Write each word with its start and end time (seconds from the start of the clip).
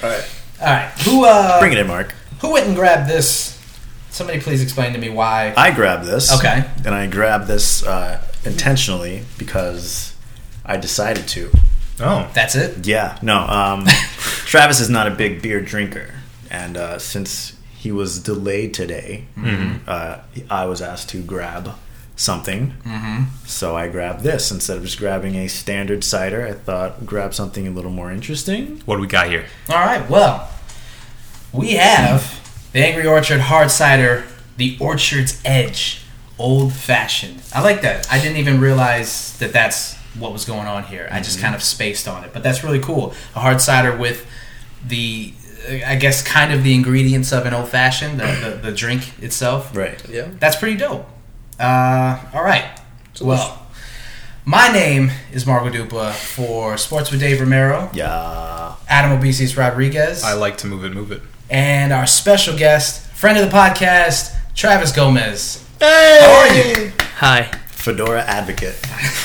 All 0.00 0.08
right. 0.08 0.30
All 0.60 0.66
right. 0.68 0.90
Who 1.04 1.24
uh 1.24 1.58
Bring 1.58 1.72
it 1.72 1.78
in, 1.78 1.88
Mark. 1.88 2.12
who 2.40 2.52
went 2.52 2.66
and 2.68 2.76
grabbed 2.76 3.10
this? 3.10 3.60
Somebody 4.10 4.40
please 4.40 4.62
explain 4.62 4.92
to 4.92 4.98
me 5.00 5.08
why. 5.08 5.52
I 5.56 5.72
grabbed 5.72 6.04
this. 6.06 6.32
Okay. 6.38 6.64
And 6.86 6.94
I 6.94 7.08
grabbed 7.08 7.48
this 7.48 7.84
uh, 7.84 8.22
intentionally 8.44 9.24
because 9.38 10.14
I 10.64 10.76
decided 10.76 11.26
to. 11.28 11.50
Oh, 11.98 12.30
That's 12.32 12.54
it. 12.54 12.86
Yeah. 12.86 13.18
No. 13.22 13.38
Um, 13.40 13.86
Travis 14.46 14.78
is 14.78 14.88
not 14.88 15.08
a 15.08 15.10
big 15.10 15.42
beer 15.42 15.60
drinker, 15.60 16.14
and 16.48 16.76
uh, 16.76 17.00
since 17.00 17.58
he 17.76 17.90
was 17.90 18.22
delayed 18.22 18.74
today, 18.74 19.24
uh, 19.88 20.18
I 20.48 20.66
was 20.66 20.80
asked 20.80 21.08
to 21.08 21.22
grab 21.24 21.70
something. 22.18 22.74
Mm-hmm. 22.84 23.46
So 23.46 23.76
I 23.76 23.88
grabbed 23.88 24.22
this 24.22 24.50
instead 24.50 24.76
of 24.76 24.84
just 24.84 24.98
grabbing 24.98 25.36
a 25.36 25.48
standard 25.48 26.04
cider. 26.04 26.46
I 26.46 26.52
thought 26.52 27.06
grab 27.06 27.32
something 27.32 27.66
a 27.66 27.70
little 27.70 27.92
more 27.92 28.10
interesting. 28.12 28.82
what 28.84 28.96
do 28.96 29.00
we 29.00 29.06
got 29.06 29.28
here? 29.28 29.46
All 29.70 29.76
right. 29.76 30.08
Well, 30.10 30.50
we 31.52 31.72
have 31.72 32.68
the 32.72 32.80
Angry 32.84 33.06
Orchard 33.06 33.40
hard 33.40 33.70
cider, 33.70 34.24
the 34.56 34.76
Orchard's 34.80 35.40
Edge, 35.44 36.02
old 36.38 36.72
fashioned. 36.72 37.42
I 37.54 37.62
like 37.62 37.82
that. 37.82 38.12
I 38.12 38.20
didn't 38.20 38.38
even 38.38 38.60
realize 38.60 39.38
that 39.38 39.52
that's 39.52 39.94
what 40.18 40.32
was 40.32 40.44
going 40.44 40.66
on 40.66 40.82
here. 40.84 41.08
I 41.12 41.20
just 41.20 41.40
kind 41.40 41.54
of 41.54 41.62
spaced 41.62 42.08
on 42.08 42.24
it, 42.24 42.32
but 42.32 42.42
that's 42.42 42.64
really 42.64 42.80
cool. 42.80 43.14
A 43.36 43.40
hard 43.40 43.60
cider 43.60 43.96
with 43.96 44.26
the, 44.84 45.32
I 45.86 45.94
guess, 45.94 46.22
kind 46.22 46.52
of 46.52 46.64
the 46.64 46.74
ingredients 46.74 47.32
of 47.32 47.46
an 47.46 47.54
old 47.54 47.68
fashioned, 47.68 48.18
the, 48.18 48.58
the, 48.60 48.70
the 48.70 48.76
drink 48.76 49.22
itself. 49.22 49.76
Right. 49.76 50.02
Yeah. 50.08 50.28
That's 50.40 50.56
pretty 50.56 50.76
dope. 50.76 51.08
Uh, 51.58 52.20
all 52.34 52.42
right. 52.44 52.64
Well, 53.20 53.66
my 54.44 54.68
name 54.72 55.10
is 55.32 55.46
Margo 55.46 55.70
Dupa 55.70 56.12
for 56.12 56.76
Sports 56.78 57.10
with 57.10 57.20
Dave 57.20 57.40
Romero, 57.40 57.90
Yeah. 57.92 58.74
Adam 58.88 59.18
Obesis 59.20 59.56
Rodriguez, 59.56 60.22
I 60.24 60.32
like 60.34 60.56
to 60.58 60.66
move 60.66 60.84
it, 60.84 60.92
move 60.92 61.12
it. 61.12 61.20
and 61.50 61.92
our 61.92 62.06
special 62.06 62.56
guest, 62.56 63.06
friend 63.10 63.36
of 63.38 63.50
the 63.50 63.54
podcast, 63.54 64.34
Travis 64.54 64.92
Gomez. 64.92 65.64
Hey. 65.80 66.18
How 66.22 66.32
are 66.40 66.54
you? 66.54 66.92
Hi. 67.16 67.42
Fedora 67.66 68.22
advocate. 68.22 68.76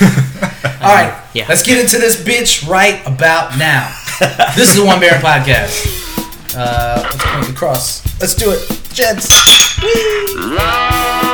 All 0.82 0.94
right. 0.94 1.20
Yeah. 1.34 1.46
Let's 1.48 1.62
get 1.62 1.78
into 1.80 1.98
this 1.98 2.16
bitch 2.22 2.68
right 2.68 3.00
about 3.06 3.58
now. 3.58 3.92
this 4.56 4.70
is 4.70 4.76
the 4.76 4.84
One 4.84 5.00
Beer 5.00 5.14
In 5.14 5.20
Podcast. 5.20 6.56
Uh, 6.56 7.00
let's 7.02 7.16
point 7.24 7.46
the 7.46 7.52
cross. 7.52 8.04
Let's 8.20 8.34
do 8.34 8.50
it. 8.52 8.60
Jets. 8.92 9.28
Lost 10.36 11.33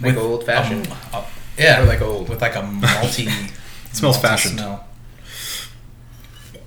Like 0.00 0.16
With 0.16 0.24
old 0.24 0.44
fashioned. 0.44 0.88
Um, 0.88 0.96
uh, 1.12 1.24
yeah. 1.58 1.82
Or 1.82 1.86
like 1.86 2.00
old. 2.00 2.28
With 2.28 2.40
like 2.40 2.56
a 2.56 2.62
multi. 2.62 3.28
smells 3.92 4.16
malty 4.18 4.22
fashioned. 4.22 4.58
Smell. 4.58 4.86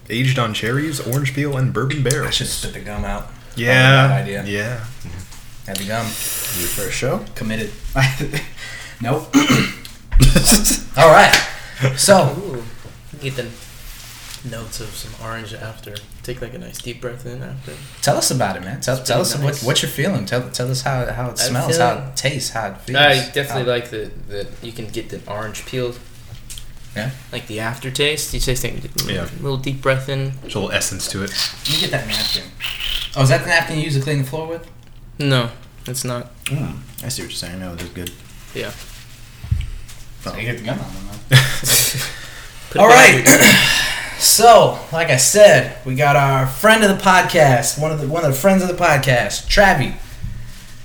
Aged 0.09 0.37
on 0.37 0.53
cherries, 0.53 0.99
orange 0.99 1.33
peel, 1.33 1.57
and 1.57 1.73
bourbon 1.73 1.99
I 2.05 2.09
barrels. 2.09 2.35
should 2.35 2.47
spit 2.47 2.73
the 2.73 2.81
gum 2.81 3.05
out. 3.05 3.31
Yeah. 3.55 4.07
bad 4.07 4.21
idea. 4.23 4.43
Yeah. 4.45 4.85
Had 5.65 5.77
the 5.77 5.87
gum. 5.87 6.05
Your 6.05 6.67
first 6.67 6.93
show. 6.93 7.23
Committed. 7.35 7.71
nope. 9.01 9.33
All 10.97 11.09
right. 11.09 11.33
So, 11.95 12.35
Ooh. 12.37 12.63
Get 13.21 13.35
the 13.35 13.47
notes 14.49 14.79
of 14.79 14.87
some 14.89 15.13
orange 15.25 15.53
after. 15.53 15.95
Take 16.23 16.41
like 16.41 16.53
a 16.53 16.57
nice 16.57 16.81
deep 16.81 17.01
breath 17.01 17.25
in 17.25 17.41
after. 17.41 17.73
tell 18.01 18.17
us 18.17 18.31
about 18.31 18.55
it, 18.57 18.61
man. 18.61 18.81
Tell, 18.81 19.01
tell 19.03 19.21
us 19.21 19.31
pretty 19.35 19.45
what, 19.45 19.59
what 19.63 19.81
you're 19.81 19.91
feeling. 19.91 20.25
Tell, 20.25 20.49
tell 20.49 20.69
us 20.69 20.81
how, 20.81 21.05
how 21.11 21.27
it 21.27 21.31
I'm 21.31 21.37
smells, 21.37 21.77
how 21.77 21.97
it 22.09 22.15
tastes, 22.17 22.49
how 22.51 22.67
it 22.69 22.77
feels. 22.79 22.97
I 22.97 23.13
definitely 23.31 23.63
How- 23.63 23.69
like 23.69 23.89
the 23.89 24.11
that 24.29 24.47
you 24.61 24.71
can 24.71 24.87
get 24.87 25.09
the 25.09 25.21
orange 25.31 25.65
peel. 25.65 25.93
Yeah? 26.95 27.09
Like 27.31 27.47
the 27.47 27.59
aftertaste. 27.59 28.33
You 28.33 28.39
taste 28.39 28.63
like 28.63 28.73
a 28.75 29.11
Yeah. 29.11 29.27
little 29.41 29.57
deep 29.57 29.81
breath 29.81 30.09
in. 30.09 30.33
There's 30.41 30.53
a 30.55 30.59
little 30.59 30.71
essence 30.71 31.07
to 31.09 31.23
it. 31.23 31.31
Let 31.31 31.71
me 31.73 31.79
get 31.81 31.91
that 31.91 32.07
napkin. 32.07 32.43
Oh, 33.15 33.23
is 33.23 33.29
that 33.29 33.41
the 33.41 33.47
napkin 33.47 33.77
you 33.77 33.85
use 33.85 33.95
to 33.95 34.01
clean 34.01 34.19
the 34.19 34.23
floor 34.25 34.47
with? 34.47 34.69
No, 35.19 35.49
it's 35.87 36.03
not. 36.03 36.31
Mm, 36.45 36.77
I 37.03 37.09
see 37.09 37.23
what 37.23 37.29
you're 37.31 37.31
saying. 37.31 37.59
No, 37.59 37.75
that's 37.75 37.89
good. 37.89 38.11
Yeah. 38.53 38.71
So 40.23 40.35
you 40.37 40.43
get 40.43 40.57
the 40.59 40.63
gum 40.63 40.79
on 40.79 40.85
them, 40.93 41.19
Put 42.69 42.79
All 42.81 42.89
it 42.89 42.93
right. 42.93 43.79
so, 44.23 44.79
like 44.91 45.09
I 45.09 45.17
said, 45.17 45.77
we 45.85 45.95
got 45.95 46.15
our 46.15 46.47
friend 46.47 46.83
of 46.83 46.89
the 46.89 47.03
podcast, 47.03 47.79
one 47.79 47.91
of 47.91 47.99
the 47.99 48.07
one 48.07 48.23
of 48.23 48.31
the 48.31 48.37
friends 48.37 48.63
of 48.63 48.69
the 48.69 48.75
podcast, 48.75 49.47
Travi. 49.47 49.95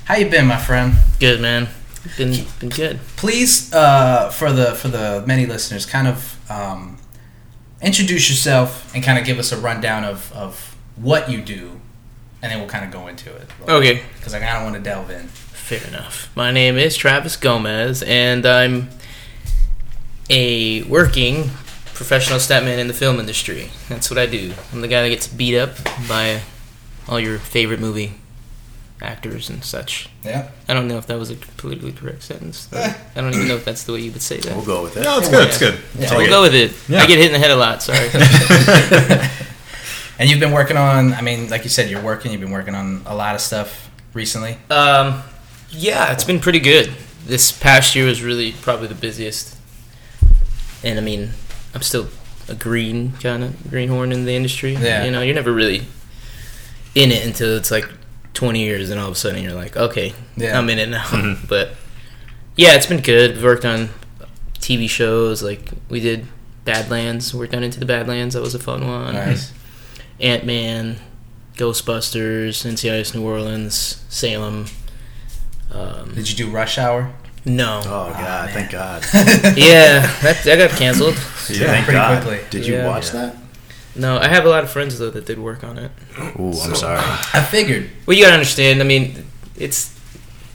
How 0.04 0.16
you 0.16 0.28
been, 0.28 0.46
my 0.46 0.58
friend? 0.58 0.94
Good 1.20 1.40
man. 1.40 1.68
Been 2.16 2.46
been 2.58 2.68
good. 2.68 2.98
Please, 3.16 3.72
uh, 3.72 4.30
for 4.30 4.52
the 4.52 4.74
for 4.74 4.88
the 4.88 5.24
many 5.26 5.46
listeners, 5.46 5.86
kind 5.86 6.08
of 6.08 6.50
um, 6.50 6.98
introduce 7.80 8.28
yourself 8.28 8.92
and 8.94 9.04
kind 9.04 9.18
of 9.18 9.24
give 9.24 9.38
us 9.38 9.52
a 9.52 9.56
rundown 9.58 10.04
of, 10.04 10.32
of 10.32 10.76
what 10.96 11.30
you 11.30 11.40
do, 11.40 11.80
and 12.42 12.50
then 12.50 12.58
we'll 12.58 12.68
kind 12.68 12.84
of 12.84 12.90
go 12.90 13.06
into 13.06 13.34
it. 13.34 13.48
Okay. 13.68 14.02
Because 14.16 14.34
I 14.34 14.40
kind 14.40 14.56
of 14.58 14.64
want 14.64 14.76
to 14.76 14.82
delve 14.82 15.10
in. 15.10 15.28
Fair 15.28 15.86
enough. 15.86 16.34
My 16.34 16.50
name 16.50 16.76
is 16.76 16.96
Travis 16.96 17.36
Gomez, 17.36 18.02
and 18.02 18.46
I'm 18.46 18.88
a 20.30 20.82
working 20.84 21.50
professional 21.98 22.38
stuntman 22.38 22.78
in 22.78 22.86
the 22.86 22.94
film 22.94 23.18
industry. 23.18 23.70
That's 23.88 24.08
what 24.08 24.20
I 24.20 24.26
do. 24.26 24.54
I'm 24.72 24.82
the 24.82 24.88
guy 24.88 25.02
that 25.02 25.08
gets 25.08 25.26
beat 25.26 25.58
up 25.58 25.70
by 26.08 26.42
all 27.08 27.18
your 27.18 27.40
favorite 27.40 27.80
movie 27.80 28.14
actors 29.02 29.50
and 29.50 29.64
such. 29.64 30.08
Yeah. 30.22 30.48
I 30.68 30.74
don't 30.74 30.86
know 30.86 30.98
if 30.98 31.08
that 31.08 31.18
was 31.18 31.30
a 31.30 31.34
politically 31.34 31.90
correct 31.90 32.22
sentence. 32.22 32.72
I 32.72 32.94
don't 33.16 33.34
even 33.34 33.48
know 33.48 33.56
if 33.56 33.64
that's 33.64 33.82
the 33.82 33.92
way 33.92 34.00
you 34.00 34.12
would 34.12 34.22
say 34.22 34.38
that. 34.38 34.54
We'll 34.54 34.64
go 34.64 34.84
with 34.84 34.96
it. 34.96 35.02
No, 35.02 35.18
it's 35.18 35.28
good. 35.28 35.48
It's 35.48 35.58
good. 35.58 35.74
Yeah. 35.98 36.10
We'll 36.12 36.20
okay. 36.20 36.30
go 36.30 36.42
with 36.42 36.54
it. 36.54 36.72
Yeah. 36.88 37.02
I 37.02 37.06
get 37.06 37.18
hit 37.18 37.26
in 37.26 37.32
the 37.32 37.38
head 37.40 37.50
a 37.50 37.56
lot. 37.56 37.82
Sorry. 37.82 38.08
And 40.18 40.28
you've 40.28 40.40
been 40.40 40.50
working 40.50 40.76
on. 40.76 41.14
I 41.14 41.20
mean, 41.20 41.48
like 41.48 41.62
you 41.62 41.70
said, 41.70 41.88
you're 41.88 42.02
working. 42.02 42.32
You've 42.32 42.40
been 42.40 42.50
working 42.50 42.74
on 42.74 43.02
a 43.06 43.14
lot 43.14 43.36
of 43.36 43.40
stuff 43.40 43.88
recently. 44.14 44.58
Um, 44.68 45.22
yeah, 45.70 46.12
it's 46.12 46.24
been 46.24 46.40
pretty 46.40 46.58
good. 46.58 46.90
This 47.24 47.52
past 47.52 47.94
year 47.94 48.06
was 48.06 48.20
really 48.20 48.52
probably 48.52 48.88
the 48.88 48.96
busiest. 48.96 49.56
And 50.82 50.98
I 50.98 51.02
mean, 51.02 51.30
I'm 51.74 51.82
still 51.82 52.08
a 52.48 52.54
green 52.54 53.12
kind 53.20 53.44
of 53.44 53.70
greenhorn 53.70 54.10
in 54.12 54.24
the 54.24 54.32
industry. 54.34 54.74
Yeah. 54.74 55.04
You 55.04 55.10
know, 55.10 55.20
you're 55.22 55.34
never 55.34 55.52
really 55.52 55.82
in 56.94 57.12
it 57.12 57.26
until 57.26 57.56
it's 57.56 57.70
like 57.70 57.88
20 58.34 58.60
years, 58.60 58.90
and 58.90 58.98
all 59.00 59.06
of 59.08 59.12
a 59.12 59.16
sudden 59.16 59.42
you're 59.42 59.52
like, 59.54 59.76
okay, 59.76 60.14
Yeah. 60.36 60.58
I'm 60.58 60.68
in 60.70 60.78
it 60.78 60.88
now. 60.88 61.36
but 61.48 61.70
yeah, 62.56 62.74
it's 62.74 62.86
been 62.86 63.00
good. 63.02 63.34
We've 63.34 63.44
worked 63.44 63.64
on 63.64 63.90
TV 64.60 64.88
shows. 64.88 65.42
Like 65.42 65.70
we 65.88 66.00
did 66.00 66.26
Badlands. 66.64 67.34
Worked 67.34 67.54
on 67.54 67.62
Into 67.62 67.78
the 67.80 67.86
Badlands. 67.86 68.34
That 68.34 68.42
was 68.42 68.54
a 68.54 68.58
fun 68.58 68.86
one. 68.86 69.14
Nice. 69.14 69.52
Ant 70.20 70.44
Man, 70.44 70.96
Ghostbusters, 71.54 72.64
NCIS 72.66 73.14
New 73.14 73.24
Orleans, 73.24 74.04
Salem. 74.08 74.66
Um, 75.70 76.14
Did 76.14 76.28
you 76.30 76.36
do 76.36 76.50
Rush 76.50 76.78
Hour? 76.78 77.12
No. 77.48 77.80
Oh 77.84 78.10
God! 78.10 78.46
man. 78.46 78.48
thank 78.54 78.70
God. 78.70 79.02
Yeah, 79.56 80.00
that, 80.22 80.42
that 80.44 80.56
got 80.68 80.78
canceled. 80.78 81.14
Yeah, 81.48 81.66
thank 81.66 81.84
pretty 81.86 81.98
God. 81.98 82.22
quickly. 82.22 82.44
Did 82.50 82.66
you 82.66 82.74
Yeah. 82.74 82.86
watch 82.86 83.10
that? 83.10 83.36
No, 83.96 84.18
I 84.18 84.28
have 84.28 84.44
a 84.44 84.48
lot 84.48 84.62
of 84.64 84.70
friends 84.70 84.98
though 84.98 85.10
that 85.10 85.26
did 85.26 85.38
work 85.38 85.64
on 85.64 85.78
it. 85.78 85.90
Ooh, 86.38 86.52
I'm 86.62 86.74
sorry. 86.74 86.98
I 87.34 87.42
figured. 87.42 87.90
Well, 88.06 88.16
you 88.16 88.22
gotta 88.24 88.34
understand. 88.34 88.80
I 88.80 88.84
mean, 88.84 89.24
it's 89.56 89.98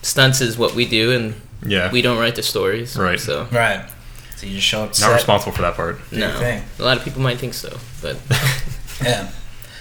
stunts 0.01 0.39
is 0.41 0.57
what 0.57 0.75
we 0.75 0.85
do, 0.85 1.11
and 1.11 1.35
Yeah. 1.65 1.91
we 1.91 2.01
don't 2.01 2.17
write 2.19 2.35
the 2.35 2.43
stories. 2.43 2.95
Right. 2.95 3.19
So 3.19 3.47
Right. 3.51 3.83
So 4.37 4.47
you 4.47 4.55
just 4.55 4.67
show 4.67 4.83
up. 4.83 4.89
Not 4.89 4.95
set, 4.95 5.13
responsible 5.15 5.51
for 5.53 5.61
that 5.63 5.75
part. 5.75 5.99
no, 6.11 6.37
thing. 6.39 6.63
a 6.79 6.83
lot 6.83 6.97
of 6.97 7.03
people 7.03 7.21
might 7.21 7.37
think 7.39 7.53
so, 7.53 7.77
but 8.01 8.17
Yeah. 9.03 9.29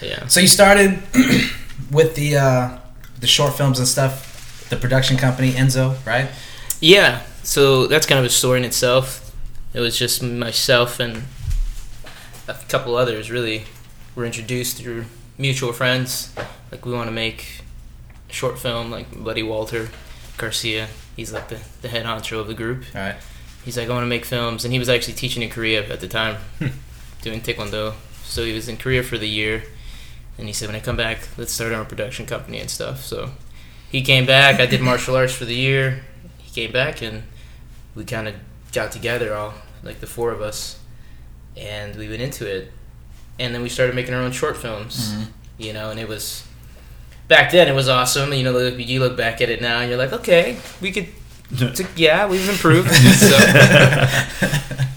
yeah. 0.00 0.26
So 0.28 0.40
you 0.40 0.48
started 0.48 1.02
with 1.90 2.14
the 2.14 2.36
uh, 2.36 2.78
the 3.20 3.26
short 3.26 3.54
films 3.54 3.78
and 3.78 3.86
stuff. 3.88 4.28
The 4.70 4.76
production 4.78 5.18
company 5.18 5.52
Enzo, 5.52 5.96
right? 6.06 6.28
Yeah, 6.82 7.22
so 7.44 7.86
that's 7.86 8.06
kind 8.06 8.18
of 8.18 8.24
a 8.24 8.28
story 8.28 8.58
in 8.58 8.64
itself. 8.64 9.32
It 9.72 9.78
was 9.78 9.96
just 9.96 10.20
myself 10.20 10.98
and 10.98 11.22
a 12.48 12.54
couple 12.68 12.96
others 12.96 13.30
really 13.30 13.66
were 14.16 14.24
introduced 14.24 14.78
through 14.78 15.04
mutual 15.38 15.72
friends. 15.72 16.34
Like 16.72 16.84
we 16.84 16.92
want 16.92 17.06
to 17.06 17.12
make 17.12 17.62
a 18.28 18.32
short 18.32 18.58
film, 18.58 18.90
like 18.90 19.06
Buddy 19.22 19.44
Walter 19.44 19.90
Garcia. 20.38 20.88
He's 21.14 21.32
like 21.32 21.50
the, 21.50 21.60
the 21.82 21.88
head 21.88 22.04
honcho 22.04 22.40
of 22.40 22.48
the 22.48 22.54
group. 22.54 22.82
All 22.96 23.00
right. 23.00 23.16
He's 23.64 23.76
like, 23.76 23.88
I 23.88 23.92
want 23.92 24.02
to 24.02 24.08
make 24.08 24.24
films, 24.24 24.64
and 24.64 24.72
he 24.72 24.80
was 24.80 24.88
actually 24.88 25.14
teaching 25.14 25.40
in 25.40 25.50
Korea 25.50 25.88
at 25.88 26.00
the 26.00 26.08
time, 26.08 26.38
hmm. 26.58 26.66
doing 27.22 27.40
taekwondo. 27.40 27.94
So 28.24 28.44
he 28.44 28.52
was 28.52 28.68
in 28.68 28.76
Korea 28.76 29.04
for 29.04 29.18
the 29.18 29.28
year, 29.28 29.62
and 30.36 30.48
he 30.48 30.52
said, 30.52 30.66
"When 30.66 30.74
I 30.74 30.80
come 30.80 30.96
back, 30.96 31.28
let's 31.36 31.52
start 31.52 31.72
our 31.72 31.84
production 31.84 32.26
company 32.26 32.58
and 32.58 32.68
stuff." 32.68 33.04
So 33.04 33.30
he 33.88 34.02
came 34.02 34.26
back. 34.26 34.58
I 34.58 34.66
did 34.66 34.80
martial 34.80 35.14
arts 35.14 35.32
for 35.32 35.44
the 35.44 35.54
year. 35.54 36.02
Came 36.54 36.72
back, 36.72 37.02
and 37.02 37.22
we 37.94 38.04
kind 38.04 38.28
of 38.28 38.34
got 38.72 38.92
together, 38.92 39.34
all 39.34 39.54
like 39.82 40.00
the 40.00 40.06
four 40.06 40.30
of 40.30 40.40
us, 40.40 40.78
and 41.56 41.96
we 41.96 42.08
went 42.08 42.22
into 42.22 42.46
it. 42.46 42.72
And 43.38 43.54
then 43.54 43.62
we 43.62 43.68
started 43.68 43.94
making 43.94 44.14
our 44.14 44.20
own 44.20 44.32
short 44.32 44.56
films, 44.56 45.12
mm-hmm. 45.12 45.22
you 45.58 45.72
know, 45.72 45.90
and 45.90 45.98
it 45.98 46.08
was 46.08 46.46
back 47.28 47.50
then 47.50 47.68
it 47.68 47.74
was 47.74 47.88
awesome. 47.88 48.32
You 48.32 48.44
know, 48.44 48.58
you 48.58 49.00
look 49.00 49.16
back 49.16 49.40
at 49.40 49.48
it 49.48 49.60
now, 49.60 49.80
and 49.80 49.88
you're 49.88 49.98
like, 49.98 50.12
okay, 50.12 50.58
we 50.80 50.92
could, 50.92 51.08
t- 51.74 51.86
yeah, 51.96 52.28
we've 52.28 52.48
improved. 52.48 52.90
so, 52.94 53.38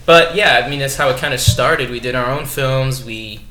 but 0.06 0.36
yeah, 0.36 0.62
I 0.66 0.70
mean, 0.70 0.80
that's 0.80 0.98
how 0.98 1.10
it 1.10 1.18
kind 1.18 1.34
of 1.34 1.40
started. 1.40 1.90
We 1.90 2.00
did 2.00 2.16
our 2.16 2.30
own 2.30 2.46
films. 2.46 3.04
We 3.04 3.46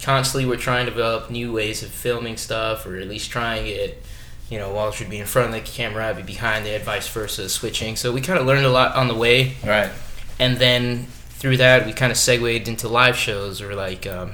constantly 0.00 0.48
were 0.48 0.56
trying 0.56 0.86
to 0.86 0.90
develop 0.90 1.30
new 1.30 1.52
ways 1.52 1.82
of 1.82 1.90
filming 1.90 2.36
stuff, 2.36 2.86
or 2.86 2.96
at 2.96 3.08
least 3.08 3.30
trying 3.30 3.66
it. 3.66 4.02
You 4.50 4.58
know, 4.58 4.70
Walter 4.72 5.04
would 5.04 5.10
be 5.10 5.18
in 5.18 5.26
front 5.26 5.48
of 5.48 5.54
the 5.54 5.60
camera, 5.70 6.08
I'd 6.08 6.16
be 6.16 6.22
behind 6.22 6.66
it, 6.66 6.82
vice 6.82 7.08
versa, 7.08 7.48
switching. 7.48 7.96
So 7.96 8.12
we 8.12 8.20
kind 8.20 8.38
of 8.38 8.46
learned 8.46 8.66
a 8.66 8.70
lot 8.70 8.94
on 8.94 9.08
the 9.08 9.14
way 9.14 9.54
Right. 9.64 9.90
and 10.38 10.58
then 10.58 11.06
through 11.30 11.56
that 11.58 11.84
we 11.86 11.92
kind 11.92 12.10
of 12.12 12.16
segued 12.18 12.68
into 12.68 12.88
live 12.88 13.16
shows 13.16 13.60
or 13.62 13.74
like 13.74 14.06
um, 14.06 14.32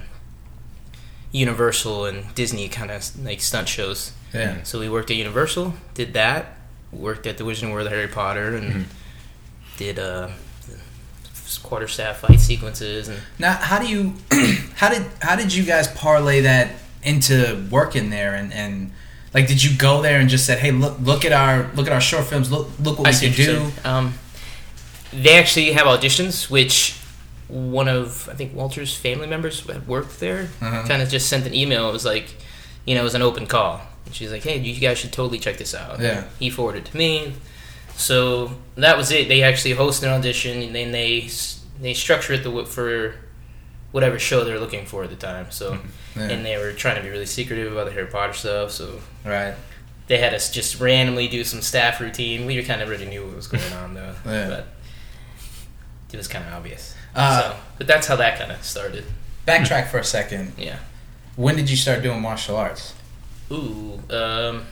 Universal 1.32 2.06
and 2.06 2.34
Disney 2.34 2.68
kind 2.68 2.90
of 2.90 3.24
like 3.24 3.40
stunt 3.40 3.68
shows. 3.68 4.12
Yeah. 4.34 4.62
So 4.64 4.78
we 4.80 4.88
worked 4.88 5.10
at 5.10 5.16
Universal, 5.16 5.74
did 5.94 6.12
that. 6.14 6.56
Worked 6.92 7.26
at 7.28 7.38
the 7.38 7.44
Wizarding 7.44 7.72
World 7.72 7.86
of 7.86 7.92
Harry 7.92 8.08
Potter 8.08 8.56
and 8.56 8.86
did 9.76 9.98
uh, 10.00 10.28
quarter 11.62 11.86
staff 11.86 12.18
fight 12.18 12.40
sequences 12.40 13.08
and 13.08 13.18
Now, 13.38 13.52
how 13.54 13.78
do 13.78 13.86
you, 13.86 14.14
how 14.76 14.88
did 14.88 15.06
how 15.20 15.36
did 15.36 15.54
you 15.54 15.64
guys 15.64 15.86
parlay 15.88 16.40
that 16.42 16.72
into 17.04 17.64
working 17.70 18.10
there 18.10 18.34
and 18.34 18.52
and 18.52 18.90
like 19.32 19.46
did 19.46 19.62
you 19.62 19.76
go 19.76 20.02
there 20.02 20.20
and 20.20 20.28
just 20.28 20.46
said, 20.46 20.58
hey, 20.58 20.70
look 20.72 20.98
look 21.00 21.24
at 21.24 21.32
our 21.32 21.70
look 21.74 21.86
at 21.86 21.92
our 21.92 22.00
short 22.00 22.24
films, 22.24 22.50
look 22.50 22.68
look 22.80 22.98
what 22.98 23.08
I 23.08 23.10
we 23.12 23.32
can 23.32 23.46
do. 23.46 23.72
Um, 23.84 24.14
they 25.12 25.38
actually 25.38 25.72
have 25.72 25.86
auditions, 25.86 26.50
which 26.50 26.96
one 27.48 27.88
of 27.88 28.28
I 28.28 28.34
think 28.34 28.54
Walter's 28.54 28.96
family 28.96 29.26
members 29.26 29.66
had 29.66 29.86
worked 29.86 30.20
there. 30.20 30.48
Uh-huh. 30.60 30.86
Kind 30.86 31.02
of 31.02 31.08
just 31.08 31.28
sent 31.28 31.46
an 31.46 31.54
email. 31.54 31.88
It 31.88 31.92
was 31.92 32.04
like, 32.04 32.34
you 32.84 32.94
know, 32.94 33.00
it 33.00 33.04
was 33.04 33.14
an 33.14 33.22
open 33.22 33.46
call. 33.46 33.80
And 34.06 34.14
she's 34.14 34.32
like, 34.32 34.42
"Hey, 34.42 34.58
you 34.58 34.78
guys 34.80 34.98
should 34.98 35.12
totally 35.12 35.38
check 35.38 35.58
this 35.58 35.74
out." 35.74 36.00
Yeah. 36.00 36.24
He 36.38 36.50
forwarded 36.50 36.86
to 36.86 36.96
me. 36.96 37.34
So 37.96 38.52
that 38.76 38.96
was 38.96 39.10
it. 39.10 39.28
They 39.28 39.42
actually 39.42 39.72
host 39.72 40.02
an 40.02 40.08
audition, 40.08 40.62
and 40.62 40.74
then 40.74 40.92
they 40.92 41.28
they 41.80 41.94
structure 41.94 42.32
it 42.32 42.42
the, 42.42 42.64
for 42.64 43.14
whatever 43.92 44.18
show 44.18 44.44
they're 44.44 44.58
looking 44.60 44.86
for 44.86 45.04
at 45.04 45.10
the 45.10 45.16
time. 45.16 45.46
So, 45.50 45.78
Yeah. 46.16 46.22
and 46.28 46.44
they 46.44 46.56
were 46.58 46.72
trying 46.72 46.96
to 46.96 47.02
be 47.02 47.08
really 47.10 47.26
secretive 47.26 47.72
about 47.72 47.86
the 47.86 47.92
Harry 47.92 48.06
Potter 48.06 48.32
stuff. 48.32 48.70
So 48.72 49.00
Right. 49.24 49.54
they 50.08 50.18
had 50.18 50.34
us 50.34 50.50
just 50.50 50.80
randomly 50.80 51.28
do 51.28 51.44
some 51.44 51.62
staff 51.62 52.00
routine. 52.00 52.46
We 52.46 52.62
kind 52.64 52.82
of 52.82 52.88
already 52.88 53.06
knew 53.06 53.24
what 53.26 53.36
was 53.36 53.46
going 53.46 53.72
on 53.82 53.94
though, 53.94 54.14
Yeah. 54.26 54.48
but 54.48 54.66
it 56.12 56.16
was 56.16 56.28
kind 56.28 56.44
of 56.46 56.52
obvious. 56.54 56.94
Uh, 57.14 57.42
so, 57.52 57.56
but 57.78 57.86
that's 57.86 58.06
how 58.06 58.16
that 58.16 58.38
kind 58.38 58.52
of 58.52 58.62
started. 58.64 59.04
Backtrack 59.46 59.88
for 59.88 59.98
a 59.98 60.04
second. 60.04 60.52
Yeah. 60.58 60.76
When 61.36 61.56
did 61.56 61.70
you 61.70 61.76
start 61.76 62.02
doing 62.02 62.20
martial 62.20 62.56
arts? 62.56 62.92
Ooh. 63.50 64.00
Um. 64.10 64.66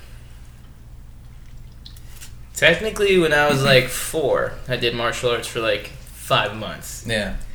Technically, 2.54 3.18
when 3.18 3.32
I 3.32 3.48
was 3.48 3.62
like 3.62 3.88
four, 3.88 4.52
I 4.68 4.76
did 4.76 4.94
martial 4.94 5.30
arts 5.30 5.46
for 5.46 5.60
like 5.60 5.90
five 6.28 6.54
months, 6.56 7.04
Yeah. 7.06 7.36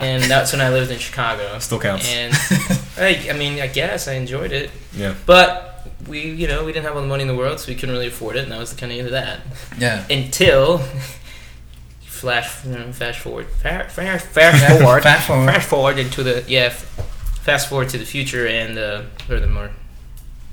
and 0.00 0.22
that's 0.24 0.52
when 0.52 0.60
I 0.60 0.70
lived 0.70 0.90
in 0.90 0.98
Chicago. 0.98 1.58
Still 1.58 1.78
counts. 1.78 2.08
And 2.12 2.32
I, 2.96 3.28
I 3.30 3.32
mean, 3.36 3.60
I 3.60 3.66
guess 3.66 4.08
I 4.08 4.14
enjoyed 4.14 4.52
it, 4.52 4.70
Yeah. 4.94 5.14
but 5.26 5.68
we, 6.08 6.20
you 6.22 6.46
know, 6.48 6.64
we 6.64 6.72
didn't 6.72 6.86
have 6.86 6.96
all 6.96 7.02
the 7.02 7.08
money 7.08 7.22
in 7.22 7.28
the 7.28 7.36
world, 7.36 7.60
so 7.60 7.68
we 7.68 7.74
couldn't 7.74 7.94
really 7.94 8.08
afford 8.08 8.36
it, 8.36 8.44
and 8.44 8.52
that 8.52 8.58
was 8.58 8.72
the 8.74 8.80
kind 8.80 8.90
of 8.92 8.98
end 8.98 9.06
of 9.08 9.12
that. 9.12 9.40
Yeah. 9.78 10.04
until 10.10 10.78
flash 12.00 12.64
you 12.64 12.72
know, 12.72 12.92
fast 12.92 13.18
forward 13.18 13.46
fast, 13.48 13.96
fast, 13.96 14.26
fast 14.26 14.78
forward 14.80 15.02
Fast 15.02 15.26
forward. 15.26 15.46
fast 15.52 15.68
forward 15.68 15.98
into 15.98 16.22
the 16.22 16.44
yeah 16.46 16.68
fast 16.68 17.68
forward 17.68 17.88
to 17.88 17.98
the 17.98 18.04
future 18.04 18.46
and 18.46 18.78
uh, 18.78 19.02
or 19.28 19.40
the 19.40 19.48
more 19.48 19.70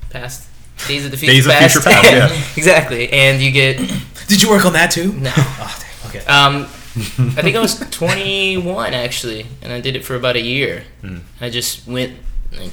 past 0.09 0.47
days 0.87 1.05
of 1.05 1.11
the 1.11 1.17
future 1.17 1.33
Days 1.33 1.45
of 1.45 1.51
past, 1.51 1.73
future 1.75 1.89
past, 1.91 2.11
yeah. 2.11 2.43
exactly 2.57 3.11
and 3.11 3.39
you 3.41 3.51
get 3.51 3.77
Did 4.27 4.41
you 4.41 4.49
work 4.49 4.65
on 4.65 4.73
that 4.73 4.89
too? 4.89 5.13
no 5.13 5.31
Oh, 5.35 5.77
dang. 5.79 5.88
Okay. 6.09 6.25
um 6.25 6.63
I 7.37 7.41
think 7.41 7.55
I 7.55 7.59
was 7.59 7.79
21 7.79 8.93
actually 8.93 9.45
and 9.61 9.71
I 9.71 9.79
did 9.79 9.95
it 9.95 10.03
for 10.03 10.15
about 10.15 10.35
a 10.35 10.41
year 10.41 10.83
Mm. 11.03 11.21
I 11.39 11.49
just 11.49 11.87
went 11.87 12.17
like 12.51 12.71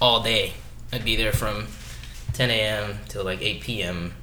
all 0.00 0.22
day 0.22 0.54
I'd 0.92 1.04
be 1.04 1.16
there 1.16 1.32
from 1.32 1.66
10 2.32 2.50
a.m. 2.50 2.98
till 3.08 3.24
like 3.24 3.42
8 3.42 3.60
p.m. 3.60 4.14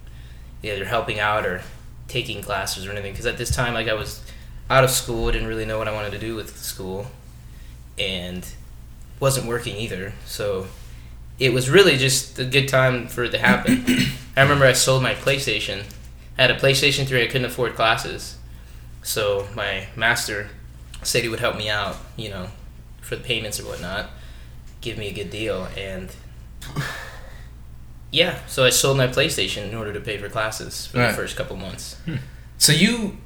either 0.64 0.86
helping 0.86 1.20
out 1.20 1.46
or 1.46 1.62
taking 2.08 2.42
classes 2.42 2.86
or 2.86 2.92
anything. 2.92 3.14
Because 3.14 3.26
at 3.26 3.38
this 3.38 3.56
time, 3.56 3.74
like 3.74 3.88
I 3.88 3.94
was 3.94 4.24
out 4.70 4.84
of 4.84 4.90
school, 4.90 5.32
didn't 5.32 5.48
really 5.48 5.66
know 5.66 5.78
what 5.78 5.88
I 5.88 5.94
wanted 5.94 6.12
to 6.14 6.20
do 6.20 6.36
with 6.36 6.58
school, 6.58 7.08
and 7.98 8.48
wasn't 9.20 9.48
working 9.48 9.76
either. 9.78 10.14
So 10.26 10.68
it 11.40 11.54
was 11.54 11.70
really 11.70 11.96
just 11.98 12.40
a 12.40 12.46
good 12.46 12.68
time 12.68 13.08
for 13.08 13.24
it 13.24 13.32
to 13.32 13.38
happen. 13.38 13.86
I 14.36 14.42
remember 14.42 14.66
I 14.66 14.74
sold 14.74 15.04
my 15.04 15.14
PlayStation. 15.14 15.84
I 16.38 16.42
had 16.42 16.52
a 16.52 16.56
PlayStation 16.56 17.06
3. 17.06 17.24
I 17.24 17.28
couldn't 17.28 17.46
afford 17.46 17.76
classes, 17.76 18.37
so 19.08 19.48
my 19.56 19.88
master 19.96 20.50
said 21.04 21.24
he 21.24 21.30
would 21.30 21.40
help 21.40 21.56
me 21.58 21.70
out. 21.70 21.96
You 22.18 22.30
know, 22.30 22.48
for 23.02 23.16
the 23.16 23.24
payments 23.24 23.60
or 23.60 23.64
whatnot, 23.66 24.10
give 24.82 24.98
me 24.98 25.08
a 25.08 25.14
good 25.14 25.30
deal 25.30 25.68
and. 25.78 26.10
Yeah, 28.10 28.40
so 28.48 28.64
I 28.64 28.70
sold 28.70 28.96
my 28.98 29.08
PlayStation 29.08 29.68
in 29.68 29.76
order 29.76 29.92
to 29.92 30.00
pay 30.00 30.18
for 30.18 30.30
classes 30.30 30.88
for 30.88 30.98
Right. 31.00 31.10
the 31.12 31.14
first 31.18 31.36
couple 31.36 31.58
months. 31.58 31.98
So 32.58 32.72
you, 32.72 33.18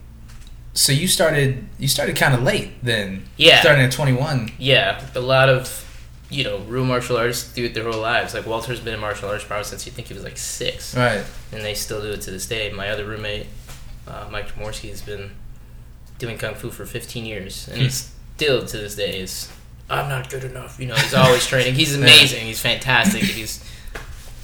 so 0.74 0.92
you 0.92 1.08
started 1.08 1.68
you 1.78 1.88
started 1.88 2.16
kind 2.16 2.34
of 2.34 2.42
late 2.42 2.84
then. 2.84 3.26
Yeah. 3.38 3.62
Starting 3.62 3.84
at 3.86 3.92
21. 3.92 4.54
Yeah, 4.58 5.00
a 5.14 5.20
lot 5.20 5.50
of 5.50 5.86
you 6.32 6.44
know 6.44 6.58
real 6.62 6.84
martial 6.84 7.16
artists 7.16 7.54
do 7.54 7.64
it 7.64 7.76
their 7.76 7.84
whole 7.90 8.02
lives. 8.02 8.34
Like 8.34 8.48
Walter's 8.48 8.80
been 8.80 8.96
in 8.96 9.00
martial 9.00 9.30
arts 9.30 9.44
probably 9.44 9.66
since 9.66 9.86
you 9.86 9.92
think 9.92 10.08
he 10.08 10.16
was 10.16 10.24
like 10.24 10.38
six, 10.38 10.96
Right. 10.98 11.24
and 11.52 11.62
they 11.62 11.76
still 11.76 12.02
do 12.02 12.10
it 12.10 12.22
to 12.22 12.32
this 12.32 12.48
day. 12.48 12.72
My 12.72 12.90
other 12.90 13.06
roommate, 13.06 13.48
uh, 14.08 14.28
Mike 14.32 14.56
Jamorsky, 14.56 14.90
has 14.90 15.04
been 15.04 15.30
doing 16.22 16.38
kung 16.38 16.54
fu 16.54 16.70
for 16.70 16.86
15 16.86 17.26
years, 17.26 17.68
and 17.68 17.82
he's 17.82 18.12
still 18.36 18.64
to 18.66 18.78
this 18.78 18.96
day 18.96 19.20
is 19.20 19.50
I'm 19.90 20.08
not 20.08 20.30
good 20.30 20.44
enough. 20.44 20.80
You 20.80 20.88
know, 20.88 20.96
he's 20.96 21.14
always 21.24 21.46
training. 21.46 21.74
He's 21.74 21.96
amazing. 21.96 22.46
He's 22.46 22.62
fantastic. 22.62 23.24
He's 23.24 23.60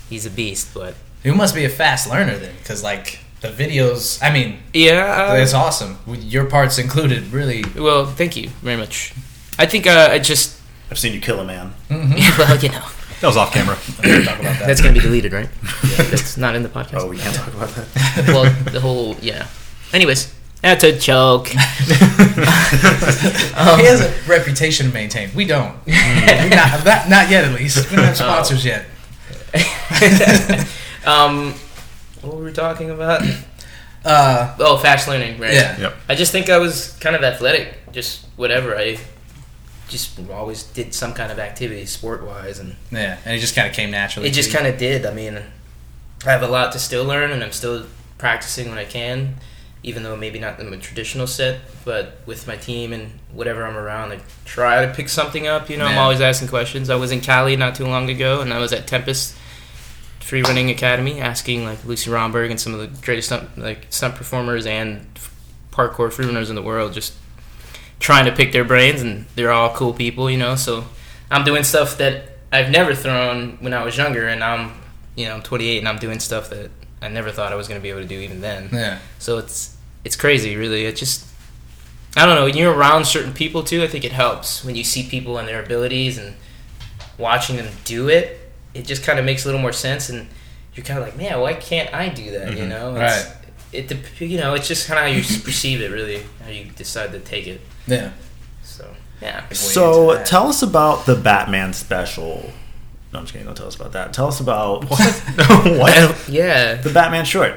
he's 0.09 0.25
a 0.25 0.29
beast. 0.29 0.73
But 0.73 0.95
You 1.23 1.35
must 1.35 1.55
be 1.55 1.63
a 1.63 1.69
fast 1.69 2.09
learner 2.09 2.37
then, 2.37 2.55
because 2.57 2.83
like 2.83 3.19
the 3.41 3.49
videos. 3.49 4.21
I 4.21 4.33
mean, 4.33 4.59
yeah, 4.73 5.35
it's 5.35 5.53
uh, 5.53 5.59
awesome. 5.59 5.99
Your 6.07 6.45
parts 6.45 6.77
included, 6.79 7.31
really. 7.31 7.63
well, 7.77 8.05
thank 8.05 8.35
you 8.35 8.49
very 8.61 8.77
much. 8.77 9.13
I 9.59 9.65
think 9.65 9.87
uh, 9.87 10.09
I 10.11 10.19
just 10.19 10.59
I've 10.91 10.99
seen 10.99 11.13
you 11.13 11.21
kill 11.21 11.39
a 11.39 11.45
man. 11.45 11.73
Mm-hmm. 11.89 12.37
well, 12.41 12.57
you 12.57 12.69
know. 12.69 12.85
That 13.19 13.27
was 13.27 13.37
off 13.37 13.51
camera. 13.51 13.75
Talk 13.95 14.05
about 14.05 14.43
that. 14.43 14.63
That's 14.67 14.79
gonna 14.79 14.93
be 14.93 14.99
deleted, 14.99 15.33
right? 15.33 15.49
That's 15.97 16.37
not 16.37 16.55
in 16.55 16.61
the 16.61 16.69
podcast. 16.69 16.99
Oh, 17.01 17.09
we 17.09 17.17
can't 17.17 17.33
talk 17.35 17.47
about 17.47 17.69
that. 17.69 18.27
well, 18.27 18.45
the 18.71 18.79
whole 18.79 19.15
yeah. 19.21 19.47
Anyways, 19.91 20.31
that's 20.67 20.83
a 20.83 20.97
joke. 20.97 21.47
he 21.47 21.57
has 23.85 24.01
a 24.01 24.13
reputation 24.29 24.87
to 24.87 24.93
maintain. 24.93 25.29
We 25.33 25.45
don't. 25.45 25.75
not, 25.87 26.83
not, 26.85 27.09
not 27.09 27.29
yet, 27.29 27.45
at 27.45 27.53
least. 27.53 27.89
We 27.89 27.95
don't 27.95 28.05
have 28.05 28.17
sponsors 28.17 28.65
yet. 28.65 28.85
um, 31.05 31.53
what 32.21 32.35
were 32.35 32.43
we 32.43 32.51
talking 32.51 32.89
about? 32.89 33.21
Uh, 34.03 34.55
Oh, 34.59 34.77
fast 34.77 35.07
learning, 35.07 35.39
right? 35.39 35.53
yeah. 35.53 35.79
Yep. 35.79 35.95
I 36.09 36.15
just 36.15 36.33
think 36.33 36.49
I 36.49 36.57
was 36.57 36.97
kind 36.99 37.15
of 37.15 37.23
athletic, 37.23 37.93
just 37.93 38.25
whatever. 38.35 38.75
I 38.77 38.97
just 39.87 40.19
always 40.29 40.63
did 40.63 40.93
some 40.93 41.13
kind 41.13 41.31
of 41.31 41.39
activity, 41.39 41.85
sport 41.85 42.25
wise, 42.25 42.59
and 42.59 42.75
Yeah. 42.91 43.17
And 43.23 43.35
it 43.35 43.39
just 43.39 43.55
kind 43.55 43.69
of 43.69 43.73
came 43.73 43.89
naturally. 43.91 44.27
it 44.27 44.33
just 44.33 44.51
kind 44.51 44.67
of 44.67 44.77
did. 44.77 45.05
I 45.05 45.13
mean, 45.13 45.39
I 46.25 46.31
have 46.31 46.43
a 46.43 46.47
lot 46.47 46.73
to 46.73 46.79
still 46.79 47.05
learn, 47.05 47.31
and 47.31 47.41
I'm 47.41 47.53
still 47.53 47.85
practicing 48.17 48.67
when 48.67 48.77
I 48.77 48.83
can, 48.85 49.35
even 49.83 50.03
though 50.03 50.15
maybe 50.15 50.39
not 50.39 50.59
in 50.59 50.69
the 50.69 50.77
traditional 50.77 51.27
set. 51.27 51.61
But 51.85 52.19
with 52.25 52.47
my 52.47 52.57
team 52.57 52.93
and 52.93 53.11
whatever 53.31 53.65
I'm 53.65 53.77
around, 53.77 54.11
I 54.11 54.19
try 54.45 54.85
to 54.85 54.93
pick 54.93 55.09
something 55.09 55.47
up. 55.47 55.69
You 55.69 55.77
know, 55.77 55.85
I'm 55.85 55.97
always 55.97 56.21
asking 56.21 56.47
questions. 56.49 56.89
I 56.89 56.95
was 56.95 57.11
in 57.11 57.21
Cali 57.21 57.55
not 57.55 57.75
too 57.75 57.85
long 57.85 58.09
ago, 58.09 58.41
and 58.41 58.53
I 58.53 58.59
was 58.59 58.73
at 58.73 58.87
Tempest 58.87 59.35
Free 60.19 60.41
Running 60.41 60.69
Academy, 60.69 61.21
asking 61.21 61.63
like 61.63 61.79
Luci 61.79 62.11
Romberg 62.11 62.51
and 62.51 62.59
some 62.59 62.73
of 62.73 62.79
the 62.79 62.87
greatest 63.01 63.29
stunt, 63.29 63.57
like 63.57 63.87
stunt 63.89 64.15
performers 64.15 64.65
and 64.65 65.07
parkour 65.71 66.11
free 66.11 66.25
runners 66.25 66.49
in 66.49 66.55
the 66.55 66.61
world, 66.61 66.91
just 66.91 67.13
trying 67.99 68.25
to 68.25 68.31
pick 68.31 68.51
their 68.51 68.65
brains, 68.65 69.01
and 69.01 69.25
they're 69.35 69.51
all 69.51 69.73
cool 69.73 69.93
people, 69.93 70.29
you 70.29 70.37
know. 70.37 70.55
So 70.55 70.83
I'm 71.31 71.45
doing 71.45 71.63
stuff 71.63 71.97
that 71.99 72.39
I've 72.51 72.69
never 72.69 72.93
thrown 72.93 73.57
when 73.61 73.73
I 73.73 73.83
was 73.83 73.95
younger, 73.95 74.27
and 74.27 74.43
I'm, 74.43 74.73
you 75.15 75.27
know, 75.27 75.35
I'm 75.35 75.41
28, 75.43 75.77
and 75.79 75.87
I'm 75.87 75.97
doing 75.97 76.19
stuff 76.19 76.49
that 76.49 76.71
I 77.01 77.07
never 77.09 77.31
thought 77.31 77.51
I 77.51 77.55
was 77.55 77.67
going 77.67 77.79
to 77.79 77.83
be 77.83 77.89
able 77.89 78.01
to 78.01 78.07
do 78.07 78.19
even 78.19 78.41
then. 78.41 78.69
Yeah. 78.71 78.99
So 79.19 79.37
it's 79.37 79.75
it's 80.03 80.15
crazy, 80.15 80.55
really. 80.55 80.85
It 80.85 80.95
just 80.95 81.25
I 82.15 82.25
don't 82.25 82.35
know. 82.35 82.45
When 82.45 82.57
you're 82.57 82.73
around 82.73 83.05
certain 83.05 83.33
people 83.33 83.63
too, 83.63 83.83
I 83.83 83.87
think 83.87 84.03
it 84.03 84.11
helps 84.11 84.63
when 84.65 84.75
you 84.75 84.83
see 84.83 85.03
people 85.07 85.37
and 85.37 85.47
their 85.47 85.61
abilities 85.63 86.17
and 86.17 86.35
watching 87.17 87.57
them 87.57 87.67
do 87.83 88.09
it. 88.09 88.39
It 88.73 88.85
just 88.85 89.03
kind 89.03 89.19
of 89.19 89.25
makes 89.25 89.43
a 89.45 89.47
little 89.47 89.61
more 89.61 89.73
sense, 89.73 90.09
and 90.09 90.27
you're 90.75 90.85
kind 90.85 90.99
of 90.99 91.05
like, 91.05 91.17
man, 91.17 91.39
why 91.39 91.53
can't 91.53 91.93
I 91.93 92.09
do 92.09 92.31
that? 92.31 92.51
You 92.55 92.63
Mhm. 92.63 92.67
know, 92.69 92.93
Right. 92.93 93.25
It's, 93.73 93.91
It 93.91 94.21
you 94.21 94.37
know, 94.39 94.53
it's 94.53 94.67
just 94.67 94.87
kind 94.87 94.97
of 94.99 95.05
how 95.05 95.11
you 95.11 95.23
perceive 95.43 95.81
it, 95.81 95.91
really, 95.91 96.23
how 96.43 96.49
you 96.49 96.65
decide 96.75 97.11
to 97.11 97.19
take 97.19 97.47
it. 97.47 97.61
Yeah. 97.85 98.11
So 98.63 98.87
yeah, 99.21 99.43
So 99.51 100.23
tell 100.23 100.47
us 100.47 100.61
about 100.61 101.05
the 101.05 101.15
Batman 101.15 101.73
special. 101.73 102.51
No, 103.13 103.19
I'm 103.19 103.25
just 103.25 103.33
kidding. 103.33 103.45
Don't 103.47 103.55
tell 103.55 103.67
us 103.67 103.75
about 103.75 103.93
that. 103.93 104.13
Tell 104.13 104.27
us 104.27 104.39
about 104.39 104.83
what? 104.89 104.99
what? 105.77 106.25
yeah. 106.29 106.75
The 106.75 106.89
Batman 106.93 107.25
short 107.25 107.55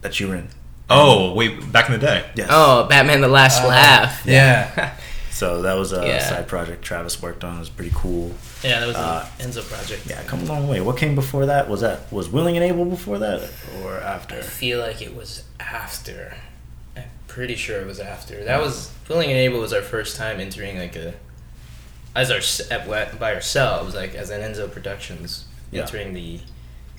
that 0.00 0.18
you 0.20 0.28
were 0.28 0.36
in. 0.36 0.48
Oh, 0.88 1.34
wait, 1.34 1.72
back 1.72 1.86
in 1.86 1.92
the 1.92 1.98
day. 1.98 2.24
Yes. 2.36 2.48
Oh, 2.50 2.86
Batman: 2.88 3.20
The 3.20 3.28
Last 3.28 3.62
Uh, 3.62 3.68
Laugh. 3.68 4.22
Yeah. 4.26 4.94
So 5.30 5.60
that 5.62 5.74
was 5.74 5.92
a 5.92 6.06
Yeah. 6.06 6.26
side 6.26 6.48
project 6.48 6.82
Travis 6.82 7.20
worked 7.20 7.44
on. 7.44 7.56
It 7.56 7.58
was 7.58 7.68
pretty 7.68 7.92
cool. 7.94 8.32
Yeah, 8.64 8.80
that 8.80 8.86
was 8.86 8.96
Uh, 8.96 9.28
an 9.38 9.50
Enzo 9.50 9.62
project. 9.68 10.06
Yeah, 10.06 10.22
come 10.22 10.40
a 10.40 10.44
long 10.46 10.66
way. 10.66 10.80
What 10.80 10.96
came 10.96 11.14
before 11.14 11.44
that? 11.44 11.68
Was 11.68 11.82
that 11.82 12.10
was 12.10 12.30
Willing 12.30 12.56
and 12.56 12.64
Able 12.64 12.86
before 12.86 13.18
that 13.18 13.42
or 13.82 13.98
after? 14.00 14.36
I 14.38 14.40
feel 14.40 14.80
like 14.80 15.02
it 15.02 15.14
was 15.14 15.42
after. 15.60 16.36
I'm 16.96 17.02
pretty 17.26 17.54
sure 17.54 17.78
it 17.82 17.86
was 17.86 18.00
after. 18.00 18.44
That 18.44 18.62
was 18.62 18.90
Willing 19.10 19.28
and 19.28 19.38
Able 19.38 19.60
was 19.60 19.74
our 19.74 19.82
first 19.82 20.16
time 20.16 20.40
entering 20.40 20.78
like 20.78 20.96
a 20.96 21.12
as 22.16 22.30
our 22.30 22.40
at, 22.76 23.18
by 23.20 23.34
ourselves, 23.34 23.94
like 23.94 24.14
as 24.14 24.30
an 24.30 24.40
Enzo 24.40 24.70
Productions 24.70 25.44
Yeah. 25.70 25.82
entering 25.82 26.14
the 26.14 26.40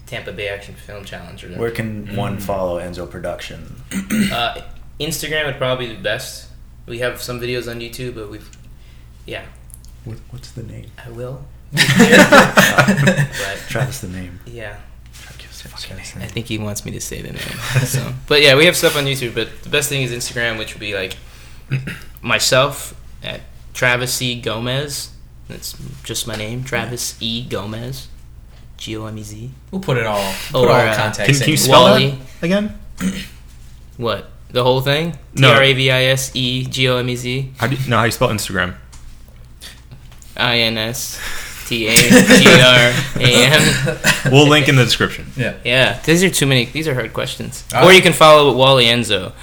Tampa 0.06 0.32
Bay 0.32 0.48
Action 0.48 0.76
Film 0.76 1.04
Challenge. 1.04 1.44
Or 1.44 1.50
Where 1.60 1.72
can 1.72 2.16
one 2.16 2.38
Mm. 2.38 2.42
follow 2.42 2.80
Enzo 2.80 3.10
Production? 3.10 3.82
uh, 4.32 4.62
Instagram 5.00 5.46
would 5.48 5.58
probably 5.58 5.88
be 5.88 5.96
the 5.96 6.02
best. 6.02 6.48
We 6.86 7.00
have 7.00 7.22
some 7.22 7.40
videos 7.42 7.70
on 7.70 7.80
YouTube, 7.82 8.16
but 8.16 8.30
we've 8.32 8.50
yeah, 9.26 9.44
What, 10.06 10.18
what's 10.30 10.52
the 10.52 10.64
name? 10.64 10.90
I 11.06 11.10
will. 11.10 11.44
but 11.74 13.58
Travis, 13.68 14.00
the 14.02 14.08
name. 14.08 14.40
yeah. 14.46 14.78
Give 15.38 15.50
us 15.50 15.62
the 15.64 15.70
fucking 15.70 15.98
I 16.22 16.28
think 16.28 16.46
he 16.46 16.58
wants 16.58 16.86
me 16.86 16.92
to 16.92 17.02
say 17.02 17.22
the 17.22 17.34
name. 17.34 17.58
So, 17.86 18.14
but 18.28 18.42
yeah, 18.42 18.56
we 18.56 18.66
have 18.66 18.78
stuff 18.78 18.96
on 18.96 19.04
YouTube. 19.06 19.36
But 19.36 19.64
the 19.64 19.70
best 19.70 19.90
thing 19.90 20.02
is 20.04 20.12
Instagram, 20.12 20.58
which 20.58 20.74
would 20.74 20.80
be 20.80 20.94
like 20.96 21.18
myself 22.22 22.96
at 23.24 23.42
Travis 23.78 24.12
C 24.12 24.42
Gomez. 24.42 25.12
That's 25.48 25.76
just 26.04 26.26
my 26.26 26.36
name, 26.36 26.64
Travis 26.64 27.16
E 27.20 27.44
Gomez, 27.48 28.08
G 28.76 28.98
O 28.98 29.06
M 29.06 29.16
E 29.20 29.22
Z. 29.22 29.52
We'll 29.70 29.82
put 29.82 29.98
it 29.98 30.06
all. 30.08 30.34
Put 30.50 30.66
Or, 30.66 30.70
all 30.72 30.76
uh, 30.76 30.96
context. 30.96 31.26
Can, 31.40 31.46
can 31.46 31.52
you 31.52 31.58
spell 31.58 31.84
Wally. 31.84 32.10
that 32.10 32.44
again? 32.46 32.80
What 33.98 34.30
the 34.52 34.64
whole 34.64 34.82
thing? 34.82 35.14
T 35.14 35.20
No. 35.36 35.54
R 35.54 35.62
A 35.62 35.74
V 35.74 35.90
I 35.92 36.04
S 36.06 36.32
E 36.36 36.66
G 36.66 36.88
O 36.90 36.98
M 36.98 37.10
E 37.10 37.16
Z 37.16 37.52
How 37.58 37.68
do 37.68 37.76
you, 37.76 37.90
no, 37.90 37.98
how 37.98 38.04
do 38.04 38.08
you 38.08 38.12
spell 38.12 38.30
Instagram? 38.30 38.76
I 40.36 40.58
N 40.60 40.78
S 40.78 41.20
T 41.68 41.88
A 41.88 41.96
G 41.96 42.48
R 42.48 42.94
A 43.16 43.46
M. 43.46 43.98
We'll 44.32 44.48
link 44.48 44.68
in 44.70 44.76
the 44.76 44.84
description. 44.86 45.28
Yeah. 45.38 45.56
Yeah, 45.64 46.00
these 46.02 46.24
are 46.24 46.30
too 46.30 46.46
many. 46.48 46.66
These 46.66 46.88
are 46.88 46.94
hard 46.96 47.14
questions. 47.14 47.64
All 47.74 47.88
Or 47.88 47.94
you 47.94 48.02
can 48.02 48.14
follow 48.14 48.56
Wally 48.56 48.86
Enzo, 48.86 49.34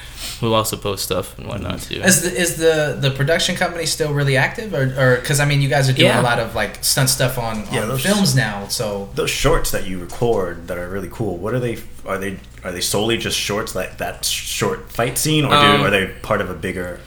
who 0.48 0.54
also 0.54 0.76
post 0.76 1.04
stuff 1.04 1.36
and 1.38 1.46
whatnot 1.46 1.80
too. 1.82 2.00
Is 2.02 2.22
the 2.22 2.32
is 2.40 2.56
the 2.56 2.96
the 3.00 3.10
production 3.10 3.56
company 3.56 3.86
still 3.86 4.12
really 4.12 4.36
active, 4.36 4.72
or 4.74 4.94
or 4.98 5.16
because 5.16 5.40
I 5.40 5.44
mean 5.44 5.60
you 5.62 5.68
guys 5.68 5.88
are 5.88 5.92
doing 5.92 6.08
Yeah. 6.08 6.20
a 6.20 6.30
lot 6.30 6.38
of 6.38 6.54
like 6.54 6.82
stunt 6.84 7.10
stuff 7.10 7.38
on, 7.38 7.66
Yeah, 7.72 7.82
on 7.82 7.88
those- 7.88 8.02
films 8.02 8.34
now, 8.34 8.68
so 8.68 9.08
Those 9.14 9.30
shorts 9.30 9.70
that 9.70 9.86
you 9.86 9.98
record 9.98 10.68
that 10.68 10.78
are 10.78 10.88
really 10.88 11.10
cool. 11.12 11.36
What 11.38 11.54
are 11.54 11.60
they? 11.60 11.78
Are 12.06 12.18
they 12.18 12.38
are 12.64 12.72
they 12.72 12.80
solely 12.80 13.16
just 13.16 13.38
shorts 13.38 13.74
like 13.74 13.98
that 13.98 14.24
short 14.24 14.90
fight 14.92 15.18
scene, 15.18 15.44
or 15.44 15.50
do, 15.50 15.56
Um, 15.56 15.82
are 15.82 15.90
they 15.90 16.06
part 16.22 16.40
of 16.40 16.48
a 16.50 16.54
bigger 16.54 17.00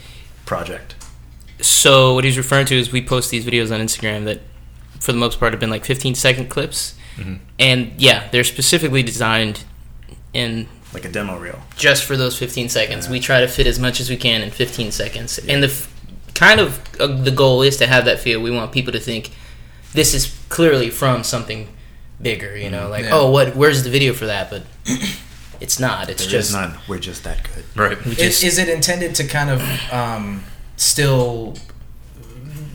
project? 0.46 0.96
So 1.60 2.14
what 2.14 2.24
he's 2.24 2.38
referring 2.38 2.66
to 2.68 2.76
is 2.78 2.92
we 2.92 3.02
post 3.02 3.32
these 3.32 3.44
videos 3.46 3.72
on 3.74 3.80
Instagram 3.82 4.26
that, 4.26 4.42
for 5.00 5.12
the 5.12 5.18
most 5.18 5.40
part, 5.40 5.54
have 5.54 5.60
been 5.60 5.70
like 5.72 5.86
15 5.86 6.14
second 6.14 6.50
clips, 6.50 6.94
Mhm. 7.18 7.40
and 7.58 7.92
yeah, 7.98 8.28
they're 8.32 8.44
specifically 8.44 9.02
designed 9.02 9.64
in 10.34 10.68
Like 10.98 11.06
a 11.06 11.12
demo 11.12 11.38
reel. 11.38 11.60
just 11.76 12.04
for 12.06 12.18
those 12.18 12.36
15 12.38 12.70
seconds. 12.70 13.06
Yeah. 13.06 13.12
We 13.12 13.20
try 13.20 13.42
to 13.42 13.48
fit 13.48 13.68
as 13.68 13.78
much 13.78 14.00
as 14.00 14.10
we 14.10 14.18
can 14.18 14.42
in 14.42 14.50
15 14.52 14.92
seconds, 14.92 15.38
and 15.38 15.62
the 15.62 15.68
f- 15.68 15.94
kind 16.34 16.60
of 16.60 16.80
uh, 17.00 17.06
the 17.08 17.30
goal 17.32 17.62
is 17.62 17.78
to 17.78 17.86
have 17.86 18.06
that 18.06 18.20
feel. 18.20 18.42
We 18.42 18.50
want 18.52 18.72
people 18.72 18.92
to 18.94 19.00
think 19.00 19.30
this 19.94 20.14
is 20.16 20.36
clearly 20.50 20.90
from 20.90 21.24
something 21.24 21.68
bigger. 22.20 22.58
You 22.58 22.72
know, 22.72 22.90
like 22.90 23.04
Yeah. 23.06 23.12
oh, 23.14 23.30
what? 23.30 23.56
Where's 23.56 23.84
the 23.84 23.92
video 23.92 24.14
for 24.14 24.26
that? 24.26 24.50
But 24.50 24.64
it's 25.62 25.80
not. 25.80 26.10
It's 26.10 26.24
There 26.24 26.32
just 26.32 26.50
is 26.50 26.56
none. 26.56 26.78
We're 26.88 26.98
just 27.00 27.24
that 27.26 27.44
good. 27.54 27.64
Right. 27.76 28.04
we 28.06 28.14
is, 28.14 28.44
is 28.44 28.58
it 28.58 28.68
intended 28.70 29.14
to 29.16 29.24
kind 29.28 29.50
of 29.52 29.62
um, 29.94 30.44
still, 30.78 31.56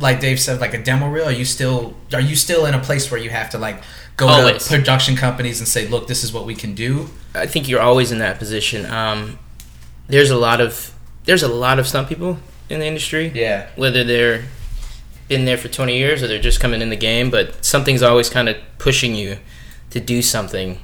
like 0.01 0.21
Dave 0.21 0.39
said, 0.41 0.61
like 0.61 0.75
a 0.75 0.83
demo 0.83 1.09
reel? 1.09 1.25
Are 1.27 1.33
you 1.33 1.45
still 1.45 1.95
are 2.13 2.21
you 2.21 2.37
still 2.37 2.67
in 2.67 2.75
a 2.75 2.81
place 2.81 3.11
where 3.11 3.21
you 3.21 3.31
have 3.31 3.51
to 3.51 3.59
like 3.59 3.83
go 4.17 4.29
Always. 4.29 4.65
to 4.65 4.77
production 4.77 5.17
companies 5.17 5.59
and 5.61 5.69
say, 5.69 5.89
look, 5.89 6.07
this 6.07 6.23
is 6.23 6.33
what 6.33 6.47
we 6.47 6.55
can 6.55 6.75
do? 6.75 7.09
I 7.35 7.47
think 7.47 7.69
you're 7.69 7.81
always 7.81 8.13
in 8.13 8.19
that 8.19 8.39
position. 8.39 8.87
Um, 8.87 9.39
there's 10.09 10.31
a 10.31 10.37
lot 10.37 10.61
of 10.61 10.93
there's 11.25 11.43
a 11.43 11.49
lot 11.49 11.79
of 11.79 11.87
stunt 11.87 12.09
people 12.09 12.39
in 12.69 12.81
the 12.81 12.87
industry. 12.87 13.31
Yeah. 13.35 13.69
Whether 13.77 14.05
they're 14.05 14.45
been 15.29 15.45
there 15.45 15.57
for 15.57 15.69
20 15.69 15.97
years 15.97 16.23
or 16.23 16.29
they're 16.29 16.41
just 16.41 16.61
coming 16.61 16.83
in 16.83 16.91
the 16.91 16.97
game, 16.97 17.31
but 17.31 17.65
something's 17.65 18.03
always 18.03 18.29
kind 18.29 18.49
of 18.49 18.57
pushing 18.79 19.15
you 19.15 19.39
to 19.91 20.01
do 20.01 20.21
something. 20.21 20.79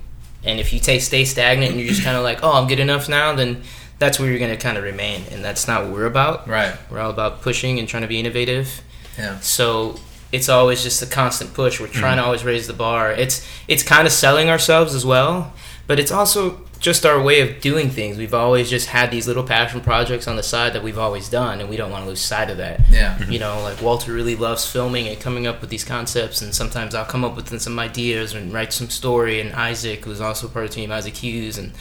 And 0.45 0.61
if 0.61 0.73
you 0.73 0.81
take 0.81 1.03
stay 1.03 1.25
stagnant 1.25 1.73
and 1.73 1.81
you're 1.81 1.89
just 1.89 2.05
kind 2.05 2.17
of 2.17 2.23
like, 2.23 2.43
oh, 2.43 2.53
I'm 2.53 2.69
good 2.69 2.81
enough 2.81 3.09
now, 3.09 3.35
then 3.35 3.63
that's 3.99 4.19
where 4.19 4.31
you're 4.31 4.39
going 4.39 4.57
to 4.57 4.57
kind 4.57 4.79
of 4.79 4.85
remain. 4.85 5.25
And 5.31 5.45
that's 5.45 5.67
not 5.67 5.85
what 5.85 5.93
we're 5.93 6.07
about. 6.07 6.49
Right. 6.49 6.75
We're 6.91 7.01
all 7.01 7.11
about 7.11 7.43
pushing 7.43 7.79
and 7.79 7.89
trying 7.89 8.03
to 8.03 8.09
be 8.09 8.19
innovative. 8.19 8.81
Yeah. 9.19 9.41
So 9.41 9.99
it's 10.33 10.49
always 10.49 10.83
just 10.83 11.03
a 11.03 11.07
constant 11.07 11.55
push. 11.55 11.81
We're 11.81 11.87
trying 11.87 12.17
to 12.17 12.21
mm-hmm. 12.21 12.27
always 12.27 12.45
raise 12.45 12.67
the 12.67 12.73
bar. 12.73 13.13
It's 13.13 13.47
it's 13.67 13.83
kind 13.83 14.07
of 14.07 14.13
selling 14.13 14.51
ourselves 14.51 14.95
as 14.95 15.05
well, 15.05 15.53
but 15.87 15.99
it's 15.99 16.13
also 16.13 16.61
just 16.81 17.05
our 17.05 17.21
way 17.21 17.41
of 17.41 17.61
doing 17.61 17.91
things. 17.91 18.19
We've 18.19 18.35
always 18.35 18.71
just 18.71 18.89
had 18.89 19.11
these 19.11 19.27
little 19.27 19.43
passion 19.43 19.81
projects 19.81 20.29
on 20.29 20.37
the 20.37 20.43
side 20.43 20.73
that 20.75 20.83
we've 20.83 20.99
always 20.99 21.29
done, 21.29 21.61
and 21.61 21.69
we 21.69 21.77
don't 21.77 21.91
want 21.91 22.05
to 22.05 22.09
lose 22.09 22.21
sight 22.21 22.51
of 22.51 22.59
that. 22.59 22.81
Yeah. 22.89 23.17
Mm-hmm. 23.17 23.33
You 23.33 23.39
know, 23.41 23.61
like 23.63 23.83
Walter 23.83 24.13
really 24.13 24.37
loves 24.37 24.71
filming 24.71 25.09
and 25.09 25.19
coming 25.19 25.47
up 25.47 25.61
with 25.61 25.71
these 25.71 25.85
concepts, 25.85 26.41
and 26.41 26.55
sometimes 26.55 26.95
I'll 26.95 27.05
come 27.05 27.25
up 27.25 27.35
with 27.35 27.61
some 27.61 27.79
ideas 27.79 28.35
and 28.35 28.53
write 28.53 28.73
some 28.73 28.91
story. 28.91 29.41
And 29.41 29.53
Isaac, 29.55 30.05
who's 30.05 30.21
also 30.21 30.49
part 30.49 30.67
of 30.67 30.71
the 30.71 30.75
team, 30.77 30.93
Isaac 30.93 31.17
Hughes, 31.17 31.59
and 31.59 31.73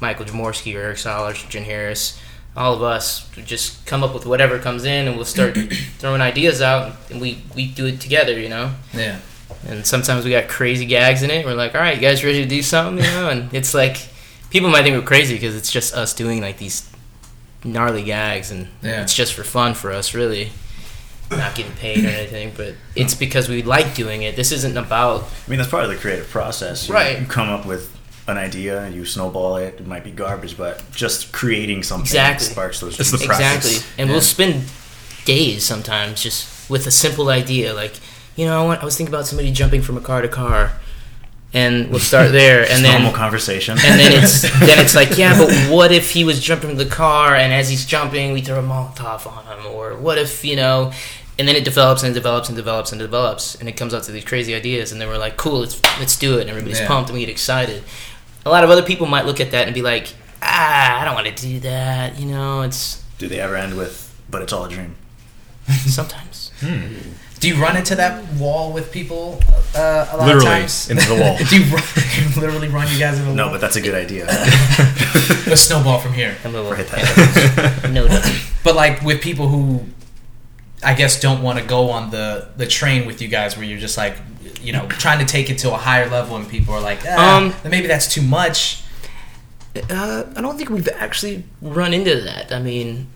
Michael 0.00 0.24
Jaworski, 0.24 0.74
or 0.74 0.80
Eric 0.80 0.98
Solers, 0.98 1.48
Jen 1.48 1.64
Harris, 1.64 2.20
all 2.56 2.74
of 2.74 2.82
us 2.82 3.28
just 3.44 3.86
come 3.86 4.02
up 4.02 4.12
with 4.14 4.26
whatever 4.26 4.58
comes 4.58 4.84
in, 4.84 5.06
and 5.08 5.16
we'll 5.16 5.24
start 5.24 5.56
throwing 5.98 6.20
ideas 6.20 6.60
out, 6.60 6.92
and 7.10 7.20
we 7.20 7.42
we 7.54 7.66
do 7.68 7.86
it 7.86 8.00
together, 8.00 8.38
you 8.38 8.48
know. 8.48 8.72
Yeah. 8.92 9.18
And 9.68 9.86
sometimes 9.86 10.24
we 10.24 10.30
got 10.30 10.48
crazy 10.48 10.86
gags 10.86 11.22
in 11.22 11.30
it. 11.30 11.44
We're 11.44 11.54
like, 11.54 11.74
all 11.74 11.80
right, 11.82 11.94
you 11.96 12.00
guys 12.00 12.24
ready 12.24 12.42
to 12.42 12.48
do 12.48 12.62
something, 12.62 13.04
you 13.04 13.10
know? 13.10 13.28
And 13.28 13.52
it's 13.52 13.74
like 13.74 13.98
people 14.50 14.70
might 14.70 14.82
think 14.82 14.96
we're 14.96 15.02
crazy 15.06 15.34
because 15.34 15.54
it's 15.54 15.70
just 15.70 15.94
us 15.94 16.14
doing 16.14 16.40
like 16.40 16.56
these 16.58 16.90
gnarly 17.64 18.02
gags, 18.02 18.50
and 18.50 18.68
Yeah. 18.82 19.02
it's 19.02 19.14
just 19.14 19.34
for 19.34 19.44
fun 19.44 19.74
for 19.74 19.92
us, 19.92 20.14
really. 20.14 20.50
Not 21.30 21.54
getting 21.54 21.72
paid 21.74 22.04
or 22.04 22.08
anything, 22.08 22.52
but 22.56 22.74
it's 22.96 23.14
because 23.14 23.48
we 23.48 23.62
like 23.62 23.94
doing 23.94 24.22
it. 24.22 24.34
This 24.34 24.50
isn't 24.50 24.76
about 24.76 25.22
I 25.46 25.50
mean, 25.50 25.58
that's 25.58 25.70
part 25.70 25.84
of 25.84 25.90
the 25.90 25.96
creative 25.96 26.28
process. 26.28 26.88
You, 26.88 26.94
Right. 26.94 27.20
You 27.20 27.26
come 27.26 27.48
up 27.48 27.64
with 27.66 27.96
an 28.30 28.38
idea, 28.38 28.88
you 28.88 29.04
snowball 29.04 29.56
it. 29.56 29.74
It 29.80 29.86
might 29.86 30.04
be 30.04 30.10
garbage, 30.10 30.56
but 30.56 30.82
just 30.92 31.32
creating 31.32 31.82
something 31.82 32.06
Exactly. 32.06 32.46
sparks 32.46 32.80
those. 32.80 32.98
It's 32.98 33.10
the 33.10 33.18
juices. 33.18 33.30
exactly. 33.38 33.76
And 33.98 34.08
Yeah. 34.08 34.14
we'll 34.14 34.22
spend 34.22 34.64
days 35.24 35.64
sometimes 35.64 36.22
just 36.22 36.70
with 36.70 36.86
a 36.86 36.90
simple 36.90 37.28
idea, 37.28 37.74
like 37.74 37.94
you 38.36 38.46
know, 38.46 38.62
I, 38.62 38.64
want, 38.64 38.80
I 38.80 38.84
was 38.86 38.96
thinking 38.96 39.14
about 39.14 39.26
somebody 39.26 39.50
jumping 39.52 39.82
from 39.82 39.96
a 39.98 40.00
car 40.00 40.22
to 40.22 40.28
car, 40.28 40.72
and 41.52 41.90
we'll 41.90 41.98
start 42.00 42.32
there, 42.40 42.60
Just 42.62 42.72
and 42.76 42.84
then 42.84 43.02
normal 43.02 43.12
conversation. 43.18 43.76
and 43.84 44.00
then 44.00 44.12
it's 44.22 44.42
then 44.60 44.78
it's 44.78 44.94
like, 44.94 45.18
yeah, 45.18 45.36
but 45.36 45.50
what 45.70 45.92
if 45.92 46.10
he 46.12 46.24
was 46.24 46.40
jumping 46.40 46.70
from 46.70 46.78
the 46.78 46.86
car 46.86 47.34
and 47.34 47.52
as 47.52 47.68
he's 47.68 47.84
jumping, 47.84 48.32
we 48.32 48.40
throw 48.40 48.58
a 48.58 48.62
Molotov 48.62 49.26
on 49.26 49.44
him, 49.46 49.66
or 49.66 49.96
what 49.96 50.16
if 50.18 50.44
you 50.44 50.56
know? 50.56 50.92
And 51.38 51.48
then 51.48 51.56
it 51.56 51.64
develops 51.64 52.02
and 52.02 52.12
develops 52.14 52.48
and 52.50 52.56
develops 52.56 52.92
and 52.92 52.98
develops, 53.00 53.54
and 53.54 53.66
it 53.68 53.72
comes 53.72 53.94
out 53.94 54.02
to 54.04 54.12
these 54.12 54.24
crazy 54.24 54.54
ideas, 54.54 54.92
and 54.92 55.00
then 55.00 55.08
we're 55.08 55.16
like, 55.18 55.36
cool, 55.38 55.60
let's 55.60 55.80
let's 55.98 56.16
do 56.18 56.36
it, 56.38 56.42
and 56.42 56.50
everybody's 56.50 56.80
Yeah. 56.80 56.86
pumped 56.86 57.10
and 57.10 57.18
we 57.18 57.24
get 57.24 57.30
excited. 57.32 57.82
A 58.46 58.50
lot 58.50 58.64
of 58.64 58.70
other 58.70 58.82
people 58.82 59.06
might 59.06 59.26
look 59.26 59.40
at 59.40 59.50
that 59.50 59.66
and 59.66 59.74
be 59.74 59.82
like, 59.82 60.12
ah, 60.42 61.00
I 61.00 61.04
don't 61.04 61.14
want 61.14 61.26
to 61.26 61.42
do 61.46 61.60
that, 61.60 62.18
you 62.18 62.26
know. 62.26 62.62
It's 62.62 63.02
Do 63.18 63.28
they 63.28 63.40
ever 63.40 63.56
end 63.56 63.76
with? 63.76 64.06
But 64.30 64.42
it's 64.42 64.52
all 64.52 64.64
a 64.64 64.68
dream. 64.68 64.96
sometimes. 65.86 66.50
Do 67.40 67.48
you 67.48 67.54
run 67.56 67.76
into 67.76 67.94
that 67.94 68.22
wall 68.34 68.72
with 68.72 68.92
people 68.92 69.40
uh, 69.74 70.08
a 70.12 70.16
lot 70.16 70.26
Literally 70.26 70.46
of 70.46 70.52
times? 70.52 70.90
into 70.90 71.06
the 71.08 71.14
wall. 71.20 71.36
Do 71.48 71.56
you, 71.58 71.64
run, 71.74 71.82
you 72.18 72.40
literally 72.40 72.68
run 72.68 72.86
you 72.92 72.98
guys 72.98 73.14
into 73.18 73.30
the 73.30 73.34
No, 73.34 73.44
wall? 73.46 73.54
but 73.54 73.60
that's 73.62 73.76
a 73.76 73.80
good 73.80 73.94
idea. 73.94 74.26
a 74.28 75.56
snowball 75.56 75.98
from 76.00 76.12
here. 76.12 76.36
I'm 76.44 76.54
a 76.54 76.60
little 76.60 76.70
Right 76.72 76.86
there. 76.86 77.90
no, 77.90 78.06
no. 78.06 78.22
But 78.64 78.74
like 78.76 79.00
with 79.02 79.20
people 79.22 79.48
who, 79.48 79.84
I 80.82 80.94
guess, 80.94 81.20
don't 81.20 81.42
want 81.42 81.58
to 81.58 81.64
go 81.64 81.90
on 81.90 82.10
the 82.10 82.48
the 82.56 82.66
train 82.66 83.06
with 83.06 83.20
you 83.20 83.28
guys, 83.28 83.56
where 83.56 83.66
you're 83.66 83.78
just 83.78 83.96
like, 83.96 84.16
you 84.62 84.72
know, 84.72 84.86
trying 84.88 85.18
to 85.18 85.24
take 85.26 85.50
it 85.50 85.58
to 85.58 85.72
a 85.72 85.76
higher 85.76 86.08
level, 86.08 86.36
and 86.36 86.48
people 86.48 86.74
are 86.74 86.80
like, 86.80 87.00
ah, 87.06 87.36
Um, 87.38 87.54
maybe 87.64 87.86
that's 87.86 88.12
too 88.12 88.22
much. 88.22 88.82
Uh, 89.88 90.24
I 90.36 90.40
don't 90.40 90.56
think 90.56 90.68
we've 90.70 90.88
actually 90.88 91.44
run 91.62 91.94
into 91.94 92.20
that. 92.22 92.52
I 92.52 92.60
mean, 92.60 93.06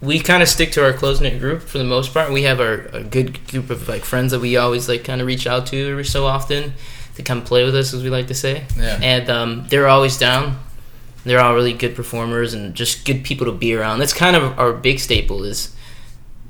we 0.00 0.18
kind 0.18 0.42
of 0.42 0.48
stick 0.48 0.72
to 0.72 0.84
our 0.84 0.92
close 0.92 1.20
knit 1.20 1.38
group 1.38 1.62
for 1.62 1.78
the 1.78 1.84
most 1.84 2.12
part. 2.12 2.32
We 2.32 2.42
have 2.42 2.58
our 2.60 2.86
a 2.92 3.02
good 3.04 3.46
group 3.48 3.70
of 3.70 3.88
like 3.88 4.04
friends 4.04 4.32
that 4.32 4.40
we 4.40 4.56
always 4.56 4.88
like 4.88 5.04
kind 5.04 5.20
of 5.20 5.26
reach 5.26 5.46
out 5.46 5.66
to 5.66 5.90
every 5.90 6.04
so 6.04 6.26
often 6.26 6.74
to 7.14 7.22
come 7.22 7.42
play 7.42 7.64
with 7.64 7.76
us, 7.76 7.94
as 7.94 8.02
we 8.02 8.10
like 8.10 8.26
to 8.28 8.34
say. 8.34 8.64
Yeah. 8.76 8.98
And 9.02 9.30
um, 9.30 9.66
they're 9.68 9.88
always 9.88 10.18
down. 10.18 10.58
They're 11.24 11.40
all 11.40 11.54
really 11.54 11.74
good 11.74 11.94
performers 11.94 12.52
and 12.54 12.74
just 12.74 13.04
good 13.04 13.22
people 13.22 13.46
to 13.46 13.52
be 13.52 13.74
around. 13.74 14.00
That's 14.00 14.12
kind 14.14 14.34
of 14.34 14.58
our 14.58 14.72
big 14.72 14.98
staple 14.98 15.44
is. 15.44 15.74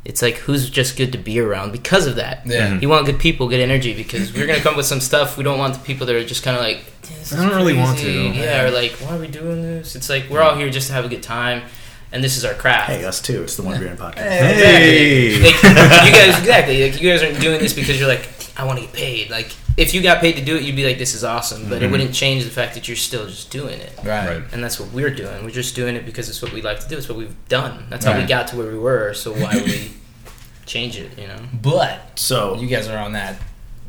It's 0.05 0.21
like 0.21 0.35
who's 0.35 0.69
just 0.69 0.97
good 0.97 1.13
to 1.13 1.19
be 1.19 1.39
around 1.39 1.71
because 1.71 2.07
of 2.07 2.17
that. 2.17 2.45
Yeah. 2.45 2.71
Mm-hmm. 2.71 2.83
You 2.83 2.89
want 2.89 3.07
good 3.07 3.21
people, 3.21 3.49
good 3.49 3.61
energy 3.61 3.95
because 3.95 4.35
we're 4.35 4.47
gonna 4.47 4.59
come 4.59 4.73
up 4.73 4.77
with 4.77 4.87
some 4.87 5.01
stuff. 5.01 5.37
We 5.37 5.45
don't 5.45 5.59
want 5.59 5.75
the 5.75 5.81
people 5.81 6.07
that 6.07 6.17
are 6.17 6.25
just 6.25 6.43
kind 6.43 6.57
of 6.57 6.63
like. 6.63 6.85
"This 7.03 7.33
I 7.33 7.47
don't 7.47 7.55
really 7.57 7.77
want 7.77 7.99
crazy." 7.99 8.33
to. 8.33 8.39
Yeah, 8.39 8.65
or 8.65 8.71
like, 8.73 8.93
why 8.93 9.17
are 9.17 9.21
we 9.21 9.29
doing 9.29 9.63
this? 9.63 9.95
It's 9.95 10.09
like 10.09 10.29
we're 10.29 10.43
all 10.43 10.57
here 10.57 10.71
just 10.71 10.89
to 10.89 10.95
have 10.95 11.05
a 11.05 11.09
good 11.09 11.23
time, 11.23 11.63
and 12.11 12.23
this 12.23 12.37
is 12.37 12.45
our 12.45 12.55
craft. 12.55 12.91
Hey, 12.91 13.05
us 13.05 13.23
too. 13.23 13.45
It's 13.45 13.57
the 13.57 13.63
One 13.63 13.79
Beer 13.79 13.89
In 13.89 13.97
podcast. 13.97 14.17
Hey. 14.17 15.41
Like, 15.41 15.63
you 15.63 16.13
guys 16.13 16.39
exactly 16.39 16.91
like 16.91 17.01
you 17.01 17.09
guys 17.09 17.23
aren't 17.23 17.41
doing 17.41 17.61
this 17.61 17.73
because 17.73 17.99
you're 17.99 18.09
like 18.09 18.29
I 18.57 18.65
want 18.65 18.81
to 18.81 18.85
get 18.85 18.95
paid. 18.95 19.31
Like 19.31 19.53
if 19.77 19.95
you 19.95 20.03
got 20.03 20.21
paid 20.21 20.37
to 20.37 20.45
do 20.45 20.57
it, 20.57 20.63
you'd 20.63 20.77
be 20.77 20.87
like 20.87 20.99
this 20.99 21.15
is 21.15 21.25
awesome, 21.25 21.69
but 21.69 21.77
it 21.77 21.83
mm-hmm. 21.83 21.93
wouldn't 21.93 22.15
change 22.15 22.45
the 22.45 22.51
fact 22.51 22.75
that 22.75 22.89
you're 22.89 22.97
still 22.97 23.27
just 23.27 23.51
doing 23.51 23.81
it. 23.81 23.93
Right. 23.99 24.29
Right. 24.29 24.43
And 24.53 24.63
that's 24.63 24.79
what 24.79 24.93
we're 24.93 25.15
doing. 25.15 25.45
We're 25.45 25.51
just 25.51 25.75
doing 25.75 25.97
it 25.97 26.05
because 26.05 26.29
it's 26.29 26.43
what 26.43 26.53
we 26.53 26.63
like 26.63 26.81
to 26.81 26.89
do. 26.89 26.97
It's 26.99 27.09
what 27.09 27.19
we've 27.19 27.37
done. 27.49 27.87
That's 27.89 28.05
how 28.05 28.19
we 28.19 28.27
got 28.27 28.49
to 28.49 28.57
where 28.57 28.71
we 28.71 28.79
were. 28.79 29.15
So 29.15 29.33
why 29.33 29.55
would 29.55 29.65
we 29.65 29.93
change 30.67 30.97
it? 30.97 31.19
You 31.19 31.29
know? 31.29 31.41
But 31.53 32.19
So 32.19 32.57
you 32.57 32.69
guys 32.69 32.89
are 32.89 32.99
on 32.99 33.13
that. 33.13 33.41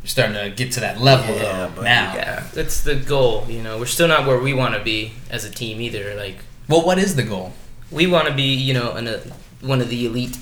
You're 0.02 0.10
starting 0.10 0.36
to 0.36 0.50
get 0.50 0.74
to 0.74 0.82
that 0.82 1.00
level 1.00 1.34
Yeah, 1.36 1.68
though 1.68 1.72
but 1.76 1.84
now. 1.84 2.14
Yeah, 2.16 2.48
that's 2.54 2.84
the 2.84 2.96
goal. 2.96 3.46
You 3.48 3.64
know, 3.64 3.80
we're 3.80 3.86
still 3.86 4.08
not 4.08 4.28
where 4.28 4.38
we 4.38 4.54
want 4.54 4.76
to 4.76 4.84
be 4.84 5.14
as 5.30 5.46
a 5.46 5.50
team 5.50 5.80
either. 5.80 6.14
Like 6.16 6.38
Well, 6.68 6.86
what 6.86 6.98
is 6.98 7.16
the 7.16 7.24
goal? 7.24 7.54
we 7.94 8.08
want 8.08 8.28
to 8.28 8.34
be, 8.34 8.56
you 8.56 8.74
know, 8.74 8.96
in 8.96 9.08
a, 9.08 9.14
uh, 9.14 9.20
one 9.62 9.80
of 9.80 9.90
the 9.90 10.06
elite 10.06 10.38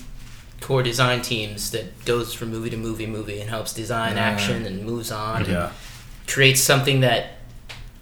core 0.62 0.82
design 0.82 1.20
teams 1.22 1.70
that 1.72 2.04
goes 2.04 2.32
from 2.32 2.50
movie 2.50 2.70
to 2.70 2.76
movie, 2.76 3.06
movie, 3.06 3.40
and 3.40 3.50
helps 3.50 3.72
design 3.72 4.14
Ah. 4.16 4.20
action 4.22 4.64
and 4.66 4.84
moves 4.84 5.10
on. 5.10 5.44
and 5.44 5.70
creates 6.26 6.60
something 6.60 7.00
that 7.00 7.32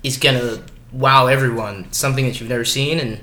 is 0.02 0.16
gonna 0.18 0.62
wow 0.92 1.26
everyone, 1.26 1.90
something 1.92 2.26
that 2.26 2.38
you've 2.40 2.48
never 2.50 2.64
seen, 2.64 2.98
and 3.00 3.20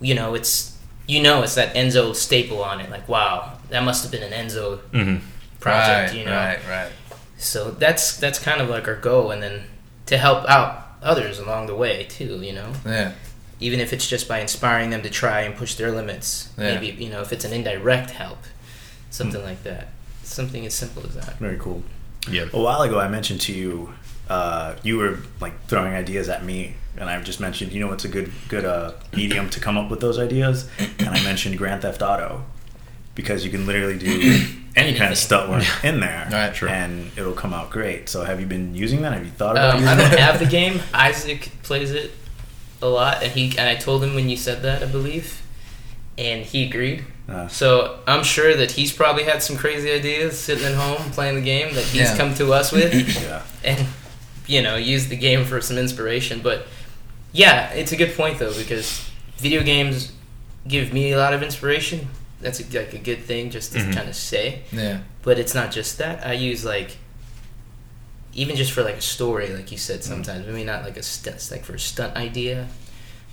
you 0.00 0.14
know 0.14 0.34
it's 0.34 0.72
you 1.06 1.22
know 1.22 1.42
it's 1.42 1.54
that 1.54 1.74
Enzo 1.74 2.14
staple 2.14 2.62
on 2.62 2.80
it. 2.80 2.90
Like 2.90 3.08
wow, 3.08 3.58
that 3.70 3.82
must 3.84 4.02
have 4.02 4.10
been 4.12 4.22
an 4.22 4.32
Enzo 4.32 4.78
hmm 4.92 5.16
project, 5.60 6.10
right, 6.12 6.18
you 6.18 6.24
know. 6.26 6.32
right, 6.32 6.58
right. 6.68 6.92
So 7.38 7.70
that's 7.70 8.16
that's 8.18 8.38
kind 8.38 8.60
of 8.60 8.68
like 8.68 8.86
our 8.88 8.96
goal, 8.96 9.30
and 9.30 9.42
then 9.42 9.64
to 10.06 10.18
help 10.18 10.48
out 10.48 10.86
others 11.02 11.38
along 11.38 11.66
the 11.66 11.74
way 11.74 12.04
too. 12.04 12.40
You 12.42 12.52
know, 12.54 12.72
Yeah. 12.86 13.12
even 13.60 13.80
if 13.80 13.92
it's 13.92 14.06
just 14.08 14.26
by 14.28 14.40
inspiring 14.40 14.90
them 14.90 15.02
to 15.02 15.10
try 15.10 15.42
and 15.42 15.54
push 15.56 15.74
their 15.74 15.90
limits. 15.92 16.48
Yeah. 16.58 16.74
Maybe 16.74 16.86
you 17.04 17.10
know 17.10 17.20
if 17.22 17.32
it's 17.32 17.44
an 17.44 17.52
indirect 17.52 18.10
help, 18.10 18.38
something 19.14 19.40
Hmm. 19.40 19.46
like 19.46 19.62
that. 19.64 19.88
Something 20.22 20.64
as 20.66 20.74
simple 20.74 21.02
as 21.08 21.14
that. 21.14 21.38
very 21.38 21.58
cool. 21.58 21.82
Yeah. 22.30 22.46
A 22.52 22.60
while 22.60 22.80
ago, 22.82 22.98
I 22.98 23.08
mentioned 23.08 23.40
to 23.42 23.52
you, 23.52 23.92
uh, 24.28 24.74
you 24.82 24.96
were 24.96 25.18
like 25.40 25.54
throwing 25.68 25.92
ideas 25.94 26.28
at 26.30 26.44
me, 26.44 26.74
and 26.96 27.10
I 27.10 27.20
just 27.22 27.40
mentioned, 27.40 27.72
you 27.72 27.80
know, 27.80 27.88
what's 27.88 28.04
a 28.06 28.08
good 28.16 28.30
good 28.48 28.64
uh, 28.64 28.92
medium 29.14 29.50
to 29.50 29.60
come 29.60 29.76
up 29.76 29.90
with 29.90 30.00
those 30.00 30.18
ideas, 30.18 30.66
and 30.98 31.08
I 31.10 31.22
mentioned 31.22 31.58
Grand 31.58 31.82
Theft 31.82 32.00
Auto 32.02 32.44
because 33.14 33.44
you 33.44 33.50
can 33.50 33.66
literally 33.66 33.98
do 33.98 34.12
any 34.76 34.94
kind 35.00 35.12
of 35.12 35.18
stunt 35.18 35.50
work 35.50 35.64
in 35.84 36.00
there, 36.00 36.26
Right, 36.32 36.56
sure. 36.56 36.68
and 36.70 37.10
it'll 37.18 37.34
come 37.44 37.52
out 37.54 37.68
great. 37.70 38.08
So, 38.08 38.24
have 38.24 38.40
you 38.40 38.46
been 38.46 38.74
using 38.74 39.02
that? 39.02 39.12
Have 39.12 39.24
you 39.24 39.30
thought 39.30 39.56
about 39.56 39.74
Um, 39.76 39.80
using 39.82 39.88
I 39.98 40.00
don't 40.00 40.10
that? 40.10 40.18
have 40.28 40.38
the 40.40 40.46
game. 40.58 40.80
Isaac 40.94 41.50
plays 41.62 41.90
it 41.92 42.10
a 42.80 42.88
lot, 42.88 43.22
and 43.22 43.30
he 43.32 43.44
and 43.58 43.68
I 43.68 43.76
told 43.76 44.02
him 44.02 44.14
when 44.14 44.30
you 44.30 44.36
said 44.38 44.62
that, 44.62 44.82
I 44.82 44.86
believe, 44.86 45.42
and 46.16 46.42
he 46.44 46.64
agreed. 46.66 47.04
Uh, 47.28 47.48
So 47.48 47.98
I'm 48.06 48.22
sure 48.22 48.54
that 48.56 48.72
he's 48.72 48.92
probably 48.92 49.24
had 49.24 49.42
some 49.42 49.56
crazy 49.56 49.90
ideas 49.90 50.38
sitting 50.38 50.64
at 50.64 50.74
home 50.74 51.10
playing 51.12 51.36
the 51.36 51.40
game 51.40 51.74
that 51.74 51.84
he's 51.84 52.02
Yeah. 52.10 52.16
come 52.16 52.34
to 52.34 52.52
us 52.52 52.70
with, 52.72 52.92
yeah, 53.22 53.42
and 53.64 53.86
you 54.46 54.60
know 54.62 54.76
used 54.76 55.08
the 55.08 55.16
game 55.16 55.44
for 55.44 55.60
some 55.60 55.78
inspiration. 55.78 56.40
But 56.42 56.66
yeah, 57.32 57.70
it's 57.72 57.92
a 57.92 57.96
good 57.96 58.14
point 58.14 58.38
though 58.38 58.52
because 58.54 59.08
video 59.38 59.62
games 59.62 60.12
give 60.68 60.92
me 60.92 61.12
a 61.12 61.18
lot 61.18 61.32
of 61.32 61.42
inspiration. 61.42 62.08
That's 62.42 62.60
a, 62.60 62.78
like 62.78 62.92
a 62.92 62.98
good 62.98 63.24
thing 63.24 63.50
just 63.50 63.72
to 63.72 63.78
Mhm. 63.78 63.94
kind 63.94 64.08
of 64.08 64.14
say 64.14 64.60
Yeah. 64.70 64.98
but 65.22 65.38
it's 65.38 65.54
not 65.54 65.70
just 65.72 65.96
that. 65.98 66.26
I 66.26 66.34
use 66.34 66.62
like 66.64 66.98
even 68.34 68.56
just 68.56 68.72
for 68.72 68.82
like 68.82 68.96
a 68.96 69.00
story, 69.00 69.48
like 69.54 69.70
you 69.72 69.78
said. 69.78 70.02
Sometimes 70.04 70.46
maybe 70.46 70.64
not 70.64 70.84
like 70.84 70.96
a 70.98 71.02
stunt, 71.02 71.48
like 71.50 71.64
for 71.64 71.74
a 71.74 71.78
stunt 71.78 72.16
idea, 72.16 72.68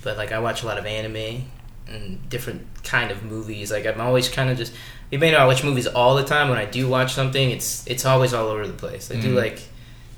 but 0.02 0.16
like 0.16 0.32
I 0.32 0.38
watch 0.38 0.62
a 0.62 0.66
lot 0.66 0.78
of 0.78 0.86
anime 0.86 1.44
and 1.88 2.28
different 2.28 2.66
kind 2.84 3.10
of 3.10 3.22
movies. 3.24 3.70
Like 3.70 3.86
I'm 3.86 4.00
always 4.00 4.28
kind 4.28 4.50
of 4.50 4.56
just. 4.56 4.72
You 5.10 5.18
may 5.18 5.30
not 5.30 5.46
watch 5.46 5.62
movies 5.62 5.86
all 5.86 6.14
the 6.14 6.24
time. 6.24 6.48
When 6.48 6.56
I 6.58 6.64
do 6.64 6.88
watch 6.88 7.12
something, 7.12 7.50
it's 7.50 7.86
it's 7.86 8.04
always 8.06 8.32
all 8.32 8.48
over 8.48 8.66
the 8.66 8.72
place. 8.72 9.10
I 9.10 9.16
do 9.16 9.32
Mhm. 9.34 9.36
like 9.36 9.60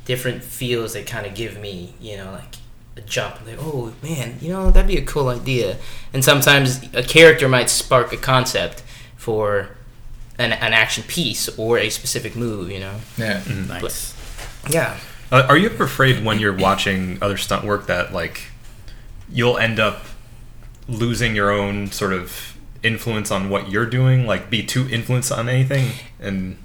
different 0.05 0.44
feels 0.44 0.92
that 0.92 1.07
kind 1.07 1.27
of 1.27 1.35
give 1.35 1.59
me, 1.61 1.94
you 2.00 2.16
know, 2.16 2.31
like 2.31 2.55
a 2.96 3.00
jump. 3.00 3.44
Like, 3.46 3.57
oh 3.59 3.92
man, 4.03 4.37
you 4.40 4.50
know 4.50 4.70
that'd 4.70 4.87
be 4.87 4.96
a 4.98 5.05
cool 5.05 5.29
idea. 5.31 5.79
And 6.12 6.24
sometimes 6.24 6.81
a 6.92 7.03
character 7.03 7.48
might 7.48 7.70
spark 7.70 8.12
a 8.12 8.16
concept 8.16 8.83
for 9.16 9.70
an, 10.38 10.53
an 10.53 10.72
action 10.72 11.03
piece 11.09 11.48
or 11.59 11.79
a 11.79 11.88
specific 11.90 12.37
move, 12.37 12.70
you 12.70 12.79
know? 12.81 12.96
Yeah. 13.16 13.42
nice. 13.66 14.14
Yeah. 14.68 14.96
Uh, 15.33 15.44
are 15.48 15.57
you 15.57 15.70
ever 15.70 15.85
afraid 15.85 16.24
when 16.24 16.38
you're 16.38 16.53
watching 16.57 17.18
other 17.22 17.37
stunt 17.37 17.64
work 17.64 17.87
that 17.87 18.12
like 18.12 18.42
you'll 19.33 19.59
end 19.59 19.81
up 19.81 20.05
losing 20.88 21.34
your 21.34 21.50
own 21.50 21.90
sort 21.90 22.12
of 22.12 22.56
influence 22.82 23.30
on 23.30 23.48
what 23.48 23.70
you're 23.70 23.86
doing, 23.86 24.26
like 24.26 24.50
be 24.50 24.62
too 24.62 24.88
influenced 24.90 25.32
on 25.32 25.48
anything 25.48 25.90
and 26.20 26.58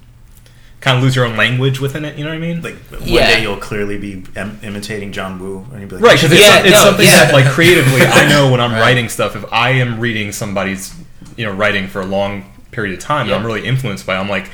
kind 0.81 0.97
of 0.97 1.03
lose 1.03 1.15
your 1.15 1.25
own 1.25 1.35
language 1.37 1.79
within 1.79 2.03
it? 2.05 2.17
You 2.17 2.23
know 2.25 2.29
what 2.31 2.35
I 2.37 2.39
mean? 2.39 2.61
Like 2.61 2.75
one 2.91 3.01
Yeah. 3.05 3.35
day 3.35 3.41
you'll 3.41 3.57
clearly 3.57 3.97
be 3.97 4.23
em- 4.35 4.59
imitating 4.63 5.11
John 5.11 5.39
Woo, 5.39 5.65
and 5.71 5.79
you'll 5.81 5.89
be 5.89 5.95
like, 5.95 6.03
Right, 6.05 6.15
because 6.17 6.31
it's, 6.31 6.41
Yeah, 6.41 6.59
it's 6.59 6.71
no, 6.71 6.83
something 6.83 7.05
yeah. 7.05 7.25
that, 7.25 7.33
like, 7.33 7.45
creatively, 7.47 8.01
I 8.01 8.27
know 8.29 8.51
when 8.51 8.59
I'm 8.61 8.71
Right. 8.73 8.81
writing 8.81 9.09
stuff, 9.09 9.35
if 9.35 9.45
I 9.51 9.71
am 9.71 9.99
reading 9.99 10.31
somebody's, 10.31 10.93
you 11.37 11.45
know, 11.45 11.51
writing 11.53 11.87
for 11.87 12.01
a 12.01 12.05
long 12.05 12.45
period 12.71 12.93
of 12.97 12.99
time, 13.03 13.25
and 13.27 13.35
I'm 13.35 13.45
really 13.45 13.65
influenced 13.65 14.05
by, 14.05 14.15
it, 14.15 14.19
I'm 14.19 14.29
like, 14.29 14.49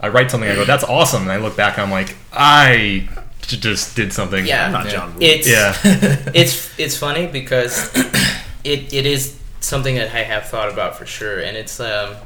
I 0.00 0.08
write 0.08 0.30
something, 0.30 0.50
I 0.50 0.54
go, 0.56 0.64
that's 0.64 0.84
awesome, 0.84 1.22
and 1.22 1.30
I 1.32 1.36
look 1.36 1.56
back, 1.56 1.78
I'm 1.78 1.90
like, 1.90 2.16
I 2.32 3.08
j- 3.42 3.56
just 3.58 3.94
did 3.94 4.12
something. 4.12 4.44
Yeah. 4.44 4.66
I'm 4.66 4.72
not 4.72 4.86
Yeah. 4.86 4.90
John 4.92 5.14
Woo. 5.14 5.20
It's 5.20 5.48
Yeah. 5.48 5.74
it's 6.34 6.70
it's 6.78 6.96
funny 6.96 7.26
because 7.28 7.88
it, 8.64 8.92
it 8.92 9.06
is 9.06 9.38
something 9.60 9.94
that 9.96 10.14
I 10.14 10.22
have 10.22 10.48
thought 10.48 10.70
about 10.72 10.96
for 10.96 11.06
sure, 11.06 11.40
and 11.40 11.56
it's 11.56 11.78
um 11.80 12.16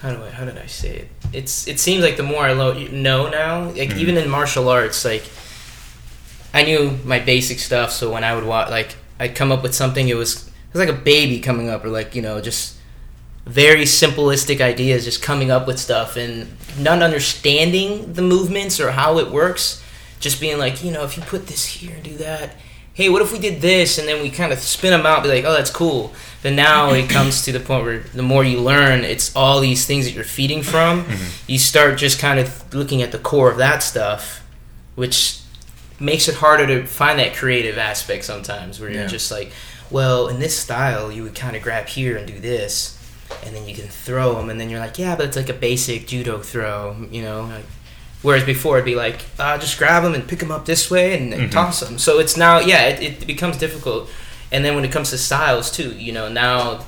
how 0.00 0.12
do 0.14 0.22
I 0.22 0.30
how 0.30 0.44
did 0.44 0.58
I 0.58 0.66
say 0.66 0.96
it? 0.96 1.08
It's 1.32 1.66
it 1.68 1.80
seems 1.80 2.02
like 2.04 2.16
the 2.16 2.22
more 2.22 2.44
I 2.44 2.52
lo- 2.52 2.74
know 2.90 3.28
now, 3.28 3.70
like 3.70 3.90
Mhm. 3.90 3.98
even 3.98 4.16
in 4.16 4.28
martial 4.28 4.68
arts, 4.68 5.04
like 5.04 5.24
I 6.54 6.62
knew 6.64 6.98
my 7.04 7.18
basic 7.18 7.58
stuff, 7.58 7.92
so 7.92 8.10
when 8.12 8.24
I 8.24 8.34
would 8.34 8.44
watch, 8.44 8.70
like 8.70 8.96
I'd 9.18 9.34
come 9.34 9.52
up 9.52 9.62
with 9.62 9.74
something, 9.74 10.08
it 10.08 10.14
was 10.16 10.46
it 10.46 10.72
was 10.78 10.80
like 10.86 10.94
a 10.94 11.00
baby 11.00 11.40
coming 11.40 11.68
up, 11.68 11.84
or 11.84 11.88
like 11.88 12.14
you 12.14 12.22
know 12.22 12.40
just 12.40 12.74
very 13.46 13.84
simplistic 13.84 14.60
ideas, 14.60 15.04
just 15.04 15.22
coming 15.22 15.50
up 15.50 15.66
with 15.66 15.78
stuff 15.78 16.16
and 16.16 16.56
not 16.78 17.00
understanding 17.02 18.12
the 18.12 18.22
movements 18.22 18.80
or 18.80 18.90
how 18.92 19.18
it 19.18 19.30
works. 19.30 19.82
Just 20.18 20.40
being 20.40 20.58
like, 20.58 20.82
you 20.82 20.90
know, 20.90 21.04
if 21.04 21.16
you 21.16 21.22
put 21.22 21.46
this 21.46 21.64
here 21.64 21.94
and 21.94 22.02
do 22.02 22.16
that, 22.16 22.56
hey, 22.96 23.10
what 23.10 23.20
if 23.20 23.30
we 23.30 23.38
did 23.38 23.60
this? 23.60 23.98
And 23.98 24.08
then 24.08 24.22
we 24.22 24.30
kind 24.30 24.52
of 24.54 24.58
spin 24.58 24.90
them 24.90 25.04
out, 25.04 25.22
be 25.22 25.28
like, 25.28 25.44
oh, 25.44 25.52
that's 25.52 25.68
cool. 25.70 26.12
But 26.42 26.54
now 26.54 26.92
it 26.94 27.10
comes 27.16 27.42
to 27.44 27.52
the 27.52 27.60
point 27.60 27.84
where 27.84 27.98
the 28.00 28.22
more 28.22 28.42
you 28.42 28.58
learn, 28.58 29.04
it's 29.04 29.36
all 29.36 29.60
these 29.60 29.84
things 29.86 30.06
that 30.06 30.12
you're 30.12 30.24
feeding 30.24 30.62
from. 30.62 31.04
Mm-hmm. 31.04 31.44
You 31.46 31.58
start 31.58 31.98
just 31.98 32.18
kind 32.18 32.40
of 32.40 32.74
looking 32.74 33.02
at 33.02 33.12
the 33.12 33.18
core 33.18 33.50
of 33.50 33.58
that 33.58 33.82
stuff, 33.82 34.42
which 34.94 35.40
makes 36.00 36.26
it 36.28 36.36
harder 36.36 36.66
to 36.66 36.86
find 36.86 37.18
that 37.18 37.34
creative 37.34 37.76
aspect 37.76 38.24
sometimes 38.24 38.80
where 38.80 38.90
Yeah. 38.90 39.00
you're 39.00 39.08
just 39.08 39.30
like, 39.30 39.52
well, 39.90 40.28
in 40.28 40.40
this 40.40 40.58
style, 40.58 41.12
you 41.12 41.22
would 41.22 41.34
kind 41.34 41.54
of 41.54 41.62
grab 41.62 41.86
here 41.88 42.16
and 42.16 42.26
do 42.26 42.38
this, 42.40 42.98
and 43.44 43.54
then 43.54 43.68
you 43.68 43.74
can 43.74 43.88
throw 43.88 44.34
them, 44.36 44.48
and 44.50 44.58
then 44.58 44.70
you're 44.70 44.80
like, 44.80 44.98
yeah, 44.98 45.14
but 45.16 45.26
it's 45.26 45.36
like 45.36 45.48
a 45.50 45.54
basic 45.54 46.06
judo 46.06 46.38
throw, 46.38 46.96
you 47.10 47.20
know? 47.22 47.42
Like, 47.42 47.64
whereas 48.26 48.42
before, 48.42 48.76
it'd 48.76 48.84
be 48.84 48.96
like, 48.96 49.20
uh, 49.38 49.56
just 49.56 49.78
grab 49.78 50.02
them 50.02 50.12
and 50.12 50.26
pick 50.26 50.40
them 50.40 50.50
up 50.50 50.66
this 50.66 50.90
way 50.90 51.16
and, 51.16 51.32
and 51.32 51.42
Mhm. 51.48 51.52
toss 51.52 51.78
them. 51.78 51.96
So 51.96 52.18
it's 52.18 52.36
now, 52.36 52.58
yeah, 52.58 52.82
it, 52.88 53.00
it 53.20 53.26
becomes 53.26 53.56
difficult. 53.56 54.10
And 54.50 54.64
then 54.64 54.74
when 54.74 54.84
it 54.84 54.90
comes 54.90 55.10
to 55.10 55.18
styles, 55.18 55.70
too, 55.70 55.90
you 55.92 56.12
know, 56.12 56.28
now 56.28 56.84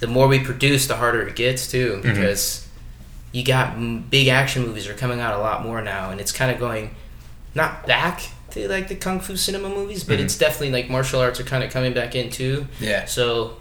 the 0.00 0.06
more 0.06 0.26
we 0.26 0.38
produce, 0.38 0.86
the 0.86 0.96
harder 0.96 1.20
it 1.28 1.36
gets, 1.36 1.66
too, 1.70 2.00
Mhm. 2.02 2.02
because 2.14 2.66
you 3.30 3.44
got 3.44 3.74
m- 3.74 4.04
big 4.08 4.28
action 4.28 4.66
movies 4.66 4.88
are 4.88 4.94
coming 4.94 5.20
out 5.20 5.34
a 5.34 5.42
lot 5.42 5.62
more 5.62 5.82
now, 5.82 6.08
and 6.10 6.18
it's 6.18 6.32
kind 6.32 6.50
of 6.50 6.58
going 6.58 6.94
not 7.54 7.86
back 7.86 8.22
to 8.52 8.66
like 8.68 8.88
the 8.88 8.94
kung 8.94 9.20
fu 9.20 9.36
cinema 9.36 9.68
movies, 9.68 10.02
but 10.02 10.18
Mhm. 10.18 10.22
it's 10.24 10.36
definitely 10.38 10.70
like 10.70 10.88
martial 10.88 11.20
arts 11.20 11.38
are 11.40 11.44
kind 11.44 11.62
of 11.62 11.70
coming 11.70 11.92
back 11.92 12.14
in 12.14 12.30
too. 12.30 12.66
Yeah. 12.80 13.04
So 13.04 13.56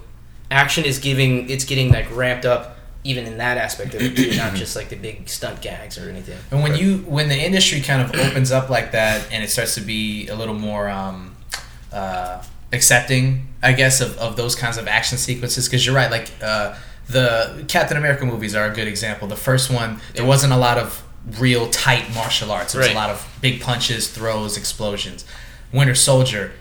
action 0.50 0.86
is 0.86 1.00
giving 1.00 1.50
it's 1.50 1.66
getting 1.66 1.92
like 1.92 2.08
ramped 2.16 2.46
up 2.46 2.78
even 3.04 3.26
in 3.26 3.38
that 3.38 3.58
aspect 3.58 3.94
of 3.94 4.02
it 4.02 4.16
too, 4.16 4.36
not 4.38 4.54
just 4.64 4.76
like 4.76 4.90
the 4.90 4.96
big 4.96 5.28
stunt 5.30 5.62
gags 5.62 5.98
or 5.98 6.10
anything. 6.10 6.38
And 6.52 6.64
when 6.64 6.76
you 6.76 7.00
when 7.00 7.28
the 7.30 7.38
industry 7.38 7.82
kind 7.82 8.02
of 8.02 8.16
opens 8.20 8.52
up 8.52 8.70
like 8.70 8.92
that 8.94 9.28
and 9.32 9.44
it 9.44 9.50
starts 9.50 9.76
to 9.76 9.82
be 9.82 10.28
a 10.30 10.36
little 10.36 10.54
more 10.56 10.90
um, 10.90 11.36
uh, 11.92 12.44
accepting, 12.72 13.48
I 13.62 13.74
guess, 13.74 14.02
of, 14.02 14.18
of 14.18 14.36
those 14.36 14.56
kinds 14.56 14.78
of 14.78 14.88
action 14.88 15.18
sequences, 15.18 15.68
because 15.68 15.86
you're 15.86 15.96
right, 15.96 16.10
like 16.10 16.32
uh, 16.42 16.76
the 17.08 17.66
Captain 17.68 17.98
America 17.98 18.26
movies 18.26 18.56
are 18.56 18.66
a 18.66 18.74
good 18.74 18.88
example. 18.88 19.28
The 19.28 19.36
first 19.36 19.70
one, 19.70 20.00
there 20.16 20.26
wasn't 20.26 20.54
a 20.54 20.58
lot 20.58 20.78
of 20.78 21.04
real 21.40 21.70
tight 21.70 22.14
martial 22.14 22.52
arts. 22.52 22.74
There 22.74 22.80
was 22.80 22.88
Right. 22.88 22.96
a 22.96 23.00
lot 23.00 23.10
of 23.10 23.38
big 23.42 23.62
punches, 23.62 24.10
throws, 24.10 24.58
explosions. 24.58 25.24
Winter 25.72 25.96
Soldier, 25.96 26.52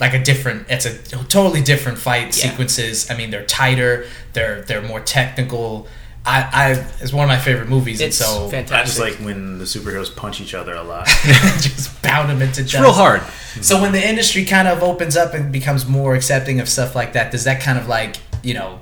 like 0.00 0.14
a 0.14 0.22
different, 0.22 0.66
it's 0.70 0.86
a 0.86 0.96
totally 1.24 1.62
different 1.62 1.98
fight 1.98 2.26
Yeah. 2.36 2.50
sequences. 2.50 3.10
I 3.10 3.16
mean, 3.16 3.30
they're 3.30 3.44
tighter, 3.46 4.06
they're 4.32 4.62
they're 4.62 4.82
more 4.82 5.00
technical. 5.00 5.86
I, 6.24 6.48
I 6.52 6.70
it's 7.00 7.12
one 7.14 7.24
of 7.24 7.28
my 7.28 7.38
favorite 7.38 7.68
movies, 7.68 8.00
It's 8.00 8.20
and 8.20 8.28
so 8.28 8.46
I 8.46 8.50
fantastic. 8.50 8.86
just 8.86 8.98
like 9.00 9.26
when 9.26 9.58
the 9.58 9.64
superheroes 9.64 10.14
punch 10.14 10.40
each 10.40 10.52
other 10.54 10.74
a 10.74 10.82
lot. 10.82 11.06
just 11.60 12.02
pound 12.02 12.28
them 12.28 12.42
into 12.42 12.60
It's 12.62 12.74
real 12.74 12.92
hard. 12.92 13.22
So 13.62 13.80
when 13.80 13.92
the 13.92 14.06
industry 14.06 14.44
kind 14.44 14.68
of 14.68 14.82
opens 14.82 15.16
up 15.16 15.32
and 15.34 15.50
becomes 15.50 15.86
more 15.86 16.14
accepting 16.14 16.60
of 16.60 16.68
stuff 16.68 16.94
like 16.94 17.14
that, 17.14 17.30
does 17.30 17.44
that 17.44 17.60
kind 17.60 17.78
of 17.78 17.88
like 17.88 18.16
you 18.42 18.54
know, 18.54 18.80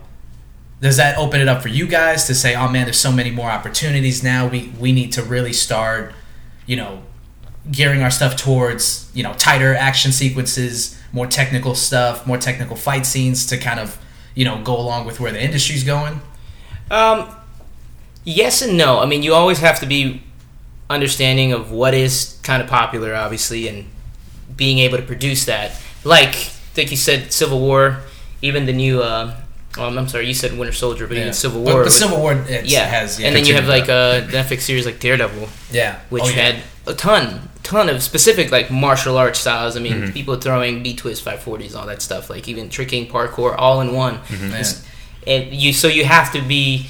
does 0.80 0.96
that 0.98 1.16
open 1.18 1.40
it 1.40 1.48
up 1.48 1.62
for 1.62 1.68
you 1.68 1.86
guys 1.86 2.26
to 2.26 2.34
say, 2.34 2.54
oh 2.54 2.68
man, 2.68 2.84
there's 2.86 3.00
so 3.00 3.10
many 3.12 3.30
more 3.30 3.50
opportunities 3.50 4.22
now. 4.22 4.46
We 4.48 4.72
we 4.78 4.90
need 4.92 5.12
to 5.12 5.22
really 5.22 5.52
start, 5.52 6.12
you 6.66 6.76
know, 6.76 7.02
gearing 7.70 8.02
our 8.02 8.10
stuff 8.10 8.34
towards 8.36 9.08
you 9.14 9.22
know 9.22 9.32
tighter 9.34 9.74
action 9.76 10.10
sequences, 10.10 10.97
more 11.12 11.26
technical 11.26 11.74
stuff, 11.74 12.26
more 12.26 12.38
technical 12.38 12.76
fight 12.76 13.06
scenes 13.06 13.46
to 13.46 13.56
kind 13.56 13.80
of 13.80 13.98
you 14.34 14.44
know 14.44 14.62
go 14.62 14.76
along 14.78 15.06
with 15.06 15.20
where 15.20 15.32
the 15.32 15.42
industry's 15.42 15.84
going. 15.84 16.20
Um, 16.90 17.28
yes 18.24 18.62
and 18.62 18.76
no. 18.76 19.00
I 19.00 19.06
mean, 19.06 19.22
you 19.22 19.34
always 19.34 19.58
have 19.58 19.80
to 19.80 19.86
be 19.86 20.22
understanding 20.90 21.52
of 21.52 21.70
what 21.70 21.94
is 21.94 22.38
kind 22.42 22.62
of 22.62 22.68
popular, 22.68 23.14
obviously, 23.14 23.68
and 23.68 23.86
being 24.56 24.78
able 24.78 24.96
to 24.96 25.02
produce 25.02 25.44
that. 25.46 25.72
Like, 26.04 26.50
like 26.76 26.90
you 26.90 26.96
said, 26.96 27.32
Civil 27.32 27.60
War, 27.60 27.98
even 28.42 28.66
the 28.66 28.72
new. 28.72 29.02
Uh, 29.02 29.34
um, 29.76 29.98
I'm 29.98 30.08
sorry, 30.08 30.26
you 30.26 30.34
said 30.34 30.56
Winter 30.58 30.72
Soldier, 30.72 31.06
but 31.06 31.16
even 31.18 31.32
Civil 31.32 31.62
War. 31.62 31.74
but, 31.74 31.84
was- 31.84 31.98
Civil 31.98 32.18
War 32.20 32.32
yeah, 32.48 32.84
has 32.86 33.20
yeah, 33.20 33.26
and 33.28 33.36
then 33.36 33.44
you 33.44 33.54
have 33.54 33.68
like 33.68 33.88
a 33.88 34.26
Netflix 34.30 34.62
series 34.62 34.86
like 34.86 34.98
Daredevil, 34.98 35.48
yeah, 35.70 36.00
which 36.10 36.22
Oh, 36.24 36.26
yeah. 36.28 36.32
had 36.32 36.56
a 36.86 36.94
ton, 36.94 37.47
ton 37.68 37.90
of 37.90 38.02
specific 38.02 38.50
like 38.50 38.70
martial 38.70 39.18
arts 39.18 39.38
styles. 39.40 39.76
I 39.76 39.80
mean, 39.80 39.92
mm-hmm. 39.92 40.12
people 40.12 40.36
throwing 40.40 40.82
B 40.82 40.96
twist 40.96 41.22
540s, 41.22 41.76
all 41.76 41.86
that 41.86 42.00
stuff, 42.00 42.30
like 42.30 42.48
even 42.48 42.70
tricking, 42.70 43.06
parkour, 43.06 43.54
all 43.58 43.82
in 43.82 43.92
one. 43.92 44.18
Mm-hmm. 44.20 44.50
Yeah. 44.50 45.34
And 45.34 45.54
you 45.54 45.74
so 45.74 45.86
you 45.88 46.04
have 46.04 46.32
to 46.32 46.40
be 46.40 46.86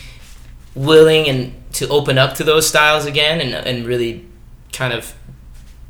willing 0.77 1.29
and 1.29 1.55
to 1.73 1.89
open 1.89 2.17
up 2.17 2.35
to 2.35 2.45
those 2.45 2.69
styles 2.69 3.07
again, 3.07 3.41
and 3.41 3.55
and 3.67 3.87
really 3.87 4.25
kind 4.73 4.93
of 4.93 5.15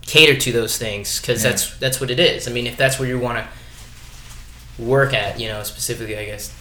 cater 0.01 0.41
to 0.41 0.53
those 0.53 0.79
things 0.79 1.21
because 1.21 1.45
Yeah. 1.45 1.51
that's 1.51 1.77
that's 1.77 2.01
what 2.01 2.11
it 2.11 2.19
is. 2.19 2.49
I 2.49 2.53
mean, 2.53 2.67
if 2.67 2.79
that's 2.79 2.99
where 2.99 3.09
you 3.09 3.19
want 3.19 3.39
to 3.39 4.83
work 4.83 5.13
at, 5.13 5.39
you 5.39 5.49
know, 5.49 5.63
specifically, 5.65 6.17
I 6.17 6.25
guess. 6.25 6.55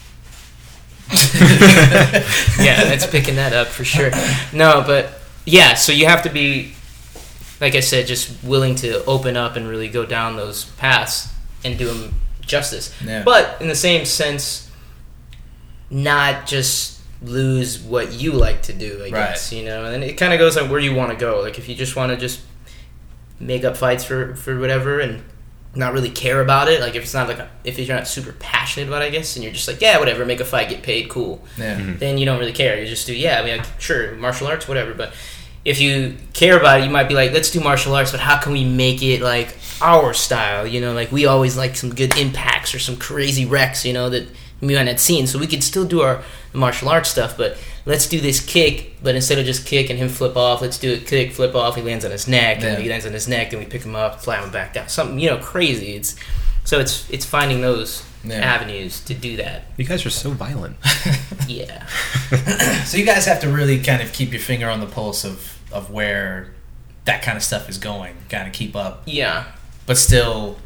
yeah, 2.59 2.83
that's 2.83 3.07
picking 3.07 3.37
that 3.37 3.53
up 3.53 3.67
for 3.67 3.85
sure. 3.85 4.11
No, 4.51 4.83
but 4.85 5.21
yeah, 5.45 5.75
so 5.75 5.93
you 5.93 6.07
have 6.07 6.23
to 6.23 6.29
be, 6.29 6.73
like 7.59 7.75
I 7.75 7.79
said, 7.79 8.07
just 8.07 8.43
willing 8.43 8.75
to 8.75 9.03
open 9.05 9.35
up 9.37 9.55
and 9.55 9.67
really 9.67 9.87
go 9.87 10.05
down 10.05 10.35
those 10.35 10.65
paths 10.65 11.29
and 11.65 11.77
do 11.77 11.87
them 11.87 12.13
justice. 12.41 12.93
Yeah. 13.03 13.23
But 13.23 13.61
in 13.61 13.67
the 13.67 13.75
same 13.75 14.05
sense, 14.05 14.69
not 15.89 16.45
just 16.45 16.99
lose 17.21 17.79
what 17.79 18.11
you 18.13 18.31
like 18.33 18.61
to 18.63 18.73
do. 18.73 18.99
I 18.99 19.03
Right. 19.03 19.11
guess 19.11 19.51
you 19.51 19.65
know, 19.65 19.85
and 19.85 20.03
it 20.03 20.13
kind 20.13 20.33
of 20.33 20.39
goes 20.39 20.57
on 20.57 20.69
where 20.69 20.79
you 20.79 20.93
want 20.93 21.11
to 21.11 21.17
go. 21.17 21.41
Like 21.41 21.57
if 21.57 21.67
you 21.69 21.75
just 21.75 21.95
want 21.95 22.11
to 22.11 22.17
just 22.17 22.39
make 23.39 23.63
up 23.63 23.77
fights 23.77 24.03
for 24.03 24.35
for 24.35 24.59
whatever 24.59 24.99
and 24.99 25.23
not 25.75 25.93
really 25.93 26.09
care 26.09 26.41
about 26.41 26.67
it. 26.69 26.81
Like 26.81 26.95
if 26.95 27.03
it's 27.03 27.13
not 27.13 27.27
like 27.27 27.37
a, 27.39 27.49
if 27.63 27.77
you're 27.77 27.95
not 27.95 28.07
super 28.07 28.31
passionate 28.33 28.87
about, 28.87 29.03
it, 29.03 29.05
I 29.05 29.09
guess, 29.11 29.35
and 29.35 29.43
you're 29.43 29.53
just 29.53 29.67
like, 29.67 29.79
yeah, 29.79 29.99
whatever, 29.99 30.25
make 30.25 30.39
a 30.39 30.45
fight, 30.45 30.69
get 30.69 30.81
paid, 30.81 31.07
cool 31.07 31.43
yeah. 31.57 31.75
Mm-hmm. 31.77 31.97
then 31.99 32.17
you 32.17 32.25
don't 32.25 32.39
really 32.39 32.53
care. 32.53 32.79
You 32.81 32.87
just 32.87 33.05
do, 33.05 33.15
yeah, 33.15 33.39
I 33.39 33.45
mean, 33.45 33.57
like, 33.57 33.79
sure, 33.79 34.15
martial 34.15 34.47
arts, 34.47 34.67
whatever. 34.67 34.95
But 34.95 35.13
if 35.67 35.81
you 35.81 36.15
care 36.33 36.57
about 36.57 36.79
it, 36.79 36.85
you 36.85 36.89
might 36.89 37.07
be 37.09 37.13
like, 37.13 37.33
let's 37.33 37.51
do 37.51 37.59
martial 37.59 37.93
arts, 37.93 38.11
but 38.11 38.21
how 38.21 38.37
can 38.37 38.53
we 38.53 38.63
make 38.63 39.03
it 39.03 39.21
like 39.21 39.55
our 39.81 40.13
style? 40.13 40.65
You 40.65 40.79
know, 40.81 40.93
like 40.93 41.11
we 41.11 41.25
always 41.25 41.57
like 41.57 41.75
some 41.75 41.93
good 41.93 42.17
impacts 42.17 42.73
or 42.73 42.79
some 42.79 42.95
crazy 42.97 43.45
wrecks, 43.45 43.85
you 43.85 43.91
know, 43.93 44.09
that 44.09 44.27
we 44.61 44.73
might 44.75 44.83
not 44.83 44.99
seen. 44.99 45.27
So 45.27 45.37
we 45.37 45.45
could 45.47 45.63
still 45.63 45.85
do 45.85 46.01
our 46.01 46.23
martial 46.53 46.87
arts 46.89 47.09
stuff, 47.09 47.35
but 47.37 47.57
let's 47.85 48.07
do 48.07 48.19
this 48.21 48.39
kick, 48.39 48.95
but 49.03 49.13
instead 49.13 49.37
of 49.39 49.45
just 49.45 49.65
kick 49.67 49.89
and 49.89 49.99
him 49.99 50.07
flip 50.09 50.37
off, 50.37 50.61
let's 50.61 50.79
do 50.79 50.93
a 50.93 50.97
kick, 50.97 51.33
flip 51.33 51.53
off, 51.53 51.75
he 51.75 51.81
lands 51.81 52.05
on 52.05 52.11
his 52.11 52.27
neck, 52.29 52.61
Yeah. 52.61 52.67
and 52.69 52.83
he 52.83 52.89
lands 52.89 53.05
on 53.05 53.11
his 53.11 53.27
neck, 53.27 53.51
then 53.51 53.59
we 53.59 53.65
pick 53.65 53.83
him 53.83 53.95
up, 53.95 54.23
fly 54.23 54.41
him 54.41 54.49
back 54.51 54.73
down. 54.73 54.87
Something, 54.87 55.19
you 55.19 55.29
know, 55.29 55.37
crazy. 55.37 55.95
It's 55.95 56.15
so 56.63 56.79
it's 56.79 57.09
it's 57.09 57.25
finding 57.25 57.59
those 57.61 58.03
Yeah. 58.23 58.35
avenues 58.55 59.01
to 59.01 59.13
do 59.13 59.35
that. 59.37 59.65
You 59.77 59.85
guys 59.85 60.05
are 60.05 60.09
so 60.11 60.31
violent. 60.31 60.77
Yeah. 61.47 61.85
So 62.85 62.97
you 62.97 63.05
guys 63.05 63.25
have 63.25 63.39
to 63.41 63.49
really 63.49 63.79
kind 63.81 64.01
of 64.01 64.11
keep 64.13 64.31
your 64.31 64.41
finger 64.41 64.69
on 64.69 64.79
the 64.79 64.85
pulse 64.85 65.23
of 65.25 65.56
of 65.71 65.91
where 65.91 66.53
that 67.05 67.21
kind 67.21 67.37
of 67.37 67.43
stuff 67.43 67.69
is 67.69 67.77
going, 67.77 68.15
kind 68.29 68.47
of 68.47 68.53
keep 68.53 68.75
up, 68.75 69.03
Yeah. 69.05 69.45
but 69.85 69.97
still 69.97 70.57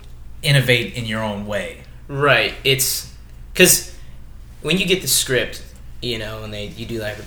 innovate 0.42 0.96
in 0.96 1.06
your 1.06 1.22
own 1.22 1.46
way. 1.46 1.82
Right. 2.08 2.54
It's 2.64 3.14
because 3.54 3.96
when 4.62 4.78
you 4.78 4.86
get 4.86 5.02
the 5.02 5.08
script, 5.08 5.64
you 6.02 6.18
know, 6.18 6.44
and 6.44 6.54
they 6.54 6.68
you 6.68 6.86
do 6.86 7.00
like, 7.00 7.18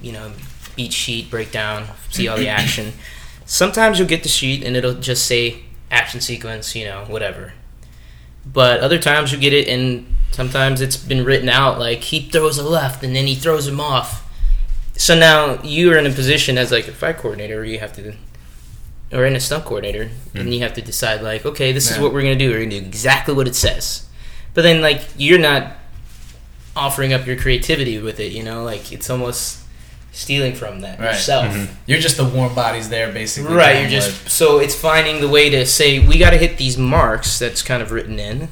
you 0.00 0.12
know, 0.12 0.32
beat 0.76 0.92
sheet 0.92 1.30
breakdown, 1.30 1.86
see 2.10 2.28
all 2.28 2.36
the 2.36 2.48
action. 2.60 2.92
Sometimes 3.46 3.98
you'll 3.98 4.08
get 4.08 4.22
the 4.22 4.28
sheet 4.28 4.62
and 4.64 4.76
it'll 4.76 4.94
just 4.94 5.26
say 5.26 5.64
action 5.90 6.20
sequence, 6.20 6.74
you 6.76 6.84
know, 6.84 7.04
whatever. 7.08 7.52
But 8.46 8.80
other 8.80 8.98
times 8.98 9.32
you 9.32 9.38
get 9.38 9.52
it 9.52 9.68
and 9.68 10.06
sometimes 10.30 10.80
it's 10.80 10.96
been 10.96 11.24
written 11.24 11.48
out 11.48 11.78
like 11.78 11.98
he 12.04 12.28
throws 12.28 12.58
a 12.58 12.62
left 12.68 13.02
and 13.04 13.14
then 13.14 13.26
he 13.26 13.34
throws 13.34 13.66
him 13.66 13.80
off. 13.80 14.26
So 14.94 15.18
now 15.18 15.60
you're 15.62 15.98
in 15.98 16.06
a 16.06 16.10
position 16.10 16.58
as 16.58 16.70
like 16.70 16.86
a 16.88 16.92
fight 16.92 17.18
coordinator 17.18 17.56
where 17.56 17.64
you 17.64 17.78
have 17.78 17.92
to 17.94 18.14
or 19.12 19.26
in 19.26 19.36
a 19.36 19.40
stunt 19.40 19.64
coordinator 19.64 20.10
and 20.34 20.44
hmm. 20.44 20.48
you 20.48 20.60
have 20.60 20.72
to 20.74 20.82
decide 20.82 21.22
like, 21.22 21.44
okay, 21.44 21.72
this 21.72 21.90
is 21.90 21.98
what 21.98 22.12
we're 22.12 22.22
gonna 22.22 22.36
do. 22.36 22.50
We're 22.50 22.60
gonna 22.60 22.70
do 22.70 22.76
exactly 22.86 23.34
what 23.34 23.46
it 23.46 23.54
says. 23.54 24.08
But 24.54 24.62
then 24.62 24.80
like 24.80 25.02
you're 25.16 25.38
not 25.38 25.72
offering 26.74 27.12
up 27.12 27.26
your 27.26 27.36
creativity 27.36 27.98
with 27.98 28.20
it, 28.20 28.32
you 28.32 28.42
know, 28.42 28.64
like 28.64 28.92
it's 28.92 29.10
almost 29.10 29.62
stealing 30.12 30.54
from 30.54 30.80
that 30.80 30.98
Right. 30.98 31.14
yourself. 31.14 31.46
Mm-hmm. 31.46 31.72
You're 31.86 31.98
just 31.98 32.16
the 32.16 32.24
warm 32.24 32.54
bodies 32.54 32.88
there, 32.88 33.10
basically. 33.12 33.54
Right, 33.54 33.80
you're 33.80 33.90
just 33.90 34.24
what- 34.24 34.32
so 34.32 34.58
it's 34.58 34.74
finding 34.74 35.20
the 35.20 35.28
way 35.28 35.50
to 35.50 35.66
say 35.66 35.98
we 35.98 36.18
got 36.18 36.30
to 36.30 36.36
hit 36.36 36.58
these 36.58 36.76
marks 36.76 37.38
that's 37.38 37.62
kind 37.62 37.82
of 37.82 37.90
written 37.90 38.18
in, 38.18 38.48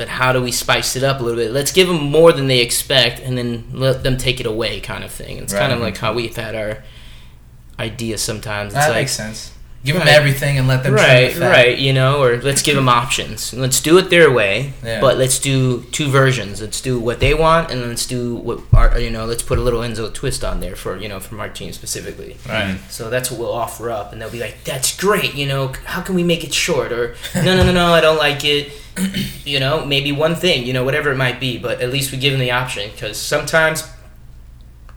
but 0.00 0.08
how 0.08 0.32
do 0.32 0.40
we 0.40 0.50
spice 0.50 0.96
it 0.96 1.04
up 1.04 1.20
a 1.20 1.22
little 1.22 1.38
bit? 1.38 1.50
Let's 1.50 1.72
give 1.72 1.86
them 1.86 2.02
more 2.02 2.32
than 2.32 2.46
they 2.46 2.60
expect, 2.60 3.20
and 3.20 3.36
then 3.36 3.66
let 3.70 4.02
them 4.02 4.16
take 4.16 4.40
it 4.40 4.46
away, 4.46 4.80
kind 4.80 5.04
of 5.04 5.10
thing. 5.10 5.36
It's 5.36 5.52
kind 5.52 5.74
of 5.74 5.78
like 5.78 5.96
mm-hmm. 5.96 6.06
how 6.06 6.14
we've 6.14 6.34
had 6.34 6.54
our 6.54 6.82
ideas 7.78 8.22
sometimes. 8.22 8.72
It's 8.72 8.82
that 8.82 8.88
like, 8.88 9.02
makes 9.02 9.12
sense. 9.12 9.52
Give 9.82 9.96
them 9.96 10.08
everything 10.08 10.58
and 10.58 10.68
let 10.68 10.82
them 10.82 10.92
right, 10.92 11.32
the 11.34 11.40
right, 11.40 11.78
you 11.78 11.94
know, 11.94 12.22
or 12.22 12.36
let's 12.36 12.60
give 12.60 12.76
them 12.76 12.88
options. 12.88 13.54
Let's 13.54 13.80
do 13.80 13.96
it 13.96 14.10
their 14.10 14.30
way, 14.30 14.74
Yeah. 14.84 15.00
but 15.00 15.16
let's 15.16 15.38
do 15.38 15.84
two 15.90 16.08
versions. 16.08 16.60
Let's 16.60 16.82
do 16.82 17.00
what 17.00 17.20
they 17.20 17.32
want, 17.32 17.70
and 17.70 17.80
let's 17.88 18.04
do 18.04 18.34
what 18.34 18.60
our, 18.74 18.98
you 19.00 19.10
know. 19.10 19.24
Let's 19.24 19.42
put 19.42 19.58
a 19.58 19.62
little 19.62 19.80
Enzo 19.80 20.12
twist 20.12 20.44
on 20.44 20.60
there 20.60 20.76
for 20.76 20.98
you 20.98 21.08
know 21.08 21.18
from 21.18 21.40
our 21.40 21.48
team 21.48 21.72
specifically. 21.72 22.36
Right. 22.46 22.74
Mm-hmm. 22.74 22.90
So 22.90 23.08
that's 23.08 23.30
what 23.30 23.40
we'll 23.40 23.54
offer 23.54 23.90
up, 23.90 24.12
and 24.12 24.20
they'll 24.20 24.28
be 24.28 24.40
like, 24.40 24.64
"That's 24.64 24.94
great, 24.94 25.34
you 25.34 25.46
know. 25.46 25.72
How 25.86 26.02
can 26.02 26.14
we 26.14 26.24
make 26.24 26.44
it 26.44 26.52
short?" 26.52 26.92
Or, 26.92 27.16
"No, 27.34 27.56
no, 27.56 27.64
no, 27.64 27.72
no, 27.72 27.94
I 27.94 28.02
don't 28.02 28.18
like 28.18 28.44
it." 28.44 28.72
you 29.46 29.60
know, 29.60 29.86
maybe 29.86 30.12
one 30.12 30.34
thing, 30.34 30.66
you 30.66 30.72
know, 30.72 30.84
whatever 30.84 31.10
it 31.10 31.16
might 31.16 31.40
be, 31.40 31.56
but 31.56 31.80
at 31.80 31.90
least 31.90 32.12
we 32.12 32.18
give 32.18 32.32
them 32.32 32.40
the 32.40 32.50
option 32.50 32.90
because 32.90 33.16
sometimes 33.16 33.84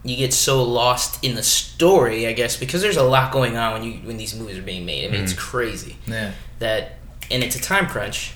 you 0.04 0.16
get 0.16 0.34
so 0.34 0.62
lost 0.62 1.24
in 1.24 1.34
the 1.34 1.42
story, 1.42 2.26
I 2.26 2.32
guess, 2.32 2.56
because 2.56 2.82
there's 2.82 2.96
a 2.98 3.02
lot 3.02 3.32
going 3.32 3.56
on 3.56 3.72
when 3.72 3.82
you 3.84 3.92
when 4.06 4.16
these 4.18 4.34
movies 4.34 4.58
are 4.58 4.62
being 4.62 4.84
made. 4.84 5.06
I 5.08 5.10
mean, 5.10 5.22
it's 5.22 5.32
crazy 5.32 5.96
Yeah. 6.06 6.32
that, 6.58 6.98
and 7.30 7.42
it's 7.42 7.56
a 7.56 7.60
time 7.60 7.86
crunch. 7.86 8.32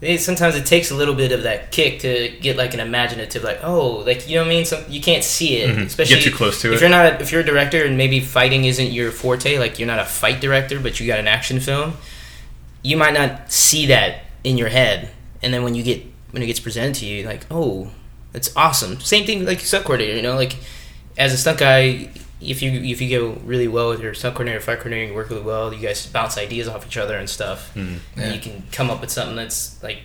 It, 0.00 0.20
sometimes 0.20 0.54
it 0.54 0.64
takes 0.64 0.92
a 0.92 0.94
little 0.94 1.14
bit 1.16 1.32
of 1.32 1.42
that 1.42 1.72
kick 1.72 2.00
to 2.00 2.28
get 2.40 2.56
like 2.56 2.72
an 2.74 2.78
imaginative, 2.80 3.42
like 3.42 3.60
oh, 3.64 3.96
like 4.06 4.28
you 4.28 4.36
know 4.36 4.42
what 4.42 4.46
I 4.46 4.50
mean. 4.50 4.64
Some 4.64 4.84
you 4.88 5.00
can't 5.00 5.24
see 5.24 5.56
it, 5.56 5.70
Mhm. 5.76 5.86
especially 5.86 6.16
Get 6.16 6.24
too 6.24 6.30
close 6.36 6.60
to 6.62 6.68
if 6.72 6.74
it. 6.74 6.80
you're 6.82 6.90
not 6.90 7.20
if 7.20 7.32
you're 7.32 7.40
a 7.40 7.44
director 7.44 7.84
and 7.84 7.96
maybe 7.96 8.20
fighting 8.20 8.64
isn't 8.64 8.92
your 8.92 9.10
forte, 9.10 9.58
like 9.58 9.78
you're 9.78 9.88
not 9.88 9.98
a 9.98 10.04
fight 10.04 10.40
director, 10.40 10.78
but 10.78 11.00
you 11.00 11.06
got 11.06 11.18
an 11.18 11.26
action 11.26 11.58
film. 11.60 11.96
You 12.82 12.96
might 12.96 13.14
not 13.14 13.50
see 13.52 13.86
that 13.86 14.22
in 14.44 14.56
your 14.56 14.68
head, 14.68 15.10
and 15.42 15.52
then 15.52 15.62
when 15.64 15.74
you 15.74 15.82
get 15.82 16.02
when 16.30 16.42
it 16.42 16.46
gets 16.46 16.60
presented 16.60 16.94
to 16.96 17.06
you, 17.06 17.24
like 17.26 17.44
oh, 17.50 17.90
that's 18.32 18.50
awesome. 18.56 19.00
Same 19.00 19.24
thing 19.26 19.44
like 19.44 19.60
stunt 19.60 19.84
coordinator, 19.84 20.14
you 20.16 20.22
know, 20.22 20.36
like 20.36 20.54
as 21.18 21.32
a 21.32 21.36
stunt 21.36 21.58
guy, 21.58 22.10
if 22.40 22.62
you 22.62 22.70
if 22.70 23.00
you 23.00 23.18
go 23.18 23.40
really 23.44 23.68
well 23.68 23.88
with 23.90 24.00
your 24.00 24.14
stunt 24.14 24.34
coordinator, 24.36 24.60
fight 24.60 24.76
coordinator, 24.78 25.08
you 25.10 25.14
work 25.14 25.28
really 25.30 25.42
well. 25.42 25.72
You 25.74 25.80
guys 25.80 26.06
bounce 26.06 26.38
ideas 26.38 26.68
off 26.68 26.86
each 26.86 26.96
other 26.96 27.16
and 27.18 27.28
stuff. 27.28 27.72
Mhm. 27.74 27.98
Yeah. 28.16 28.22
And 28.22 28.34
you 28.34 28.40
can 28.40 28.62
come 28.72 28.90
up 28.90 29.00
with 29.00 29.10
something 29.10 29.36
that's 29.36 29.82
like 29.82 29.98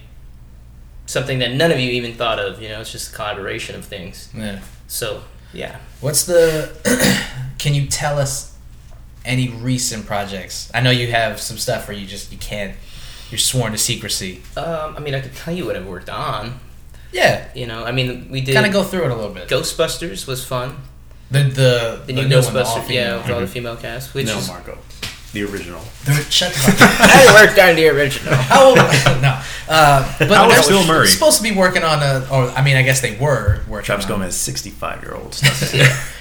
something 1.05 1.39
that 1.39 1.53
none 1.53 1.71
of 1.71 1.79
you 1.79 1.91
even 1.91 2.13
thought 2.15 2.39
of. 2.39 2.61
You 2.61 2.69
know, 2.69 2.81
it's 2.81 2.91
just 2.91 3.11
a 3.11 3.15
collaboration 3.15 3.75
of 3.75 3.85
things. 3.85 4.29
Yeah. 4.35 4.59
So 4.87 5.21
yeah, 5.53 5.77
What's 6.01 6.23
the? 6.25 6.71
can 7.59 7.73
you 7.75 7.85
tell 7.85 8.17
us 8.17 8.55
any 9.23 9.49
recent 9.49 10.05
projects? 10.07 10.71
I 10.73 10.81
know 10.81 10.89
you 10.89 11.07
have 11.11 11.39
some 11.39 11.57
stuff 11.59 11.87
where 11.87 11.95
you 11.95 12.07
just 12.07 12.31
you 12.31 12.37
can't. 12.39 12.75
You're 13.29 13.39
sworn 13.39 13.71
to 13.71 13.77
secrecy. 13.77 14.41
um, 14.57 14.95
I 14.95 14.99
mean, 14.99 15.15
I 15.15 15.19
could 15.21 15.35
tell 15.35 15.53
you 15.53 15.65
what 15.65 15.75
I've 15.75 15.87
worked 15.87 16.09
on. 16.09 16.59
Yeah, 17.11 17.45
You 17.55 17.67
know, 17.67 17.83
I 17.83 17.91
mean, 17.91 18.27
we 18.31 18.41
did 18.41 18.53
kind 18.55 18.65
of 18.65 18.73
go 18.73 18.83
through 18.83 19.05
it 19.05 19.11
a 19.11 19.15
little 19.15 19.33
bit. 19.33 19.47
Ghostbusters 19.47 20.25
was 20.27 20.43
fun. 20.45 20.77
The 21.33 21.39
the, 21.43 22.01
The 22.05 22.13
new 22.13 22.21
one, 22.21 22.29
the 22.29 22.35
Ghostbusters, 22.35 22.65
all-female. 22.65 22.95
yeah, 22.95 23.17
with 23.17 23.29
all 23.31 23.39
the 23.41 23.47
female 23.47 23.75
cast, 23.75 24.13
which 24.13 24.27
no, 24.27 24.37
is 24.37 24.47
Marco, 24.47 24.77
the 25.33 25.43
original. 25.43 25.81
The- 26.05 26.13
Shut 26.29 26.53
the 26.53 26.59
fuck 26.59 26.81
up. 26.81 26.99
I 27.01 27.43
worked 27.45 27.57
on 27.59 27.75
the 27.75 27.87
original. 27.89 28.35
How 28.35 28.67
old? 28.69 28.77
no. 29.21 29.41
Uh, 29.67 30.15
but 30.19 30.29
How 30.29 30.43
old 30.43 30.51
they're 30.51 30.59
is 30.59 30.67
Bill 30.67 30.85
Murray? 30.85 31.07
Supposed 31.07 31.37
to 31.37 31.43
be 31.43 31.51
working 31.51 31.81
on 31.83 32.03
a, 32.03 32.27
or 32.31 32.49
I 32.51 32.63
mean, 32.63 32.75
I 32.75 32.83
guess 32.83 33.01
they 33.01 33.17
were 33.17 33.61
working. 33.67 33.85
Travis 33.85 34.05
on 34.05 34.09
Gomez, 34.11 34.35
sixty-five 34.35 35.01
year 35.01 35.15
old. 35.15 35.39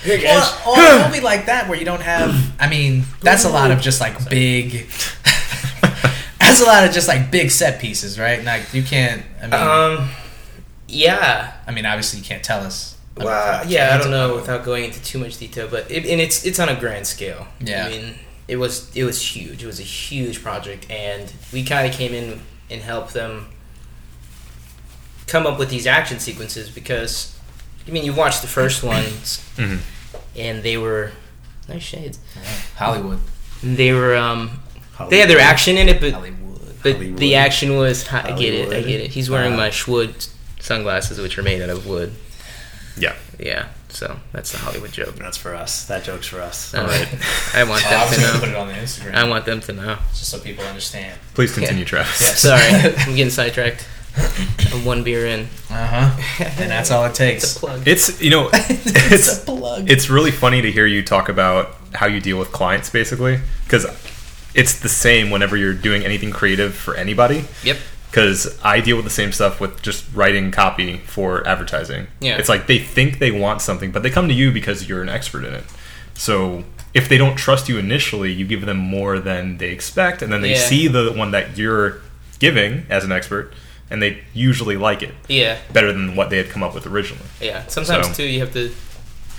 Well, 0.06 0.66
or 0.66 1.04
a 1.04 1.08
movie 1.08 1.20
like 1.20 1.46
that 1.46 1.68
where 1.68 1.78
you 1.78 1.84
don't 1.84 2.00
have. 2.02 2.34
I 2.58 2.68
mean, 2.68 3.04
that's 3.20 3.44
a 3.44 3.50
lot 3.50 3.70
of 3.70 3.80
just 3.82 4.00
like 4.00 4.28
big. 4.30 4.86
that's 6.40 6.60
a 6.60 6.64
lot 6.64 6.84
of 6.86 6.92
just 6.92 7.08
like 7.08 7.30
big 7.30 7.50
set 7.50 7.80
pieces, 7.80 8.18
right? 8.18 8.42
Like 8.44 8.72
you 8.72 8.82
can't. 8.82 9.22
I 9.42 9.46
mean, 9.46 9.98
Um, 10.00 10.10
yeah, 10.88 11.54
I 11.66 11.70
mean, 11.72 11.84
obviously 11.86 12.18
you 12.20 12.24
can't 12.24 12.42
tell 12.42 12.60
us. 12.60 12.91
Well, 13.16 13.66
yeah, 13.66 13.94
I 13.94 13.98
don't 13.98 14.10
know 14.10 14.34
without 14.34 14.64
going 14.64 14.84
into 14.84 15.02
too 15.02 15.18
much 15.18 15.38
detail, 15.38 15.68
but 15.70 15.90
it, 15.90 16.06
and 16.06 16.20
it's 16.20 16.44
it's 16.46 16.58
on 16.58 16.68
a 16.68 16.78
grand 16.78 17.06
scale. 17.06 17.46
Yeah. 17.60 17.86
I 17.86 17.90
mean, 17.90 18.14
it 18.48 18.56
was 18.56 18.90
it 18.96 19.04
was 19.04 19.20
huge. 19.36 19.62
It 19.62 19.66
was 19.66 19.80
a 19.80 19.84
huge 19.84 20.42
project, 20.42 20.90
and 20.90 21.32
we 21.52 21.62
kind 21.64 21.86
of 21.86 21.92
came 21.94 22.14
in 22.14 22.40
and 22.70 22.80
helped 22.82 23.12
them 23.12 23.48
come 25.26 25.46
up 25.46 25.58
with 25.58 25.70
these 25.70 25.86
action 25.86 26.18
sequences 26.18 26.68
because, 26.70 27.38
I 27.86 27.90
mean, 27.90 28.04
you 28.04 28.12
watched 28.12 28.42
the 28.42 28.48
first 28.48 28.82
ones, 28.94 29.42
Mhm. 29.56 29.78
and 30.36 30.62
they 30.62 30.76
were 30.76 31.12
nice 31.68 31.82
shades. 31.82 32.18
Hollywood. 32.76 33.18
They 33.62 33.92
were 33.92 34.16
um, 34.16 34.60
they 35.10 35.18
had 35.18 35.28
their 35.28 35.40
action 35.40 35.76
in 35.76 35.88
it, 35.88 36.00
but 36.00 36.12
Hollywood. 36.12 36.38
But 36.82 36.92
Hollywood. 36.94 37.18
the 37.18 37.34
action 37.36 37.76
was. 37.76 38.08
I 38.08 38.32
get 38.36 38.54
it. 38.54 38.72
I 38.72 38.80
get 38.82 39.00
it. 39.00 39.10
He's 39.12 39.30
wearing 39.30 39.54
my 39.56 39.68
Shwood 39.68 40.28
sunglasses, 40.60 41.18
which 41.20 41.38
are 41.38 41.42
made 41.42 41.60
out 41.62 41.70
of 41.70 41.86
wood. 41.86 42.12
Yeah. 42.96 43.14
Yeah. 43.38 43.68
So 43.88 44.16
that's 44.32 44.52
the 44.52 44.58
Hollywood 44.58 44.92
joke. 44.92 45.16
That's 45.16 45.36
for 45.36 45.54
us. 45.54 45.84
That 45.86 46.04
joke's 46.04 46.26
for 46.26 46.40
us. 46.40 46.74
All 46.74 46.84
right. 46.84 47.06
I 47.54 47.64
want 47.64 47.84
I 47.86 47.90
them 48.06 48.14
to 48.14 48.20
gonna 48.20 48.38
put 48.38 48.48
know. 48.48 48.54
it 48.54 48.56
on 48.56 48.68
the 48.68 48.74
Instagram. 48.74 49.14
I 49.14 49.28
want 49.28 49.44
them 49.44 49.60
to 49.60 49.72
know. 49.72 49.98
just 50.10 50.28
so 50.30 50.38
people 50.38 50.64
understand. 50.64 51.18
Please 51.34 51.52
continue, 51.52 51.84
Travis. 51.84 52.20
Yes. 52.20 52.40
Sorry, 52.40 52.94
I'm 52.98 53.14
getting 53.16 53.30
sidetracked. 53.30 53.86
I'm 54.72 54.84
one 54.84 55.02
beer 55.04 55.26
in. 55.26 55.48
Uh 55.70 55.86
huh. 55.86 56.44
And 56.58 56.70
that's 56.70 56.90
all 56.90 57.04
it 57.04 57.10
It's 57.10 57.18
takes. 57.18 57.56
a 57.56 57.60
plug. 57.60 57.88
It's 57.88 58.20
you 58.20 58.30
know 58.30 58.50
it's 58.52 58.86
it's 59.12 59.42
a 59.42 59.44
plug. 59.46 59.90
it's 59.90 60.08
really 60.10 60.30
funny 60.30 60.60
to 60.62 60.70
hear 60.70 60.86
you 60.86 61.02
talk 61.02 61.28
about 61.28 61.74
how 61.94 62.06
you 62.06 62.20
deal 62.20 62.38
with 62.38 62.52
clients 62.52 62.88
basically 62.90 63.38
because 63.64 63.84
it's 64.54 64.80
the 64.80 64.88
same 64.88 65.30
whenever 65.30 65.56
you're 65.56 65.72
doing 65.74 66.04
anything 66.04 66.30
creative 66.30 66.74
for 66.74 66.94
anybody 66.94 67.44
Yep. 67.64 67.76
Because 68.12 68.58
I 68.62 68.82
deal 68.82 68.96
with 68.96 69.06
the 69.06 69.10
same 69.10 69.32
stuff 69.32 69.58
with 69.58 69.80
just 69.80 70.04
writing 70.14 70.50
copy 70.50 70.98
for 70.98 71.46
advertising. 71.48 72.08
Yeah. 72.20 72.36
It's 72.36 72.48
like 72.50 72.66
they 72.66 72.78
think 72.78 73.18
they 73.20 73.30
want 73.30 73.62
something, 73.62 73.90
but 73.90 74.02
they 74.02 74.10
come 74.10 74.28
to 74.28 74.34
you 74.34 74.52
because 74.52 74.86
you're 74.86 75.00
an 75.02 75.08
expert 75.08 75.44
in 75.46 75.54
it. 75.54 75.64
So 76.12 76.62
if 76.92 77.08
they 77.08 77.16
don't 77.16 77.36
trust 77.36 77.70
you 77.70 77.78
initially, 77.78 78.30
you 78.30 78.44
give 78.46 78.66
them 78.66 78.76
more 78.76 79.18
than 79.18 79.56
they 79.56 79.70
expect, 79.70 80.20
and 80.20 80.30
then 80.30 80.42
they 80.42 80.50
Yeah. 80.52 80.58
see 80.58 80.88
the 80.88 81.10
one 81.12 81.30
that 81.30 81.56
you're 81.56 82.02
giving 82.38 82.84
as 82.90 83.02
an 83.02 83.12
expert, 83.12 83.54
and 83.90 84.02
they 84.02 84.22
usually 84.34 84.76
like 84.76 85.02
it 85.02 85.14
Yeah. 85.26 85.56
better 85.72 85.90
than 85.90 86.14
what 86.14 86.28
they 86.28 86.36
had 86.36 86.50
come 86.50 86.62
up 86.62 86.74
with 86.74 86.86
originally. 86.86 87.24
Yeah. 87.40 87.66
Sometimes 87.68 88.08
So- 88.08 88.12
too, 88.12 88.24
you 88.24 88.40
have 88.40 88.52
to 88.52 88.74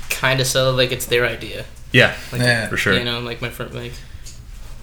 kind 0.10 0.40
of 0.42 0.48
sell 0.48 0.72
it 0.72 0.74
like 0.74 0.92
it's 0.92 1.06
their 1.06 1.28
idea. 1.28 1.66
Yeah, 1.92 2.16
Like, 2.32 2.42
Yeah. 2.42 2.68
for 2.70 2.78
sure. 2.78 2.94
You 2.98 3.04
know, 3.04 3.20
like 3.20 3.40
my 3.40 3.50
friend, 3.52 3.72
like 3.76 3.94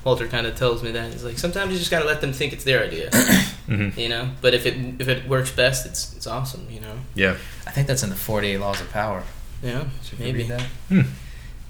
Walter, 0.05 0.29
kind 0.29 0.47
of 0.47 0.55
tells 0.55 0.81
me 0.83 0.93
that 0.93 1.13
he's 1.13 1.25
like 1.25 1.39
sometimes 1.41 1.73
you 1.73 1.79
just 1.79 1.91
gotta 1.91 2.07
let 2.07 2.21
them 2.21 2.33
think 2.33 2.53
it's 2.53 2.63
their 2.65 2.85
idea. 2.85 3.11
Mhm. 3.71 3.97
You 3.97 4.09
know, 4.09 4.31
but 4.43 4.53
if 4.53 4.67
it 4.67 4.75
if 4.99 5.09
it 5.09 5.29
works 5.29 5.51
best, 5.53 5.87
it's 5.87 6.13
it's 6.17 6.27
awesome. 6.27 6.67
You 6.71 6.81
know. 6.81 6.95
Yeah. 7.15 7.37
I 7.67 7.71
think 7.71 7.87
that's 7.87 8.03
in 8.03 8.11
the 8.11 8.17
48 8.17 8.59
Laws 8.59 8.81
of 8.81 8.91
Power. 8.93 9.23
Yeah. 9.63 9.85
Should 10.05 10.19
we 10.19 10.25
Maybe. 10.27 10.39
read 10.41 10.49
that? 10.51 10.63
Hmm. 10.89 11.01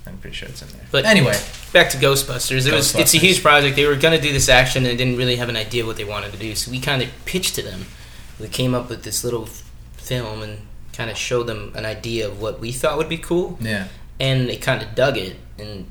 I'm 0.06 0.16
pretty 0.18 0.34
sure 0.34 0.48
it's 0.48 0.62
in 0.62 0.68
there. 0.68 0.86
But- 0.90 1.04
anyway, 1.04 1.38
back 1.72 1.90
to 1.90 1.98
Ghostbusters. 1.98 2.66
It 2.66 2.72
was 2.72 2.94
it's 2.94 3.14
a 3.14 3.18
huge 3.18 3.42
project. 3.42 3.76
They 3.76 3.86
were 3.86 3.96
gonna 3.96 4.20
do 4.20 4.32
this 4.32 4.48
action 4.48 4.86
and 4.86 4.96
didn't 4.96 5.16
really 5.18 5.36
have 5.36 5.48
an 5.50 5.56
idea 5.56 5.84
what 5.84 5.96
they 5.96 6.04
wanted 6.04 6.32
to 6.32 6.38
do. 6.38 6.54
So 6.54 6.70
we 6.70 6.80
kind 6.80 7.02
of 7.02 7.08
pitched 7.26 7.54
to 7.56 7.62
them. 7.62 7.86
We 8.40 8.48
came 8.48 8.74
up 8.74 8.88
with 8.88 9.02
this 9.02 9.22
little 9.22 9.46
film 9.98 10.42
and 10.42 10.58
kind 10.94 11.10
of 11.10 11.16
showed 11.18 11.46
them 11.46 11.72
an 11.76 11.84
idea 11.84 12.26
of 12.26 12.40
what 12.40 12.58
we 12.60 12.72
thought 12.72 12.96
would 12.96 13.08
be 13.08 13.18
cool, 13.18 13.58
yeah. 13.60 13.88
and 14.18 14.48
they 14.48 14.56
kind 14.56 14.82
of 14.82 14.94
dug 14.94 15.16
it. 15.18 15.36
And 15.58 15.86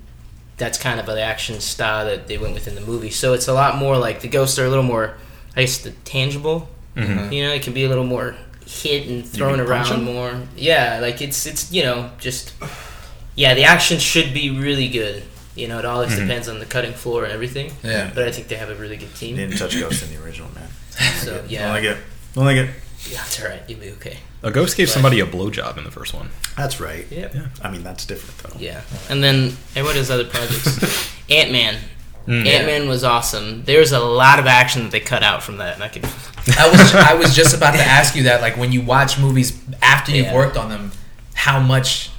that's 0.58 0.78
kind 0.80 1.00
of 1.00 1.06
the 1.06 1.22
action 1.22 1.60
style 1.62 2.06
that 2.06 2.28
they 2.28 2.38
went 2.38 2.54
with 2.56 2.68
in 2.68 2.76
the 2.76 2.82
movie. 2.82 3.12
So 3.12 3.34
it's 3.34 3.48
a 3.48 3.54
lot 3.54 3.78
more 3.78 3.98
like 3.98 4.22
the 4.22 4.28
ghosts 4.28 4.58
are 4.60 4.66
a 4.66 4.70
little 4.70 4.84
more, 4.84 5.16
I 5.56 5.62
guess, 5.62 5.78
the 5.80 5.92
tangible. 6.06 6.70
Mhm. 6.96 7.32
You 7.34 7.44
know, 7.48 7.54
it 7.54 7.62
can 7.64 7.74
be 7.74 7.84
a 7.86 7.90
little 7.90 8.04
more 8.04 8.36
hit 8.66 9.08
and 9.08 9.26
thrown 9.28 9.60
around 9.60 9.86
punch 9.88 10.02
more. 10.04 10.42
Yeah, 10.56 11.00
like 11.02 11.22
it's 11.22 11.46
it's 11.46 11.72
you 11.72 11.84
know 11.84 12.12
just 12.20 12.54
yeah, 13.36 13.54
the 13.54 13.64
action 13.64 14.00
should 14.00 14.34
be 14.34 14.50
really 14.50 14.88
good. 14.90 15.24
You 15.56 15.68
know, 15.68 15.80
it 15.80 15.86
always 15.86 16.12
Mhm. 16.12 16.28
depends 16.28 16.48
on 16.48 16.60
the 16.60 16.66
cutting 16.66 16.94
floor 16.94 17.24
and 17.24 17.34
everything. 17.34 17.76
Yeah. 17.84 18.10
But 18.14 18.28
I 18.28 18.32
think 18.32 18.48
they 18.48 18.56
have 18.56 18.70
a 18.70 18.76
really 18.76 18.98
good 18.98 19.14
team. 19.16 19.36
Didn't 19.36 19.58
touch 19.58 19.80
Ghost 19.80 20.04
in 20.06 20.10
the 20.16 20.24
original, 20.24 20.50
man. 20.56 20.70
So 21.24 21.38
Don't 21.38 21.50
yeah, 21.50 21.70
like 21.72 21.84
it. 21.84 21.98
Don't 22.36 22.46
like 22.46 22.58
it. 22.58 22.70
yeah, 23.10 23.18
that's 23.18 23.42
all 23.42 23.48
right. 23.50 23.62
You'll 23.68 23.80
be 23.80 23.92
okay. 23.92 24.18
A 24.44 24.52
ghost 24.52 24.78
gave 24.78 24.88
Right. 24.88 24.94
somebody 24.94 25.20
a 25.20 25.26
blowjob 25.26 25.78
in 25.78 25.84
the 25.84 25.92
first 25.92 26.14
one. 26.14 26.30
That's 26.56 26.80
right. 26.80 27.06
Yeah. 27.10 27.28
Yeah. 27.34 27.42
I 27.62 27.70
mean, 27.72 27.84
that's 27.84 28.06
different 28.06 28.38
though. 28.40 28.60
Yeah. 28.60 28.82
And 29.10 29.22
then 29.24 29.58
and 29.76 29.86
what 29.86 29.96
is 29.98 30.10
other 30.12 30.26
projects? 30.26 31.10
Ant 31.30 31.52
Man. 31.52 31.76
Mm. 32.30 32.46
Ant 32.46 32.66
Man 32.68 32.88
was 32.88 33.04
awesome. 33.04 33.64
There's 33.64 33.92
a 33.92 34.00
lot 34.00 34.38
of 34.40 34.46
action 34.46 34.84
that 34.84 34.92
they 34.92 35.00
cut 35.00 35.24
out 35.24 35.42
from 35.42 35.58
that, 35.58 35.74
and 35.76 35.84
I 35.84 35.88
could. 35.88 36.06
I 36.60 36.70
was 36.70 36.94
I 36.96 37.14
was 37.16 37.36
just 37.36 37.56
about 37.56 37.74
to 37.74 37.80
ask 37.98 38.16
you 38.16 38.24
that. 38.24 38.42
Like 38.42 38.56
when 38.56 38.72
you 38.72 38.82
watch 38.82 39.18
movies 39.20 39.60
after 39.82 40.12
you've 40.12 40.28
Yeah. 40.28 40.36
worked 40.36 40.56
on 40.56 40.70
them, 40.70 40.92
how 41.34 41.60
much 41.60 42.12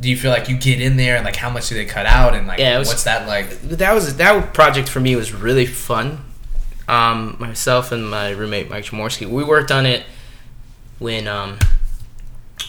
do 0.00 0.10
you 0.10 0.16
feel 0.16 0.32
like 0.32 0.48
you 0.48 0.56
get 0.56 0.80
in 0.80 0.96
there, 0.96 1.14
and 1.14 1.24
like 1.24 1.36
how 1.36 1.48
much 1.48 1.68
do 1.68 1.76
they 1.76 1.84
cut 1.84 2.06
out, 2.06 2.34
and 2.34 2.46
like 2.48 2.58
Yeah, 2.58 2.78
was- 2.78 2.88
what's 2.88 3.04
that 3.04 3.28
like? 3.28 3.60
that 3.62 3.92
was 3.94 4.16
that 4.16 4.52
project 4.52 4.88
for 4.88 4.98
me 5.00 5.14
was 5.14 5.32
really 5.32 5.66
fun. 5.66 6.24
Um, 6.88 7.36
myself 7.38 7.92
and 7.92 8.10
my 8.10 8.30
roommate 8.30 8.68
Mike 8.68 8.84
Jamorsky, 8.86 9.28
we 9.28 9.44
worked 9.44 9.70
on 9.70 9.86
it 9.86 10.02
when 10.98 11.28
um, 11.28 11.58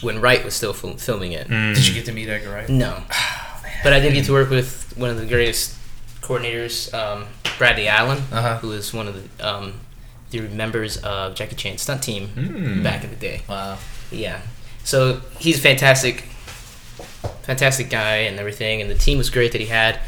when 0.00 0.20
Wright 0.20 0.44
was 0.44 0.54
still 0.54 0.72
fil- 0.72 0.96
filming 0.96 1.32
it. 1.32 1.48
Mm. 1.48 1.74
Did 1.74 1.86
you 1.88 1.94
get 1.94 2.04
to 2.06 2.12
meet 2.12 2.28
Edgar 2.28 2.50
Wright? 2.50 2.68
No, 2.68 3.02
but 3.82 3.92
I 3.92 3.98
did 4.00 4.14
get 4.14 4.26
to 4.26 4.32
work 4.32 4.50
with 4.50 4.94
one 4.96 5.10
of 5.10 5.16
the 5.18 5.26
greatest 5.26 5.73
coordinators, 6.24 6.92
um, 6.94 7.26
Bradley 7.58 7.86
Allan, 7.88 8.18
Uh-huh. 8.32 8.58
who 8.58 8.68
was 8.68 8.92
one 8.92 9.06
of 9.08 9.14
the 9.38 9.46
um, 9.48 9.80
the 10.30 10.40
members 10.40 10.96
of 10.98 11.34
Jackie 11.36 11.54
Chan's 11.54 11.82
stunt 11.82 12.02
team 12.02 12.28
Mm. 12.36 12.82
back 12.82 13.04
in 13.04 13.10
the 13.10 13.16
day. 13.16 13.42
Wow. 13.48 13.78
Yeah. 14.10 14.40
So 14.82 15.20
he's 15.38 15.58
a 15.58 15.60
fantastic, 15.60 16.24
fantastic 17.42 17.90
guy 17.90 18.16
and 18.28 18.38
everything, 18.38 18.80
and 18.80 18.90
the 18.90 18.94
team 18.96 19.18
was 19.18 19.30
great 19.30 19.52
that 19.52 19.60
he 19.60 19.68
had. 19.68 20.00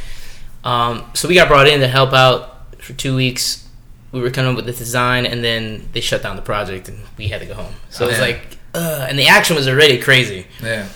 Um, 0.64 1.04
so 1.14 1.28
we 1.28 1.34
got 1.34 1.48
brought 1.48 1.68
in 1.68 1.80
to 1.80 1.88
help 1.88 2.12
out 2.12 2.74
for 2.82 2.92
two 2.94 3.14
weeks. 3.14 3.68
We 4.12 4.20
were 4.20 4.30
coming 4.30 4.50
up 4.50 4.56
with 4.56 4.66
the 4.66 4.72
design, 4.72 5.26
and 5.26 5.44
then 5.44 5.88
they 5.92 6.00
shut 6.00 6.22
down 6.22 6.36
the 6.36 6.42
project, 6.42 6.88
and 6.88 6.98
we 7.16 7.28
had 7.28 7.40
to 7.40 7.46
go 7.46 7.54
home. 7.54 7.74
So 7.90 8.04
it 8.04 8.08
was 8.08 8.16
Yeah. 8.18 8.24
like, 8.24 8.40
uh, 8.74 9.06
and 9.08 9.18
the 9.18 9.28
action 9.28 9.54
was 9.56 9.68
already 9.68 9.98
crazy. 9.98 10.46
Yeah. 10.62 10.86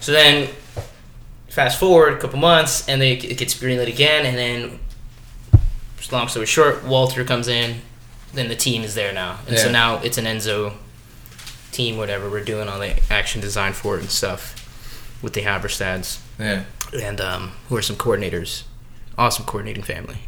So 0.00 0.12
then, 0.12 0.48
fast 1.54 1.78
forward 1.78 2.14
a 2.14 2.18
couple 2.18 2.38
months, 2.38 2.88
and 2.88 3.00
they, 3.00 3.12
it 3.12 3.38
gets 3.38 3.54
greenlit 3.54 3.86
again, 3.86 4.26
and 4.26 4.36
then, 4.36 4.78
long 6.10 6.28
story 6.28 6.46
short, 6.46 6.84
Walter 6.84 7.24
comes 7.24 7.48
in, 7.48 7.76
then 8.32 8.48
the 8.48 8.56
team 8.56 8.82
is 8.82 8.94
there 8.94 9.12
now, 9.12 9.38
and 9.46 9.56
so 9.58 9.70
now 9.70 9.98
it's 10.02 10.18
an 10.18 10.24
Enzo 10.24 10.72
team, 11.70 11.96
whatever. 11.96 12.28
We're 12.28 12.44
doing 12.44 12.68
all 12.68 12.80
the 12.80 13.00
action 13.08 13.40
design 13.40 13.72
for 13.72 13.96
it 13.96 14.00
and 14.00 14.10
stuff 14.10 14.60
with 15.22 15.32
the 15.32 15.42
Habberstads, 15.42 16.18
Yeah. 16.38 16.64
and 17.00 17.20
um, 17.20 17.52
who 17.68 17.76
are 17.76 17.82
some 17.82 17.96
coordinators, 17.96 18.64
awesome 19.16 19.44
coordinating 19.46 19.84
family. 19.84 20.18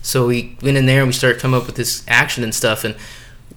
So 0.00 0.26
we 0.28 0.56
went 0.62 0.76
in 0.76 0.86
there 0.86 1.00
and 1.00 1.08
we 1.08 1.12
started 1.12 1.40
coming 1.40 1.60
up 1.60 1.66
with 1.66 1.76
this 1.76 2.04
action 2.08 2.44
and 2.44 2.54
stuff, 2.54 2.84
and 2.84 2.94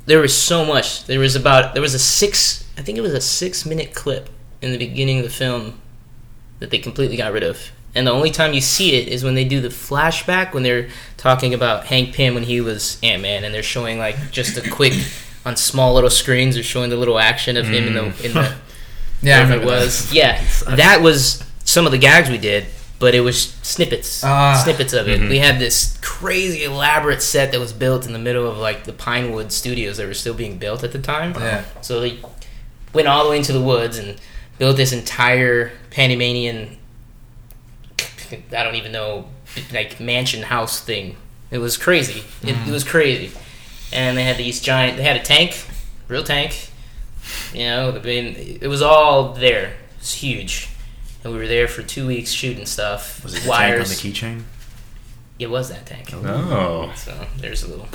there 0.07 0.19
was 0.19 0.35
so 0.35 0.65
much. 0.65 1.05
There 1.05 1.19
was 1.19 1.35
about 1.35 1.73
there 1.73 1.81
was 1.81 1.93
a 1.93 1.99
six, 1.99 2.67
I 2.77 2.81
think 2.81 2.97
it 2.97 3.01
was 3.01 3.13
a 3.13 3.21
six 3.21 3.65
minute 3.65 3.93
clip 3.93 4.29
in 4.61 4.71
the 4.71 4.77
beginning 4.79 5.19
of 5.19 5.23
the 5.23 5.31
film 5.31 5.79
that 6.59 6.69
they 6.69 6.79
completely 6.79 7.17
got 7.17 7.31
rid 7.33 7.43
of. 7.43 7.59
And 7.93 8.05
the 8.05 8.11
only 8.11 8.29
time 8.31 8.53
you 8.53 8.59
see 8.61 8.95
it 8.95 9.07
is 9.07 9.23
when 9.23 9.35
they 9.35 9.45
do 9.45 9.61
the 9.61 9.69
flashback 9.69 10.53
when 10.53 10.63
they're 10.63 10.89
talking 11.17 11.53
about 11.53 11.85
Hank 11.85 12.13
Pym 12.13 12.33
when 12.33 12.43
he 12.43 12.59
was 12.59 12.97
Ant 13.01 13.21
Man, 13.21 13.43
and 13.45 13.53
they're 13.53 13.63
showing 13.63 13.97
like 13.99 14.31
just 14.31 14.57
a 14.57 14.69
quick 14.69 14.93
on 15.45 15.55
small 15.55 15.93
little 15.93 16.09
screens. 16.09 16.55
They're 16.55 16.63
showing 16.63 16.89
the 16.89 16.97
little 16.97 17.17
action 17.19 17.55
of 17.55 17.67
him 17.67 17.87
in 17.87 17.93
the 17.93 18.05
in 18.25 18.33
the 18.33 18.55
Yeah. 19.21 19.39
It 19.39 19.43
remember 19.43 19.65
that. 19.65 19.71
was. 19.81 20.13
Yeah, 20.13 20.43
that 20.75 21.01
was 21.01 21.41
some 21.63 21.85
of 21.85 21.91
the 21.93 21.97
gags 21.97 22.29
we 22.29 22.37
did, 22.37 22.65
but 22.99 23.15
it 23.15 23.21
was 23.21 23.39
snippets, 23.63 24.23
Ah. 24.23 24.59
snippets 24.61 24.91
of 24.93 25.07
it. 25.07 25.21
Mhm. 25.21 25.29
We 25.29 25.39
had 25.39 25.57
this 25.57 25.97
crazy 26.01 26.63
elaborate 26.65 27.21
set 27.21 27.51
that 27.53 27.59
was 27.61 27.71
built 27.73 28.05
in 28.05 28.11
the 28.13 28.19
middle 28.19 28.45
of 28.45 28.57
like 28.57 28.83
the 28.83 28.93
Pinewood 28.93 29.51
studios 29.53 29.97
that 29.97 30.05
were 30.05 30.13
still 30.13 30.33
being 30.33 30.57
built 30.57 30.83
at 30.83 30.91
the 30.91 30.99
time. 30.99 31.33
Yeah. 31.39 31.63
So 31.81 32.01
they 32.01 32.19
went 32.93 33.07
all 33.07 33.23
the 33.23 33.29
way 33.29 33.37
into 33.37 33.53
the 33.53 33.61
woods 33.61 33.97
and 33.97 34.17
built 34.57 34.77
this 34.77 34.91
entire 34.91 35.71
Panamanian. 35.91 36.77
I 38.31 38.63
don't 38.63 38.75
even 38.75 38.91
know, 38.91 39.29
like 39.71 39.99
mansion 39.99 40.43
house 40.43 40.81
thing. 40.81 41.17
It 41.51 41.59
was 41.59 41.77
crazy. 41.77 42.21
It, 42.41 42.49
it 42.49 42.55
mm-hmm. 42.55 42.71
was 42.71 42.83
crazy, 42.83 43.31
and 43.93 44.17
they 44.17 44.23
had 44.23 44.37
these 44.37 44.61
giant. 44.61 44.97
They 44.97 45.03
had 45.03 45.15
a 45.15 45.23
tank, 45.23 45.65
real 46.07 46.23
tank, 46.23 46.71
You 47.53 47.65
know, 47.65 47.91
I 47.95 47.99
mean, 48.01 48.59
it 48.61 48.67
was 48.67 48.81
all 48.81 49.33
there. 49.33 49.73
It's 49.97 50.13
huge, 50.13 50.69
and 51.23 51.33
we 51.33 51.39
were 51.39 51.47
there 51.47 51.67
for 51.67 51.81
two 51.81 52.07
weeks 52.07 52.31
shooting 52.31 52.65
stuff. 52.65 53.23
Was 53.23 53.35
it 53.35 53.43
the 53.43 53.51
tank 53.51 53.73
on 53.73 53.79
the 53.79 53.85
keychain? 53.85 54.41
It 55.39 55.49
was 55.49 55.69
that 55.69 55.85
tank. 55.85 56.09
Oh. 56.13 56.93
So 56.95 57.27
there's 57.37 57.63
a 57.63 57.67
little 57.67 57.87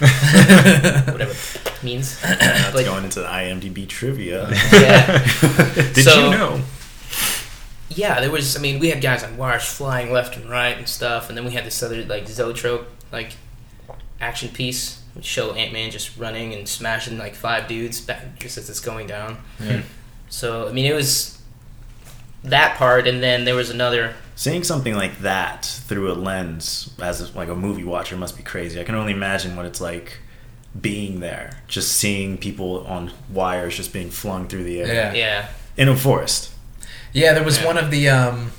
whatever 1.12 1.32
it 1.32 1.82
means. 1.82 2.20
That's 2.22 2.72
But- 2.72 2.84
going 2.84 3.04
into 3.04 3.20
the 3.20 3.26
IMDb 3.26 3.86
trivia. 3.88 4.48
Yeah. 4.72 5.18
Did 5.74 6.04
So- 6.04 6.24
you 6.30 6.36
know? 6.36 6.60
Yeah, 7.92 8.20
there 8.20 8.30
was. 8.30 8.56
I 8.56 8.60
mean, 8.60 8.78
we 8.78 8.88
had 8.90 9.00
guys 9.02 9.24
on 9.24 9.36
wires 9.36 9.64
flying 9.64 10.12
left 10.12 10.36
and 10.36 10.48
right 10.48 10.76
and 10.78 10.88
stuff, 10.88 11.28
and 11.28 11.36
then 11.36 11.44
we 11.44 11.50
had 11.50 11.64
this 11.64 11.82
other 11.82 12.04
like 12.04 12.28
zoetrope 12.28 12.86
like 13.10 13.32
action 14.20 14.48
piece, 14.50 15.02
which 15.14 15.24
show 15.24 15.52
Ant 15.54 15.72
Man 15.72 15.90
just 15.90 16.16
running 16.16 16.54
and 16.54 16.68
smashing 16.68 17.18
like 17.18 17.34
five 17.34 17.66
dudes 17.66 18.00
back 18.00 18.38
just 18.38 18.56
as 18.58 18.70
it's 18.70 18.78
going 18.78 19.08
down. 19.08 19.38
Yeah. 19.60 19.82
So 20.28 20.68
I 20.68 20.72
mean, 20.72 20.86
it 20.86 20.94
was 20.94 21.42
that 22.44 22.76
part, 22.76 23.08
and 23.08 23.20
then 23.20 23.44
there 23.44 23.56
was 23.56 23.70
another. 23.70 24.14
Seeing 24.40 24.64
something 24.64 24.94
like 24.94 25.18
that 25.18 25.66
through 25.66 26.10
a 26.10 26.14
lens 26.14 26.88
as 26.98 27.36
like 27.36 27.50
a 27.50 27.54
movie 27.54 27.84
watcher 27.84 28.16
must 28.16 28.38
be 28.38 28.42
crazy. 28.42 28.80
I 28.80 28.84
can 28.84 28.94
only 28.94 29.12
imagine 29.12 29.54
what 29.54 29.66
it's 29.66 29.82
like 29.82 30.16
being 30.80 31.20
there, 31.20 31.58
just 31.68 31.92
seeing 31.92 32.38
people 32.38 32.86
on 32.86 33.10
wires 33.28 33.76
just 33.76 33.92
being 33.92 34.08
flung 34.08 34.48
through 34.48 34.64
the 34.64 34.80
air 34.80 34.86
Yeah. 34.94 35.12
Yeah, 35.12 35.48
in 35.76 35.88
a 35.90 35.94
forest. 35.94 36.54
Yeah, 37.12 37.34
there 37.34 37.44
was 37.44 37.58
Yeah. 37.58 37.66
one 37.66 37.76
of 37.76 37.90
the 37.90 38.08
um, 38.08 38.52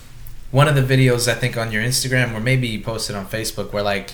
one 0.52 0.67
of 0.67 0.76
the 0.76 0.84
videos 0.84 1.28
I 1.28 1.34
think 1.34 1.58
on 1.58 1.72
your 1.72 1.82
Instagram, 1.82 2.36
or 2.36 2.39
maybe 2.39 2.67
you 2.67 2.82
posted 2.82 3.15
on 3.15 3.26
Facebook, 3.26 3.74
where 3.74 3.82
like 3.82 4.12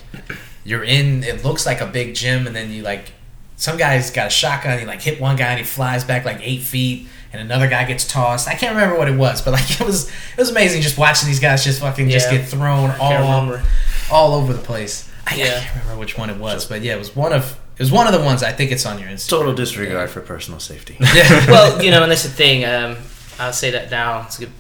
you're 0.64 0.86
in. 0.86 1.26
It 1.26 1.44
looks 1.44 1.66
like 1.66 1.82
a 1.82 1.86
big 1.88 2.16
gym, 2.16 2.48
and 2.48 2.56
then 2.56 2.72
you 2.72 2.82
like 2.82 3.12
some 3.58 3.76
guy's 3.76 4.12
got 4.12 4.28
a 4.28 4.30
shotgun. 4.30 4.80
He 4.80 4.86
like 4.86 5.02
hit 5.02 5.20
one 5.20 5.36
guy, 5.36 5.48
and 5.48 5.60
he 5.60 5.66
flies 5.66 6.04
back 6.06 6.24
like 6.24 6.40
eight 6.42 6.62
feet, 6.62 7.08
and 7.34 7.42
another 7.42 7.68
guy 7.68 7.86
gets 7.86 8.08
tossed. 8.08 8.48
I 8.48 8.54
can't 8.54 8.76
remember 8.76 8.98
what 8.98 9.10
it 9.10 9.18
was, 9.18 9.42
but 9.42 9.52
like 9.52 9.70
it 9.82 9.86
was 9.86 10.08
it 10.08 10.38
was 10.38 10.50
amazing 10.50 10.82
just 10.82 10.98
watching 10.98 11.28
these 11.28 11.40
guys 11.40 11.64
just 11.64 11.82
fucking 11.82 12.10
just 12.10 12.30
get 12.30 12.48
thrown 12.48 12.92
all 13.00 13.14
remember. 13.14 13.64
all 14.12 14.34
over 14.36 14.54
the 14.54 14.62
place. 14.62 15.12
I, 15.26 15.34
I 15.34 15.38
can't 15.38 15.84
remember 15.84 16.00
which 16.00 16.18
one 16.18 16.30
it 16.30 16.38
was, 16.38 16.66
but 16.66 16.82
yeah, 16.82 16.96
it 16.96 17.00
was 17.00 17.16
one 17.16 17.34
of 17.34 17.60
it 17.76 17.80
was 17.80 17.92
one 17.92 18.08
of 18.08 18.14
the 18.14 18.24
ones. 18.24 18.44
I 18.44 18.52
think 18.52 18.72
it's 18.72 18.86
on 18.86 19.00
your 19.00 19.10
Instagram. 19.10 19.30
Total 19.30 19.54
disregard 19.54 20.10
for 20.10 20.22
personal 20.22 20.60
safety. 20.60 20.98
Yeah. 21.14 21.46
well, 21.48 21.84
you 21.84 21.92
know, 21.92 22.04
and 22.04 22.12
that's 22.12 22.24
the 22.24 22.30
thing. 22.30 22.64
Um, 22.64 22.98
I'll 23.40 23.54
say 23.54 23.72
that 23.72 23.92
now. 23.92 24.24
It's 24.24 24.38
a 24.38 24.46
good 24.46 24.54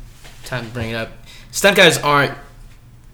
time 0.44 0.66
to 0.66 0.72
bring 0.72 0.92
it 0.92 0.96
up. 0.96 1.10
Stunt 1.52 1.78
guys 1.78 1.98
aren't 2.00 2.38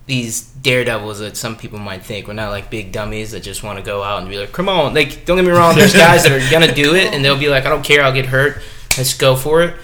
these 0.05 0.41
daredevils 0.41 1.19
that 1.19 1.37
some 1.37 1.55
people 1.55 1.79
might 1.79 2.03
think. 2.03 2.27
We're 2.27 2.33
not 2.33 2.49
like 2.49 2.69
big 2.69 2.91
dummies 2.91 3.31
that 3.31 3.39
just 3.41 3.63
want 3.63 3.79
to 3.79 3.85
go 3.85 4.03
out 4.03 4.19
and 4.21 4.29
be 4.29 4.37
like, 4.37 4.51
"Come 4.51 4.67
on!" 4.69 4.93
Like, 4.93 5.25
don't 5.25 5.37
get 5.37 5.45
me 5.45 5.51
wrong. 5.51 5.75
There's 5.75 5.93
guys 5.93 6.23
that 6.23 6.31
are 6.31 6.51
gonna 6.51 6.73
do 6.73 6.93
it, 6.95 7.13
and 7.13 7.23
they'll 7.23 7.37
be 7.39 7.47
like, 7.49 7.65
"I 7.65 7.69
don't 7.69 7.83
care. 7.83 8.03
I'll 8.03 8.11
get 8.13 8.25
hurt. 8.27 8.61
Let's 8.97 9.13
go 9.13 9.35
for 9.35 9.61
it." 9.61 9.75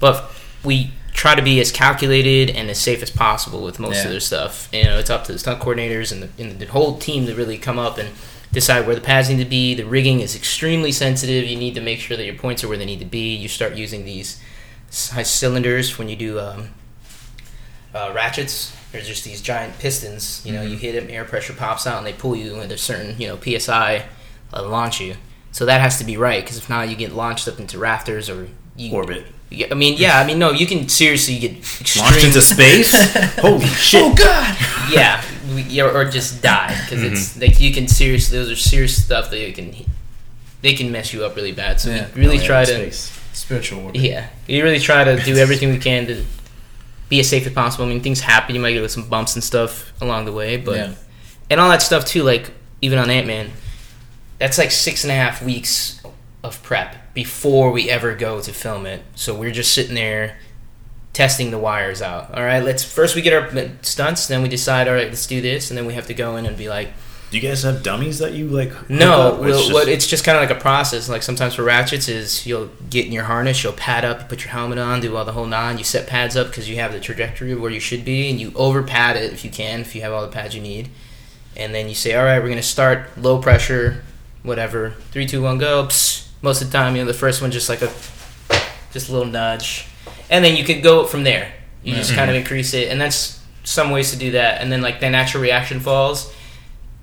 But 0.00 0.30
we 0.64 0.90
try 1.12 1.34
to 1.34 1.42
be 1.42 1.60
as 1.60 1.70
calculated 1.70 2.50
and 2.50 2.70
as 2.70 2.78
safe 2.78 3.02
as 3.02 3.10
possible 3.10 3.62
with 3.62 3.78
most 3.78 3.96
Yeah. 3.96 4.04
of 4.04 4.10
their 4.10 4.20
stuff. 4.20 4.68
You 4.72 4.84
know, 4.84 4.98
it's 4.98 5.10
up 5.10 5.24
to 5.24 5.32
the 5.32 5.38
stunt 5.38 5.60
coordinators 5.60 6.12
and 6.12 6.22
the, 6.22 6.42
and 6.42 6.58
the 6.58 6.66
whole 6.66 6.98
team 6.98 7.26
to 7.26 7.34
really 7.34 7.58
come 7.58 7.78
up 7.78 7.98
and 7.98 8.08
decide 8.52 8.86
where 8.86 8.94
the 8.94 9.00
pads 9.02 9.28
need 9.28 9.38
to 9.38 9.44
be. 9.44 9.74
The 9.74 9.84
rigging 9.84 10.20
is 10.20 10.34
extremely 10.34 10.92
sensitive. 10.92 11.44
You 11.44 11.56
need 11.56 11.74
to 11.74 11.80
make 11.80 12.00
sure 12.00 12.16
that 12.16 12.24
your 12.24 12.34
points 12.36 12.64
are 12.64 12.68
where 12.68 12.78
they 12.78 12.84
need 12.86 13.00
to 13.00 13.04
be. 13.04 13.34
You 13.34 13.48
start 13.48 13.74
using 13.74 14.04
these 14.04 14.38
high 15.12 15.22
cylinders 15.24 15.98
when 15.98 16.08
you 16.08 16.16
do 16.16 16.40
um, 16.40 16.70
uh, 17.94 18.12
ratchets. 18.14 18.74
There's 18.92 19.06
just 19.06 19.24
these 19.24 19.40
giant 19.40 19.78
pistons. 19.78 20.42
You 20.44 20.52
know, 20.52 20.62
you 20.62 20.76
hit 20.76 20.92
them, 21.00 21.08
air 21.10 21.24
pressure 21.24 21.52
pops 21.52 21.86
out, 21.86 21.98
and 21.98 22.06
they 22.06 22.12
pull 22.12 22.34
you 22.36 22.56
at 22.60 22.72
a 22.72 22.78
certain 22.78 23.20
you 23.20 23.28
know 23.28 23.38
psi, 23.58 24.04
uh, 24.52 24.68
launch 24.68 25.00
you. 25.00 25.14
So 25.52 25.64
that 25.66 25.80
has 25.80 25.98
to 25.98 26.04
be 26.04 26.16
right 26.16 26.42
because 26.42 26.56
if 26.58 26.68
not, 26.68 26.88
you 26.88 26.96
get 26.96 27.12
launched 27.12 27.48
up 27.48 27.58
into 27.58 27.78
rafters 27.78 28.28
or 28.30 28.48
you, 28.76 28.92
Orbit. 28.92 29.26
Yeah, 29.50 29.66
I 29.72 29.74
mean, 29.74 29.96
yeah, 29.98 30.18
I 30.20 30.24
mean, 30.26 30.38
no, 30.38 30.52
you 30.52 30.64
can 30.66 30.88
seriously 30.88 31.36
get 31.40 31.56
extreme. 31.56 32.04
Launched 32.04 32.24
into 32.24 32.40
space? 32.40 32.92
Holy 33.38 33.66
shit. 33.66 34.00
oh 34.02 34.14
God! 34.14 34.56
yeah, 34.92 35.20
we, 35.54 35.62
yeah, 35.62 35.84
or 35.92 36.04
just 36.08 36.40
die 36.40 36.76
because 36.84 37.02
it's 37.02 37.36
like 37.40 37.60
you 37.60 37.72
can 37.74 37.88
seriously. 37.88 38.38
Those 38.38 38.50
are 38.50 38.56
serious 38.56 39.02
stuff 39.04 39.30
that 39.30 39.40
you 39.44 39.52
can. 39.52 39.74
They 40.62 40.74
can 40.74 40.92
mess 40.92 41.12
you 41.12 41.24
up 41.24 41.34
really 41.36 41.52
bad. 41.52 41.80
So 41.80 41.90
Yeah. 41.90 42.06
we 42.14 42.20
really 42.20 42.38
Oh, 42.38 42.40
yeah, 42.42 42.46
try 42.46 42.64
to. 42.64 42.72
space. 42.74 43.16
Spiritual 43.32 43.84
orbit. 43.86 44.00
Yeah, 44.00 44.28
you 44.46 44.62
really 44.62 44.78
try 44.78 45.02
to 45.04 45.16
do 45.24 45.36
everything 45.44 45.70
we 45.70 45.78
can 45.78 46.06
to 46.06 46.24
be 47.10 47.20
as 47.20 47.28
safe 47.28 47.46
as 47.46 47.52
possible. 47.52 47.84
I 47.84 47.88
mean, 47.88 48.00
things 48.00 48.20
happen. 48.20 48.54
You 48.54 48.60
might 48.62 48.72
get 48.72 48.90
some 48.90 49.06
bumps 49.08 49.34
and 49.34 49.44
stuff 49.44 49.92
along 50.00 50.24
the 50.24 50.32
way, 50.32 50.56
but 50.56 50.76
Yeah. 50.76 50.92
and 51.50 51.60
all 51.60 51.68
that 51.68 51.82
stuff 51.82 52.06
too. 52.06 52.22
Like 52.22 52.52
even 52.80 52.98
on 52.98 53.10
Ant 53.10 53.26
Man, 53.26 53.50
that's 54.38 54.56
like 54.56 54.70
six 54.70 55.04
and 55.04 55.10
a 55.10 55.14
half 55.16 55.42
weeks 55.42 56.00
of 56.42 56.62
prep 56.62 57.12
before 57.12 57.70
we 57.72 57.90
ever 57.90 58.14
go 58.14 58.40
to 58.40 58.52
film 58.52 58.86
it. 58.86 59.02
So 59.14 59.34
we're 59.34 59.50
just 59.50 59.74
sitting 59.74 59.94
there 59.94 60.38
testing 61.12 61.50
the 61.50 61.58
wires 61.58 62.00
out. 62.00 62.32
All 62.34 62.44
right, 62.44 62.62
let's 62.62 62.84
first 62.84 63.14
we 63.16 63.20
get 63.22 63.32
our 63.34 63.70
stunts, 63.82 64.28
then 64.28 64.40
we 64.42 64.48
decide. 64.48 64.86
All 64.88 64.94
right, 64.94 65.08
let's 65.08 65.26
do 65.26 65.40
this, 65.42 65.70
and 65.70 65.76
then 65.76 65.84
we 65.84 65.92
have 65.94 66.06
to 66.06 66.14
go 66.14 66.36
in 66.36 66.46
and 66.46 66.56
be 66.56 66.68
like, 66.68 66.92
Do 67.30 67.38
you 67.38 67.48
guys 67.48 67.62
have 67.62 67.84
dummies 67.84 68.18
that 68.18 68.32
you 68.32 68.48
like? 68.48 68.90
no, 68.90 69.34
up? 69.34 69.42
It's 69.44 69.58
just- 69.58 69.72
what 69.72 69.88
it's 69.88 70.06
just 70.06 70.24
kind 70.24 70.36
of 70.36 70.42
like 70.42 70.56
a 70.56 70.60
process. 70.60 71.08
Like 71.08 71.22
sometimes 71.22 71.54
for 71.54 71.62
ratchets 71.62 72.08
is 72.08 72.44
you'll 72.44 72.70
get 72.88 73.06
in 73.06 73.12
your 73.12 73.24
harness, 73.24 73.62
you'll 73.62 73.72
pad 73.72 74.04
up, 74.04 74.20
you 74.20 74.26
put 74.26 74.42
your 74.42 74.50
helmet 74.50 74.78
on, 74.78 75.00
do 75.00 75.16
all 75.16 75.24
the 75.24 75.32
whole 75.32 75.46
nine. 75.46 75.78
You 75.78 75.84
set 75.84 76.08
pads 76.08 76.36
up 76.36 76.48
because 76.48 76.68
you 76.68 76.76
have 76.76 76.92
the 76.92 76.98
trajectory 76.98 77.52
of 77.52 77.60
where 77.60 77.70
you 77.70 77.78
should 77.78 78.04
be, 78.04 78.28
and 78.28 78.40
you 78.40 78.52
over 78.56 78.82
pad 78.82 79.16
it 79.16 79.32
if 79.32 79.44
you 79.44 79.50
can, 79.50 79.82
if 79.82 79.94
you 79.94 80.02
have 80.02 80.12
all 80.12 80.22
the 80.22 80.32
pads 80.32 80.56
you 80.56 80.60
need. 80.60 80.90
And 81.56 81.72
then 81.72 81.88
you 81.88 81.94
say, 81.94 82.14
all 82.14 82.24
right, 82.24 82.42
we're 82.42 82.48
gonna 82.48 82.62
start 82.62 83.16
low 83.16 83.40
pressure, 83.40 84.02
whatever, 84.42 84.94
three, 85.12 85.26
two, 85.26 85.42
one, 85.42 85.58
go. 85.58 85.86
Psst. 85.86 86.26
Most 86.42 86.62
of 86.62 86.72
the 86.72 86.78
time, 86.78 86.96
you 86.96 87.02
know, 87.02 87.06
the 87.06 87.14
first 87.14 87.42
one 87.42 87.50
just 87.50 87.68
like 87.68 87.82
a 87.82 87.92
just 88.92 89.08
a 89.08 89.12
little 89.12 89.26
nudge, 89.26 89.86
and 90.30 90.44
then 90.44 90.56
you 90.56 90.64
could 90.64 90.82
go 90.82 91.04
from 91.04 91.22
there. 91.22 91.52
You 91.84 91.94
just 91.94 92.10
mm-hmm. 92.10 92.18
kind 92.18 92.30
of 92.30 92.36
increase 92.36 92.74
it, 92.74 92.88
and 92.88 93.00
that's 93.00 93.40
some 93.62 93.90
ways 93.90 94.10
to 94.10 94.18
do 94.18 94.32
that. 94.32 94.60
And 94.60 94.72
then 94.72 94.80
like 94.80 94.98
the 94.98 95.10
natural 95.10 95.42
reaction 95.42 95.78
falls 95.78 96.34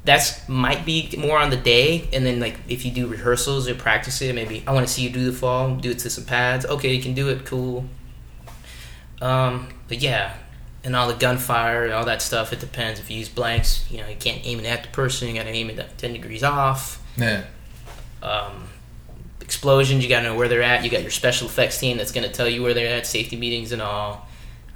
that's 0.08 0.48
might 0.48 0.86
be 0.86 1.14
more 1.18 1.38
on 1.38 1.50
the 1.50 1.58
day 1.58 2.08
and 2.14 2.26
then 2.26 2.40
like 2.40 2.58
if 2.70 2.86
you 2.86 2.92
do 2.92 3.08
rehearsals 3.08 3.68
or 3.68 3.76
practice 3.76 4.22
it 4.22 4.34
maybe 4.34 4.64
i 4.66 4.72
want 4.72 4.88
to 4.88 4.92
see 4.92 5.02
you 5.02 5.10
do 5.10 5.30
the 5.30 5.38
fall 5.38 5.76
do 5.76 5.92
it 5.92 6.00
to 6.00 6.10
some 6.10 6.24
pads. 6.24 6.66
Okay 6.66 6.94
you 6.94 7.04
can 7.04 7.14
do 7.14 7.28
it 7.28 7.46
cool. 7.46 7.86
Um 9.22 9.68
but 9.90 10.02
yeah 10.02 10.38
and 10.86 10.96
all 10.96 11.10
the 11.10 11.14
gunfire 11.16 11.84
and 11.84 11.94
all 11.94 12.06
that 12.06 12.22
stuff 12.22 12.54
it 12.54 12.62
depends. 12.62 13.02
If 13.02 13.12
you 13.12 13.18
use 13.18 13.28
blanks 13.28 13.86
you 13.92 13.98
know 14.00 14.08
you 14.08 14.16
can't 14.16 14.42
aim 14.46 14.62
it 14.62 14.66
at 14.66 14.84
the 14.84 14.90
person 14.90 15.28
you 15.28 15.34
gotta 15.34 15.50
aim 15.50 15.70
it 15.70 15.78
at 15.78 15.98
10 15.98 16.14
degrees 16.14 16.44
off. 16.44 17.04
Yeah. 17.18 17.44
um, 18.24 18.70
explosions 19.42 20.04
you 20.04 20.10
gotta 20.10 20.24
know 20.24 20.36
where 20.36 20.48
they're 20.48 20.64
at. 20.64 20.86
You 20.86 20.90
got 20.90 21.02
your 21.02 21.12
special 21.12 21.48
effects 21.48 21.80
team 21.80 21.98
that's 21.98 22.14
gonna 22.14 22.32
tell 22.32 22.48
you 22.48 22.64
where 22.64 22.74
they're 22.74 22.96
at 22.96 23.06
safety 23.06 23.36
meetings 23.36 23.74
and 23.74 23.82
all. 23.82 24.26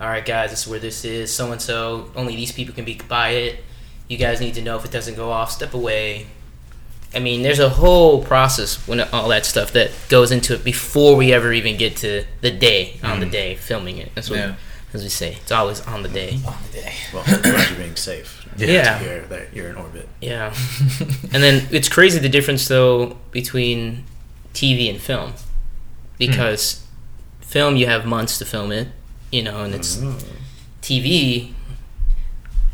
All 0.02 0.08
right 0.08 0.26
guys 0.26 0.50
this 0.50 0.64
is 0.64 0.68
where 0.68 0.80
this 0.80 1.06
is. 1.06 1.34
So 1.34 1.54
and 1.54 1.62
so 1.62 2.12
only 2.18 2.36
these 2.36 2.52
people 2.52 2.76
can 2.76 2.84
be 2.84 3.00
by 3.08 3.30
it 3.30 3.64
you 4.12 4.18
guys 4.18 4.42
need 4.42 4.54
to 4.54 4.62
know 4.62 4.76
if 4.76 4.84
it 4.84 4.92
doesn't 4.92 5.16
go 5.16 5.32
off 5.32 5.50
step 5.50 5.74
away 5.74 6.28
i 7.16 7.20
mean 7.20 7.44
there's 7.44 7.60
a 7.60 7.70
whole 7.70 8.24
process 8.26 8.86
when 8.86 9.00
all 9.00 9.30
that 9.30 9.46
stuff 9.46 9.72
that 9.72 9.90
goes 10.10 10.32
into 10.32 10.54
it 10.54 10.66
before 10.66 11.16
we 11.16 11.32
ever 11.32 11.54
even 11.54 11.78
get 11.78 11.96
to 11.96 12.26
the 12.42 12.52
day 12.52 13.00
on 13.04 13.22
the 13.22 13.26
mm. 13.26 13.32
day 13.32 13.56
filming 13.56 13.98
it 13.98 14.14
that's 14.14 14.30
what 14.30 14.40
Yeah. 14.40 14.56
as 14.94 15.02
we 15.02 15.08
say 15.08 15.38
it's 15.42 15.52
always 15.52 15.80
on 15.88 16.04
the 16.04 16.10
day 16.10 16.40
On 16.46 16.58
the 16.68 16.82
day. 16.82 16.94
Well, 17.14 17.24
glad 17.24 17.70
you're 17.70 17.80
being 17.80 17.96
safe. 17.96 18.38
Yeah. 18.58 18.98
To 18.98 19.04
hear 19.04 19.22
that 19.28 19.56
you're 19.56 19.70
in 19.70 19.78
orbit. 19.78 20.10
Yeah. 20.20 20.54
and 21.34 21.42
then 21.42 21.68
it's 21.72 21.88
crazy 21.88 22.20
the 22.20 22.28
difference 22.28 22.68
though 22.68 23.18
between 23.32 24.04
TV 24.54 24.90
and 24.90 25.00
film. 25.00 25.34
Because 26.18 26.86
film 27.40 27.78
you 27.78 27.88
have 27.88 28.06
months 28.06 28.38
to 28.40 28.46
film 28.46 28.74
it, 28.74 28.90
you 29.32 29.42
know, 29.42 29.64
and 29.64 29.74
it's 29.74 29.96
mm. 29.96 30.22
TV 30.82 31.54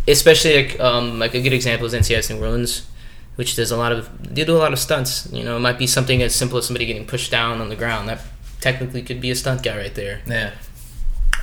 especially 0.08 0.64
like 0.68 0.80
um 0.80 1.20
like 1.20 1.34
a 1.34 1.42
good 1.42 1.54
example 1.54 1.86
is 1.88 1.94
NCIS 1.94 2.30
New 2.34 2.42
Orleans, 2.42 2.88
which 3.36 3.56
does 3.56 3.72
a 3.72 3.78
lot 3.78 3.92
of 3.92 4.10
they 4.36 4.44
do 4.46 4.56
a 4.56 4.60
lot 4.60 4.74
of 4.74 4.80
stunts. 4.80 5.28
You 5.32 5.44
know, 5.44 5.58
it 5.58 5.62
might 5.62 5.78
be 5.78 5.88
something 5.88 6.22
as 6.22 6.34
simple 6.36 6.58
as 6.58 6.66
somebody 6.66 6.86
getting 6.86 7.06
pushed 7.06 7.32
down 7.32 7.62
on 7.62 7.70
the 7.70 7.76
ground. 7.76 8.08
That 8.10 8.22
technically 8.62 9.02
could 9.04 9.22
be 9.22 9.30
a 9.32 9.36
stunt 9.36 9.62
guy 9.64 9.78
right 9.78 9.94
there 9.94 10.22
Yeah. 10.28 10.52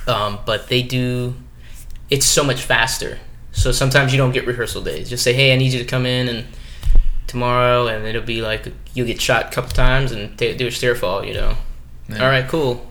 um, 0.05 0.39
but 0.45 0.67
they 0.67 0.83
do 0.83 1.33
it's 2.09 2.25
so 2.25 2.43
much 2.43 2.61
faster 2.61 3.17
so 3.53 3.71
sometimes 3.71 4.11
you 4.11 4.17
don't 4.17 4.33
get 4.33 4.45
rehearsal 4.45 4.81
days 4.83 5.09
just 5.09 5.23
say 5.23 5.31
hey 5.33 5.53
i 5.53 5.55
need 5.55 5.71
you 5.71 5.79
to 5.79 5.85
come 5.85 6.05
in 6.05 6.27
and 6.27 6.45
tomorrow 7.25 7.87
and 7.87 8.05
it'll 8.05 8.21
be 8.21 8.41
like 8.41 8.67
you'll 8.93 9.07
get 9.07 9.19
shot 9.21 9.45
a 9.47 9.49
couple 9.55 9.71
times 9.71 10.11
and 10.11 10.37
ta 10.37 10.53
do 10.57 10.67
a 10.67 10.71
stair 10.71 10.93
fall 10.93 11.23
you 11.25 11.33
know 11.33 11.55
Yeah. 12.09 12.21
all 12.21 12.29
right 12.29 12.47
cool 12.49 12.85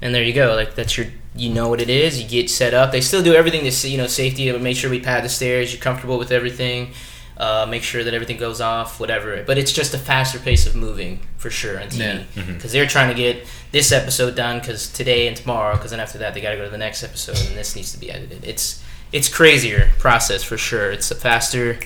and 0.00 0.14
there 0.14 0.22
you 0.22 0.32
go 0.32 0.54
like 0.54 0.76
that's 0.76 0.96
your 0.96 1.08
you 1.36 1.50
know 1.50 1.68
what 1.68 1.80
it 1.80 1.90
is 1.90 2.20
you 2.22 2.28
get 2.28 2.48
set 2.48 2.74
up. 2.74 2.92
They 2.92 3.00
still 3.00 3.22
do 3.22 3.34
everything 3.34 3.62
to 3.64 3.72
see 3.72 3.90
you 3.90 3.98
know 3.98 4.06
safety 4.06 4.50
but 4.52 4.60
make 4.60 4.76
sure 4.76 4.90
we 4.90 5.00
pad 5.00 5.24
the 5.24 5.28
stairs 5.28 5.72
you're 5.72 5.82
comfortable 5.82 6.18
with 6.18 6.30
everything 6.32 6.92
uh, 7.36 7.66
make 7.68 7.82
sure 7.82 8.04
that 8.04 8.14
everything 8.14 8.36
goes 8.36 8.60
off 8.60 9.00
whatever. 9.00 9.42
But 9.44 9.58
it's 9.58 9.72
just 9.72 9.92
a 9.94 9.98
faster 9.98 10.38
pace 10.38 10.66
of 10.68 10.76
moving 10.76 11.18
for 11.36 11.50
sure 11.50 11.80
on 11.80 11.88
Yeah. 11.90 12.20
tv 12.36 12.46
because 12.54 12.70
they're 12.70 12.86
trying 12.86 13.08
to 13.08 13.14
get 13.20 13.44
this 13.72 13.90
episode 13.90 14.36
done 14.36 14.60
because 14.60 14.88
today 14.92 15.26
and 15.26 15.36
tomorrow 15.36 15.74
because 15.76 15.90
then 15.90 15.98
after 16.00 16.18
that 16.18 16.34
they 16.34 16.40
got 16.40 16.50
to 16.50 16.56
go 16.56 16.64
to 16.64 16.70
the 16.70 16.78
next 16.78 17.02
episode 17.02 17.36
and 17.48 17.56
this 17.56 17.74
needs 17.74 17.90
to 17.92 17.98
be 17.98 18.10
edited. 18.12 18.44
It's 18.44 18.82
it's 19.12 19.28
crazier 19.28 19.90
process 19.98 20.42
for 20.44 20.56
sure. 20.56 20.92
It's 20.92 21.10
a 21.10 21.14
faster 21.16 21.78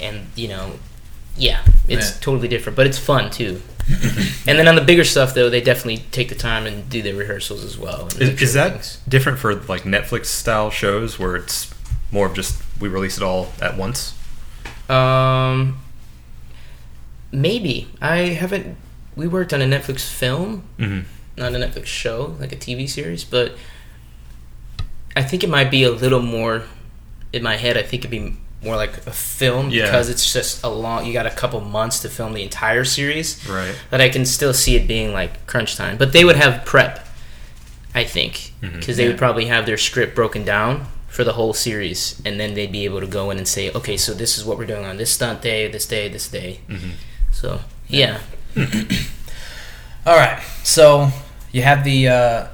and 0.00 0.26
you 0.34 0.48
know 0.48 0.78
yeah 1.38 1.60
it's 1.88 2.10
Yeah. 2.10 2.16
totally 2.20 2.48
different 2.48 2.76
but 2.76 2.86
it's 2.86 2.98
fun 2.98 3.30
too 3.30 3.62
and 4.46 4.58
then 4.58 4.66
on 4.68 4.74
the 4.74 4.82
bigger 4.82 5.04
stuff, 5.04 5.34
though, 5.34 5.48
they 5.48 5.60
definitely 5.60 6.04
take 6.10 6.28
the 6.28 6.34
time 6.34 6.66
and 6.66 6.88
do 6.90 7.02
their 7.02 7.14
rehearsals 7.14 7.64
as 7.64 7.78
well. 7.78 8.08
Is, 8.18 8.42
is 8.42 8.54
that 8.54 8.72
things- 8.72 9.00
different 9.08 9.38
for 9.38 9.54
like 9.54 9.82
Netflix 9.82 10.26
style 10.26 10.70
shows 10.70 11.18
where 11.18 11.36
it's 11.36 11.72
more 12.10 12.26
of 12.26 12.34
just 12.34 12.62
we 12.80 12.88
release 12.88 13.16
it 13.16 13.22
all 13.22 13.52
at 13.60 13.76
once? 13.76 14.14
Um, 14.88 15.78
maybe 17.32 17.88
I 18.00 18.16
haven't. 18.18 18.76
We 19.14 19.26
worked 19.28 19.54
on 19.54 19.62
a 19.62 19.66
Netflix 19.66 20.00
film, 20.08 20.64
hmm 20.78 21.00
not 21.38 21.54
a 21.54 21.58
Netflix 21.58 21.84
show, 21.86 22.34
like 22.40 22.50
a 22.52 22.56
TV 22.56 22.88
series, 22.88 23.22
but 23.22 23.56
I 25.14 25.22
think 25.22 25.44
it 25.44 25.50
might 25.50 25.70
be 25.70 25.82
a 25.84 25.90
little 25.90 26.22
more 26.22 26.62
in 27.32 27.42
my 27.42 27.56
head. 27.56 27.76
I 27.76 27.82
think 27.82 28.04
it'd 28.06 28.10
be 28.10 28.36
more 28.66 28.76
like 28.76 29.06
a 29.06 29.12
film 29.12 29.70
Yeah. 29.70 29.84
because 29.86 30.10
it's 30.10 30.30
just 30.32 30.62
a 30.62 30.68
long. 30.68 31.06
You 31.06 31.12
got 31.14 31.24
a 31.26 31.30
couple 31.30 31.60
months 31.60 32.00
to 32.00 32.08
film 32.10 32.34
the 32.34 32.42
entire 32.42 32.84
series. 32.84 33.48
Right. 33.48 33.74
But 33.90 34.00
I 34.02 34.08
can 34.10 34.26
still 34.26 34.52
see 34.52 34.76
it 34.76 34.86
being 34.86 35.12
like 35.14 35.46
crunch 35.46 35.76
time. 35.76 35.96
But 35.96 36.12
they 36.12 36.24
would 36.24 36.36
have 36.36 36.64
prep, 36.66 37.06
I 37.94 38.04
think, 38.04 38.52
because 38.60 38.96
they 38.98 39.06
would 39.08 39.16
probably 39.18 39.46
have 39.46 39.64
their 39.64 39.78
script 39.78 40.14
broken 40.14 40.44
down 40.44 40.86
for 41.08 41.24
the 41.24 41.32
whole 41.32 41.54
series, 41.54 42.20
and 42.26 42.38
then 42.38 42.52
they'd 42.52 42.70
be 42.72 42.84
able 42.84 43.00
to 43.00 43.06
go 43.06 43.30
in 43.30 43.38
and 43.38 43.48
say, 43.48 43.70
okay, 43.72 43.96
so 43.96 44.12
this 44.12 44.36
is 44.36 44.44
what 44.44 44.58
we're 44.58 44.66
doing 44.66 44.84
on 44.84 44.98
this 44.98 45.10
stunt 45.10 45.40
day, 45.40 45.66
this 45.66 45.86
day, 45.86 46.08
this 46.08 46.28
day. 46.28 46.60
Mhm. 46.68 46.90
So 47.32 47.60
yeah, 47.88 48.18
All 50.06 50.16
right. 50.16 50.42
So 50.62 51.10
you 51.52 51.62
have 51.62 51.84
the 51.84 52.08
uh, 52.08 52.46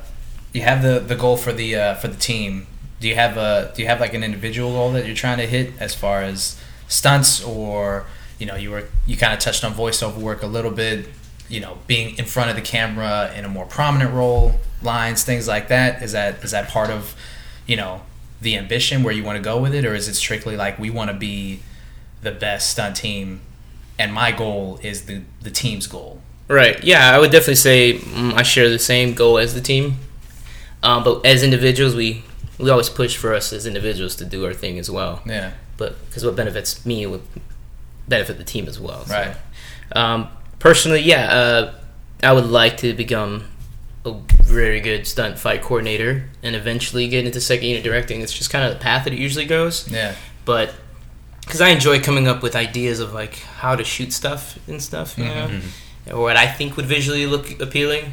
you 0.52 0.62
have 0.62 0.82
the, 0.82 1.00
the 1.00 1.14
goal 1.16 1.36
for 1.36 1.52
the 1.52 1.74
uh, 1.76 1.94
for 1.96 2.08
the 2.08 2.16
team. 2.16 2.66
Do 3.02 3.08
you 3.08 3.16
have 3.16 3.36
a 3.36 3.72
do 3.74 3.82
you 3.82 3.88
have 3.88 4.00
like 4.00 4.14
an 4.14 4.22
individual 4.22 4.70
goal 4.70 4.92
that 4.92 5.06
you're 5.06 5.14
trying 5.14 5.38
to 5.38 5.46
hit 5.46 5.72
as 5.80 5.92
far 5.92 6.22
as 6.22 6.56
stunts 6.86 7.42
or 7.42 8.06
you 8.38 8.46
know 8.46 8.54
you 8.54 8.70
were 8.70 8.84
you 9.06 9.16
kind 9.16 9.32
of 9.32 9.40
touched 9.40 9.64
on 9.64 9.74
voiceover 9.74 10.18
work 10.18 10.42
a 10.42 10.46
little 10.46 10.70
bit. 10.70 11.06
You 11.48 11.60
know, 11.60 11.78
being 11.86 12.16
in 12.16 12.24
front 12.24 12.48
of 12.48 12.56
the 12.56 12.62
camera 12.62 13.30
in 13.36 13.44
a 13.44 13.48
more 13.48 13.66
prominent 13.66 14.12
role, 14.14 14.54
lines, 14.82 15.24
things 15.24 15.46
like 15.48 15.68
that. 15.68 16.00
Is 16.02 16.12
that 16.12 16.42
is 16.44 16.52
that 16.52 16.68
part 16.68 16.90
of 16.90 17.16
you 17.66 17.76
know 17.76 18.02
the 18.40 18.56
ambition 18.56 19.02
where 19.02 19.12
you 19.12 19.24
want 19.24 19.36
to 19.36 19.42
go 19.42 19.60
with 19.60 19.74
it, 19.74 19.84
or 19.84 19.94
is 19.94 20.08
it 20.08 20.14
strictly 20.14 20.56
like 20.56 20.78
we 20.78 20.88
want 20.88 21.10
to 21.10 21.16
be 21.16 21.60
the 22.22 22.30
best 22.30 22.70
stunt 22.70 22.96
team, 22.96 23.40
and 23.98 24.14
my 24.14 24.30
goal 24.30 24.78
is 24.82 25.06
the 25.06 25.22
the 25.42 25.50
team's 25.50 25.88
goal? 25.88 26.20
Right. 26.46 26.82
Yeah, 26.84 27.10
I 27.14 27.18
would 27.18 27.32
definitely 27.32 27.56
say 27.56 27.94
mm, 27.94 28.32
I 28.34 28.42
share 28.42 28.70
the 28.70 28.78
same 28.78 29.14
goal 29.14 29.38
as 29.38 29.54
the 29.54 29.60
team. 29.60 29.96
Um, 30.84 31.04
but 31.04 31.24
as 31.26 31.42
individuals, 31.42 31.94
we 31.94 32.24
we 32.62 32.70
always 32.70 32.88
push 32.88 33.16
for 33.16 33.34
us 33.34 33.52
as 33.52 33.66
individuals 33.66 34.14
to 34.16 34.24
do 34.24 34.46
our 34.46 34.54
thing 34.54 34.78
as 34.78 34.90
well. 34.90 35.20
Yeah. 35.26 35.52
But 35.76 35.98
because 36.06 36.24
what 36.24 36.36
benefits 36.36 36.86
me 36.86 37.04
would 37.06 37.22
benefit 38.06 38.38
the 38.38 38.44
team 38.44 38.68
as 38.68 38.78
well. 38.78 39.04
so. 39.04 39.14
Right. 39.14 39.36
Um, 39.92 40.28
personally, 40.58 41.00
yeah, 41.00 41.32
uh, 41.32 41.74
I 42.22 42.32
would 42.32 42.46
like 42.46 42.76
to 42.78 42.94
become 42.94 43.44
a 44.04 44.14
very 44.42 44.80
good 44.80 45.06
stunt 45.06 45.38
fight 45.38 45.62
coordinator 45.62 46.28
and 46.42 46.54
eventually 46.54 47.08
get 47.08 47.26
into 47.26 47.40
second 47.40 47.66
unit 47.66 47.84
directing. 47.84 48.20
It's 48.20 48.32
just 48.32 48.50
kind 48.50 48.64
of 48.64 48.72
the 48.72 48.78
path 48.78 49.04
that 49.04 49.12
it 49.12 49.18
usually 49.18 49.44
goes. 49.44 49.88
Yeah. 49.88 50.14
But 50.44 50.72
because 51.40 51.60
I 51.60 51.70
enjoy 51.70 52.00
coming 52.00 52.28
up 52.28 52.42
with 52.42 52.54
ideas 52.54 53.00
of 53.00 53.12
like 53.12 53.34
how 53.40 53.74
to 53.74 53.82
shoot 53.84 54.12
stuff 54.12 54.58
and 54.68 54.80
stuff, 54.80 55.18
you 55.18 55.24
know, 55.24 55.60
or 56.12 56.22
what 56.22 56.36
I 56.36 56.46
think 56.46 56.76
would 56.76 56.86
visually 56.86 57.26
look 57.26 57.60
appealing. 57.60 58.12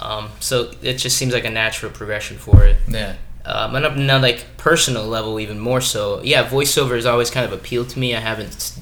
Um, 0.00 0.30
so 0.40 0.72
it 0.82 0.94
just 0.94 1.16
seems 1.16 1.32
like 1.32 1.44
a 1.44 1.50
natural 1.50 1.92
progression 1.92 2.36
for 2.36 2.64
it. 2.64 2.78
Yeah. 2.88 3.14
Um, 3.44 3.74
and 3.74 3.84
on 3.84 4.10
a 4.10 4.18
like 4.18 4.56
personal 4.56 5.04
level, 5.06 5.40
even 5.40 5.58
more 5.58 5.80
so. 5.80 6.22
Yeah, 6.22 6.48
voiceover 6.48 6.94
has 6.94 7.06
always 7.06 7.30
kind 7.30 7.44
of 7.44 7.52
appealed 7.52 7.88
to 7.90 7.98
me. 7.98 8.14
I 8.14 8.20
haven't 8.20 8.78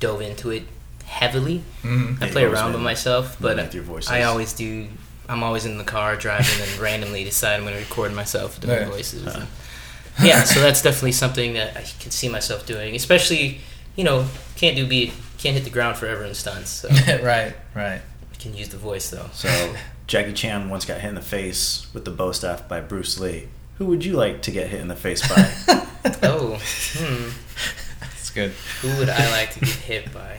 dove 0.00 0.20
into 0.20 0.50
it 0.50 0.64
heavily. 1.04 1.62
Mm-hmm. 1.82 2.22
I 2.22 2.28
play 2.30 2.44
around 2.44 2.72
with 2.72 2.82
myself, 2.82 3.36
but. 3.40 3.58
I 4.10 4.22
always 4.24 4.52
do. 4.52 4.88
I'm 5.28 5.42
always 5.42 5.64
in 5.66 5.78
the 5.78 5.84
car 5.84 6.16
driving 6.16 6.60
and 6.62 6.78
randomly 6.80 7.24
decide 7.24 7.54
I'm 7.56 7.62
going 7.62 7.74
to 7.74 7.80
record 7.80 8.12
myself 8.14 8.60
doing 8.60 8.78
Yeah. 8.78 8.88
voices. 8.88 9.34
And- 9.34 9.46
yeah, 10.22 10.44
so 10.44 10.60
that's 10.60 10.80
definitely 10.82 11.12
something 11.12 11.52
that 11.54 11.76
I 11.76 11.82
can 12.00 12.10
see 12.10 12.28
myself 12.28 12.64
doing. 12.64 12.94
Especially, 12.94 13.60
you 13.96 14.04
know, 14.04 14.26
can't 14.56 14.74
do 14.74 14.86
beat, 14.86 15.12
can't 15.38 15.54
hit 15.54 15.64
the 15.64 15.70
ground 15.70 15.96
forever 15.98 16.24
in 16.24 16.32
stunts. 16.34 16.70
So 16.70 16.88
I 16.90 17.20
right. 17.22 17.54
Right. 17.74 18.00
can 18.38 18.54
use 18.56 18.68
the 18.70 18.78
voice 18.78 19.10
though. 19.10 19.28
So 19.34 19.74
Jackie 20.06 20.32
Chan 20.32 20.70
once 20.70 20.84
got 20.86 21.00
hit 21.00 21.08
in 21.10 21.14
the 21.16 21.20
face 21.20 21.86
with 21.92 22.04
the 22.06 22.10
bow 22.10 22.32
staff 22.32 22.66
by 22.68 22.80
Bruce 22.80 23.18
Lee. 23.20 23.48
Who 23.78 23.86
would 23.86 24.04
you 24.04 24.14
like 24.14 24.42
to 24.42 24.50
get 24.50 24.68
hit 24.68 24.80
in 24.80 24.88
the 24.88 24.96
face 24.96 25.26
by? 25.28 25.82
Oh, 26.22 26.54
hmm. 26.60 27.28
That's 28.00 28.30
good. 28.30 28.52
Who 28.80 28.96
would 28.98 29.08
I 29.08 29.28
like 29.32 29.50
to 29.54 29.60
get 29.60 29.68
hit 29.70 30.12
by? 30.14 30.38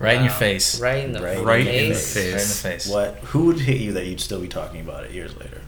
Right 0.00 0.16
in 0.16 0.24
your 0.24 0.32
face. 0.32 0.80
Right 0.80 1.04
in 1.04 1.12
the 1.12 1.22
Right 1.22 1.42
Right 1.44 1.66
in 1.66 1.90
the 1.90 1.94
face. 1.94 2.12
face. 2.14 2.24
Right 2.24 2.32
in 2.32 2.48
the 2.48 2.54
face. 2.54 2.88
what? 2.88 3.14
Who 3.30 3.46
would 3.46 3.60
hit 3.60 3.80
you 3.80 3.92
that 3.92 4.04
you'd 4.06 4.20
still 4.20 4.40
be 4.40 4.48
talking 4.48 4.80
about 4.80 5.04
it 5.04 5.12
years 5.12 5.36
later? 5.36 5.60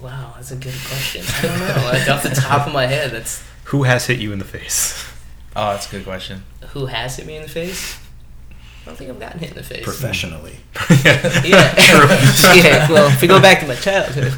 Wow, 0.00 0.34
that's 0.36 0.50
a 0.52 0.56
good 0.56 0.74
question. 0.88 1.24
I 1.26 1.42
don't 1.42 1.58
know. 1.58 1.88
Like 1.88 2.08
off 2.08 2.22
the 2.22 2.30
top 2.30 2.66
of 2.66 2.72
my 2.72 2.86
head, 2.86 3.10
that's 3.10 3.42
Who 3.64 3.82
has 3.84 4.06
hit 4.06 4.18
you 4.20 4.32
in 4.32 4.38
the 4.38 4.44
face? 4.44 5.04
Oh, 5.56 5.70
that's 5.72 5.88
a 5.88 5.90
good 5.90 6.04
question. 6.04 6.44
who 6.68 6.86
has 6.86 7.16
hit 7.16 7.26
me 7.26 7.34
in 7.36 7.42
the 7.42 7.48
face. 7.48 7.98
I 8.88 8.90
don't 8.92 8.96
think 8.96 9.10
I've 9.10 9.20
gotten 9.20 9.38
hit 9.40 9.50
in 9.50 9.56
the 9.56 9.62
face. 9.62 9.84
Professionally. 9.84 10.56
Yeah. 11.04 11.74
yeah. 12.54 12.90
Well, 12.90 13.08
if 13.12 13.20
we 13.20 13.28
go 13.28 13.38
back 13.38 13.60
to 13.60 13.66
my 13.66 13.74
childhood. 13.74 14.32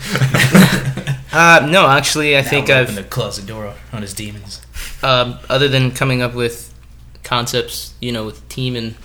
Uh, 1.32 1.68
no, 1.70 1.86
actually, 1.86 2.36
I 2.36 2.42
think 2.42 2.66
Now 2.66 2.74
we're 2.74 2.80
I've 2.80 2.90
open 2.90 3.02
to 3.04 3.08
close 3.08 3.36
the 3.40 3.46
door 3.46 3.74
on 3.92 4.02
his 4.02 4.12
demons. 4.12 4.60
um, 5.04 5.38
other 5.48 5.68
than 5.68 5.92
coming 5.92 6.20
up 6.20 6.34
with 6.34 6.74
concepts, 7.22 7.94
you 8.00 8.10
know, 8.10 8.26
with 8.26 8.46
team 8.48 8.74
and 8.74 8.96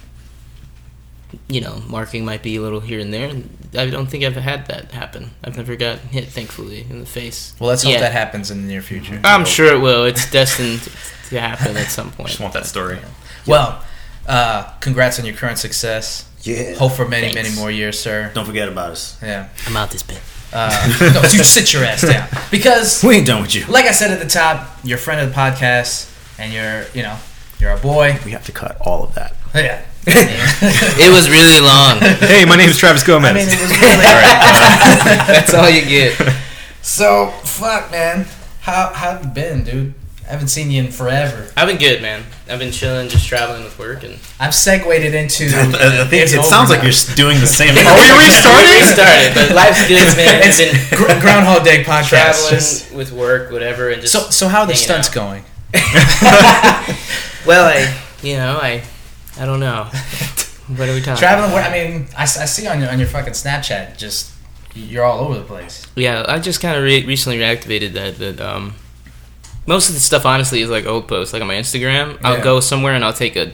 you 1.47 1.61
know, 1.61 1.83
marking 1.87 2.25
might 2.25 2.41
be 2.41 2.55
a 2.55 2.61
little 2.61 2.79
here 2.79 2.99
and 2.99 3.13
there. 3.13 3.31
I 3.77 3.89
don't 3.91 4.07
think 4.07 4.23
I've 4.23 4.35
had 4.35 4.65
that 4.67 4.91
happen. 4.93 5.29
I've 5.43 5.55
never 5.57 5.75
gotten 5.75 6.07
hit, 6.09 6.25
thankfully, 6.29 6.87
in 6.89 6.99
the 7.01 7.05
face. 7.05 7.53
Well, 7.59 7.67
let's 7.69 7.83
hope 7.83 7.93
Yeah. 7.93 7.99
that 7.99 8.13
happens 8.13 8.49
in 8.49 8.63
the 8.63 8.67
near 8.67 8.81
future. 8.81 9.19
I'm 9.23 9.45
sure 9.45 9.71
it 9.71 9.79
will. 9.79 10.05
It's 10.05 10.29
destined 10.31 10.81
to 11.29 11.39
happen 11.39 11.77
at 11.77 11.87
some 11.91 12.11
point. 12.11 12.29
Just 12.29 12.39
want 12.39 12.53
that 12.53 12.65
story. 12.65 12.97
Well, 13.45 13.83
uh, 14.28 14.63
congrats 14.80 15.19
on 15.19 15.26
your 15.26 15.36
current 15.36 15.57
success. 15.59 16.30
Yeah. 16.41 16.73
Hope 16.76 16.91
for 16.93 17.07
many, 17.07 17.34
Thanks. 17.34 17.49
many 17.49 17.59
more 17.59 17.71
years, 17.71 17.99
sir. 17.99 18.32
Don't 18.36 18.45
forget 18.45 18.67
about 18.69 18.91
us. 18.91 19.17
Yeah. 19.21 19.49
I'm 19.67 19.76
out 19.78 19.89
this 19.91 20.03
bit. 20.03 20.21
Uh, 20.53 20.69
no, 21.13 21.21
you 21.32 21.43
sit 21.43 21.73
your 21.73 21.84
ass 21.84 22.01
down. 22.03 22.28
Because, 22.51 23.03
We 23.03 23.15
ain't 23.15 23.28
done 23.28 23.41
with 23.41 23.55
you. 23.55 23.65
like 23.65 23.86
I 23.86 23.91
said 23.91 24.11
at 24.11 24.19
the 24.19 24.30
top, 24.30 24.67
you're 24.84 24.97
a 24.97 25.01
friend 25.01 25.19
of 25.21 25.30
the 25.30 25.36
podcast, 25.36 26.11
and 26.39 26.53
you're, 26.53 26.86
you 26.93 27.01
know, 27.03 27.17
you're 27.59 27.71
a 27.71 27.78
boy. 27.80 28.17
We 28.23 28.32
have 28.32 28.45
to 28.45 28.51
cut 28.51 28.78
all 28.82 29.03
of 29.03 29.15
that. 29.15 29.34
Yeah. 29.53 29.84
It 30.07 31.11
was 31.11 31.30
really 31.30 31.59
long. 31.59 31.97
hey, 31.99 32.45
my 32.45 32.55
name 32.55 32.69
is 32.69 32.78
Travis 32.78 33.01
Gomez. 33.03 33.32
I 33.32 33.34
mean, 33.34 33.47
it 33.49 33.59
was 33.59 33.71
really. 33.71 33.82
That's 35.36 35.53
all 35.53 35.67
you 35.69 35.82
get. 35.82 36.15
So, 36.84 37.32
fuck, 37.43 37.89
man. 37.91 38.28
How 38.61 38.93
how 38.93 39.13
have 39.13 39.23
you 39.26 39.32
been, 39.32 39.63
dude? 39.63 39.93
I 40.28 40.32
haven't 40.32 40.47
seen 40.47 40.71
you 40.71 40.84
in 40.84 40.91
forever. 40.91 41.47
I've 41.55 41.67
been 41.67 41.78
good, 41.78 42.01
man. 42.01 42.23
I've 42.49 42.57
been 42.59 42.71
chilling, 42.71 43.09
just 43.09 43.28
traveling 43.28 43.63
with 43.63 43.78
work, 43.78 44.03
and 44.03 44.17
I've 44.39 44.55
segued 44.55 44.88
into. 44.88 45.45
I 45.45 46.05
think 46.09 46.23
it's 46.23 46.34
it 46.34 46.39
over 46.39 46.47
sounds 46.47 46.69
like 46.71 46.82
you're 46.82 47.15
doing 47.15 47.39
the 47.39 47.45
same. 47.47 47.69
Are 47.78 47.95
we 47.95 48.26
restarting? 48.26 48.69
we 48.69 48.80
restarted. 48.82 49.34
But 49.36 49.51
life's 49.55 49.88
good, 49.88 50.17
man. 50.17 50.41
I've 50.41 50.49
It's 50.49 50.57
been 50.57 50.97
Gr- 50.97 51.21
Groundhog 51.21 51.63
Day 51.63 51.84
podcast. 51.88 52.09
traveling 52.09 52.49
Just- 52.49 52.91
with 52.93 53.11
work, 53.11 53.51
whatever, 53.51 53.89
and 53.89 54.01
just 54.01 54.13
so 54.13 54.30
so 54.32 54.47
how 54.47 54.61
are 54.61 54.67
the 54.67 54.76
stunts 54.76 55.09
out. 55.09 55.13
going? 55.15 55.43
Well, 57.45 57.65
I, 57.67 57.95
you 58.23 58.38
know, 58.38 58.57
I, 58.59 58.82
I 59.39 59.45
don't 59.45 59.59
know. 59.59 59.84
What 60.67 60.89
are 60.89 60.93
we 60.95 61.01
talking? 61.01 61.17
Traveling. 61.19 61.51
where- 61.51 61.63
I 61.63 61.71
mean, 61.71 62.07
I 62.17 62.26
see 62.26 62.65
on 62.67 62.80
your 62.80 62.89
on 62.89 62.97
your 62.97 63.07
fucking 63.07 63.34
Snapchat, 63.34 63.97
just 63.97 64.32
you're 64.73 65.03
all 65.05 65.19
over 65.19 65.36
the 65.38 65.43
place. 65.45 65.86
Yeah, 65.95 66.26
I 66.28 66.39
just 66.39 66.59
kind 66.59 66.76
of 66.76 66.84
re- 66.84 67.05
recently 67.05 67.38
reactivated 67.38 67.93
that. 67.93 68.17
But 68.17 68.41
um, 68.43 68.73
most 69.66 69.89
of 69.89 69.95
the 69.95 70.01
stuff, 70.01 70.26
honestly, 70.26 70.61
is 70.61 70.70
like 70.70 70.86
old 70.86 71.07
posts. 71.07 71.34
Like 71.34 71.41
on 71.41 71.47
my 71.47 71.55
Instagram, 71.55 72.20
I'll 72.24 72.38
Yeah. 72.38 72.43
go 72.43 72.59
somewhere 72.59 72.93
and 72.93 73.03
I'll 73.03 73.13
take 73.13 73.36
a, 73.36 73.51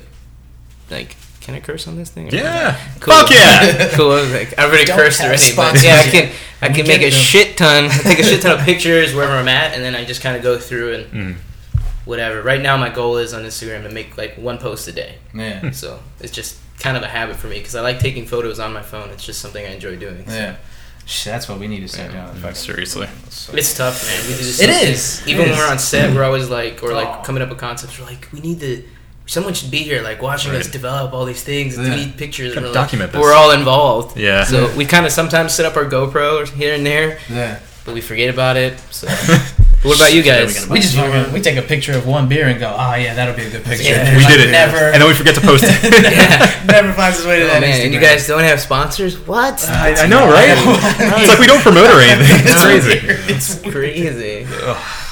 like, 0.89 1.15
can 1.41 1.55
I 1.55 1.59
curse 1.59 1.87
on 1.87 1.95
this 1.97 2.09
thing? 2.09 2.29
yeah. 2.31 2.77
Cool. 2.99 3.13
Fuck 3.15 3.31
yeah. 3.31 3.89
cool. 3.93 4.11
I 4.11 4.21
Like, 4.27 4.59
I 4.59 4.65
already 4.65 4.85
Don't 4.85 4.97
cursed 4.97 5.21
already, 5.21 5.55
but 5.55 5.81
yeah, 5.83 6.03
I 6.05 6.09
can. 6.09 6.31
I 6.63 6.69
can 6.69 6.85
make 6.85 7.01
a 7.01 7.05
them. 7.05 7.11
shit 7.11 7.57
ton. 7.57 7.89
Take 8.03 8.19
a 8.19 8.23
shit 8.23 8.41
ton 8.43 8.59
of 8.59 8.63
pictures 8.65 9.15
wherever 9.15 9.33
I'm 9.33 9.47
at, 9.47 9.73
and 9.73 9.83
then 9.83 9.95
I 9.95 10.05
just 10.05 10.21
kind 10.21 10.37
of 10.37 10.43
go 10.43 10.59
through 10.59 10.93
and 10.93 11.11
Mm. 11.11 11.35
whatever. 12.05 12.43
Right 12.43 12.61
now, 12.61 12.77
my 12.77 12.89
goal 12.89 13.17
is 13.17 13.33
on 13.33 13.43
Instagram 13.43 13.81
to 13.83 13.89
make 13.89 14.15
like 14.17 14.35
one 14.35 14.59
post 14.59 14.87
a 14.87 14.91
day. 14.91 15.15
Yeah. 15.33 15.71
So 15.71 15.99
it's 16.19 16.31
just 16.31 16.57
kind 16.79 16.95
of 16.97 17.01
a 17.03 17.07
habit 17.07 17.37
for 17.37 17.47
me 17.47 17.57
because 17.57 17.73
I 17.75 17.81
like 17.81 17.99
taking 17.99 18.27
photos 18.27 18.59
on 18.59 18.73
my 18.73 18.81
phone. 18.83 19.09
It's 19.09 19.25
just 19.25 19.39
something 19.41 19.65
I 19.65 19.69
enjoy 19.69 19.95
doing. 19.95 20.23
so. 20.27 20.35
Yeah. 20.35 20.55
Shit, 21.05 21.33
that's 21.33 21.49
what 21.49 21.59
we 21.59 21.67
need 21.67 21.81
to 21.81 21.87
start 21.87 22.11
doing. 22.11 22.25
Fucking- 22.27 22.55
Seriously. 22.55 23.07
It's 23.53 23.75
tough, 23.75 24.05
man. 24.07 24.21
We 24.27 24.33
do 24.37 24.43
this. 24.45 24.61
It 24.61 24.69
is. 24.69 25.21
Even 25.27 25.41
It 25.41 25.43
when 25.45 25.51
is. 25.51 25.57
we're 25.57 25.67
on 25.71 25.79
set, 25.79 26.13
we're 26.15 26.23
always 26.23 26.49
like, 26.49 26.81
or 26.83 26.91
Oh. 26.91 26.95
like 26.95 27.23
coming 27.23 27.41
up 27.43 27.49
with 27.49 27.57
concepts. 27.57 27.99
We're 27.99 28.05
like, 28.05 28.27
we 28.31 28.39
need 28.39 28.59
to. 28.61 28.83
Someone 29.25 29.53
should 29.53 29.71
be 29.71 29.77
here, 29.79 30.01
like 30.01 30.21
watching 30.21 30.51
us 30.55 30.67
develop 30.67 31.13
all 31.13 31.25
these 31.25 31.43
things, 31.43 31.77
and 31.77 31.87
Yeah. 31.87 31.95
We 31.95 32.05
need 32.05 32.17
pictures. 32.17 32.55
And 32.55 32.65
we're 32.65 32.73
document 32.73 33.11
but 33.11 33.19
this. 33.19 33.25
We're 33.25 33.33
all 33.33 33.51
involved. 33.51 34.17
Yeah. 34.17 34.43
So 34.45 34.73
we 34.75 34.85
kind 34.85 35.05
of 35.05 35.11
sometimes 35.11 35.53
set 35.53 35.65
up 35.65 35.75
our 35.77 35.85
GoPro 35.85 36.47
here 36.49 36.73
and 36.73 36.85
there, 36.85 37.17
Yeah. 37.29 37.59
but 37.85 37.93
we 37.93 38.01
forget 38.01 38.29
about 38.29 38.57
it. 38.57 38.79
So 38.89 39.07
But 39.81 39.87
what 39.89 39.97
about 39.97 40.13
you 40.13 40.21
guys? 40.21 40.69
We 40.69 40.79
just 40.79 40.95
fucking, 40.95 41.33
we 41.33 41.41
take 41.41 41.57
a 41.57 41.61
picture 41.63 41.93
of 41.97 42.05
one 42.05 42.29
beer 42.29 42.47
and 42.47 42.59
go, 42.59 42.69
oh 42.69 42.93
yeah, 42.95 43.15
that'll 43.15 43.35
be 43.35 43.45
a 43.45 43.49
good 43.49 43.63
picture. 43.63 43.89
Yeah. 43.89 44.05
And 44.05 44.17
we 44.17 44.23
like, 44.23 44.33
did 44.35 44.49
it, 44.49 44.51
Never, 44.51 44.77
and 44.93 45.01
then 45.01 45.07
we 45.07 45.15
forget 45.15 45.33
to 45.35 45.41
post 45.41 45.63
it. 45.65 45.91
Yeah. 46.13 46.63
never 46.67 46.93
finds 46.93 47.17
his 47.17 47.25
way 47.25 47.39
to 47.39 47.45
Oh 47.45 47.47
that. 47.47 47.61
man, 47.61 47.81
and 47.81 47.93
you 47.93 47.99
guys 47.99 48.27
don't 48.27 48.43
have 48.43 48.59
sponsors? 48.61 49.17
What? 49.25 49.67
I, 49.67 50.03
I 50.03 50.07
know, 50.07 50.25
right? 50.29 50.53
it's 51.19 51.27
like 51.29 51.39
we 51.39 51.47
don't 51.47 51.61
promote 51.61 51.89
or 51.89 51.99
anything. 51.99 52.45
It's 52.45 52.63
crazy. 52.63 52.99
It's 53.33 53.61
crazy. 53.73 54.45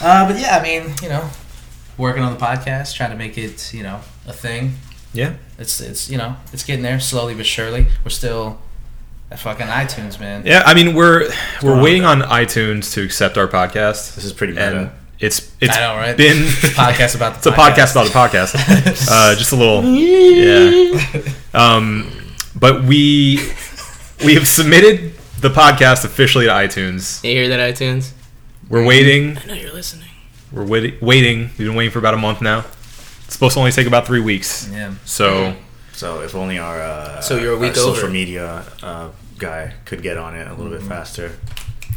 Uh, 0.02 0.28
but 0.28 0.40
yeah, 0.40 0.58
I 0.58 0.62
mean, 0.64 0.94
you 1.02 1.10
know, 1.10 1.28
working 1.98 2.22
on 2.22 2.34
the 2.34 2.40
podcast, 2.40 2.94
trying 2.96 3.10
to 3.10 3.18
make 3.18 3.38
it, 3.40 3.74
you 3.74 3.82
know, 3.84 4.02
a 4.28 4.34
thing. 4.34 4.76
Yeah. 5.14 5.34
It's 5.58 5.82
it's 5.82 6.10
you 6.12 6.18
know, 6.20 6.36
it's 6.54 6.64
getting 6.64 6.84
there 6.84 7.00
slowly 7.00 7.34
but 7.34 7.46
surely. 7.48 7.88
We're 8.04 8.12
still 8.12 8.60
at 8.62 8.69
fucking 9.38 9.68
iTunes, 9.68 10.20
man. 10.20 10.44
Yeah, 10.46 10.64
I 10.66 10.74
mean 10.74 10.96
we're 10.96 11.30
we're 11.62 11.72
going 11.72 11.84
waiting 11.84 12.06
on 12.06 12.22
on 12.22 12.30
iTunes 12.30 12.94
to 12.94 13.04
accept 13.04 13.38
our 13.38 13.48
podcast. 13.48 14.16
This 14.16 14.24
is 14.24 14.34
pretty 14.34 14.58
and 14.58 14.78
meta. 14.78 14.92
it's 15.20 15.56
it's 15.62 15.78
I 15.78 15.82
know, 15.82 15.96
right? 15.96 16.18
been 16.18 16.38
podcast 16.76 17.16
about 17.16 17.34
the 17.34 17.38
it's 17.38 17.48
a 17.48 17.52
podcast 17.52 17.92
about 17.92 18.08
the 18.08 18.14
podcast. 18.14 19.08
uh, 19.10 19.36
just 19.36 19.52
a 19.52 19.56
little 19.56 19.84
yeah. 19.84 21.22
Um, 21.54 22.12
but 22.56 22.84
we 22.84 23.40
we 24.26 24.34
have 24.34 24.48
submitted 24.48 25.14
the 25.42 25.50
podcast 25.50 26.06
officially 26.06 26.46
to 26.46 26.52
iTunes. 26.52 27.24
You 27.24 27.32
hear 27.32 27.48
that, 27.50 27.76
iTunes? 27.76 28.14
We're 28.68 28.86
waiting. 28.86 29.38
I 29.38 29.46
know 29.46 29.54
you're 29.54 29.74
listening. 29.74 30.10
We're 30.52 30.66
waiting. 30.66 30.98
Waiting. 31.02 31.40
We've 31.58 31.68
been 31.68 31.76
waiting 31.76 31.92
for 31.92 32.00
about 32.00 32.14
a 32.14 32.18
month 32.18 32.42
now. 32.42 32.66
It's 33.26 33.34
supposed 33.34 33.54
to 33.54 33.60
only 33.60 33.72
take 33.72 33.88
about 33.88 34.08
three 34.08 34.20
weeks. 34.20 34.68
Yeah. 34.72 34.96
So 35.06 35.56
So 36.00 36.22
if 36.22 36.34
only 36.34 36.58
our 36.60 36.80
uh, 36.82 37.20
So 37.20 37.36
you're 37.38 37.52
a 37.52 37.56
our 37.56 37.62
week 37.62 37.76
social 37.76 38.10
media 38.10 38.64
uh, 38.82 39.10
guy 39.38 39.74
could 39.84 40.02
get 40.02 40.18
on 40.18 40.34
it 40.34 40.48
a 40.48 40.54
little 40.54 40.72
bit 40.72 40.82
faster. 40.88 41.34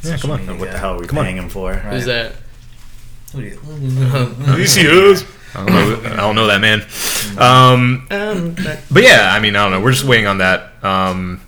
yeah, 0.03 0.17
come 0.17 0.33
on. 0.33 0.41
media. 0.41 0.57
What 0.59 0.73
the 0.73 0.79
hell 0.79 0.95
are 0.95 0.99
we 1.01 1.07
Come 1.07 1.19
on. 1.19 1.25
paying 1.25 1.37
him 1.37 1.49
for? 1.49 1.71
Right. 1.71 1.83
Who's 1.95 2.07
that? 2.07 2.33
Who 3.33 3.43
do 3.43 3.47
you- 3.47 3.61
I 5.55 5.67
don't 5.67 5.73
know. 6.03 6.11
I 6.15 6.17
don't 6.17 6.35
know 6.35 6.47
that 6.49 6.61
man. 6.61 6.81
Um, 7.39 8.07
Um, 8.11 8.57
But 8.91 9.03
yeah, 9.05 9.33
I 9.33 9.39
mean, 9.39 9.55
I 9.55 9.63
don't 9.63 9.71
know. 9.73 9.81
We're 9.81 9.93
just 9.93 10.05
waiting 10.05 10.27
on 10.27 10.39
that. 10.39 10.73
Um, 10.83 11.41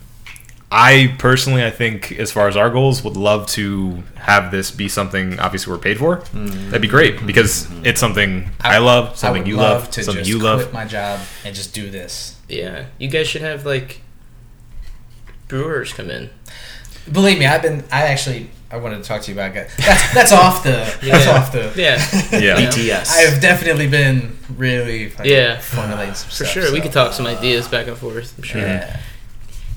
I 0.71 1.15
personally, 1.19 1.65
I 1.65 1.71
think, 1.71 2.13
as 2.13 2.31
far 2.31 2.47
as 2.49 2.57
our 2.57 2.69
goals, 2.71 3.03
would 3.03 3.17
love 3.17 3.47
to 3.59 4.03
have 4.17 4.51
this 4.53 4.71
be 4.71 4.89
something. 4.89 5.41
Obviously, 5.41 5.73
we're 5.73 5.79
paid 5.79 5.99
for. 5.99 6.23
That'd 6.35 6.83
be 6.83 6.89
great 6.89 7.27
because 7.27 7.67
it's 7.83 7.99
something 7.99 8.51
I, 8.61 8.79
love, 8.79 9.17
something 9.17 9.43
would 9.43 9.49
you 9.49 9.57
love 9.57 9.83
love, 9.83 9.91
to 9.93 10.05
something 10.05 10.21
just 10.25 10.29
you 10.31 10.39
quit 10.41 10.45
love. 10.67 10.73
my 10.73 10.85
job 10.85 11.19
and 11.45 11.55
just 11.55 11.73
do 11.75 11.91
this. 11.91 12.34
Yeah, 12.49 12.87
you 12.99 13.09
guys 13.09 13.27
should 13.29 13.43
have 13.43 13.65
like 13.67 14.01
brewers 15.49 15.93
come 15.93 16.11
in. 16.11 16.31
Believe 17.11 17.39
me, 17.39 17.47
I've 17.47 17.63
been. 17.63 17.85
I 17.93 18.03
actually. 18.07 18.51
I 18.71 18.79
wanted 18.79 18.97
to 18.97 19.03
talk 19.05 19.23
to 19.23 19.31
you 19.31 19.37
about 19.39 19.55
that. 19.55 19.69
That's, 19.77 20.15
that's 20.15 20.33
off 20.33 20.65
the. 20.65 20.71
That's 21.03 21.27
Yeah. 21.27 21.31
off 21.31 21.53
the. 21.53 21.73
Yeah, 21.77 21.97
Yeah, 22.33 22.39
Yeah. 22.59 22.71
BTS. 22.71 23.09
I 23.13 23.21
have 23.31 23.41
definitely 23.41 23.87
been 23.87 24.37
really 24.57 25.13
Yeah. 25.23 25.61
formulating 25.61 26.15
some 26.15 26.29
for 26.31 26.35
stuff, 26.35 26.49
sure. 26.49 26.73
We 26.73 26.81
could 26.81 26.91
talk 26.91 27.13
some 27.13 27.27
ideas 27.27 27.69
back 27.69 27.87
and 27.87 27.97
forth. 27.97 28.35
I'm 28.37 28.43
sure. 28.43 28.63
Yeah. 28.63 28.99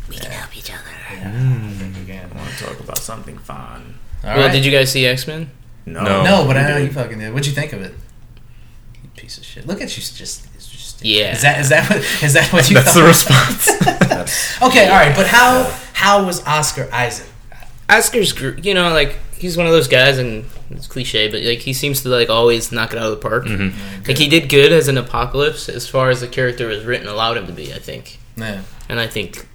We 0.09 0.15
can 0.15 0.31
help 0.31 0.57
each 0.57 0.71
other. 0.71 0.81
I 1.11 1.15
think 1.77 1.95
we 1.97 2.05
can. 2.05 2.31
I 2.33 2.37
want 2.37 2.49
to 2.49 2.63
talk 2.65 2.79
about 2.79 2.97
something 2.97 3.37
fun. 3.37 3.99
All 4.23 4.29
well, 4.35 4.47
right. 4.47 4.51
did 4.51 4.65
you 4.65 4.71
guys 4.71 4.91
see 4.91 5.05
X 5.05 5.27
Men? 5.27 5.51
No, 5.85 6.01
No. 6.03 6.23
No, 6.23 6.45
but 6.47 6.57
I 6.57 6.63
we 6.65 6.71
know 6.71 6.77
you 6.77 6.85
did. 6.87 6.95
fucking 6.95 7.19
did. 7.19 7.33
What'd 7.33 7.45
you 7.45 7.53
think 7.53 7.73
of 7.73 7.81
it? 7.81 7.93
You 9.03 9.09
piece 9.15 9.37
of 9.37 9.43
shit. 9.45 9.67
Look 9.67 9.79
at 9.81 9.95
you, 9.95 10.01
just. 10.01 10.47
It's 11.01 11.01
just 11.01 11.05
Yeah. 11.05 11.33
Is 11.33 11.41
that 11.41 11.59
is 11.61 11.69
that 11.69 11.89
what 11.89 12.23
is 12.23 12.33
that 12.33 12.53
what 12.53 12.69
you? 12.69 12.75
Thought? 12.77 12.85
That's 12.85 12.95
the 12.95 13.03
response. 13.03 13.79
That's- 14.07 14.61
okay, 14.61 14.87
all 14.89 14.95
right, 14.97 15.15
but 15.15 15.27
how 15.27 15.71
how 15.93 16.25
was 16.25 16.45
Oscar 16.45 16.89
Isaac? 16.91 17.27
Oscar's, 17.89 18.33
gr- 18.33 18.59
you 18.61 18.73
know, 18.73 18.89
like 18.91 19.17
he's 19.37 19.55
one 19.55 19.65
of 19.65 19.71
those 19.71 19.87
guys, 19.87 20.17
and 20.17 20.45
it's 20.71 20.87
cliche, 20.87 21.29
but 21.31 21.41
like 21.43 21.59
he 21.59 21.71
seems 21.73 22.01
to 22.03 22.09
like 22.09 22.29
always 22.29 22.71
knock 22.71 22.91
it 22.91 22.99
out 22.99 23.05
of 23.05 23.11
the 23.11 23.17
park. 23.29 23.45
Mhm. 23.45 23.73
Like 24.07 24.17
he 24.17 24.27
did 24.27 24.49
good 24.49 24.71
as 24.73 24.87
an 24.89 24.97
apocalypse, 24.97 25.69
as 25.69 25.87
far 25.87 26.09
as 26.09 26.19
the 26.21 26.27
character 26.27 26.67
was 26.67 26.83
written, 26.83 27.07
allowed 27.07 27.37
him 27.37 27.47
to 27.47 27.53
be. 27.53 27.73
I 27.73 27.79
think, 27.79 28.19
Yeah, 28.35 28.61
and 28.89 28.99
I 28.99 29.07
think 29.07 29.47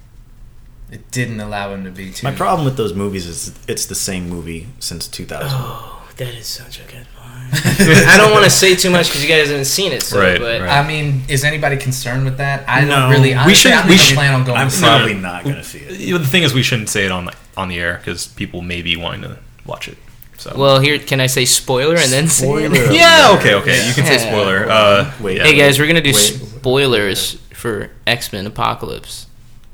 it 0.91 1.11
didn't 1.11 1.39
allow 1.39 1.73
him 1.73 1.83
to 1.83 1.91
be 1.91 2.11
too. 2.11 2.25
My 2.25 2.33
problem 2.33 2.65
with 2.65 2.77
those 2.77 2.93
movies 2.93 3.27
is 3.27 3.53
it's 3.67 3.85
the 3.85 3.95
same 3.95 4.27
movie 4.29 4.67
since 4.79 5.07
2000. 5.07 5.47
Oh, 5.51 6.09
that 6.17 6.33
is 6.33 6.47
such 6.47 6.79
a 6.79 6.83
good 6.83 7.05
point. 7.05 7.07
I 7.53 8.15
don't 8.17 8.31
want 8.31 8.43
to 8.45 8.49
say 8.49 8.75
too 8.75 8.89
much 8.89 9.07
because 9.07 9.21
you 9.23 9.29
guys 9.29 9.47
haven't 9.49 9.65
seen 9.65 9.91
it, 9.91 10.03
so 10.03 10.19
Right, 10.19 10.39
but 10.39 10.61
right. 10.61 10.69
I 10.69 10.87
mean, 10.87 11.23
is 11.27 11.43
anybody 11.43 11.77
concerned 11.77 12.25
with 12.25 12.37
that? 12.37 12.63
I 12.67 12.81
No. 12.81 12.87
don't 13.01 13.11
really. 13.11 13.35
We 13.45 13.53
should- 13.53 13.71
I 13.71 13.81
don't 13.81 13.89
we 13.89 13.97
should- 13.97 14.15
plan 14.15 14.33
on 14.33 14.43
going. 14.43 14.57
I'm 14.57 14.69
to 14.69 14.75
see 14.75 14.85
it. 14.85 14.87
probably 14.87 15.13
not 15.15 15.43
going 15.43 15.55
to 15.57 15.63
see 15.63 15.79
it. 15.79 16.17
The 16.19 16.25
thing 16.27 16.43
is, 16.43 16.53
we 16.53 16.63
shouldn't 16.63 16.89
say 16.89 17.05
it 17.05 17.11
on 17.11 17.25
the, 17.25 17.33
on 17.57 17.67
the 17.69 17.79
air 17.79 17.97
because 17.97 18.27
people 18.27 18.61
may 18.61 18.81
be 18.81 18.95
wanting 18.95 19.21
to 19.23 19.37
watch 19.65 19.87
it. 19.87 19.97
So 20.37 20.53
well, 20.57 20.79
here 20.79 20.97
can 20.99 21.21
I 21.21 21.27
say 21.27 21.45
spoiler 21.45 21.95
and 21.95 22.11
then 22.11 22.27
say 22.27 22.45
it? 22.47 22.71
Spoiler. 22.73 22.91
yeah, 22.91 23.35
okay, 23.39 23.53
okay. 23.55 23.87
You 23.87 23.93
can 23.93 24.05
say 24.05 24.17
spoiler. 24.17 24.67
Uh, 24.69 25.13
Wait, 25.21 25.37
yeah. 25.37 25.43
Hey 25.43 25.55
guys, 25.55 25.79
we're 25.79 25.87
gonna 25.87 26.01
do 26.01 26.09
Wait. 26.09 26.15
spoilers 26.15 27.33
for 27.53 27.91
X 28.07 28.33
Men 28.33 28.47
Apocalypse. 28.47 29.27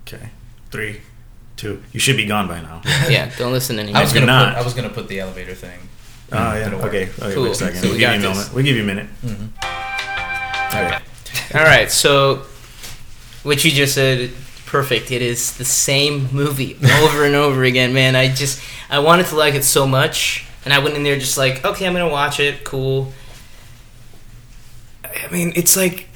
Okay. 0.08 0.30
Three, 0.70 1.02
two. 1.56 1.82
You 1.94 2.00
should 2.00 2.18
be 2.18 2.26
gone 2.26 2.48
by 2.48 2.62
now. 2.62 2.82
Yeah, 3.10 3.32
don't 3.38 3.52
listen 3.54 3.80
anymore. 3.80 4.00
I 4.00 4.04
was 4.04 4.14
gonna 4.14 4.26
not. 4.26 4.54
put. 4.56 4.62
I 4.62 4.66
was 4.66 4.74
gonna 4.74 4.90
put 4.90 5.08
the 5.08 5.20
elevator 5.22 5.56
thing. 5.56 5.80
Oh, 6.32 6.36
yeah. 6.56 6.72
Okay. 6.86 7.10
Okay, 7.10 7.34
Cool. 7.34 7.44
wait 7.44 7.52
a 7.52 7.56
second. 7.56 7.76
So 7.78 7.84
we 7.84 7.90
we'll 7.90 8.00
give 8.00 8.08
got 8.08 8.12
you 8.14 8.20
a 8.20 8.22
this. 8.28 8.38
moment. 8.38 8.54
We'll 8.54 8.64
give 8.66 8.76
you 8.76 8.84
a 8.84 8.86
minute. 8.86 9.08
Mm-hmm. 9.26 10.86
Okay. 10.86 11.60
All 11.60 11.66
right, 11.66 11.90
so 11.92 12.44
what 13.44 13.64
you 13.66 13.72
just 13.72 13.96
said, 13.96 14.32
perfect. 14.68 15.12
It 15.12 15.22
is 15.24 15.58
the 15.58 15.66
same 15.66 16.28
movie 16.32 16.78
over 17.02 17.26
and 17.26 17.34
over 17.36 17.64
again, 17.64 17.94
man. 17.94 18.16
I 18.16 18.28
just 18.34 18.62
I 18.90 19.00
wanted 19.00 19.26
to 19.28 19.36
like 19.36 19.56
it 19.56 19.64
so 19.64 19.88
much, 19.88 20.46
and 20.66 20.74
I 20.74 20.80
went 20.80 20.96
in 20.96 21.04
there 21.04 21.18
just 21.18 21.38
like, 21.38 21.66
okay, 21.66 21.88
I'm 21.88 21.94
gonna 21.94 22.08
watch 22.10 22.40
it. 22.40 22.64
Cool. 22.64 23.12
I 25.04 25.28
mean, 25.32 25.54
it's 25.56 25.76
like 25.76 26.08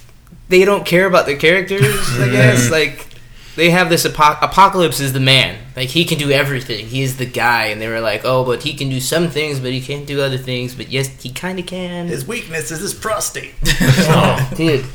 they 0.50 0.66
don't 0.66 0.86
care 0.86 1.08
about 1.08 1.26
the 1.26 1.36
characters. 1.36 1.96
I 2.20 2.30
guess 2.32 2.70
like 2.70 3.08
they 3.56 3.70
have 3.70 3.90
this 3.90 4.06
apo- 4.06 4.38
apocalypse 4.42 5.00
is 5.00 5.14
the 5.14 5.20
man. 5.20 5.60
Like 5.76 5.90
he 5.90 6.06
can 6.06 6.18
do 6.18 6.32
everything. 6.32 6.88
He 6.88 7.02
is 7.02 7.18
the 7.18 7.26
guy, 7.26 7.66
and 7.66 7.82
they 7.82 7.88
were 7.88 8.00
like, 8.00 8.22
oh, 8.24 8.44
but 8.44 8.64
he 8.64 8.74
can 8.74 8.90
do 8.90 9.00
some 9.00 9.30
things, 9.30 9.60
but 9.60 9.72
he 9.72 9.82
can't 9.82 10.08
do 10.08 10.22
other 10.22 10.38
things. 10.38 10.76
But 10.76 10.90
yes, 10.90 11.08
he 11.22 11.32
kind 11.32 11.60
of 11.60 11.66
can. 11.66 12.08
His 12.08 12.28
weakness 12.28 12.72
is 12.72 12.80
his 12.80 12.94
prostate. 12.94 13.54
oh. 13.82 14.52
Dude. 14.56 14.86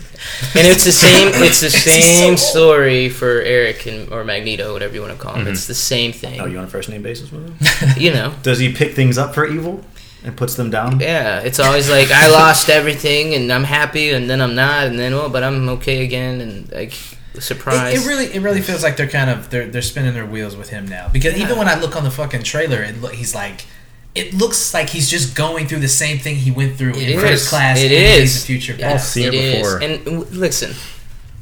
And 0.54 0.66
it's 0.66 0.84
the 0.84 0.92
same. 0.92 1.30
It's 1.34 1.60
the 1.60 1.70
same 1.70 2.36
story 2.36 3.08
for 3.08 3.40
Erik 3.40 3.86
and 3.86 4.12
or 4.12 4.24
Magneto, 4.24 4.72
whatever 4.72 4.94
you 4.94 5.00
want 5.00 5.12
to 5.12 5.18
call 5.18 5.34
him. 5.34 5.42
Mm-hmm. 5.42 5.52
It's 5.52 5.66
the 5.66 5.74
same 5.74 6.12
thing. 6.12 6.40
Oh, 6.40 6.46
you 6.46 6.58
on 6.58 6.64
a 6.64 6.68
first 6.68 6.88
name 6.88 7.02
basis 7.02 7.30
with 7.30 7.46
him? 7.46 7.88
you 8.02 8.12
know. 8.12 8.34
Does 8.42 8.58
he 8.58 8.72
pick 8.72 8.94
things 8.94 9.18
up 9.18 9.34
for 9.34 9.46
evil 9.46 9.84
and 10.24 10.36
puts 10.36 10.56
them 10.56 10.70
down? 10.70 10.98
Yeah, 10.98 11.40
it's 11.40 11.60
always 11.60 11.88
like 11.88 12.10
I 12.10 12.28
lost 12.30 12.68
everything 12.68 13.34
and 13.34 13.52
I'm 13.52 13.64
happy 13.64 14.10
and 14.10 14.28
then 14.28 14.40
I'm 14.40 14.56
not 14.56 14.86
and 14.88 14.98
then 14.98 15.12
oh 15.12 15.28
but 15.28 15.44
I'm 15.44 15.68
okay 15.70 16.04
again 16.04 16.40
and 16.40 16.72
like 16.72 16.94
surprise. 17.40 17.94
It, 17.94 18.04
it 18.04 18.08
really, 18.08 18.26
it 18.34 18.40
really 18.42 18.60
feels 18.60 18.82
like 18.82 18.96
they're 18.96 19.08
kind 19.08 19.30
of 19.30 19.50
they're 19.50 19.66
they're 19.66 19.82
spinning 19.82 20.14
their 20.14 20.26
wheels 20.26 20.56
with 20.56 20.70
him 20.70 20.86
now. 20.86 21.08
Because 21.12 21.36
even 21.36 21.58
when 21.58 21.68
I 21.68 21.78
look 21.78 21.96
on 21.96 22.04
the 22.04 22.10
fucking 22.10 22.42
trailer, 22.42 22.82
it 22.82 23.00
look, 23.00 23.14
he's 23.14 23.34
like, 23.34 23.64
it 24.14 24.34
looks 24.34 24.72
like 24.74 24.88
he's 24.90 25.08
just 25.10 25.36
going 25.36 25.66
through 25.66 25.80
the 25.80 25.88
same 25.88 26.18
thing 26.18 26.36
he 26.36 26.50
went 26.50 26.76
through 26.76 26.90
It 26.92 27.08
in 27.10 27.18
is. 27.18 27.22
first 27.22 27.48
class. 27.48 27.78
It 27.78 27.82
and 27.82 27.90
Days 27.90 28.34
is. 28.36 28.42
of 28.42 28.46
Future 28.46 28.72
Yeah, 28.74 28.92
Past. 28.92 29.12
seen 29.12 29.28
it 29.28 29.34
is. 29.34 29.56
before. 29.56 29.78
And 29.82 30.04
w- 30.04 30.26
listen, 30.30 30.74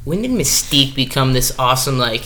when 0.05 0.23
did 0.23 0.31
Mystique 0.31 0.95
become 0.95 1.33
this 1.33 1.57
awesome 1.59 1.99
like 1.99 2.23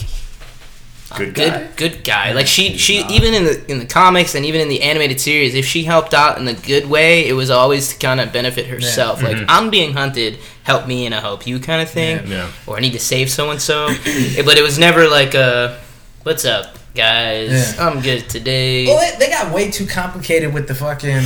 Good 1.16 1.34
good 1.34 1.52
guy. 1.52 1.68
good 1.76 2.04
guy? 2.04 2.32
Like 2.32 2.46
she 2.46 2.76
she 2.76 3.02
not. 3.02 3.10
even 3.10 3.34
in 3.34 3.44
the 3.44 3.70
in 3.70 3.78
the 3.80 3.86
comics 3.86 4.34
and 4.34 4.46
even 4.46 4.60
in 4.60 4.68
the 4.68 4.82
animated 4.82 5.20
series, 5.20 5.54
if 5.54 5.66
she 5.66 5.82
helped 5.82 6.14
out 6.14 6.38
in 6.38 6.46
a 6.46 6.54
good 6.54 6.88
way, 6.88 7.26
it 7.26 7.32
was 7.32 7.50
always 7.50 7.88
to 7.88 7.98
kind 7.98 8.20
of 8.20 8.32
benefit 8.32 8.66
herself. 8.66 9.22
Like 9.22 9.36
mm-hmm. 9.36 9.46
I'm 9.48 9.70
being 9.70 9.92
hunted, 9.92 10.38
help 10.62 10.86
me 10.86 11.06
and 11.06 11.14
I 11.14 11.20
help 11.20 11.46
you 11.46 11.58
kind 11.58 11.82
of 11.82 11.90
thing. 11.90 12.28
Yeah. 12.28 12.50
Or 12.66 12.76
I 12.76 12.80
need 12.80 12.92
to 12.92 13.00
save 13.00 13.30
so 13.30 13.50
and 13.50 13.60
so. 13.60 13.88
But 13.88 14.56
it 14.56 14.62
was 14.62 14.78
never 14.78 15.08
like 15.08 15.34
a 15.34 15.80
what's 16.22 16.44
up, 16.44 16.76
guys? 16.94 17.76
Yeah. 17.76 17.88
I'm 17.88 18.00
good 18.00 18.28
today. 18.28 18.86
Well, 18.86 18.98
they, 18.98 19.26
they 19.26 19.32
got 19.32 19.52
way 19.52 19.70
too 19.70 19.86
complicated 19.86 20.54
with 20.54 20.68
the 20.68 20.74
fucking 20.76 21.24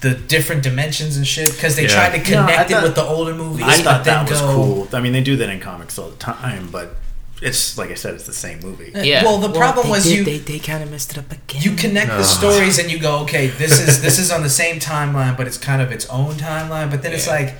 the 0.00 0.14
different 0.14 0.62
dimensions 0.62 1.16
and 1.16 1.26
shit 1.26 1.50
because 1.50 1.76
they 1.76 1.84
Yeah. 1.84 1.88
tried 2.08 2.24
to 2.24 2.30
No, 2.30 2.42
I 2.42 2.46
connect 2.46 2.70
it 2.70 2.82
with 2.82 2.94
the 2.94 3.04
older 3.04 3.34
movies. 3.34 3.64
I 3.66 3.78
thought 3.78 4.04
then 4.04 4.26
that 4.26 4.30
was 4.30 4.40
cool. 4.40 4.88
I 4.92 5.00
mean, 5.00 5.12
they 5.12 5.22
do 5.22 5.36
that 5.36 5.48
in 5.48 5.60
comics 5.60 5.98
all 5.98 6.10
the 6.10 6.16
time, 6.16 6.68
but 6.70 6.96
it's 7.44 7.76
like 7.78 7.90
I 7.90 7.94
said, 7.94 8.14
it's 8.14 8.26
the 8.26 8.32
same 8.32 8.58
movie. 8.60 8.90
yeah. 8.94 9.22
Well, 9.24 9.38
the 9.38 9.52
problem 9.52 9.88
was 9.90 10.04
did- 10.04 10.16
you 10.18 10.24
they, 10.24 10.38
they 10.38 10.58
kind 10.58 10.82
of 10.82 10.90
messed 10.90 11.12
it 11.12 11.18
up 11.18 11.30
again. 11.30 11.62
you 11.62 11.76
connect 11.76 12.08
the 12.08 12.18
ah. 12.20 12.22
stories 12.38 12.78
and 12.78 12.90
you 12.90 12.98
go, 12.98 13.20
okay, 13.20 13.46
this 13.48 13.78
is 13.80 14.02
this 14.02 14.18
is 14.18 14.30
on 14.32 14.42
the 14.42 14.50
same 14.50 14.80
timeline, 14.80 15.36
but 15.36 15.46
it's 15.46 15.58
kind 15.58 15.80
of 15.82 15.92
its 15.92 16.06
own 16.08 16.34
timeline. 16.34 16.90
But 16.90 17.02
then 17.02 17.12
it's 17.12 17.28
like 17.28 17.54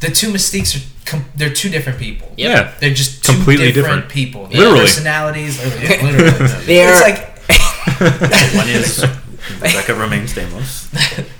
the 0.00 0.10
two 0.10 0.28
mystiques 0.32 0.74
are 0.76 0.84
com- 1.04 1.26
they're 1.36 1.52
two 1.52 1.68
different 1.70 1.98
people. 1.98 2.28
Yep. 2.36 2.50
Yeah. 2.50 2.72
They're 2.80 2.94
just 2.94 3.24
two 3.24 3.32
Completely 3.32 3.72
different, 3.72 4.08
different. 4.08 4.12
people. 4.12 4.48
Yeah. 4.50 4.58
Literally. 4.58 4.80
personalities. 4.80 5.62
Literally, 5.62 5.84
yeah, 5.86 6.02
literally. 6.02 6.64
They 6.66 6.78
it's 6.82 7.00
are- 7.00 7.08
like 7.08 7.18
One 8.56 8.68
is 8.68 9.00
Rebecca 9.60 9.92
Romijn 9.92 10.26
Stamos 10.26 10.88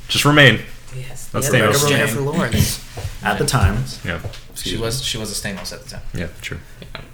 Just 0.08 0.24
remain. 0.26 0.60
Yes, 0.96 1.30
Let's 1.32 1.48
the 1.48 1.64
other 1.64 1.72
stay 1.72 1.82
was 1.82 1.82
on- 1.84 1.88
Jennifer 1.90 2.20
Lawrence. 2.20 2.83
At 3.24 3.38
the 3.38 3.46
time. 3.46 3.84
Yeah. 4.04 4.20
she 4.54 4.76
was 4.76 5.02
she 5.04 5.18
was 5.18 5.30
a 5.30 5.34
Stamos 5.34 5.72
at 5.72 5.82
the 5.82 5.90
time. 5.90 6.02
Yeah. 6.14 6.28
True. 6.40 6.58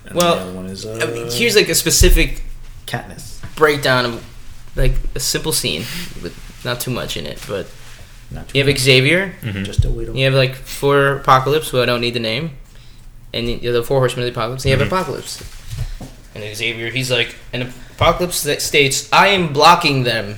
And 0.06 0.14
Well, 0.14 0.36
the 0.36 0.42
other 0.42 0.52
one 0.52 0.66
is 0.66 0.84
uh, 0.84 0.98
I 1.02 1.06
mean, 1.12 1.30
here's 1.30 1.56
like 1.56 1.68
a 1.68 1.74
specific 1.74 2.42
Katniss. 2.86 3.40
breakdown 3.56 4.04
of 4.06 4.24
like 4.76 4.92
a 5.14 5.20
simple 5.20 5.52
scene 5.52 5.82
with 6.22 6.34
not 6.64 6.80
too 6.80 6.90
much 6.90 7.16
in 7.16 7.26
it, 7.26 7.38
but 7.48 7.66
Not 8.30 8.48
too 8.48 8.58
You 8.58 8.64
have 8.66 8.78
Xavier. 8.78 9.34
Mhm. 9.42 9.64
Just 9.64 9.84
a 9.84 9.90
wait. 9.90 10.08
You 10.14 10.24
have 10.24 10.34
like 10.34 10.54
four 10.54 11.16
Apocalypse, 11.16 11.68
who 11.70 11.80
I 11.82 11.86
don't 11.86 12.00
need 12.00 12.14
the 12.14 12.20
name, 12.20 12.52
and 13.32 13.48
you 13.48 13.54
have 13.72 13.74
the 13.74 13.82
four 13.82 13.98
Horsemen 14.00 14.26
of 14.26 14.32
the 14.34 14.38
Apocalypse. 14.38 14.64
And 14.64 14.70
you 14.70 14.76
have 14.78 14.86
Mhm. 14.86 14.92
Apocalypse, 14.92 15.42
and 16.34 16.56
Xavier. 16.56 16.90
He's 16.90 17.10
like 17.10 17.34
an 17.52 17.62
Apocalypse 17.96 18.42
that 18.44 18.62
states, 18.62 19.08
"I 19.12 19.28
am 19.28 19.52
blocking 19.52 20.04
them 20.04 20.36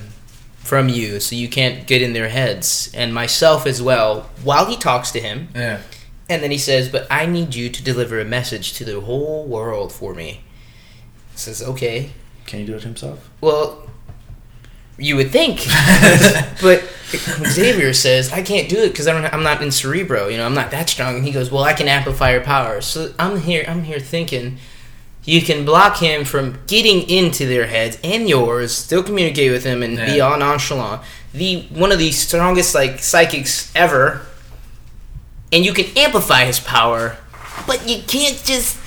from 0.63 0.89
you, 0.89 1.19
so 1.19 1.35
you 1.35 1.47
can't 1.47 1.85
get 1.85 2.01
in 2.01 2.13
their 2.13 2.29
heads, 2.29 2.89
and 2.93 3.13
myself 3.13 3.65
as 3.67 3.81
well." 3.81 4.29
While 4.43 4.65
he 4.65 4.77
talks 4.77 5.11
to 5.11 5.19
him, 5.19 5.49
Yeah. 5.55 5.79
and 6.29 6.41
then 6.41 6.51
he 6.51 6.57
says, 6.57 6.89
"But 6.89 7.05
I 7.11 7.25
need 7.25 7.53
you 7.55 7.69
to 7.69 7.83
deliver 7.83 8.19
a 8.19 8.25
message 8.25 8.73
to 8.73 8.85
the 8.85 9.01
whole 9.01 9.45
world 9.45 9.91
for 9.91 10.13
me." 10.13 10.41
He 11.33 11.37
says, 11.37 11.61
"Okay." 11.61 12.11
Can 12.45 12.59
he 12.59 12.65
do 12.65 12.75
it 12.75 12.83
himself? 12.83 13.29
Well, 13.41 13.89
you 14.97 15.15
would 15.15 15.31
think, 15.31 15.65
but 16.61 16.83
Xavier 17.47 17.93
says 17.93 18.31
I 18.31 18.41
can't 18.41 18.69
do 18.69 18.77
it 18.83 18.89
because 18.89 19.07
I 19.07 19.13
don't. 19.13 19.31
I'm 19.33 19.43
not 19.43 19.61
in 19.61 19.71
Cerebro. 19.71 20.27
You 20.27 20.37
know, 20.37 20.45
I'm 20.45 20.53
not 20.53 20.71
that 20.71 20.89
strong. 20.89 21.15
And 21.15 21.25
he 21.25 21.31
goes, 21.31 21.51
"Well, 21.51 21.63
I 21.63 21.73
can 21.73 21.87
amplify 21.87 22.31
your 22.31 22.41
power." 22.41 22.81
So 22.81 23.13
I'm 23.19 23.39
here. 23.41 23.65
I'm 23.67 23.83
here 23.83 23.99
thinking 23.99 24.57
you 25.25 25.41
can 25.41 25.63
block 25.65 25.97
him 25.97 26.25
from 26.25 26.59
getting 26.67 27.09
into 27.09 27.45
their 27.47 27.67
heads 27.67 27.97
and 28.03 28.27
yours. 28.27 28.73
Still 28.75 29.03
communicate 29.03 29.51
with 29.51 29.63
him 29.63 29.81
and 29.83 29.95
be 29.97 30.17
Yeah. 30.17 30.23
all 30.29 30.37
nonchalant. 30.37 31.01
The 31.33 31.61
one 31.69 31.91
of 31.91 31.99
the 31.99 32.11
strongest 32.11 32.75
like 32.75 32.99
psychics 32.99 33.71
ever, 33.75 34.21
and 35.51 35.65
you 35.65 35.73
can 35.73 35.85
amplify 35.97 36.45
his 36.45 36.59
power, 36.59 37.17
but 37.67 37.87
you 37.87 38.01
can't 38.07 38.41
just 38.43 38.77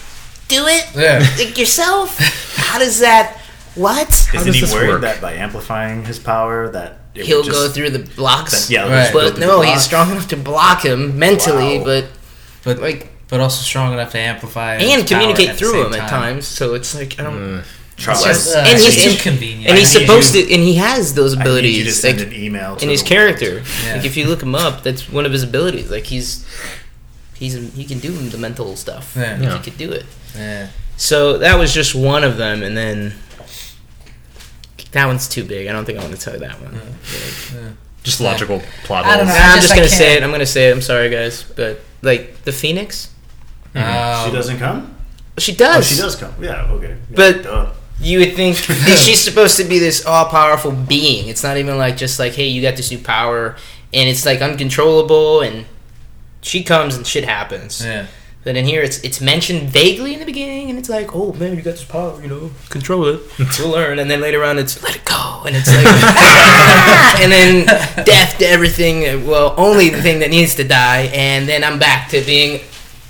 do 0.49 0.67
it 0.67 0.87
Yeah. 0.95 1.27
like 1.39 1.59
yourself. 1.59 2.19
How 2.57 2.79
does 2.79 3.01
that? 3.01 3.39
What? 3.75 4.29
How 4.33 4.41
Isn't 4.41 4.55
he 4.55 4.65
worried 4.75 4.89
work? 4.91 5.01
that 5.03 5.21
by 5.21 5.35
amplifying 5.35 6.05
his 6.05 6.19
power 6.19 6.69
that 6.71 6.99
it 7.15 7.27
he'll 7.27 7.43
just, 7.43 7.55
go 7.57 7.69
through 7.69 7.91
the 7.91 7.99
blocks. 8.15 8.67
that- 8.67 8.73
yeah, 8.73 8.89
Right. 8.91 9.13
But 9.13 9.39
no, 9.39 9.61
he's 9.63 9.83
strong 9.83 10.11
enough 10.11 10.29
to 10.29 10.37
block 10.37 10.85
him 10.85 11.19
mentally, 11.19 11.79
Wow. 11.79 11.85
but 11.85 12.05
But 12.65 12.79
like 12.81 13.09
but 13.29 13.41
also 13.41 13.63
strong 13.63 13.93
enough 13.93 14.13
to 14.13 14.19
amplify 14.19 14.79
his 14.79 14.91
and 14.93 15.01
power 15.03 15.09
communicate 15.09 15.49
at 15.51 15.53
the 15.55 15.59
through 15.59 15.73
same 15.73 15.87
him 15.87 15.95
at 16.01 16.09
times. 16.11 16.47
So 16.47 16.75
it's 16.75 16.95
like 16.95 17.19
I 17.19 17.25
don't. 17.25 17.65
Charles, 17.99 18.27
It's 18.27 18.45
just, 18.45 18.55
uh, 18.57 18.59
And 18.59 18.79
he's- 18.79 18.95
just 18.95 19.07
inconvenient. 19.07 19.69
and 19.69 19.79
he's 19.79 19.91
supposed 19.91 20.35
you- 20.35 20.45
to, 20.47 20.53
and 20.55 20.63
he 20.63 20.75
has 20.75 21.15
those 21.15 21.35
I 21.35 21.43
need 21.43 21.45
you 21.45 21.45
to 21.47 21.51
abilities 21.89 21.99
send 22.01 22.19
like 22.19 22.27
an 22.29 22.35
email 22.35 22.77
to 22.77 22.83
in 22.85 22.91
his 22.91 23.03
character. 23.03 23.63
Yeah. 23.87 23.95
Like 23.97 24.05
if 24.05 24.19
you 24.19 24.27
look 24.27 24.43
him 24.43 24.55
up, 24.55 24.83
that's 24.83 25.09
one 25.09 25.25
of 25.25 25.33
his 25.33 25.43
abilities. 25.43 25.91
Like 25.91 26.05
he's 26.05 26.45
he's 27.35 27.55
he 27.75 27.85
can 27.85 27.99
do 27.99 28.11
the 28.13 28.37
mental 28.37 28.77
stuff. 28.77 29.15
Yeah. 29.17 29.33
Like, 29.33 29.43
Yeah. 29.43 29.57
He 29.57 29.65
could 29.65 29.79
do 29.79 29.91
it. 29.93 30.05
Yeah. 30.37 30.67
So 30.99 31.39
that 31.39 31.59
was 31.59 31.73
just 31.73 31.95
one 31.95 32.23
of 32.23 32.37
them, 32.37 32.63
and 32.63 32.77
then 32.77 33.15
that 34.93 35.07
one's 35.07 35.27
too 35.29 35.45
big. 35.45 35.67
I 35.67 35.73
don't 35.73 35.85
think 35.85 35.99
I 35.99 36.03
want 36.03 36.15
to 36.15 36.21
tell 36.21 36.35
you 36.35 36.41
that 36.41 36.61
one. 36.61 36.79
just 38.03 38.21
logical 38.21 38.63
plot 38.85 39.05
I 39.05 39.17
don't 39.17 39.27
holes. 39.27 39.39
know. 39.39 39.43
Nah, 39.43 39.51
I'm 39.53 39.57
just- 39.57 39.69
just 39.69 39.75
gonna 39.77 39.89
say 39.89 40.17
it. 40.17 40.23
I'm 40.23 40.31
gonna 40.31 40.47
say 40.47 40.69
it. 40.69 40.73
I'm 40.73 40.83
sorry, 40.83 41.11
guys, 41.11 41.45
but 41.57 41.81
like 42.03 42.45
the 42.45 42.53
Phoenix, 42.53 43.09
Um, 43.77 44.25
She 44.31 44.35
doesn't 44.37 44.59
come. 44.59 44.95
she 45.39 45.53
Oh, 45.53 45.57
does. 45.57 45.87
she 45.89 45.97
does 45.97 46.17
come. 46.17 46.33
Yeah, 46.41 46.71
okay. 46.73 46.89
Yeah, 47.11 47.17
But- 47.17 47.43
duh. 47.43 47.67
You 47.99 48.19
would 48.19 48.35
think 48.37 48.57
she's 48.99 49.21
supposed 49.23 49.57
to 49.57 49.65
be 49.65 49.79
this 49.79 50.05
all-powerful 50.05 50.73
being. 50.73 51.29
It's 51.29 51.43
not 51.43 51.57
even 51.57 51.79
like 51.79 51.97
just 51.97 52.19
like, 52.19 52.35
hey, 52.35 52.47
you 52.47 52.61
got 52.61 52.77
this 52.77 52.91
new 52.91 52.99
power, 52.99 53.57
and 53.95 54.07
it's 54.07 54.27
like 54.27 54.43
uncontrollable, 54.43 55.41
and 55.41 55.65
she 56.43 56.63
comes 56.63 56.95
and 56.95 57.07
shit 57.07 57.25
happens. 57.25 57.83
Yeah. 57.83 58.07
But 58.45 58.55
in 58.57 58.67
here, 58.67 58.83
it's 58.83 58.99
it's 59.01 59.23
mentioned 59.23 59.71
vaguely 59.71 60.13
in 60.13 60.21
the 60.21 60.27
beginning, 60.27 60.69
and 60.69 60.79
it's 60.79 60.91
like, 60.91 61.15
oh 61.17 61.33
man, 61.33 61.57
you 61.57 61.63
got 61.63 61.71
this 61.71 61.85
power, 61.85 62.21
you 62.21 62.29
know, 62.29 62.51
control 62.69 63.07
it. 63.07 63.21
we'll 63.59 63.71
learn. 63.71 63.99
And 63.99 64.11
then 64.11 64.21
later 64.21 64.45
on, 64.45 64.59
it's 64.59 64.83
let 64.83 64.95
it 64.97 65.05
go, 65.07 65.45
and 65.47 65.57
it's 65.57 65.67
like, 65.75 65.87
and 67.23 67.33
then 67.33 67.67
death 68.05 68.37
to 68.41 68.45
everything. 68.47 69.27
Well, 69.27 69.55
only 69.57 69.89
the 69.89 70.03
thing 70.03 70.19
that 70.21 70.29
needs 70.29 70.55
to 70.57 70.65
die, 70.65 71.11
and 71.15 71.49
then 71.49 71.65
I'm 71.65 71.79
back 71.79 72.11
to 72.11 72.21
being 72.21 72.61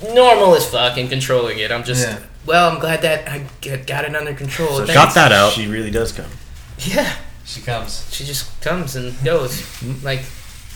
normal 0.03 0.55
as 0.55 0.69
fuck 0.69 0.97
and 0.99 1.09
controlling 1.09 1.59
it. 1.59 1.71
I'm 1.73 1.85
just, 1.85 2.07
Yeah. 2.07 2.19
well, 2.45 2.71
I'm 2.71 2.79
glad 2.81 3.03
that 3.03 3.29
I 3.29 3.45
get- 3.61 3.87
got 3.87 4.05
it 4.05 4.15
under 4.15 4.35
control. 4.35 4.69
So 4.79 4.87
Thanks. 4.87 4.95
Got 4.95 5.15
that 5.15 5.33
out. 5.33 5.53
She 5.53 5.67
really 5.67 5.91
does 5.91 6.13
come. 6.13 6.31
Yeah, 6.79 7.11
She 7.45 7.61
comes. 7.63 8.07
she 8.11 8.25
just 8.25 8.61
comes 8.61 8.97
and 8.97 9.15
goes 9.25 9.63
like 10.03 10.21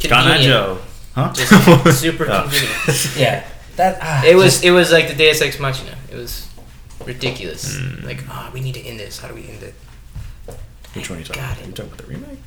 Ghana 0.00 0.14
convenient. 0.22 0.44
Joe. 0.44 0.78
Huh? 1.14 1.32
Just 1.34 2.00
super 2.00 2.26
Oh. 2.30 2.42
convenient. 2.42 3.16
Yeah. 3.16 3.44
That 3.76 3.98
ah, 4.00 4.24
It 4.24 4.34
was 4.36 4.54
just- 4.54 4.64
it 4.64 4.70
was 4.72 4.90
like 4.92 5.08
the 5.08 5.14
Deus 5.14 5.40
Ex 5.42 5.58
Machina. 5.58 5.96
It 6.10 6.16
was 6.16 6.46
ridiculous. 7.04 7.76
Hmm. 7.76 8.04
Like, 8.06 8.22
oh, 8.30 8.50
we 8.52 8.60
need 8.60 8.74
to 8.74 8.80
end 8.80 8.98
this. 9.00 9.18
How 9.18 9.28
do 9.28 9.34
we 9.34 9.48
end 9.48 9.62
it? 9.62 9.74
Which 10.94 11.08
one 11.08 11.18
are 11.18 11.20
you 11.20 11.26
talking 11.26 11.42
Got 11.42 11.52
about? 11.52 11.62
it. 11.62 11.66
You 11.68 11.72
talking 11.72 11.92
about 11.92 12.06
the 12.06 12.12
remake? 12.12 12.38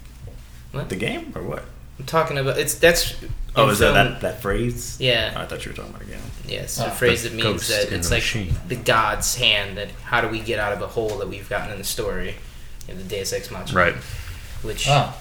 What? 0.71 0.89
The 0.89 0.95
game 0.95 1.31
or 1.35 1.43
what? 1.43 1.63
I'm 1.99 2.05
talking 2.05 2.37
about 2.37 2.57
it's 2.57 2.73
that's. 2.73 3.13
Oh, 3.55 3.69
is 3.69 3.79
that 3.79 3.93
film- 3.93 4.11
that, 4.13 4.21
that 4.21 4.41
phrase? 4.41 4.97
Yeah. 4.99 5.33
Oh, 5.37 5.41
I 5.41 5.45
thought 5.45 5.63
you 5.65 5.71
were 5.71 5.75
talking 5.75 5.91
about 5.91 6.01
a 6.01 6.05
game. 6.05 6.19
Yes, 6.47 6.79
Oh, 6.79 6.87
a 6.87 6.89
phrase 6.91 7.23
that 7.23 7.33
means 7.33 7.67
that 7.67 7.91
it's 7.91 8.09
the 8.09 8.15
like 8.15 8.23
machine. 8.23 8.55
the 8.67 8.75
God's 8.75 9.35
hand. 9.35 9.77
That 9.77 9.89
how 10.05 10.21
do 10.21 10.27
we 10.27 10.39
get 10.39 10.59
out 10.59 10.73
of 10.73 10.81
a 10.81 10.87
hole 10.87 11.17
that 11.19 11.29
we've 11.29 11.47
gotten 11.49 11.71
in 11.71 11.77
the 11.77 11.83
story? 11.83 12.35
In 12.87 12.97
the 12.97 13.03
Deus 13.03 13.31
Ex 13.31 13.49
Machina. 13.51 13.77
Right. 13.79 13.95
Which 14.63 14.87
Oh. 14.89 15.13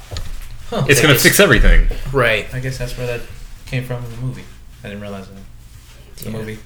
Huh. 0.71 0.85
It's 0.89 1.01
gonna 1.03 1.15
fix 1.19 1.39
everything. 1.41 1.89
right. 2.13 2.47
I 2.55 2.61
guess 2.61 2.79
that's 2.79 2.97
where 2.97 3.07
that 3.07 3.21
came 3.67 3.85
from 3.85 4.05
in 4.05 4.11
the 4.11 4.17
movie. 4.17 4.45
I 4.83 4.89
didn't 4.89 5.03
realize 5.03 5.29
it. 5.29 5.35
The 6.17 6.25
Yeah. 6.25 6.31
movie. 6.37 6.59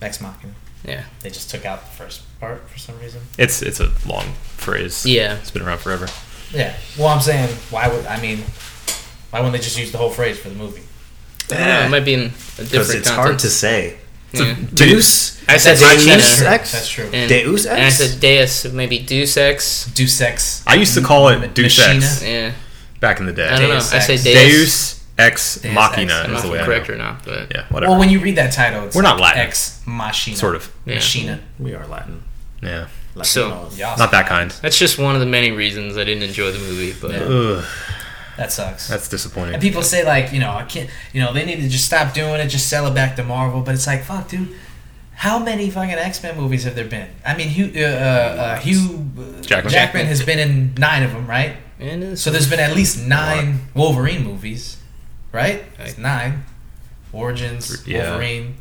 Ex 0.00 0.20
Machina. 0.20 0.54
Yeah. 0.84 1.02
They 1.20 1.28
just 1.30 1.50
took 1.50 1.66
out 1.66 1.80
the 1.84 1.90
first 1.96 2.22
part 2.40 2.70
for 2.70 2.78
some 2.78 2.98
reason. 3.00 3.20
It's 3.36 3.60
it's 3.60 3.80
a 3.80 3.90
long 4.06 4.32
phrase. 4.56 5.04
Yeah. 5.04 5.34
It's 5.36 5.50
been 5.50 5.62
around 5.62 5.78
forever. 5.78 6.08
Yeah. 6.52 6.74
Well, 6.96 7.08
I'm 7.08 7.20
saying, 7.20 7.48
why 7.70 7.88
would 7.88 8.06
I 8.06 8.18
mean, 8.20 8.38
why 9.30 9.40
wouldn't 9.40 9.52
they 9.52 9.62
just 9.62 9.78
use 9.78 9.92
the 9.92 9.98
whole 9.98 10.10
phrase 10.10 10.38
for 10.38 10.48
the 10.48 10.54
movie? 10.54 10.82
I 11.52 11.58
don't 11.58 11.66
know. 11.68 11.86
It 11.86 11.90
might 11.90 12.04
be 12.04 12.14
in 12.14 12.20
a 12.20 12.62
Because 12.62 12.90
it's 12.94 13.08
content. 13.08 13.26
hard 13.26 13.38
to 13.40 13.50
say. 13.50 13.96
Yeah. 14.32 14.54
Deus? 14.74 15.42
I 15.48 15.56
said 15.56 15.76
That's 15.78 16.04
Deus 16.04 16.36
true. 16.38 16.46
Ex? 16.46 16.72
That's 16.72 16.88
true. 16.88 17.10
And, 17.12 17.28
Deus 17.28 17.66
and 17.66 17.82
I 17.82 17.88
said 17.88 18.20
Deus, 18.20 18.64
maybe 18.72 19.00
Deus 19.00 19.36
Ex. 19.36 19.86
Do 19.86 20.06
sex. 20.06 20.62
I 20.66 20.74
used 20.76 20.94
to 20.94 21.02
call 21.02 21.28
it 21.28 21.52
Deus 21.54 21.76
Machina. 21.78 21.96
Ex 22.04 22.22
Yeah. 22.22 22.52
back 23.00 23.18
in 23.18 23.26
the 23.26 23.32
day. 23.32 23.48
I 23.48 23.58
don't 23.58 23.68
know. 23.68 23.74
Deus 23.74 23.92
I 23.92 23.98
say 23.98 24.16
Deus. 24.16 24.24
Deus 24.24 25.04
Ex 25.18 25.56
Deus 25.56 25.74
Machina 25.74 26.12
Ex. 26.12 26.20
I 26.22 26.26
don't 26.28 26.36
is 26.36 26.42
the 26.42 26.48
way 26.50 26.58
I'm 26.58 26.62
I 26.62 26.66
correct 26.66 26.88
know. 26.88 26.94
or 26.94 26.98
not, 26.98 27.24
but 27.24 27.50
Yeah, 27.52 27.64
whatever. 27.70 27.90
Well, 27.90 27.98
when 27.98 28.08
you 28.10 28.20
read 28.20 28.36
that 28.36 28.52
title, 28.52 28.84
it's 28.84 28.94
We're 28.94 29.02
not 29.02 29.18
Latin. 29.18 29.40
Ex 29.40 29.80
Machina. 29.84 30.36
sort 30.36 30.54
of. 30.54 30.70
Yeah. 30.86 30.94
Machina. 30.94 31.40
We 31.58 31.74
are 31.74 31.86
Latin. 31.88 32.22
Yeah. 32.62 32.86
So- 33.24 33.50
Latinos. 33.50 33.76
Yeah. 33.78 33.96
Not 33.98 34.12
that 34.12 34.28
kind. 34.28 34.52
that's 34.62 34.78
just 34.78 34.96
one 34.96 35.14
of 35.16 35.20
the 35.20 35.26
many 35.26 35.50
reasons 35.50 35.96
I 35.98 36.04
didn't 36.04 36.22
enjoy 36.22 36.52
the 36.52 36.60
movie. 36.60 36.92
But 36.92 37.10
Yeah. 37.10 37.62
Ugh, 38.32 38.36
That 38.38 38.52
sucks. 38.52 38.88
that's 38.88 39.08
disappointing. 39.08 39.54
And 39.54 39.62
people 39.62 39.82
say 39.82 40.04
like, 40.04 40.32
you 40.32 40.40
know, 40.40 40.50
I 40.52 40.64
can't, 40.64 40.88
you 41.12 41.20
know, 41.20 41.32
they 41.32 41.44
need 41.44 41.60
to 41.60 41.68
just 41.68 41.84
stop 41.86 42.14
doing 42.14 42.40
it, 42.40 42.48
just 42.48 42.68
sell 42.68 42.86
it 42.86 42.94
back 42.94 43.16
to 43.16 43.24
Marvel. 43.24 43.60
But 43.62 43.74
it's 43.74 43.86
like, 43.86 44.02
fuck, 44.04 44.28
dude, 44.28 44.48
how 45.14 45.38
many 45.38 45.68
fucking 45.70 45.90
X 45.94 46.22
Men 46.22 46.36
movies 46.36 46.64
have 46.64 46.74
there 46.74 46.86
been? 46.88 47.08
I 47.26 47.36
mean, 47.36 47.48
Hugh, 47.48 47.72
uh, 47.76 47.80
uh, 47.80 47.82
uh, 47.84 48.56
Hugh 48.60 49.10
uh, 49.18 49.42
Jackman. 49.42 49.72
Jackman 49.72 50.06
has 50.06 50.24
been 50.24 50.38
in 50.38 50.74
nine 50.74 51.02
of 51.02 51.12
them, 51.12 51.26
right? 51.26 51.56
and 51.78 52.18
So 52.18 52.30
there's 52.30 52.48
been 52.48 52.60
at 52.60 52.74
least 52.76 53.06
nine 53.06 53.60
Wolverine 53.74 54.24
movies, 54.24 54.78
right? 55.32 55.62
Right. 55.78 55.88
It's 55.88 55.98
nine. 55.98 56.44
Origins, 57.12 57.86
Yeah. 57.86 58.10
Wolverine, 58.10 58.54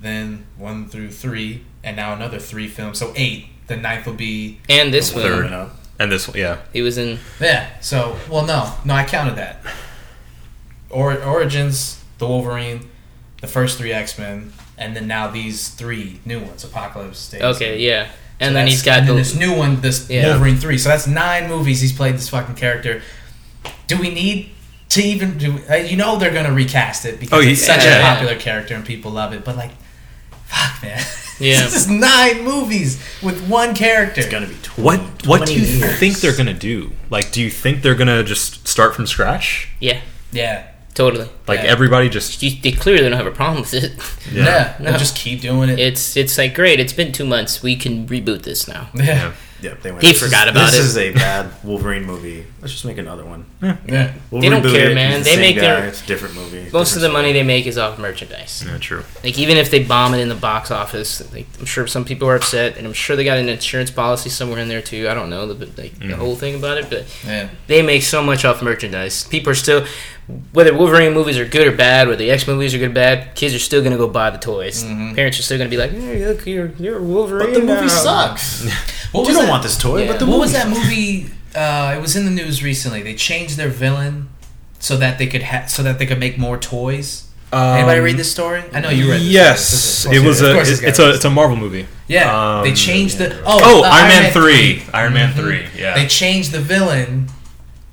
then 0.00 0.46
one 0.58 0.88
through 0.88 1.10
three, 1.10 1.64
and 1.82 1.96
now 1.96 2.12
another 2.12 2.38
three 2.38 2.68
films. 2.68 2.98
So 2.98 3.12
eight. 3.16 3.46
The 3.66 3.76
ninth 3.78 4.04
will 4.04 4.12
be 4.12 4.60
and 4.68 4.92
this 4.92 5.10
The 5.10 5.20
one 5.22 5.30
coming 5.30 5.52
up. 5.54 5.74
And 5.98 6.10
this 6.10 6.26
one, 6.28 6.36
yeah. 6.36 6.58
he 6.72 6.82
was 6.82 6.98
in. 6.98 7.18
yeah. 7.40 7.78
So 7.80 8.16
well, 8.30 8.44
no, 8.46 8.72
no, 8.84 8.94
I 8.94 9.04
counted 9.04 9.36
that. 9.36 9.60
Or 10.90 11.20
Origins, 11.22 12.02
the 12.18 12.26
Wolverine, 12.26 12.88
the 13.40 13.46
first 13.48 13.78
three 13.78 13.92
X 13.92 14.18
Men, 14.18 14.52
and 14.78 14.94
then 14.96 15.06
now 15.06 15.28
these 15.28 15.68
three 15.70 16.20
new 16.24 16.40
ones: 16.40 16.64
Apocalypse. 16.64 17.30
Days. 17.30 17.42
Okay, 17.42 17.80
yeah, 17.80 18.10
and 18.38 18.50
So 18.50 18.54
then 18.54 18.66
he's 18.68 18.82
got 18.82 18.98
and 19.00 19.08
then 19.08 19.16
the 19.16 19.22
this 19.22 19.34
new 19.36 19.54
one, 19.56 19.80
this 19.80 20.08
Yeah. 20.08 20.28
Wolverine 20.28 20.56
three. 20.56 20.78
So 20.78 20.88
that's 20.90 21.06
nine 21.06 21.48
movies 21.48 21.80
he's 21.80 21.92
played 21.92 22.14
this 22.14 22.28
fucking 22.28 22.54
character. 22.54 23.02
Do 23.86 23.98
we 23.98 24.10
need 24.10 24.50
to 24.90 25.02
even 25.02 25.36
do? 25.38 25.58
Uh, 25.68 25.74
you 25.76 25.96
know 25.96 26.16
they're 26.16 26.32
gonna 26.32 26.52
recast 26.52 27.04
it 27.06 27.18
because 27.18 27.44
Oh, 27.44 27.48
it's 27.48 27.66
yeah, 27.66 27.74
such 27.76 27.84
yeah. 27.84 27.98
a 27.98 28.02
popular 28.14 28.36
character 28.38 28.74
and 28.74 28.84
people 28.84 29.10
love 29.10 29.32
it. 29.32 29.44
But 29.44 29.56
like, 29.56 29.72
fuck, 30.46 30.82
man. 30.82 31.04
Yeah. 31.40 31.60
this 31.64 31.74
is 31.74 31.88
nine 31.88 32.44
movies 32.44 33.02
with 33.22 33.46
one 33.48 33.74
character. 33.74 34.20
It's 34.20 34.30
gonna 34.30 34.46
be 34.46 34.56
20, 34.62 34.82
What 34.82 35.26
what 35.26 35.46
do 35.46 35.54
you 35.54 35.66
years. 35.66 35.98
think 35.98 36.18
they're 36.20 36.36
gonna 36.36 36.54
do? 36.54 36.92
Like, 37.10 37.32
do 37.32 37.40
you 37.42 37.50
think 37.50 37.82
they're 37.82 37.94
gonna 37.94 38.22
just 38.22 38.66
start 38.68 38.94
from 38.94 39.06
scratch? 39.06 39.68
yeah, 39.80 40.00
yeah, 40.32 40.66
totally. 40.94 41.28
Like 41.46 41.60
Yeah. 41.60 41.66
everybody 41.70 42.08
just 42.08 42.42
You, 42.42 42.50
they 42.62 42.72
clearly 42.72 43.02
don't 43.02 43.12
have 43.12 43.26
a 43.26 43.30
problem 43.30 43.60
with 43.62 43.74
it. 43.74 43.92
yeah. 44.32 44.74
No. 44.78 44.84
They'll 44.90 44.98
just 44.98 45.16
keep 45.16 45.40
doing 45.40 45.68
it. 45.70 45.78
It's 45.78 46.16
it's 46.16 46.36
like 46.38 46.54
great. 46.54 46.78
It's 46.80 46.92
been 46.92 47.12
two 47.12 47.24
months. 47.26 47.62
We 47.62 47.76
can 47.76 48.06
reboot 48.06 48.42
this 48.42 48.66
now. 48.68 48.88
yeah. 48.94 49.04
Yeah. 49.04 49.32
Yeah, 49.62 49.74
they 49.82 49.90
went. 49.92 50.02
He 50.02 50.08
"This 50.12 50.20
is- 50.20 50.28
forgot 50.28 50.48
about 50.48 50.72
this 50.72 50.74
it." 50.74 50.82
This 50.82 50.86
is 50.90 50.96
a 50.98 51.10
bad 51.12 51.46
Wolverine 51.62 52.04
movie. 52.04 52.44
Let's 52.60 52.72
just 52.72 52.84
make 52.84 52.98
another 52.98 53.24
one. 53.24 53.46
Yeah. 53.62 54.12
Wolverine 54.30 54.52
don't 54.52 54.62
movie, 54.62 54.76
care, 54.76 54.86
he's 54.88 54.94
man. 54.94 55.18
the 55.20 55.24
They 55.24 55.30
same 55.32 55.40
make 55.40 55.56
guy, 55.56 55.62
their- 55.62 55.84
It's 55.86 56.02
a 56.02 56.06
different 56.06 56.34
movie. 56.34 56.66
Most 56.72 56.94
of 56.96 57.00
the 57.00 57.08
different 57.08 57.12
money 57.14 57.32
they 57.32 57.42
make 57.42 57.66
is 57.66 57.78
off 57.78 57.98
merchandise. 57.98 58.62
Yeah, 58.66 58.76
true. 58.78 59.04
Like 59.22 59.38
even 59.38 59.56
if 59.56 59.70
they 59.70 59.82
bomb 59.82 60.12
it 60.14 60.18
in 60.20 60.28
the 60.28 60.34
box 60.34 60.70
office, 60.70 61.22
like, 61.32 61.46
I'm 61.58 61.66
sure 61.66 61.86
some 61.86 62.04
people 62.04 62.28
are 62.28 62.36
upset, 62.36 62.76
and 62.76 62.86
I'm 62.86 62.92
sure 62.92 63.16
they 63.16 63.24
got 63.24 63.38
an 63.38 63.48
insurance 63.48 63.90
policy 63.90 64.28
somewhere 64.28 64.58
in 64.60 64.68
there 64.68 64.82
too. 64.82 65.08
I 65.08 65.14
don't 65.14 65.30
know 65.30 65.46
the 65.46 65.54
like, 65.80 65.98
the 65.98 66.06
Mhm. 66.06 66.12
whole 66.14 66.36
thing 66.36 66.54
about 66.54 66.76
it, 66.78 66.86
but 66.90 67.04
Yeah. 67.26 67.48
they 67.66 67.80
make 67.80 68.02
so 68.02 68.22
much 68.22 68.44
off 68.44 68.60
merchandise. 68.60 69.24
People 69.24 69.52
are 69.52 69.54
still, 69.56 69.84
whether 70.52 70.74
Wolverine 70.74 71.14
movies 71.14 71.38
are 71.38 71.44
good 71.46 71.66
or 71.66 71.72
bad, 71.72 72.06
whether 72.08 72.18
the 72.18 72.30
X 72.30 72.46
movies 72.46 72.74
are 72.74 72.78
good 72.78 72.90
or 72.90 72.94
bad, 72.94 73.34
kids 73.34 73.54
are 73.54 73.58
still 73.58 73.82
gonna 73.82 73.96
go 73.96 74.08
buy 74.08 74.28
the 74.30 74.38
toys. 74.38 74.84
Mhm. 74.84 75.14
Parents 75.14 75.38
are 75.38 75.42
still 75.42 75.56
gonna 75.58 75.70
be 75.70 75.76
like, 75.78 75.92
"Hey, 75.92 76.26
look, 76.26 76.46
you're 76.46 76.72
you're 76.78 77.00
Wolverine." 77.00 77.46
But 77.46 77.54
the 77.54 77.60
movie 77.66 77.86
now." 77.86 77.88
sucks. 77.88 78.66
What 79.14 79.28
was 79.28 79.36
don't 79.36 79.46
that- 79.46 79.52
want 79.54 79.62
this 79.62 79.76
toy, 79.78 80.02
Yeah. 80.02 80.08
but 80.08 80.18
the 80.18 80.26
what 80.26 80.32
movie 80.32 80.40
was 80.40 80.52
that 80.52 80.68
movie? 80.68 81.26
Uh, 81.54 81.94
it 81.96 82.00
was 82.00 82.16
in 82.16 82.24
the 82.24 82.30
news 82.30 82.62
recently. 82.62 83.02
They 83.02 83.14
changed 83.14 83.56
their 83.56 83.68
villain 83.68 84.28
so 84.80 84.96
that 84.96 85.18
they 85.18 85.26
could 85.26 85.42
ha- 85.44 85.66
so 85.66 85.82
that 85.82 85.98
they 85.98 86.06
could 86.06 86.18
make 86.18 86.36
more 86.38 86.58
toys. 86.58 87.24
Anybody 87.52 88.00
read 88.00 88.16
this 88.16 88.32
story? 88.32 88.64
I 88.72 88.80
know 88.80 88.88
you 88.90 89.08
read. 89.12 89.20
This 89.20 89.28
Yes, 89.28 89.64
story. 90.00 90.16
it 90.16 90.24
was 90.26 90.42
a. 90.42 90.58
It's, 90.58 90.80
got 90.80 90.88
it's 90.88 90.98
a. 90.98 91.10
It's 91.14 91.24
a 91.24 91.30
Marvel 91.30 91.56
movie. 91.56 91.86
Yeah, 92.08 92.62
they 92.64 92.70
Um, 92.70 92.74
changed 92.76 93.18
the. 93.18 93.28
Oh, 93.46 93.60
Oh, 93.62 93.84
uh, 93.84 93.88
Iron 93.88 94.08
Man 94.08 94.32
three. 94.32 94.82
Iron 94.92 95.12
Man 95.14 95.32
Mhm. 95.32 95.36
three. 95.36 95.64
Yeah. 95.78 95.94
They 95.94 96.06
changed 96.08 96.50
the 96.50 96.60
villain 96.60 97.28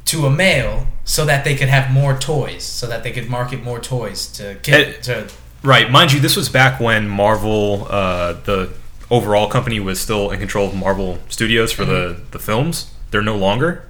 to 0.05 0.25
a 0.25 0.31
male 0.31 0.87
so 1.05 1.25
that 1.25 1.43
they 1.43 1.53
could 1.55 1.69
have 1.69 1.91
more 1.91 2.17
toys, 2.17 2.63
so 2.63 2.87
that 2.87 3.03
they 3.03 3.11
could 3.11 3.29
market 3.29 3.63
more 3.63 3.79
toys 3.79 4.25
to 4.37 4.55
kid 4.63 4.73
It- 4.87 5.03
to. 5.03 5.25
Right, 5.63 5.91
mind 5.91 6.11
you, 6.11 6.19
this 6.19 6.35
was 6.35 6.49
back 6.49 6.79
when 6.79 7.07
Marvel, 7.07 7.87
uh, 7.91 8.33
the 8.45 8.69
overall 9.11 9.47
company, 9.47 9.79
was 9.79 9.99
still 10.01 10.31
in 10.31 10.39
control 10.39 10.67
of 10.67 10.73
Marvel 10.75 11.19
Studios 11.29 11.71
for 11.71 11.85
the 11.85 12.19
the 12.31 12.39
films. 12.39 12.89
They're 13.11 13.21
no 13.21 13.35
longer, 13.37 13.85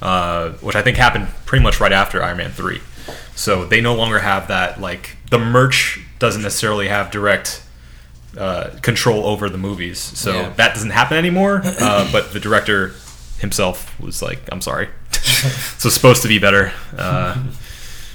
uh, 0.00 0.50
which 0.62 0.76
I 0.76 0.80
think 0.82 0.96
happened 0.96 1.28
pretty 1.44 1.62
much 1.62 1.80
right 1.80 1.92
after 1.92 2.22
Iron 2.22 2.38
Man 2.38 2.50
three. 2.52 2.80
So 3.34 3.64
they 3.66 3.80
no 3.82 3.94
longer 3.94 4.20
have 4.20 4.48
that 4.48 4.80
like 4.80 5.16
the 5.30 5.38
merch 5.38 6.00
doesn't 6.18 6.42
necessarily 6.42 6.88
have 6.88 7.10
direct 7.10 7.62
uh, 8.38 8.70
control 8.82 9.26
over 9.26 9.48
the 9.48 9.58
movies. 9.58 9.98
So 9.98 10.32
Yeah. 10.32 10.48
that 10.56 10.74
doesn't 10.74 10.90
happen 10.90 11.16
anymore. 11.18 11.62
Uh, 11.80 12.10
but 12.12 12.32
the 12.32 12.40
director 12.40 12.92
himself 13.38 13.98
was 14.00 14.22
like, 14.22 14.38
"I'm 14.52 14.60
sorry." 14.60 14.88
so 15.10 15.88
it's 15.88 15.94
supposed 15.94 16.22
to 16.22 16.28
be 16.28 16.38
better. 16.38 16.72
Uh, 16.96 17.36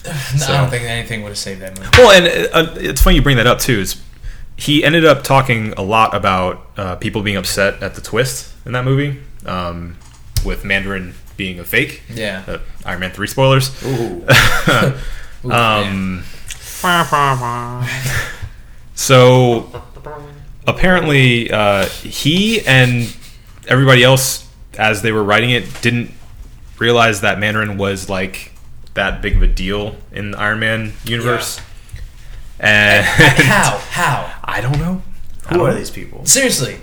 No, 0.06 0.12
So- 0.38 0.54
I 0.54 0.58
don't 0.58 0.70
think 0.70 0.84
anything 0.84 1.24
would 1.24 1.30
have 1.30 1.38
saved 1.38 1.62
that 1.62 1.80
movie. 1.80 1.90
well, 1.98 2.12
and 2.12 2.28
uh, 2.54 2.74
it's 2.80 3.02
funny 3.02 3.16
you 3.16 3.24
bring 3.24 3.38
that 3.38 3.48
up 3.48 3.58
too. 3.58 3.80
Is 3.80 3.96
he 4.58 4.84
ended 4.84 5.06
up 5.06 5.24
talking 5.24 5.74
a 5.74 5.82
lot 5.82 6.14
about 6.16 6.66
uh, 6.78 6.96
people 6.96 7.22
being 7.22 7.38
upset 7.38 7.82
at 7.84 7.96
the 7.96 8.02
twist 8.02 8.54
in 8.66 8.72
that 8.74 8.86
movie, 8.86 9.20
um, 9.46 9.98
with 10.46 10.64
Mandarin 10.64 11.14
being 11.38 11.60
a 11.60 11.64
fake. 11.66 12.04
Yeah. 12.10 12.44
Uh, 12.48 12.58
Iron 12.86 13.00
Man 13.02 13.12
three 13.12 13.28
spoilers. 13.28 13.72
Ooh. 13.84 14.26
Ooh, 15.46 15.52
Um, 15.52 16.24
so 18.96 19.84
apparently, 20.68 21.52
uh, 21.52 21.86
he 21.86 22.62
and 22.66 23.16
everybody 23.68 24.04
else, 24.04 24.48
as 24.78 25.02
they 25.02 25.12
were 25.12 25.24
writing 25.24 25.52
it, 25.52 25.82
didn't 25.82 26.12
realize 26.80 27.22
that 27.22 27.40
Mandarin 27.40 27.78
was 27.78 28.10
like 28.10 28.52
that 28.94 29.22
big 29.22 29.36
of 29.36 29.42
a 29.44 29.48
deal 29.48 29.96
in 30.12 30.32
the 30.32 30.40
Iron 30.40 30.60
Man 30.60 30.94
universe. 31.04 31.60
And 32.60 33.06
How? 33.06 33.78
How? 33.90 34.34
I 34.44 34.62
don't 34.62 34.78
know. 34.80 35.02
I 35.46 35.50
Who 35.50 35.58
don't 35.60 35.68
are 35.68 35.72
know. 35.72 35.78
these 35.78 35.90
people? 35.92 36.26
Seriously. 36.26 36.78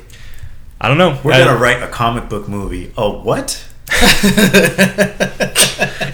I 0.80 0.88
don't 0.88 0.98
know. 0.98 1.18
We're 1.24 1.32
Uh, 1.32 1.44
gonna 1.44 1.58
write 1.58 1.82
a 1.82 1.88
comic 1.88 2.28
book 2.28 2.48
movie. 2.48 2.92
Oh, 2.96 3.22
what? 3.22 3.64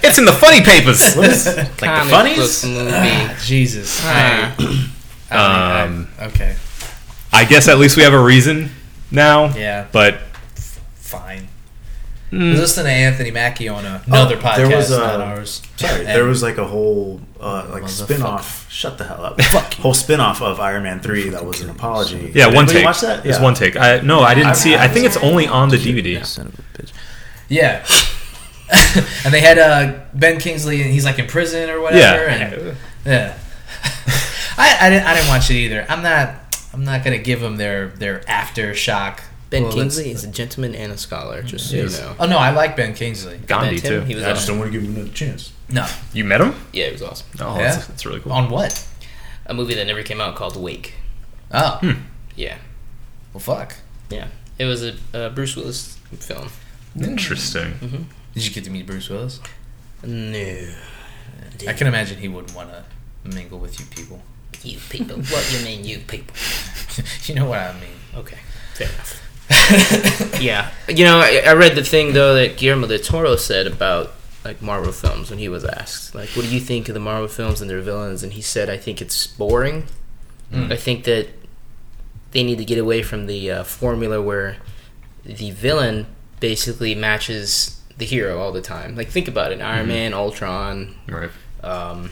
It's 0.01 0.17
in 0.17 0.25
the 0.25 0.31
funny 0.31 0.61
papers. 0.61 1.13
What 1.15 1.29
is 1.29 1.45
like 1.45 1.77
the 1.77 1.85
Comic 1.85 2.09
funnies? 2.11 2.61
book 2.63 2.71
movie. 2.71 2.91
Ah, 2.93 3.37
Jesus. 3.43 3.99
Ah. 4.03 4.55
I- 4.57 4.89
I 5.31 5.81
Um, 5.83 6.07
I- 6.19 6.25
okay. 6.27 6.55
I 7.33 7.43
guess 7.45 7.67
at 7.67 7.77
least 7.77 7.95
we 7.97 8.03
have 8.03 8.13
a 8.13 8.19
reason 8.19 8.71
now. 9.11 9.53
Yeah. 9.55 9.85
But 9.91 10.21
Fine. 10.95 11.48
Mm, 12.31 12.55
Listen 12.55 12.85
to 12.85 12.89
Anthony 12.91 13.31
Mackie 13.31 13.67
on 13.69 13.85
a- 13.85 14.01
another 14.05 14.35
Oh, 14.35 14.39
podcast, 14.39 14.55
there 14.57 14.75
was, 14.77 14.89
not 14.91 15.19
uh, 15.19 15.23
ours. 15.23 15.61
Sorry, 15.77 15.99
And- 15.99 16.07
there 16.07 16.25
was 16.25 16.41
like 16.43 16.57
a 16.57 16.65
whole 16.67 17.21
uh, 17.39 17.67
like 17.71 17.83
Motherfucker. 17.83 17.89
spin 18.05 18.21
off. 18.21 18.69
Shut 18.71 18.97
the 18.97 19.03
hell 19.05 19.23
up. 19.25 19.41
Fuck 19.41 19.77
you. 19.77 19.81
Whole 19.83 19.93
spin 19.93 20.19
off 20.19 20.41
of 20.41 20.59
Iron 20.59 20.83
Man 20.83 20.99
three 20.99 21.29
that 21.29 21.45
was 21.45 21.61
an 21.61 21.69
apology. 21.69 22.31
yeah, 22.35 22.45
Did 22.45 22.55
one 22.55 22.65
anybody 22.65 22.73
take. 22.79 22.85
Watch 22.85 23.01
that? 23.01 23.25
It's 23.25 23.37
Yeah. 23.37 23.43
one 23.43 23.53
take. 23.53 23.75
I 23.77 23.99
no, 24.01 24.21
I 24.21 24.33
didn't 24.33 24.49
I- 24.49 24.53
see 24.53 24.73
it. 24.73 24.79
I 24.79 24.87
think 24.87 25.05
it's 25.05 25.17
only 25.17 25.47
on 25.47 25.69
the 25.69 25.77
DVD. 25.77 26.25
Son 26.25 26.47
of 26.47 26.59
a 26.59 26.61
bitch. 26.77 26.91
Yeah. 27.47 27.85
and 29.25 29.33
they 29.33 29.39
had 29.41 29.57
uh, 29.57 29.99
Ben 30.13 30.39
Kingsley, 30.39 30.81
and 30.83 30.91
he's 30.91 31.03
like 31.05 31.17
in 31.17 31.25
prison 31.27 31.69
or 31.69 31.81
whatever. 31.81 32.25
Yeah. 32.25 32.37
And, 32.53 32.77
yeah. 33.05 33.37
I, 34.57 34.77
I 34.81 34.89
didn't. 34.89 35.07
I 35.07 35.13
didn't 35.15 35.29
watch 35.29 35.49
it 35.49 35.55
either. 35.55 35.85
I'm 35.89 36.03
not. 36.03 36.35
I'm 36.73 36.83
not 36.83 37.03
gonna 37.03 37.17
give 37.17 37.39
them 37.39 37.57
their 37.57 37.87
their 37.87 38.19
aftershock. 38.21 39.21
Ben 39.49 39.63
bullets. 39.63 39.75
Kingsley 39.75 40.11
is 40.11 40.23
a 40.23 40.27
gentleman 40.27 40.75
and 40.75 40.91
a 40.91 40.97
scholar, 40.97 41.41
just 41.41 41.69
so 41.69 41.75
you 41.77 41.89
know. 41.89 42.15
Oh 42.19 42.27
no, 42.27 42.37
I 42.37 42.51
like 42.51 42.75
Ben 42.75 42.93
Kingsley. 42.93 43.37
Gandhi 43.47 43.75
Met 43.75 43.83
him, 43.83 44.01
too. 44.01 44.05
He 44.05 44.15
was 44.15 44.23
I 44.23 44.29
just 44.29 44.43
awesome. 44.43 44.53
don't 44.55 44.59
want 44.59 44.71
to 44.73 44.79
give 44.79 44.87
him 44.87 44.95
another 44.95 45.11
chance. 45.13 45.51
No. 45.69 45.87
You 46.13 46.23
met 46.23 46.41
him? 46.41 46.53
Yeah, 46.71 46.85
it 46.85 46.93
was 46.93 47.01
awesome. 47.01 47.27
Oh, 47.39 47.55
Yeah? 47.57 47.71
that's, 47.73 47.87
that's 47.87 48.05
really 48.05 48.19
cool. 48.19 48.31
On 48.31 48.49
what? 48.49 48.87
A 49.47 49.53
movie 49.53 49.73
that 49.75 49.85
never 49.87 50.03
came 50.03 50.21
out 50.21 50.35
called 50.35 50.55
Wake. 50.55 50.93
Oh. 51.51 51.77
Hmm. 51.81 52.01
Yeah, 52.35 52.57
Well, 53.33 53.39
fuck. 53.41 53.75
yeah. 54.09 54.27
It 54.59 54.65
was 54.65 54.83
a 54.83 54.93
uh, 55.13 55.29
Bruce 55.29 55.55
Willis 55.55 55.97
film. 56.19 56.49
Interesting. 56.99 58.07
Did 58.33 58.45
you 58.45 58.51
get 58.53 58.63
to 58.65 58.69
meet 58.69 58.85
Bruce 58.85 59.09
Willis? 59.09 59.39
No. 60.03 60.67
I 61.67 61.73
can 61.73 61.87
imagine 61.87 62.19
he 62.19 62.27
wouldn't 62.27 62.53
want 62.55 62.69
to 62.71 62.83
mingle 63.23 63.57
with 63.59 63.79
you 63.79 63.85
people. 63.87 64.21
You 64.63 64.79
people. 64.89 65.17
What 65.17 65.53
you 65.57 65.65
mean, 65.65 65.83
you 65.85 65.99
people? 65.99 66.35
you 67.23 67.35
know 67.35 67.45
what 67.45 67.59
I 67.59 67.73
mean. 67.73 67.89
Okay, 68.15 68.37
fair 68.75 68.87
enough. 68.89 69.21
Yeah, 69.49 70.71
you 70.89 71.03
know, 71.05 71.19
I, 71.19 71.43
I 71.45 71.53
read 71.53 71.75
the 71.75 71.83
thing 71.83 72.13
though 72.13 72.35
that 72.35 72.57
Guillermo 72.57 72.87
del 72.87 72.99
Toro 72.99 73.35
said 73.35 73.67
about 73.67 74.11
like 74.45 74.61
Marvel 74.61 74.91
films 74.91 75.29
when 75.29 75.39
he 75.39 75.49
was 75.49 75.65
asked, 75.65 76.15
like, 76.15 76.29
"What 76.29 76.45
do 76.45 76.53
you 76.53 76.59
think 76.61 76.87
of 76.87 76.93
the 76.93 76.99
Marvel 76.99 77.27
films 77.27 77.61
and 77.61 77.69
their 77.69 77.81
villains?" 77.81 78.23
And 78.23 78.33
he 78.33 78.41
said, 78.41 78.69
"I 78.69 78.77
think 78.77 79.01
it's 79.01 79.27
boring. 79.27 79.85
Mm. 80.51 80.71
I 80.71 80.75
think 80.75 81.03
that 81.05 81.27
they 82.31 82.43
need 82.43 82.57
to 82.59 82.65
get 82.65 82.77
away 82.77 83.01
from 83.03 83.25
the 83.25 83.51
uh, 83.51 83.63
formula 83.63 84.21
where 84.21 84.57
the 85.25 85.51
villain 85.51 86.05
basically 86.39 86.95
matches 86.95 87.81
the 87.97 88.05
hero 88.05 88.39
all 88.39 88.51
the 88.51 88.61
time. 88.61 88.95
Like, 88.95 89.09
think 89.09 89.27
about 89.27 89.51
it: 89.51 89.61
Iron 89.61 89.87
Man, 89.87 90.13
Ultron, 90.13 90.95
Right. 91.07 91.29
um, 91.63 92.11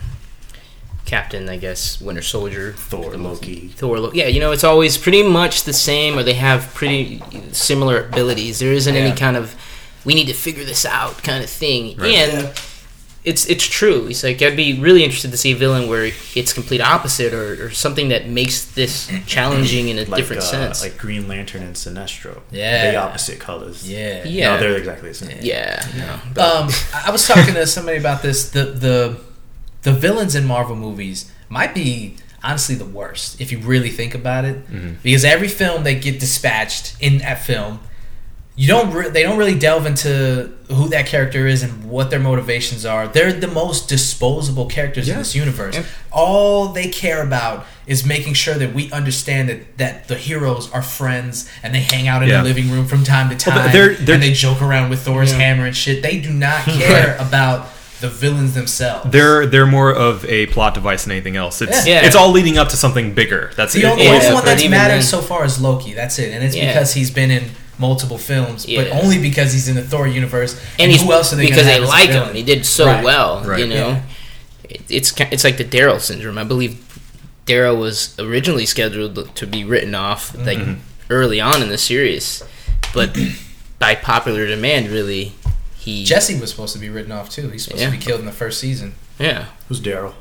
Captain, 1.07 1.49
I 1.49 1.57
guess, 1.57 1.99
Winter 1.99 2.21
Soldier, 2.21 2.73
Thor, 2.73 3.15
Loki. 3.17 3.69
Thor. 3.69 3.99
Lo- 3.99 4.11
Yeah, 4.13 4.27
you 4.27 4.39
know, 4.39 4.51
it's 4.51 4.63
always 4.63 4.97
pretty 4.97 5.23
much 5.23 5.63
the 5.63 5.73
same, 5.73 6.19
or 6.19 6.23
they 6.23 6.33
have 6.35 6.71
pretty 6.75 7.21
similar 7.53 8.05
abilities. 8.09 8.59
There 8.59 8.73
isn't 8.73 8.93
Yeah. 8.93 9.01
any 9.01 9.15
kind 9.17 9.35
of 9.37 9.55
we 10.05 10.13
need 10.13 10.27
to 10.27 10.33
figure 10.33 10.63
this 10.63 10.85
out 10.85 11.23
kind 11.23 11.43
of 11.43 11.49
thing. 11.49 11.97
Right. 11.97 12.15
And 12.15 12.49
it's 13.25 13.45
it's 13.47 13.65
true. 13.65 14.07
It's 14.07 14.23
like 14.23 14.41
I'd 14.41 14.55
be 14.55 14.79
really 14.79 15.03
interested 15.03 15.31
to 15.31 15.37
see 15.37 15.51
a 15.51 15.55
villain 15.55 15.89
where 15.89 16.11
it's 16.35 16.53
complete 16.53 16.79
opposite, 16.81 17.33
or, 17.33 17.65
or 17.65 17.69
something 17.71 18.07
that 18.09 18.29
makes 18.29 18.63
this 18.79 19.09
challenging 19.25 19.89
in 19.89 19.97
a 19.99 20.05
Like, 20.05 20.17
different 20.19 20.43
uh, 20.43 20.45
sense. 20.45 20.81
like 20.81 20.97
Green 20.97 21.27
Lantern 21.27 21.61
and 21.63 21.75
Sinestro. 21.75 22.39
Yeah. 22.51 22.91
the 22.91 22.97
opposite 22.97 23.39
colors. 23.39 23.89
Yeah. 23.89 24.23
yeah, 24.25 24.53
no, 24.55 24.59
they're 24.61 24.77
exactly 24.77 25.09
the 25.09 25.15
same. 25.15 25.39
yeah, 25.41 25.85
no, 25.97 26.19
but- 26.33 26.55
Um, 26.55 26.69
I 27.07 27.11
was 27.11 27.27
talking 27.27 27.53
to 27.55 27.65
somebody 27.67 27.97
about 27.97 28.21
this. 28.21 28.49
The 28.49 28.63
the 28.65 29.17
the 29.83 29.91
villains 29.93 30.35
in 30.35 30.45
Marvel 30.45 30.75
movies 30.75 31.31
might 31.49 31.73
be 31.73 32.17
honestly 32.43 32.75
the 32.75 32.85
worst 32.85 33.39
if 33.41 33.51
you 33.51 33.57
really 33.59 33.89
think 33.89 34.13
about 34.15 34.45
it, 34.45 34.55
mm-hmm. 34.71 34.93
because 35.03 35.25
every 35.25 35.47
film 35.47 35.83
they 35.83 35.95
get 35.95 36.19
dispatched 36.19 36.95
in 36.99 37.17
that 37.19 37.41
film, 37.43 37.79
you 38.55 38.67
don't 38.67 38.91
re- 38.93 39.09
they 39.09 39.21
don't 39.23 39.37
really 39.37 39.57
delve 39.57 39.85
into 39.85 40.51
who 40.69 40.89
that 40.89 41.05
character 41.05 41.45
is 41.47 41.61
and 41.63 41.85
what 41.89 42.09
their 42.09 42.19
motivations 42.19 42.85
are. 42.85 43.07
They're 43.07 43.31
the 43.31 43.47
most 43.47 43.87
disposable 43.87 44.65
characters 44.65 45.07
in 45.07 45.17
this 45.17 45.35
universe. 45.35 45.75
Yeah. 45.75 45.83
All 46.11 46.69
they 46.69 46.87
care 46.89 47.21
about 47.23 47.65
is 47.85 48.05
making 48.05 48.33
sure 48.33 48.55
that 48.55 48.73
we 48.73 48.91
understand 48.91 49.47
that, 49.49 49.77
that 49.77 50.07
the 50.09 50.15
heroes 50.17 50.69
are 50.73 50.81
friends 50.81 51.47
and 51.63 51.73
they 51.73 51.79
hang 51.81 52.07
out 52.07 52.21
in 52.23 52.29
Yeah. 52.29 52.39
the 52.41 52.43
living 52.49 52.69
room 52.71 52.85
from 52.87 53.03
time 53.03 53.29
to 53.29 53.35
time 53.35 53.55
Well, 53.55 53.69
they're- 53.71 53.93
they're- 53.93 54.15
and 54.15 54.23
they 54.23 54.33
joke 54.33 54.61
around 54.61 54.89
with 54.89 55.01
Thor's 55.03 55.31
hammer 55.31 55.65
and 55.65 55.75
shit. 55.77 56.01
They 56.03 56.19
do 56.19 56.31
not 56.33 56.63
care 56.65 57.15
about 57.17 57.67
the 58.01 58.09
villains 58.09 58.53
themselves. 58.53 59.11
They're 59.11 59.45
they're 59.45 59.65
more 59.65 59.91
of 59.93 60.23
a 60.25 60.45
plot 60.47 60.73
device 60.73 61.03
than 61.03 61.11
anything 61.13 61.35
else. 61.35 61.61
It's 61.61 61.85
Yeah. 61.87 62.05
it's 62.05 62.15
all 62.15 62.31
leading 62.31 62.57
up 62.57 62.69
to 62.69 62.77
something 62.77 63.13
bigger. 63.13 63.51
That's 63.55 63.73
the 63.73 63.81
it. 63.81 63.85
only, 63.85 64.03
Yeah, 64.03 64.09
only 64.09 64.17
It's- 64.19 64.33
one 64.33 64.43
but 64.43 64.55
that's 64.57 64.69
mattered 64.69 64.93
then- 64.95 65.03
so 65.03 65.21
far 65.21 65.45
is 65.45 65.59
Loki. 65.59 65.93
That's 65.93 66.19
it, 66.19 66.31
and 66.31 66.43
it's 66.43 66.55
Yeah. 66.55 66.67
because 66.73 66.93
he's 66.93 67.09
been 67.11 67.31
in 67.31 67.51
multiple 67.79 68.17
films, 68.17 68.65
but 68.65 68.89
only 68.91 69.17
because 69.19 69.53
he's 69.53 69.67
in 69.67 69.75
the 69.75 69.81
Thor 69.83 70.07
universe. 70.07 70.55
and 70.79 70.91
he's 70.91 71.01
who 71.01 71.11
else 71.13 71.31
are 71.33 71.35
they 71.35 71.43
because 71.45 71.57
gonna 71.57 71.67
they 71.67 71.73
have 71.73 71.83
as 71.83 71.89
a 71.89 71.91
like 71.91 72.09
him. 72.09 72.35
He 72.35 72.43
did 72.43 72.65
so 72.65 72.85
Right. 72.85 73.03
well, 73.03 73.41
Right. 73.45 73.59
you 73.59 73.67
know. 73.67 74.01
It, 74.69 74.81
it's 74.89 75.13
it's 75.31 75.43
like 75.43 75.57
the 75.57 75.63
Daryl 75.63 75.99
syndrome. 76.01 76.37
I 76.37 76.43
believe 76.43 76.77
Daryl 77.45 77.77
was 77.79 78.09
originally 78.19 78.65
scheduled 78.65 79.33
to 79.35 79.47
be 79.47 79.63
written 79.63 79.95
off 79.95 80.35
like 80.37 80.57
Mm-hmm. 80.59 80.73
early 81.09 81.39
on 81.39 81.61
in 81.61 81.69
the 81.69 81.77
series, 81.77 82.43
but 82.93 83.15
by 83.79 83.95
popular 83.95 84.45
demand, 84.47 84.89
really, 84.89 85.33
he 85.87 86.03
Jesse 86.03 86.39
was 86.39 86.49
supposed 86.51 86.73
to 86.73 86.79
be 86.79 86.89
written 86.89 87.11
off 87.11 87.29
too. 87.29 87.49
He's 87.49 87.63
supposed 87.63 87.81
Yeah. 87.81 87.89
to 87.91 87.97
be 87.97 88.03
killed 88.03 88.19
in 88.19 88.25
the 88.25 88.31
first 88.43 88.59
season. 88.59 88.95
Yeah, 89.19 89.45
Who's 89.67 89.79
Daryl? 89.81 90.13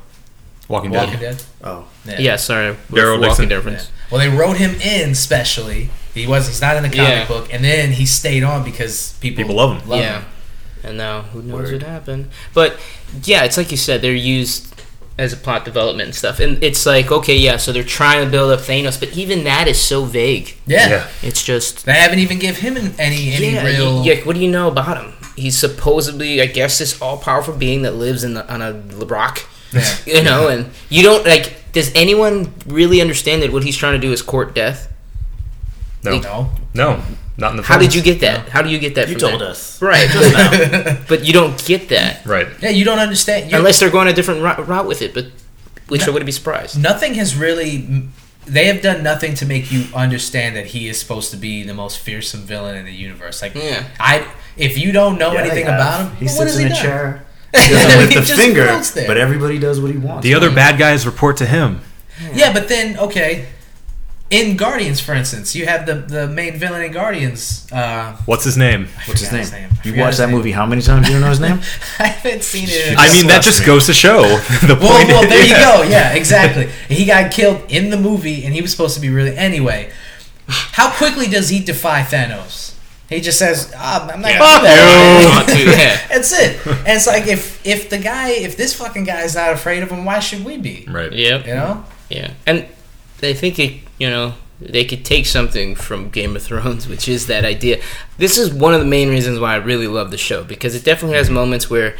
Walking 0.69 0.91
Walking 0.91 1.19
Dead. 1.19 1.37
Dead. 1.37 1.43
Oh, 1.63 1.85
yeah. 2.19 2.35
sorry, 2.35 2.71
with 2.71 3.01
Daryl 3.01 3.13
walking 3.19 3.27
Dixon. 3.29 3.49
difference. 3.49 3.83
Yeah. 3.83 3.89
Well, 4.11 4.19
they 4.21 4.29
wrote 4.37 4.57
him 4.57 4.75
in 4.81 5.15
specially. 5.15 5.89
He 6.13 6.25
was. 6.27 6.47
He's 6.47 6.61
not 6.61 6.75
in 6.77 6.83
the 6.83 6.89
comic 6.89 7.09
Yeah. 7.09 7.25
book, 7.27 7.53
and 7.53 7.63
then 7.63 7.91
he 7.93 8.05
stayed 8.05 8.43
on 8.43 8.63
because 8.63 9.13
people 9.21 9.43
People 9.43 9.55
love 9.55 9.81
him. 9.81 9.89
yeah. 9.89 10.19
him. 10.19 10.25
And 10.83 10.97
now 10.97 11.21
who 11.33 11.41
knows 11.41 11.71
Word. 11.71 11.73
what 11.73 11.83
happened? 11.83 12.29
But 12.53 12.79
yeah, 13.23 13.43
it's 13.43 13.57
like 13.57 13.71
you 13.71 13.77
said, 13.77 14.01
they're 14.01 14.13
used 14.13 14.73
as 15.17 15.33
a 15.33 15.37
plot 15.37 15.65
development 15.65 16.07
and 16.07 16.15
stuff. 16.15 16.39
And 16.39 16.63
it's 16.63 16.85
like, 16.85 17.11
okay, 17.11 17.35
yeah, 17.35 17.57
so 17.57 17.71
they're 17.71 17.83
trying 17.83 18.23
to 18.23 18.29
build 18.29 18.51
up 18.51 18.59
Thanos, 18.59 18.99
but 18.99 19.17
even 19.17 19.43
that 19.45 19.67
is 19.67 19.79
so 19.81 20.05
vague. 20.05 20.55
Yeah. 20.67 20.89
Yeah. 20.89 21.07
It's 21.23 21.43
just 21.43 21.85
They 21.85 21.93
haven't 21.93 22.19
even 22.19 22.37
give 22.39 22.57
him 22.57 22.77
an- 22.77 22.93
any 22.99 23.31
any 23.33 23.53
yeah, 23.53 23.63
real. 23.65 24.05
yeah, 24.05 24.17
what 24.25 24.35
do 24.35 24.41
you 24.41 24.51
know 24.51 24.67
about 24.67 24.97
him? 25.03 25.13
He's 25.37 25.57
supposedly, 25.57 26.41
I 26.41 26.47
guess, 26.47 26.79
this 26.79 27.01
all-powerful 27.01 27.53
being 27.55 27.83
that 27.83 27.93
lives 27.95 28.23
in 28.25 28.33
the, 28.33 28.51
on 28.51 28.61
a 28.61 28.73
rock. 29.05 29.39
Yeah. 29.71 29.83
You 30.05 30.23
know, 30.23 30.47
and 30.49 30.69
you 30.89 31.03
don't 31.03 31.25
like. 31.25 31.71
Does 31.73 31.91
anyone 31.93 32.53
really 32.65 32.99
understand 33.01 33.43
that 33.43 33.51
what 33.53 33.63
he's 33.63 33.77
trying 33.77 33.93
to 33.93 33.99
do 33.99 34.11
is 34.11 34.21
court 34.21 34.55
death? 34.55 34.91
No. 36.03 36.19
No. 36.19 36.51
No. 36.73 37.03
Not 37.39 37.51
in 37.51 37.57
the 37.57 37.63
How 37.63 37.77
did 37.77 37.93
you 37.93 38.01
get 38.01 38.21
that? 38.21 38.49
How 38.49 38.61
do 38.63 38.69
you 38.69 38.79
get 38.79 38.95
that? 38.95 39.09
you 39.09 39.13
from 39.19 39.29
told 39.29 39.41
that? 39.41 39.49
us. 39.49 39.79
right? 39.81 40.09
But, 40.11 41.01
but 41.07 41.23
you 41.25 41.33
don't 41.33 41.63
get 41.65 41.89
that 41.89 42.25
Right. 42.25 42.47
Yeah, 42.61 42.69
you 42.69 42.83
don't 42.83 42.97
understand. 42.99 43.51
You're- 43.51 43.59
unless 43.59 43.79
they're 43.79 43.91
going 43.91 44.07
a 44.07 44.13
different 44.13 44.41
route, 44.41 44.65
route 44.67 44.87
with 44.87 45.01
it. 45.03 45.13
But 45.13 45.27
which 45.87 46.07
I 46.07 46.09
wouldn't 46.09 46.25
be 46.25 46.31
surprised. 46.31 46.81
nothing 46.81 47.13
has 47.15 47.35
really. 47.35 48.07
They 48.45 48.65
have 48.67 48.81
done 48.81 49.03
nothing 49.03 49.35
to 49.35 49.45
make 49.45 49.71
you 49.71 49.85
understand 49.93 50.55
that 50.55 50.67
he 50.67 50.87
is 50.87 50.97
supposed 50.99 51.31
to 51.31 51.37
be 51.37 51.63
the 51.63 51.73
most 51.73 51.99
fearsome 51.99 52.41
villain 52.41 52.77
in 52.77 52.85
the 52.85 52.93
universe. 52.93 53.41
Like, 53.41 53.53
Yeah. 53.55 53.83
I 53.99 54.25
if 54.57 54.77
you 54.77 54.91
don't 54.91 55.17
know 55.17 55.33
Yeah, 55.33 55.41
anything 55.41 55.63
about 55.65 56.07
him, 56.07 56.15
He 56.17 56.25
well, 56.25 56.33
sits 56.35 56.53
has 56.53 56.59
in 56.59 56.67
he 56.67 56.73
a 56.73 56.75
done? 56.75 56.83
chair 56.83 57.23
He 57.53 57.73
with 57.73 58.09
the 58.13 58.21
just 58.21 58.39
finger, 58.39 58.65
but 59.07 59.17
everybody 59.17 59.57
does 59.57 59.79
what 59.79 59.89
he 59.91 59.97
wants. 59.97 60.23
The 60.23 60.33
other 60.33 60.53
bad 60.53 60.77
guys 60.77 61.05
report 61.05 61.37
to 61.37 61.45
him. 61.45 61.81
Yeah, 62.33 62.51
but 62.53 62.67
then 62.67 62.97
okay, 62.99 63.47
in 64.29 64.57
Guardians, 64.57 64.99
for 64.99 65.13
instance, 65.13 65.55
you 65.55 65.65
have 65.65 65.85
the 65.85 65.95
the 65.95 66.27
main 66.27 66.57
villain 66.57 66.83
in 66.83 66.91
Guardians. 66.91 67.65
Uh, 67.71 68.17
What's 68.25 68.43
his 68.43 68.57
name? 68.57 68.87
What's 69.05 69.21
his 69.21 69.31
name? 69.31 69.41
his 69.41 69.51
name. 69.53 69.69
You 69.85 69.91
forgot 69.91 70.03
watched 70.03 70.17
that 70.17 70.27
name. 70.27 70.35
movie 70.35 70.51
how 70.51 70.65
many 70.65 70.81
times? 70.81 71.07
You 71.07 71.13
don't 71.13 71.21
know 71.21 71.29
his 71.29 71.39
name? 71.39 71.61
I 71.99 72.07
haven't 72.07 72.43
seen 72.43 72.65
it. 72.67 72.87
in 72.89 72.97
a 72.97 72.99
I 72.99 73.13
mean, 73.13 73.27
that 73.27 73.41
just 73.43 73.61
me. 73.61 73.65
goes 73.65 73.85
to 73.85 73.93
show 73.93 74.23
the 74.67 74.75
point. 74.75 74.81
Well, 74.81 75.07
well, 75.21 75.29
there 75.29 75.45
you 75.47 75.55
go. 75.55 75.83
Yeah, 75.89 76.13
exactly. 76.13 76.67
He 76.93 77.05
got 77.05 77.31
killed 77.31 77.61
in 77.69 77.89
the 77.91 77.97
movie, 77.97 78.43
and 78.43 78.53
he 78.53 78.61
was 78.61 78.71
supposed 78.71 78.95
to 78.95 79.01
be 79.01 79.09
really. 79.09 79.37
Anyway, 79.37 79.89
how 80.49 80.91
quickly 80.91 81.27
does 81.27 81.47
he 81.49 81.59
defy 81.63 82.01
Thanos? 82.01 82.66
He 83.09 83.21
just 83.21 83.39
says, 83.39 83.71
"Ah, 83.75 84.09
"I'm 84.13 84.21
not 84.21 84.31
Yeah. 84.31 84.37
gonna 84.39 84.59
do 84.59 84.63
that." 84.65 85.35
Want 85.35 85.47
to, 85.49 85.65
yeah. 85.65 86.07
That's 86.09 86.33
it. 86.33 86.65
And 86.65 86.87
it's 86.97 87.07
like 87.07 87.27
if 87.27 87.65
if 87.65 87.89
the 87.89 87.97
guy, 87.97 88.31
if 88.31 88.57
this 88.57 88.73
fucking 88.73 89.05
guy 89.05 89.21
is 89.23 89.35
not 89.35 89.53
afraid 89.53 89.81
of 89.83 89.89
him, 89.91 90.03
why 90.05 90.19
should 90.19 90.43
we 90.43 90.57
be? 90.57 90.85
Right. 90.89 91.11
Yeah. 91.13 91.39
You 91.45 91.53
know? 91.55 91.85
Yeah, 92.09 92.31
and 92.45 92.65
they 93.19 93.33
think 93.33 93.59
it, 93.59 93.73
you 93.97 94.09
know 94.09 94.33
they 94.59 94.83
could 94.85 95.05
take 95.05 95.25
something 95.27 95.75
from 95.75 96.09
Game 96.09 96.35
of 96.35 96.41
Thrones, 96.41 96.87
which 96.87 97.07
is 97.07 97.27
that 97.27 97.45
idea. 97.45 97.79
This 98.17 98.37
is 98.39 98.51
one 98.51 98.73
of 98.73 98.79
the 98.79 98.87
main 98.87 99.09
reasons 99.09 99.39
why 99.39 99.53
I 99.53 99.57
really 99.57 99.87
love 99.87 100.09
the 100.09 100.17
show 100.17 100.43
because 100.43 100.73
it 100.73 100.83
definitely 100.83 101.15
has 101.17 101.29
moments 101.29 101.69
where 101.69 101.95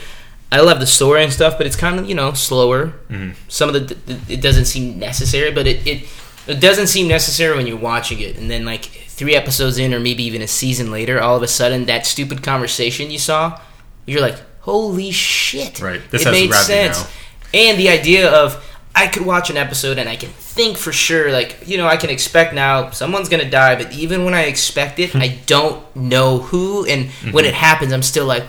I 0.51 0.61
love 0.61 0.79
the 0.79 0.87
story 0.87 1.23
and 1.23 1.31
stuff, 1.31 1.57
but 1.57 1.67
it's 1.67 1.75
kind 1.75 1.99
of 1.99 2.09
you 2.09 2.15
know 2.15 2.33
slower. 2.33 2.93
Mhm. 3.11 3.35
Some 3.47 3.69
of 3.69 3.75
the 3.87 3.95
it 4.27 4.41
doesn't 4.41 4.65
seem 4.65 4.97
necessary, 4.99 5.51
but 5.51 5.67
it, 5.67 5.85
it 5.85 6.03
it 6.47 6.59
doesn't 6.59 6.87
seem 6.87 7.07
necessary 7.07 7.55
when 7.55 7.67
you're 7.67 7.77
watching 7.77 8.19
it, 8.19 8.37
and 8.37 8.49
then 8.49 8.65
like 8.65 8.89
three 9.17 9.35
episodes 9.35 9.77
in, 9.77 9.93
or 9.93 9.99
maybe 9.99 10.23
even 10.23 10.41
a 10.41 10.47
season 10.47 10.91
later, 10.91 11.19
all 11.19 11.35
of 11.35 11.43
a 11.43 11.47
sudden 11.47 11.85
that 11.87 12.05
stupid 12.05 12.41
conversation 12.43 13.11
you 13.11 13.17
saw, 13.19 13.59
you're 14.05 14.21
like, 14.21 14.37
holy 14.61 15.11
shit! 15.11 15.81
Right. 15.81 16.01
This 16.11 16.21
it 16.21 16.27
has 16.27 16.31
made 16.31 16.53
sense. 16.53 17.03
now. 17.03 17.09
And 17.53 17.79
the 17.79 17.89
idea 17.89 18.29
of 18.31 18.63
I 18.95 19.07
could 19.07 19.25
watch 19.25 19.49
an 19.49 19.57
episode 19.57 19.97
and 19.99 20.07
I 20.09 20.15
can 20.15 20.29
think 20.29 20.77
for 20.77 20.91
sure, 20.91 21.31
like, 21.31 21.57
you 21.65 21.77
know, 21.77 21.87
I 21.87 21.97
can 21.97 22.09
expect 22.09 22.53
now 22.53 22.89
someone's 22.91 23.29
gonna 23.29 23.49
die, 23.49 23.75
but 23.75 23.91
even 23.93 24.23
when 24.25 24.33
I 24.33 24.43
expect 24.43 24.99
it, 24.99 25.11
hmm. 25.11 25.19
I 25.21 25.37
don't 25.45 25.83
know 25.95 26.39
who. 26.39 26.85
And 26.85 27.05
mm-hmm. 27.07 27.31
when 27.31 27.45
it 27.45 27.53
happens, 27.53 27.93
I'm 27.93 28.01
still 28.03 28.25
like, 28.25 28.43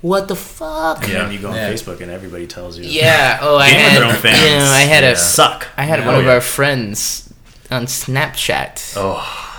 what 0.00 0.28
the 0.28 0.36
fuck? 0.36 1.06
Yeah. 1.06 1.24
then 1.24 1.32
you 1.32 1.38
go 1.40 1.48
on 1.50 1.56
Yeah. 1.56 1.70
Facebook 1.72 2.00
and 2.00 2.10
everybody 2.10 2.46
tells 2.46 2.78
you. 2.78 2.84
Yeah. 2.84 3.38
Oh, 3.42 3.56
I 3.58 3.70
Game 3.70 3.76
of 3.76 3.82
had. 3.82 3.98
Thrones 3.98 4.18
fans. 4.18 4.42
You 4.42 4.48
know, 4.58 4.64
I 4.64 4.80
had 4.80 5.04
Yeah. 5.04 5.10
a. 5.10 5.16
Suck. 5.16 5.68
I 5.76 5.82
had 5.84 5.98
Yeah. 6.00 6.06
one 6.06 6.14
Oh, 6.16 6.20
of 6.20 6.28
our 6.28 6.40
friends 6.40 7.32
on 7.70 7.86
Snapchat. 7.86 8.94
Oh, 8.96 9.49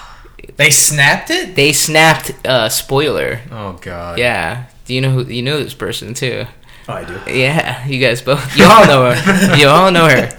They 0.64 0.70
snapped 0.72 1.30
it. 1.30 1.56
They 1.56 1.74
snapped 1.74 2.32
a 2.46 2.70
spoiler. 2.70 3.42
Oh 3.52 3.74
God. 3.82 4.18
Yeah. 4.20 4.66
Do 4.86 4.94
you 4.94 5.02
know 5.02 5.12
who? 5.12 5.24
You 5.26 5.42
know 5.42 5.62
this 5.64 5.74
person 5.74 6.14
too. 6.14 6.46
oh, 6.90 6.94
I 6.94 7.04
do. 7.06 7.20
Yeah, 7.32 7.86
you 7.88 8.00
guys 8.00 8.22
both. 8.22 8.56
You 8.58 8.66
all 8.66 8.86
know 8.86 9.12
her. 9.12 9.56
You 9.58 9.68
all 9.68 9.92
know 9.92 10.08
her. 10.08 10.30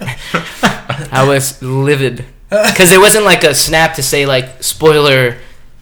I 1.11 1.25
was 1.27 1.61
livid 1.61 2.25
because 2.49 2.91
it 2.91 2.99
wasn't 2.99 3.25
like 3.25 3.43
a 3.43 3.55
snap 3.55 3.95
to 3.95 4.03
say 4.03 4.25
like 4.25 4.61
spoiler, 4.63 5.37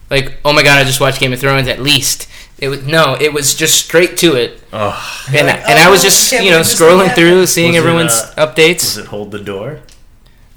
like 0.10 0.38
oh 0.46 0.54
my 0.54 0.64
god, 0.64 0.80
I 0.80 0.84
just 0.84 1.02
watched 1.02 1.20
Game 1.20 1.34
of 1.34 1.39
Thrones. 1.39 1.68
At 1.68 1.80
least 1.82 2.30
it 2.60 2.70
was 2.70 2.86
no, 2.86 3.18
it 3.20 3.34
was 3.34 3.56
just 3.56 3.84
straight 3.84 4.18
to 4.18 4.36
it, 4.36 4.62
Oh. 4.72 5.26
and 5.34 5.48
like, 5.48 5.68
and 5.68 5.80
I 5.80 5.89
was 5.89 6.02
just 6.02 6.32
you 6.32 6.38
know 6.38 6.44
believe 6.44 6.58
this 6.60 6.78
thing 6.80 6.88
scrolling 6.88 7.16
through, 7.16 7.46
seeing 7.48 7.70
Was 7.74 7.76
it, 7.76 7.80
everyone's 7.80 8.14
uh, 8.38 8.48
updates. 8.48 8.80
Does 8.82 8.98
it 9.00 9.06
hold 9.08 9.32
the 9.32 9.39
door? 9.39 9.80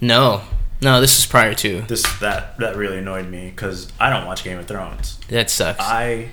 No, 0.00 0.42
no, 0.82 1.00
this 1.00 1.18
is 1.18 1.26
prior 1.26 1.54
to. 1.54 1.82
This 1.82 2.02
that 2.20 2.58
that 2.58 2.76
really 2.76 2.98
annoyed 2.98 3.28
me 3.28 3.50
because 3.50 3.90
I 3.98 4.10
don't 4.10 4.26
watch 4.26 4.44
Game 4.44 4.58
of 4.58 4.66
Thrones. 4.66 5.18
That 5.28 5.48
sucks. 5.50 5.80
I, 5.80 6.28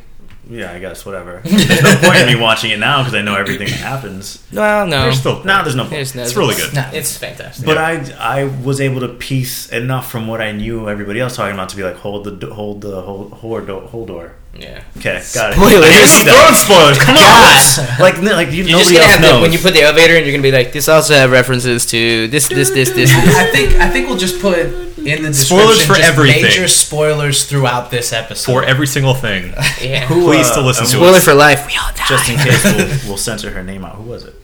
yeah, 0.50 0.72
I 0.74 0.80
guess 0.80 1.06
whatever. 1.06 1.42
There's 1.46 1.84
no 1.84 1.96
point 2.02 2.18
in 2.22 2.28
me 2.28 2.36
watching 2.36 2.72
it 2.72 2.80
now 2.80 3.00
because 3.04 3.14
I 3.16 3.22
know 3.22 3.36
everything 3.36 3.68
that 3.68 3.78
happens. 3.78 4.46
well, 4.52 4.86
no, 4.88 5.04
There's 5.04 5.20
still 5.20 5.44
Now 5.44 5.62
there's 5.64 5.76
no 5.76 5.84
point. 5.84 5.92
There's 5.94 6.16
no- 6.16 6.24
It's 6.24 6.36
really 6.36 6.56
good. 6.56 6.74
No. 6.74 6.90
It's 6.94 7.16
fantastic. 7.18 7.66
But 7.66 7.78
I 7.78 8.02
I 8.20 8.44
was 8.46 8.82
able 8.82 9.00
to 9.02 9.10
piece 9.10 9.70
enough 9.70 10.12
from 10.12 10.28
what 10.28 10.42
I 10.42 10.52
knew 10.52 10.90
everybody 10.90 11.20
else 11.20 11.36
talking 11.36 11.54
about 11.54 11.70
to 11.70 11.76
be 11.78 11.84
like 11.84 11.96
hold 11.98 12.24
the 12.26 12.32
do- 12.32 12.50
hold 12.54 12.82
the 12.82 13.02
hold 13.02 13.34
hold 13.34 13.68
door 13.68 13.82
hold 13.88 14.08
door. 14.08 14.34
Yeah. 14.54 14.84
Okay, 14.98 15.22
got 15.34 15.52
it. 15.52 15.56
Spoilers. 15.56 15.86
I 15.86 16.24
didn't 16.24 16.50
need 16.52 16.56
spoilers. 16.58 16.98
Come 17.00 17.16
God. 17.16 18.00
Like 18.00 18.16
n- 18.16 18.26
like 18.26 18.52
you, 18.52 18.64
You're 18.64 18.80
just 18.80 18.92
nobody 18.92 18.96
gonna 18.96 19.06
else 19.06 19.12
have 19.16 19.22
knows. 19.22 19.36
to, 19.38 19.42
when 19.42 19.52
you 19.54 19.60
put 19.60 19.74
the 19.74 19.82
elevator 19.82 20.16
in, 20.16 20.24
you're 20.26 20.34
gonna 20.34 20.44
be 20.44 20.52
like, 20.52 20.72
this 20.74 20.88
also 20.90 21.14
have 21.14 21.32
references 21.32 21.86
to 21.88 22.28
this, 22.28 22.48
this, 22.50 22.70
this, 22.70 22.90
this. 22.92 23.10
this. 23.16 23.36
I 23.36 23.46
think 23.52 23.76
I 23.76 23.90
think 23.90 24.08
we'll 24.08 24.18
just 24.18 24.42
put 24.42 24.58
in 24.60 25.24
the 25.24 25.30
description 25.30 25.34
Spoilers 25.58 25.86
for 25.86 25.96
just 25.96 26.10
everything. 26.12 26.44
Major 26.44 26.68
spoilers 26.68 27.46
throughout 27.46 27.90
this 27.92 28.12
episode. 28.14 28.52
For 28.52 28.64
every 28.64 28.88
single 28.88 29.14
thing. 29.16 29.54
Yeah. 29.82 30.06
Who, 30.06 30.26
Please 30.26 30.50
uh, 30.52 30.56
to 30.56 30.62
listen 30.62 30.84
uh, 30.84 30.90
to 30.90 30.96
Spoiler 30.98 31.18
us. 31.18 31.26
for 31.26 31.34
life. 31.34 31.66
We 31.66 31.74
all 31.82 31.92
die. 31.96 32.06
just 32.08 32.30
in 32.30 32.38
case 32.38 32.64
we'll, 32.64 33.00
we'll 33.12 33.18
censor 33.18 33.50
her 33.52 33.64
name 33.64 33.84
out. 33.84 33.96
Who 33.96 34.04
was 34.04 34.26
it? 34.26 34.36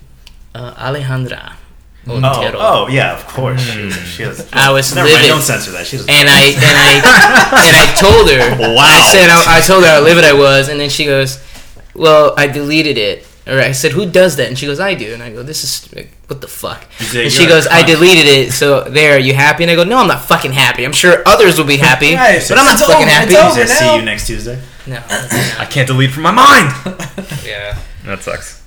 Uh, 0.55 0.73
Alejandra. 0.73 1.53
Oh, 2.09 2.19
Montero. 2.19 2.57
oh 2.59 2.87
yeah, 2.87 3.15
of 3.17 3.27
course. 3.27 3.61
Hmm. 3.69 3.89
She, 3.89 3.99
she 4.05 4.23
has, 4.23 4.47
I 4.53 4.71
was 4.71 4.93
never 4.95 5.07
mind, 5.07 5.15
livid. 5.21 5.29
don't 5.29 5.41
censor 5.41 5.71
that. 5.71 5.85
She 5.87 5.97
doesn't. 5.97 6.09
And 6.09 6.29
I 6.29 6.41
and 6.55 6.77
I 6.77 6.91
and 7.67 7.75
I 7.75 7.87
told 7.99 8.29
her. 8.31 8.39
Wow. 8.75 8.83
I 8.83 9.01
said 9.11 9.29
I, 9.29 9.57
I 9.57 9.61
told 9.61 9.83
her 9.83 9.89
how 9.89 10.01
livid 10.01 10.23
I 10.23 10.33
was, 10.33 10.69
and 10.69 10.79
then 10.79 10.89
she 10.89 11.05
goes, 11.05 11.39
"Well, 11.93 12.33
I 12.37 12.47
deleted 12.47 12.97
it." 12.97 13.25
Or 13.47 13.59
I 13.61 13.71
said, 13.71 13.91
"Who 13.93 14.09
does 14.09 14.35
that?" 14.37 14.47
And 14.47 14.57
she 14.57 14.65
goes, 14.65 14.79
"I 14.79 14.93
do." 14.93 15.13
And 15.13 15.23
I 15.23 15.31
go, 15.31 15.41
"This 15.41 15.63
is 15.63 15.93
like, 15.95 16.09
what 16.27 16.41
the 16.41 16.47
fuck?" 16.49 16.85
You 16.99 17.05
say 17.05 17.23
And 17.23 17.31
she 17.31 17.45
goes, 17.47 17.65
"I 17.67 17.81
deleted 17.85 18.25
it." 18.25 18.51
So 18.51 18.81
there, 18.83 19.15
are 19.15 19.19
you 19.19 19.33
happy? 19.33 19.63
And 19.63 19.71
I 19.71 19.75
go, 19.75 19.83
"No, 19.85 19.97
I'm 19.97 20.07
not 20.07 20.21
fucking 20.25 20.51
happy. 20.53 20.83
I'm 20.85 20.91
sure 20.93 21.23
others 21.25 21.57
will 21.57 21.65
be 21.67 21.77
happy, 21.89 22.13
Right. 22.15 22.43
but 22.47 22.57
I'm 22.57 22.65
not 22.65 22.77
fucking 22.79 22.95
over. 22.95 23.05
happy." 23.09 23.33
It's 23.33 23.43
over 23.43 23.59
now. 23.65 23.79
see 23.79 23.95
you 23.95 24.01
next 24.03 24.27
Tuesday. 24.27 24.59
No, 24.85 25.01
I 25.59 25.65
can't 25.69 25.87
delete 25.87 26.11
from 26.11 26.23
my 26.23 26.31
mind. 26.31 26.71
yeah. 27.45 27.77
That 28.05 28.21
sucks. 28.21 28.63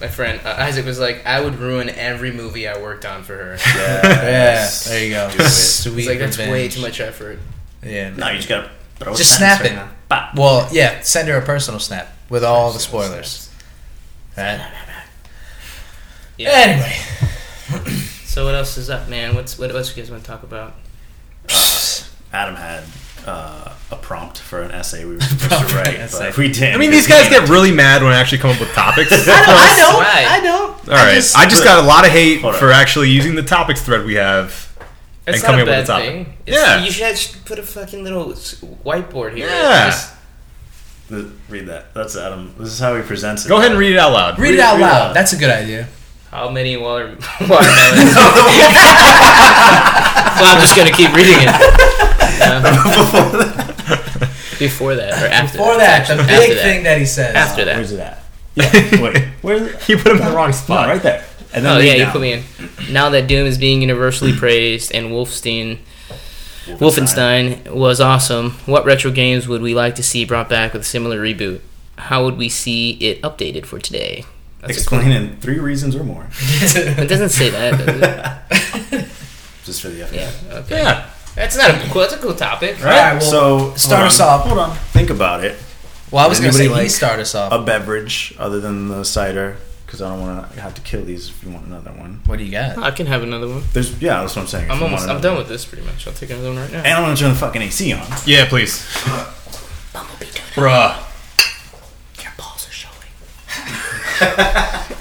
My 0.00 0.08
friend 0.08 0.40
uh, 0.44 0.56
Isaac 0.58 0.84
was 0.84 0.98
like, 1.00 1.24
"I 1.26 1.40
would 1.40 1.54
ruin 1.56 1.88
every 1.88 2.30
movie 2.32 2.68
I 2.68 2.78
worked 2.80 3.04
on 3.06 3.22
for 3.22 3.34
her." 3.34 3.56
Yeah, 3.66 4.68
there 4.86 5.04
you 5.04 5.10
go. 5.10 5.30
Do 5.30 5.42
it. 5.42 5.48
Sweet 5.48 5.94
He's 5.96 6.08
like, 6.08 6.18
"That's 6.18 6.38
way 6.38 6.68
too 6.68 6.80
much 6.82 7.00
effort." 7.00 7.38
Yeah. 7.82 8.10
No, 8.10 8.28
you 8.28 8.36
just 8.36 8.48
gotta 8.48 8.70
throw 8.96 9.14
Just 9.14 9.38
sentence 9.38 9.60
snap 9.60 9.60
right 9.60 9.72
it. 9.72 10.10
now. 10.10 10.30
Well, 10.36 10.68
yeah. 10.72 11.00
Send 11.00 11.28
her 11.28 11.36
a 11.38 11.42
personal 11.42 11.80
snap 11.80 12.14
with 12.28 12.44
all 12.44 12.72
the 12.72 12.78
spoilers. 12.80 13.50
Right. 14.36 14.60
Yeah. 16.36 16.50
Anyway, 16.52 17.90
So 18.26 18.44
what 18.44 18.54
else 18.54 18.76
is 18.76 18.90
up, 18.90 19.08
man? 19.08 19.34
What's 19.34 19.58
what 19.58 19.70
else 19.70 19.96
you 19.96 20.02
guys 20.02 20.10
want 20.10 20.22
to 20.22 20.30
talk 20.30 20.42
about? 20.42 20.74
Adam 22.32 22.54
had 22.56 22.84
uh, 23.26 23.72
a 23.90 23.96
prompt 23.96 24.38
for 24.38 24.62
an 24.62 24.70
essay 24.70 25.04
we 25.04 25.14
were 25.16 25.20
supposed 25.20 25.68
to 25.70 25.76
write, 25.76 26.08
but 26.12 26.36
we 26.36 26.48
didn't. 26.52 26.74
I 26.74 26.78
mean, 26.78 26.90
these 26.90 27.06
guys 27.08 27.28
get 27.28 27.48
really 27.48 27.72
mad 27.72 28.02
when 28.02 28.12
I 28.12 28.16
actually 28.20 28.38
come 28.38 28.50
up 28.50 28.60
with 28.60 28.72
topics. 28.72 29.10
I 29.12 29.16
don't. 29.26 29.48
I 29.48 29.76
don't. 29.76 30.00
Right. 30.00 30.26
I 30.26 30.40
don't. 30.40 30.88
All 30.88 30.94
right, 31.04 31.14
just- 31.14 31.36
I 31.36 31.46
just 31.46 31.64
got 31.64 31.82
a 31.82 31.86
lot 31.86 32.04
of 32.06 32.12
hate 32.12 32.40
for 32.40 32.70
actually 32.72 33.10
using 33.10 33.34
the 33.34 33.42
topics 33.42 33.82
thread 33.82 34.04
we 34.06 34.14
have. 34.14 34.62
It's 35.26 35.38
And 35.38 35.42
not 35.42 35.50
coming 35.50 35.60
a 35.60 35.62
up 35.72 35.78
with 35.78 35.86
bad 35.88 35.98
a 36.00 36.04
topic. 36.04 36.26
thing. 36.26 36.36
It's, 36.46 36.56
Yeah. 36.56 36.84
You 36.84 36.90
should 36.92 37.44
put 37.44 37.58
a 37.58 37.62
fucking 37.64 38.04
little 38.04 38.26
whiteboard 38.84 39.34
here. 39.36 39.48
Yeah. 39.48 39.86
Just- 39.90 40.12
Th- 41.08 41.26
Read 41.48 41.66
that. 41.66 41.94
That's 41.94 42.16
Adam. 42.16 42.52
This 42.58 42.68
is 42.72 42.78
how 42.80 42.94
he 42.96 43.02
presents 43.02 43.44
it. 43.44 43.48
Go 43.48 43.58
ahead 43.58 43.70
and 43.72 43.78
read 43.80 43.92
it 43.92 43.98
out 43.98 44.12
loud. 44.12 44.38
Read 44.40 44.54
it 44.54 44.60
out 44.60 44.74
read 44.74 44.80
it 44.80 44.84
loud. 44.86 45.14
That's 45.16 45.32
a 45.32 45.36
good 45.36 45.50
idea. 45.50 45.88
how 46.32 46.50
many 46.50 46.76
water 46.76 47.16
watermelons? 47.40 48.14
well, 50.38 50.50
I'm 50.54 50.60
just 50.60 50.76
gonna 50.76 50.90
keep 50.90 51.12
reading 51.14 51.34
it. 51.38 52.05
Before 54.58 54.94
that 54.94 55.22
or 55.22 55.26
after 55.26 55.58
Before 55.58 55.76
that? 55.76 56.08
that, 56.08 56.16
the 56.16 56.22
big 56.22 56.30
After 56.32 56.54
that. 56.54 56.62
thing 56.62 56.82
that 56.84 56.98
he 56.98 57.04
says. 57.04 57.34
After 57.34 57.64
that. 57.66 57.76
Where's 57.76 57.92
it 57.92 58.00
at? 58.00 58.22
Yeah. 58.54 58.72
Wait. 59.02 59.24
Where's 59.42 59.62
it? 59.62 59.76
You 59.88 59.98
put 59.98 60.12
him 60.12 60.18
in 60.18 60.24
the 60.24 60.30
wrong 60.34 60.48
No, 60.48 60.52
spot. 60.56 60.88
right 60.88 61.02
there. 61.02 61.24
And 61.52 61.64
then 61.64 61.76
Oh 61.76 61.78
lean 61.78 61.98
yeah, 61.98 62.06
you 62.06 62.10
put 62.12 62.20
me 62.22 62.32
in. 62.32 62.42
Now 62.90 63.10
that 63.10 63.26
Doom 63.26 63.46
is 63.46 63.58
being 63.58 63.82
universally 63.82 64.32
praised 64.36 64.92
and 64.94 65.08
Wolfenstein 65.10 65.78
Wolfenstein 66.66 67.68
was 67.70 68.00
awesome, 68.00 68.52
what 68.66 68.84
retro 68.84 69.10
games 69.12 69.46
would 69.46 69.62
we 69.62 69.74
like 69.74 69.94
to 69.96 70.02
see 70.02 70.24
brought 70.24 70.48
back 70.48 70.72
with 70.72 70.82
a 70.82 70.86
similar 70.86 71.20
reboot? 71.20 71.60
How 71.98 72.24
would 72.24 72.36
we 72.38 72.48
see 72.48 72.92
it 72.92 73.22
updated 73.22 73.66
for 73.66 73.78
today? 73.78 74.24
That's 74.60 74.76
a 74.76 74.80
Explain 74.80 75.12
in 75.12 75.36
three 75.36 75.60
reasons 75.60 75.94
or 75.94 76.02
more. 76.02 76.26
It 76.32 77.08
doesn't 77.08 77.28
say 77.28 77.50
that. 77.50 77.78
Does 77.78 79.02
it? 79.02 79.08
Just 79.64 79.80
for 79.82 79.88
the 79.88 80.02
effort. 80.02 80.14
Yeah. 80.16 80.32
Okay. 80.58 80.82
Yeah. 80.82 81.10
That's 81.36 81.56
not 81.56 81.70
a 81.70 81.88
cool. 81.90 82.00
That's 82.00 82.14
a 82.14 82.18
cool 82.18 82.34
topic. 82.34 82.78
All 82.80 82.86
right, 82.86 83.12
well, 83.12 83.20
so 83.20 83.74
start 83.76 84.06
us 84.06 84.18
off. 84.20 84.46
Hold 84.46 84.58
on. 84.58 84.74
Think 84.92 85.10
about 85.10 85.44
it. 85.44 85.56
well, 86.10 86.24
I 86.24 86.28
was 86.28 86.40
going 86.40 86.50
to 86.50 86.56
say 86.56 86.64
Anybody 86.64 86.84
he 86.84 86.88
like 86.88 86.96
start 86.96 87.20
us 87.20 87.34
off. 87.34 87.52
A 87.52 87.62
beverage 87.62 88.34
other 88.38 88.58
than 88.58 88.88
the 88.88 89.04
cider, 89.04 89.58
because 89.84 90.00
I 90.00 90.08
don't 90.08 90.20
want 90.22 90.50
to 90.54 90.60
have 90.60 90.74
to 90.74 90.80
kill 90.80 91.04
these 91.04 91.28
if 91.28 91.44
you 91.44 91.50
want 91.50 91.66
another 91.66 91.90
one. 91.92 92.20
what 92.26 92.38
do 92.38 92.44
you 92.44 92.50
got? 92.52 92.78
I 92.78 92.90
can 92.90 93.06
have 93.06 93.22
another 93.22 93.48
one. 93.48 93.62
There's 93.74 94.00
yeah, 94.00 94.20
that's 94.22 94.34
what 94.34 94.42
I'm 94.42 94.48
saying. 94.48 94.64
if 94.64 94.70
I'm 94.72 94.78
you 94.78 94.84
almost. 94.84 95.04
I'm 95.04 95.10
another 95.10 95.22
done 95.22 95.34
one. 95.34 95.42
with 95.42 95.48
this 95.48 95.64
pretty 95.66 95.84
much. 95.86 96.06
I'll 96.06 96.14
take 96.14 96.30
another 96.30 96.48
one 96.48 96.58
right 96.58 96.72
now. 96.72 96.78
And 96.78 96.88
I 96.88 97.00
want 97.02 97.16
to 97.18 97.22
turn 97.22 97.32
the 97.32 97.38
fucking 97.38 97.60
AC 97.62 97.92
on. 97.92 98.06
Yeah, 98.24 98.48
please. 98.48 98.82
Bumblebee 99.92 100.26
tuna. 100.32 100.50
Bruh. 100.56 100.96
Your 102.22 102.32
balls 102.38 102.66
are 102.66 102.72
showing. 102.72 103.12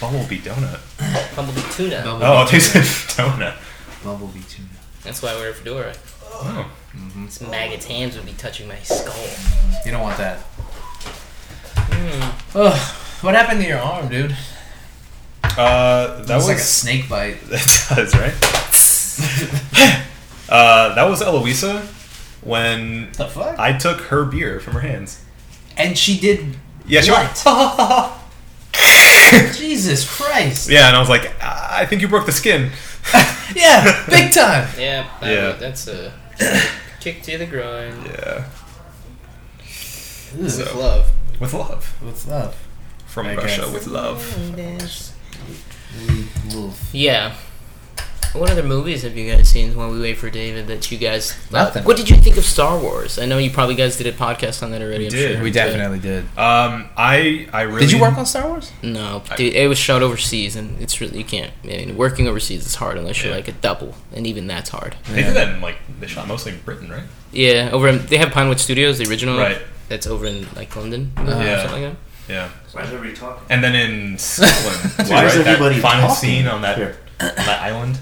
Bumblebee 0.00 0.38
donut. 0.40 0.80
Bumblebee 1.36 1.62
tuna. 1.72 2.02
Bumblebee. 2.04 2.24
Oh, 2.26 2.46
they 2.50 2.60
said 2.60 2.82
donut. 3.16 3.54
Bumblebee 4.04 4.42
tuna. 4.48 4.68
That's 5.04 5.22
why 5.22 5.30
I 5.32 5.36
wear 5.36 5.50
a 5.50 5.54
fedora. 5.54 5.94
Oh. 6.32 6.70
This 7.24 7.40
maggot's 7.40 7.86
hands 7.86 8.16
would 8.16 8.26
be 8.26 8.32
touching 8.32 8.66
my 8.68 8.76
skull. 8.78 9.14
You 9.84 9.92
don't 9.92 10.02
want 10.02 10.18
that. 10.18 10.38
Hmm. 11.92 12.58
Ugh, 12.58 12.78
what 13.22 13.34
happened 13.34 13.60
to 13.62 13.68
your 13.68 13.78
arm, 13.78 14.08
dude? 14.08 14.36
Uh, 15.44 16.18
that 16.18 16.26
That 16.26 16.36
was 16.36 16.44
was 16.44 16.48
like 16.48 16.56
a 16.58 16.60
snake 16.60 17.08
bite. 17.08 17.40
That 17.48 17.86
does, 17.96 18.14
right? 18.14 18.34
uh, 20.48 20.94
that 20.94 21.08
was 21.08 21.22
Eloisa 21.22 21.82
when 22.42 23.12
The 23.12 23.26
fuck? 23.26 23.58
I 23.58 23.76
took 23.76 24.00
her 24.02 24.24
beer 24.24 24.60
from 24.60 24.74
her 24.74 24.80
hands. 24.80 25.22
and 25.76 25.96
she 25.96 26.18
did. 26.18 26.56
Yeah, 26.86 27.00
she 27.02 27.10
went, 27.12 27.38
What? 27.44 28.16
Jesus 29.56 30.08
Christ! 30.16 30.68
Yeah, 30.68 30.88
and 30.88 30.96
I 30.96 31.00
was 31.00 31.08
like, 31.08 31.30
I 31.42 31.86
think 31.86 32.02
you 32.02 32.08
broke 32.08 32.26
the 32.26 32.32
skin. 32.32 32.70
Yeah, 33.54 34.04
big 34.08 34.32
time. 34.32 34.68
Yeah. 34.78 35.06
that 35.20 35.30
Yeah. 35.32 35.46
would- 35.48 35.60
that's 35.60 35.86
a 35.88 36.12
kick 37.00 37.22
to 37.24 37.38
the 37.38 37.46
groin. 37.46 38.04
Yeah. 38.06 38.44
With 40.36 40.52
So- 40.52 40.78
love. 40.78 41.10
With 41.40 41.52
love. 41.54 41.84
What's 42.02 42.28
up? 42.28 42.54
From 43.06 43.26
I 43.26 43.34
Russia 43.34 43.62
guess. 43.62 43.72
with 43.72 43.86
love. 43.88 44.22
Yeah. 46.92 47.34
What 48.32 48.48
other 48.50 48.62
movies 48.62 49.02
have 49.02 49.16
you 49.16 49.28
guys 49.30 49.48
seen 49.48 49.74
while 49.76 49.90
we 49.90 50.00
wait 50.00 50.16
for 50.16 50.30
David 50.30 50.68
that 50.68 50.90
you 50.92 50.98
guys 50.98 51.36
Nothing. 51.50 51.82
What 51.84 51.96
did 51.96 52.08
you 52.08 52.16
think 52.16 52.36
of 52.36 52.44
Star 52.44 52.78
Wars? 52.78 53.18
I 53.18 53.26
know 53.26 53.38
you 53.38 53.50
probably 53.50 53.74
guys 53.74 53.96
did 53.96 54.06
a 54.06 54.12
podcast 54.12 54.62
on 54.62 54.70
that 54.70 54.80
already. 54.82 55.06
I'm 55.06 55.10
did. 55.10 55.32
sure. 55.34 55.42
We 55.42 55.50
but- 55.50 55.54
definitely 55.54 55.98
did. 55.98 56.22
Um, 56.38 56.88
I 56.96 57.48
I 57.52 57.62
really 57.62 57.80
Did 57.80 57.92
you 57.92 58.00
work 58.00 58.16
on 58.16 58.26
Star 58.26 58.46
Wars? 58.48 58.70
No, 58.82 59.22
dude, 59.36 59.52
it 59.54 59.68
was 59.68 59.78
shot 59.78 60.02
overseas, 60.02 60.54
and 60.54 60.80
it's 60.80 61.00
really 61.00 61.18
you 61.18 61.24
can't. 61.24 61.52
I 61.64 61.66
mean, 61.66 61.96
working 61.96 62.28
overseas 62.28 62.64
is 62.66 62.76
hard 62.76 62.98
unless 62.98 63.20
you're 63.22 63.30
Yeah. 63.32 63.36
like 63.36 63.48
a 63.48 63.52
double, 63.52 63.96
and 64.12 64.26
even 64.28 64.46
that's 64.46 64.70
hard. 64.70 64.94
They 65.10 65.22
did 65.24 65.34
that 65.34 65.48
in 65.54 65.60
like 65.60 65.76
they 65.98 66.06
shot 66.06 66.28
mostly 66.28 66.52
in 66.52 66.60
Britain, 66.60 66.88
right? 66.88 67.02
Yeah, 67.32 67.70
over 67.72 67.88
in, 67.88 68.06
they 68.06 68.18
have 68.18 68.30
Pinewood 68.30 68.60
Studios, 68.60 68.98
the 68.98 69.08
original. 69.10 69.38
Right. 69.38 69.58
That's 69.88 70.06
over 70.06 70.24
in 70.26 70.46
like 70.54 70.74
London, 70.76 71.10
or 71.16 71.24
Yeah. 71.24 71.62
something 71.62 71.82
like 71.82 71.92
that. 71.92 72.32
Yeah. 72.32 72.48
Why 72.70 72.82
is 72.82 72.92
everybody 72.92 73.12
talking? 73.16 73.42
And 73.50 73.64
then 73.64 73.74
in 73.74 74.18
Scotland, 74.18 75.08
too, 75.08 75.12
Why 75.12 75.24
is 75.26 75.36
right? 75.36 75.46
everybody 75.48 75.74
that 75.76 75.82
final 75.82 76.08
talking? 76.08 76.14
scene 76.14 76.46
on 76.46 76.62
that 76.62 76.78
on 76.78 76.94
that 77.18 77.60
island? 77.62 77.98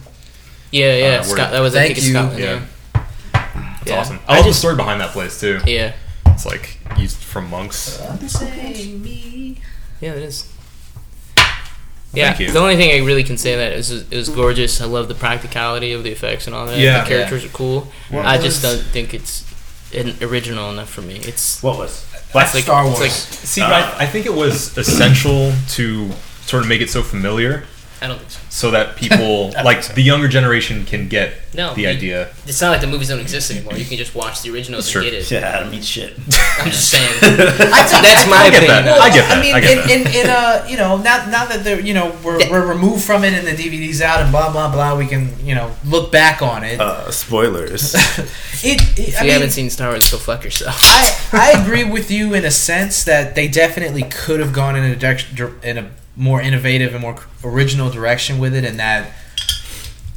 Yeah, 0.70 0.96
yeah. 0.96 1.06
Uh, 1.20 1.22
Scot- 1.22 1.38
where- 1.38 1.50
that 1.52 1.60
was 1.60 1.74
I 1.74 1.78
Thank 1.78 1.86
think 1.88 1.98
it's 1.98 2.06
you. 2.08 2.12
Scotland. 2.14 2.38
Yeah. 2.40 2.60
Yeah. 2.94 3.78
It's 3.82 3.90
Yeah. 3.90 3.98
awesome. 4.00 4.20
I, 4.28 4.32
I 4.32 4.36
love 4.36 4.46
just- 4.46 4.56
the 4.56 4.60
story 4.60 4.76
behind 4.76 5.00
that 5.00 5.10
place 5.12 5.40
too. 5.40 5.60
Yeah. 5.66 5.92
It's 6.26 6.44
like 6.46 6.78
used 6.98 7.16
from 7.16 7.48
monks. 7.50 8.00
Yeah, 10.00 10.12
it 10.12 10.22
is. 10.22 10.46
Yeah, 12.14 12.28
Thank 12.28 12.40
you. 12.40 12.52
the 12.52 12.58
only 12.58 12.76
thing 12.76 12.90
I 13.00 13.04
really 13.04 13.22
can 13.22 13.36
say 13.36 13.54
that 13.56 13.72
is 13.72 13.90
it 13.90 14.10
was 14.16 14.28
gorgeous. 14.30 14.80
I 14.80 14.86
love 14.86 15.08
the 15.08 15.14
practicality 15.14 15.92
of 15.92 16.04
the 16.04 16.10
effects 16.10 16.46
and 16.46 16.56
all 16.56 16.66
that. 16.66 16.78
Yeah. 16.78 17.02
the 17.02 17.08
characters 17.08 17.44
are 17.44 17.48
cool. 17.48 17.88
What 18.10 18.24
I 18.24 18.38
just 18.38 18.62
don't 18.62 18.80
think 18.80 19.12
it's 19.12 19.44
an 19.94 20.14
original 20.22 20.70
enough 20.70 20.88
for 20.88 21.02
me. 21.02 21.16
It's 21.16 21.62
What 21.62 21.76
was? 21.78 22.04
That's 22.32 22.54
like- 22.54 22.64
Star 22.64 22.82
it's 22.86 22.98
Wars. 22.98 23.00
like- 23.00 23.10
See, 23.10 23.60
I, 23.62 23.98
I 24.00 24.06
think 24.06 24.26
it 24.26 24.32
was 24.34 24.76
essential 24.78 25.52
to 25.70 26.10
sort 26.46 26.62
of 26.62 26.68
make 26.68 26.80
it 26.80 26.90
so 26.90 27.02
familiar, 27.02 27.64
I 28.00 28.06
don't 28.06 28.18
think 28.18 28.30
so. 28.30 28.40
so 28.48 28.70
that 28.70 28.96
people 28.96 29.50
like 29.64 29.94
the 29.94 30.02
younger 30.02 30.28
generation 30.28 30.84
can 30.84 31.08
get 31.08 31.32
No, 31.54 31.74
the 31.74 31.82
you- 31.82 31.88
idea. 31.88 32.28
It's 32.46 32.60
not 32.60 32.70
like 32.70 32.80
the 32.80 32.86
movies 32.86 33.08
don't 33.08 33.20
exist 33.20 33.50
anymore. 33.50 33.74
You 33.74 33.84
can 33.84 33.96
just 33.98 34.14
watch 34.14 34.42
the 34.42 34.50
originals 34.52 34.84
That's 34.86 34.96
and 34.96 35.02
true. 35.04 35.10
get 35.10 35.20
it. 35.22 35.30
Yeah, 35.30 35.56
I 35.58 35.62
don't 35.64 35.74
eat 35.74 35.84
shit. 35.84 36.12
I'm 36.58 36.70
just 36.70 36.90
saying. 36.90 37.18
I 37.22 37.88
That's 38.02 38.26
my 38.28 38.36
I 38.36 38.50
get 38.50 38.62
opinion. 38.62 38.84
that. 38.84 39.00
I 39.00 39.08
get 39.10 39.28
that. 39.28 39.38
I 39.38 39.40
mean, 39.40 39.54
I 39.54 39.60
get 39.60 39.90
in, 39.90 40.00
in, 40.06 40.06
in 40.24 40.30
uh, 40.30 40.66
you 40.68 40.76
know, 40.76 40.96
now 40.96 41.26
now 41.28 41.44
that 41.46 41.64
they're 41.64 41.80
you 41.80 41.94
know 41.94 42.16
we're, 42.24 42.38
we're 42.50 42.66
removed 42.66 43.04
from 43.04 43.24
it 43.24 43.32
and 43.34 43.46
the 43.46 43.52
DVD's 43.52 44.00
out 44.00 44.20
and 44.22 44.30
blah 44.30 44.50
blah 44.52 44.70
blah, 44.72 44.96
we 44.96 45.06
can 45.06 45.28
you 45.44 45.54
know 45.54 45.74
look 45.84 46.10
back 46.12 46.40
on 46.42 46.64
it. 46.64 46.80
Uh, 46.80 47.10
spoilers. 47.10 47.94
it, 47.94 47.98
it 48.64 48.98
If 48.98 49.14
you 49.14 49.20
mean, 49.24 49.30
haven't 49.32 49.50
seen 49.50 49.70
Star 49.70 49.90
Wars, 49.90 50.10
go 50.10 50.18
fuck 50.18 50.44
yourself. 50.44 50.76
I 50.80 51.54
I 51.56 51.62
agree 51.62 51.84
with 51.84 52.10
you 52.10 52.34
in 52.34 52.44
a 52.44 52.50
sense 52.50 53.04
that 53.04 53.34
they 53.34 53.48
definitely 53.48 54.02
could 54.02 54.40
have 54.40 54.52
gone 54.52 54.76
in 54.76 54.84
a 54.84 54.96
direction 54.96 55.58
in 55.62 55.78
a 55.78 55.90
more 56.18 56.42
innovative 56.42 56.92
and 56.92 57.00
more 57.02 57.16
original 57.44 57.88
direction 57.90 58.38
with 58.38 58.54
it, 58.54 58.64
and 58.64 58.78
that 58.78 59.12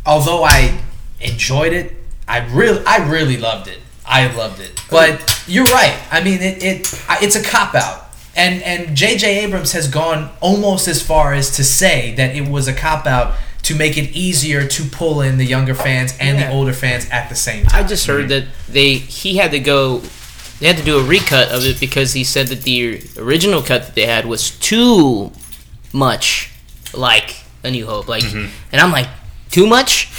although 0.06 0.44
I 0.44 0.80
enjoyed 1.20 1.74
it, 1.74 1.94
I 2.28 2.40
really 2.54 2.84
I 2.86 3.08
really 3.10 3.38
loved 3.38 3.68
it. 3.68 3.80
I 4.06 4.34
loved 4.36 4.60
it, 4.60 4.82
but 4.90 5.44
you're 5.48 5.66
right. 5.66 5.98
I 6.12 6.22
mean, 6.24 6.42
it, 6.42 6.64
it 6.64 7.04
it's 7.22 7.36
a 7.36 7.44
cop 7.44 7.76
out. 7.76 8.08
And 8.36 8.64
and 8.64 8.96
J.J. 8.96 9.44
Abrams 9.44 9.74
has 9.74 9.88
gone 9.88 10.32
almost 10.40 10.88
as 10.88 11.02
far 11.02 11.34
as 11.34 11.56
to 11.58 11.64
say 11.64 12.14
that 12.16 12.36
it 12.36 12.48
was 12.48 12.68
a 12.68 12.74
cop 12.74 13.06
out 13.06 13.36
to 13.64 13.76
make 13.76 13.98
it 13.98 14.10
easier 14.16 14.66
to 14.68 14.84
pull 14.86 15.22
in 15.22 15.38
the 15.38 15.46
younger 15.46 15.76
fans 15.76 16.16
and 16.20 16.38
Yeah. 16.40 16.48
the 16.48 16.54
older 16.54 16.74
fans 16.74 17.08
at 17.12 17.30
the 17.30 17.36
same 17.36 17.66
time. 17.66 17.84
I 17.86 17.88
just 17.88 18.08
heard 18.08 18.30
that 18.30 18.46
they 18.68 18.96
he 18.96 19.38
had 19.38 19.52
to 19.52 19.60
go. 19.60 20.02
They 20.60 20.68
had 20.68 20.78
to 20.78 20.84
do 20.84 20.98
a 21.00 21.04
recut 21.04 21.50
of 21.50 21.66
it 21.66 21.80
because 21.80 22.14
he 22.14 22.24
said 22.24 22.48
that 22.48 22.62
the 22.64 23.02
original 23.18 23.62
cut 23.62 23.86
that 23.88 23.96
they 23.96 24.06
had 24.06 24.26
was 24.26 24.52
too 24.52 25.32
much 25.94 26.50
like 26.94 27.36
A 27.64 27.72
New 27.72 27.86
Hope. 27.86 28.08
Like, 28.08 28.24
and 28.24 28.50
I'm 28.74 28.92
like, 28.92 29.08
too 29.50 29.68
much. 29.68 30.10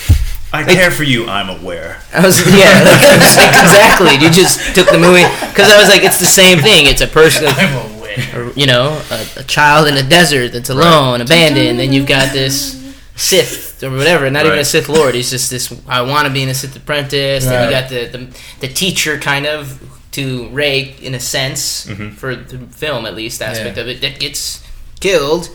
I 0.55 0.65
care 0.65 0.91
for 0.91 1.03
you. 1.05 1.27
I'm 1.29 1.49
aware. 1.49 2.03
I 2.13 2.21
was 2.25 2.39
yeah, 2.47 2.83
like, 2.85 3.01
was 3.01 3.37
like, 3.39 3.49
exactly. 3.49 4.15
You 4.17 4.31
just 4.31 4.75
took 4.75 4.91
the 4.91 4.99
movie 4.99 5.25
because 5.49 5.71
I 5.71 5.79
was 5.81 5.89
like, 5.89 6.03
it's 6.05 6.19
the 6.19 6.27
same 6.27 6.59
thing. 6.59 6.87
It's 6.87 7.01
a 7.01 7.07
person, 7.07 7.47
I'm 7.49 7.97
aware. 7.99 8.53
you 8.55 8.67
know, 8.67 9.01
a, 9.11 9.27
a 9.41 9.45
child 9.45 9.89
in 9.89 9.97
a 9.97 10.03
desert 10.03 10.53
that's 10.53 10.69
alone, 10.69 11.23
abandoned, 11.23 11.81
and 11.81 11.95
you've 11.95 12.07
got 12.07 12.33
this 12.35 12.79
Sith 13.17 13.83
or 13.83 13.91
whatever. 13.91 14.29
Not 14.31 14.45
even 14.45 14.59
a 14.59 14.65
Sith 14.65 14.91
Lord. 14.91 15.15
He's 15.15 15.31
just 15.31 15.51
this. 15.51 15.73
I 15.89 16.03
want 16.03 16.27
to 16.29 16.33
be 16.33 16.43
in 16.43 16.51
a 16.51 16.55
Sith 16.55 16.77
apprentice. 16.77 17.47
And 17.47 17.65
you 17.65 17.71
got 17.71 17.89
the, 17.89 18.07
the 18.07 18.41
the 18.61 18.69
teacher 18.69 19.19
kind 19.19 19.47
of 19.47 19.81
to 20.13 20.49
Rey 20.51 20.95
in 21.01 21.15
a 21.15 21.21
sense 21.21 21.87
Mhm. 21.87 22.13
for 22.15 22.37
the 22.37 22.59
film 22.59 23.07
at 23.07 23.15
least 23.15 23.41
aspect 23.41 23.77
Yeah. 23.79 23.83
of 23.85 23.89
it 23.89 24.01
that 24.03 24.21
gets 24.21 24.63
killed. 25.01 25.49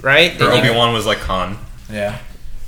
Right. 0.00 0.40
Or 0.40 0.50
Obi 0.52 0.70
Wan 0.70 0.92
was 0.94 1.06
like 1.06 1.18
Han. 1.18 1.58
Yeah. 1.90 2.18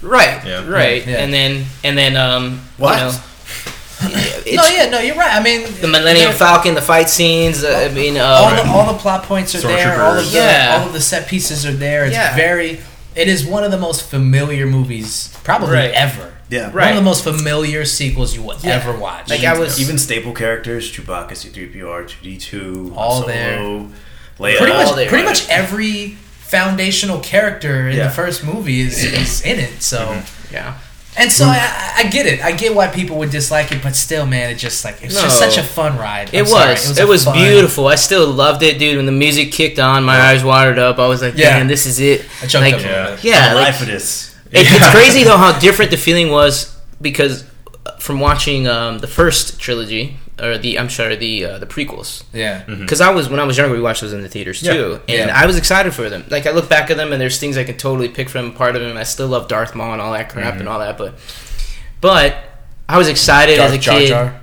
Right. 0.03 0.45
Yeah. 0.47 0.68
Right. 0.68 1.07
Yeah. 1.07 1.16
And 1.16 1.33
then 1.33 1.64
and 1.83 1.97
then 1.97 2.16
um. 2.16 2.61
What? 2.77 2.97
You 2.99 3.05
know, 3.05 3.09
it's- 4.47 4.57
no, 4.57 4.64
yeah, 4.68 4.91
no, 4.91 4.99
you're 5.01 5.16
right. 5.16 5.35
I 5.35 5.43
mean, 5.43 5.62
the 5.81 5.89
Millennium 5.89 6.33
Falcon, 6.33 6.75
the 6.75 6.83
fight 6.83 7.09
scenes. 7.09 7.64
Uh, 7.64 7.89
I 7.91 7.95
mean, 7.95 8.16
all 8.18 8.45
uh, 8.47 8.62
the 8.62 8.68
all 8.70 8.93
the 8.93 8.99
plot 8.99 9.22
points 9.25 9.55
are 9.55 9.61
there. 9.62 10.03
All 10.03 10.18
of 10.18 10.31
the 10.31 10.37
Yeah. 10.39 10.77
all 10.81 10.87
of 10.89 10.93
the 10.93 11.01
set 11.01 11.27
pieces 11.29 11.64
are 11.64 11.72
there. 11.72 12.05
It's 12.05 12.14
Yeah. 12.14 12.37
very. 12.37 12.81
It 13.16 13.29
is 13.29 13.47
one 13.47 13.62
of 13.64 13.70
the 13.70 13.79
most 13.79 14.03
familiar 14.03 14.66
movies 14.66 15.29
probably 15.45 15.75
Right. 15.75 15.93
ever. 15.93 16.33
Yeah. 16.51 16.64
right. 16.66 16.75
One 16.75 16.89
of 16.91 16.97
the 16.97 17.03
most 17.03 17.25
familiar 17.25 17.85
sequels 17.85 18.35
you 18.37 18.43
will 18.43 18.57
Yeah. 18.62 18.72
ever 18.72 18.93
watch. 18.93 19.31
Like, 19.31 19.45
I 19.45 19.57
was- 19.57 19.81
even 19.81 19.97
staple 19.99 20.33
characters: 20.33 20.91
Chewbacca, 20.93 21.35
C-3PO, 21.37 21.87
R2D2, 21.89 22.93
All 22.97 23.20
Solo, 23.22 23.27
there. 23.29 23.59
Leia. 24.39 24.59
pretty 24.59 24.72
much 24.72 24.87
all 24.89 24.95
pretty 24.95 25.14
right. 25.14 25.25
much 25.25 25.49
every 25.49 26.16
foundational 26.45 27.20
character 27.20 27.88
in 27.88 27.97
Yeah. 27.97 28.05
the 28.09 28.14
first 28.14 28.45
movie 28.45 28.80
is, 28.80 29.03
is 29.03 29.42
in 29.42 29.59
it. 29.59 29.82
So. 29.82 29.99
Mm-hmm. 29.99 30.55
yeah. 30.55 30.78
And 31.16 31.30
so 31.30 31.45
I, 31.47 31.92
I 31.99 32.03
get 32.09 32.26
it. 32.26 32.42
I 32.45 32.51
get 32.51 32.74
why 32.74 32.88
people 32.88 33.18
would 33.18 33.30
dislike 33.30 33.70
it, 33.70 33.80
but 33.84 33.95
still, 33.95 34.26
man, 34.26 34.51
it 34.51 34.57
just 34.57 34.84
like 34.84 35.01
it's 35.01 35.14
just 35.14 35.38
such 35.38 35.57
a 35.59 35.62
fun 35.62 35.97
ride. 35.97 36.30
I'm 36.34 36.42
It 36.42 36.49
sorry. 36.49 36.70
was. 36.72 36.99
It 36.99 37.07
was, 37.07 37.24
fun- 37.24 37.36
beautiful. 37.36 37.86
I 37.86 37.95
still 37.95 38.26
loved 38.32 38.64
it, 38.64 38.80
dude. 38.80 38.97
When 38.97 39.07
the 39.07 39.12
music 39.12 39.53
kicked 39.53 39.78
on, 39.78 40.03
my 40.03 40.18
eyes 40.20 40.42
watered 40.42 40.76
up. 40.80 40.99
I 40.99 41.07
was 41.07 41.22
like, 41.22 41.34
Yeah. 41.36 41.51
man, 41.59 41.68
this 41.68 41.86
is 41.86 42.01
it. 42.01 42.22
I 42.42 42.47
choked 42.49 42.64
like, 42.64 42.74
up 42.74 42.80
a 42.80 42.82
little 42.82 43.14
bit. 43.14 43.24
yeah, 43.24 43.47
I'm 43.51 43.55
like, 43.55 43.62
alive 43.68 43.76
for 43.76 43.84
this. 43.84 44.34
It, 44.51 44.66
it's 44.68 44.90
crazy 44.90 45.22
though 45.22 45.36
how 45.36 45.57
different 45.61 45.92
the 45.92 45.97
feeling 45.97 46.30
was 46.32 46.76
because 47.01 47.45
uh, 47.86 47.92
from 47.99 48.18
watching 48.18 48.66
um, 48.66 48.99
the 48.99 49.07
first 49.07 49.61
trilogy 49.61 50.16
or 50.43 50.59
the 50.59 50.78
I'm 50.78 50.91
sorry, 50.91 51.16
the 51.16 51.45
uh, 51.45 51.59
the 51.59 51.66
prequels. 51.66 52.24
Yeah. 52.32 52.64
Because 52.64 53.01
I 53.01 53.11
was 53.11 53.28
when 53.28 53.39
I 53.41 53.45
was 53.45 53.57
younger, 53.57 53.74
we 53.74 53.80
watched 53.80 54.01
those 54.01 54.12
in 54.12 54.22
the 54.22 54.28
theaters 54.28 54.61
too, 54.62 55.01
and 55.09 55.28
Yeah. 55.28 55.32
I 55.43 55.47
was 55.47 55.57
excited 55.57 55.95
for 55.95 56.09
them. 56.11 56.24
Like 56.28 56.47
I 56.47 56.51
look 56.51 56.68
back 56.68 56.91
at 56.91 56.97
them, 56.97 57.12
and 57.12 57.20
there's 57.20 57.39
things 57.39 57.57
I 57.57 57.64
can 57.64 57.76
totally 57.76 58.09
pick 58.09 58.28
from 58.28 58.53
part 58.53 58.74
of 58.76 58.82
them. 58.82 58.97
I 58.97 59.05
still 59.05 59.28
love 59.28 59.49
Darth 59.49 59.74
Maul 59.74 59.93
and 59.93 60.03
all 60.03 60.12
that 60.12 60.28
crap 60.30 60.55
and 60.61 60.68
all 60.68 60.78
that, 60.80 60.99
but 60.99 61.14
but 62.01 62.37
I 62.89 62.99
was 62.99 63.09
excited 63.09 63.59
as 63.59 63.72
a 63.72 63.74
Darth 63.74 63.80
Jar 63.82 63.99
kid. 64.01 64.09
Jar. 64.09 64.41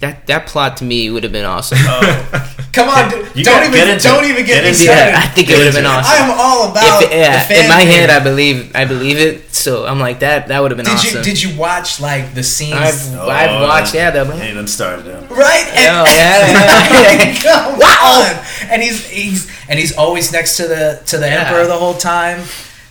That 0.00 0.26
that 0.26 0.46
plot 0.46 0.76
to 0.78 0.84
me 0.84 1.08
would 1.10 1.22
have 1.22 1.32
been 1.32 1.44
awesome. 1.44 1.78
Oh. 1.80 2.52
Come 2.72 2.88
on, 2.90 3.08
dude. 3.10 3.34
You 3.34 3.42
don't 3.44 3.62
even 3.62 3.72
get 3.72 3.88
into 3.88 4.02
don't 4.08 4.24
it. 4.24 4.28
even 4.30 4.44
Get 4.44 4.56
get 4.56 4.62
me 4.64 4.68
into 4.68 4.80
started. 4.82 5.12
yeah, 5.12 5.18
I 5.22 5.26
think 5.28 5.48
it 5.48 5.56
would 5.56 5.64
have 5.64 5.74
been 5.74 5.86
awesome. 5.86 6.12
I 6.12 6.16
am 6.28 6.30
all 6.38 6.70
about 6.70 7.02
If, 7.04 7.10
yeah, 7.10 7.42
the 7.42 7.54
fan 7.54 7.64
in 7.64 7.68
my 7.70 7.80
head, 7.80 8.10
I 8.10 8.18
believe 8.22 8.76
I 8.76 8.84
believe 8.84 9.16
it. 9.16 9.54
So 9.54 9.86
I'm 9.86 9.98
like 9.98 10.20
that. 10.20 10.48
That 10.48 10.60
would 10.60 10.70
have 10.72 10.76
been 10.76 10.84
Did 10.84 10.94
awesome. 10.94 11.18
you 11.18 11.24
did 11.24 11.42
you 11.42 11.56
watch 11.58 12.00
like 12.00 12.34
the 12.34 12.42
scenes? 12.42 12.74
I've 12.74 13.14
Oh, 13.18 13.30
I've 13.30 13.62
watched 13.62 13.94
yeah 13.94 14.10
the 14.10 14.24
He 14.36 14.52
done 14.52 14.66
started 14.66 15.06
him. 15.06 15.26
right? 15.28 15.64
Oh, 15.68 16.04
yeah, 16.04 16.04
yeah, 16.12 17.22
yeah. 17.22 17.40
Come 17.40 17.80
on. 17.80 18.70
And 18.70 18.82
he's 18.82 19.08
he's 19.08 19.50
and 19.70 19.78
he's 19.78 19.96
always 19.96 20.30
next 20.32 20.58
to 20.58 20.68
the 20.68 21.00
to 21.06 21.16
the 21.16 21.26
Yeah. 21.26 21.48
emperor 21.48 21.66
the 21.66 21.78
whole 21.78 21.94
time. 21.94 22.42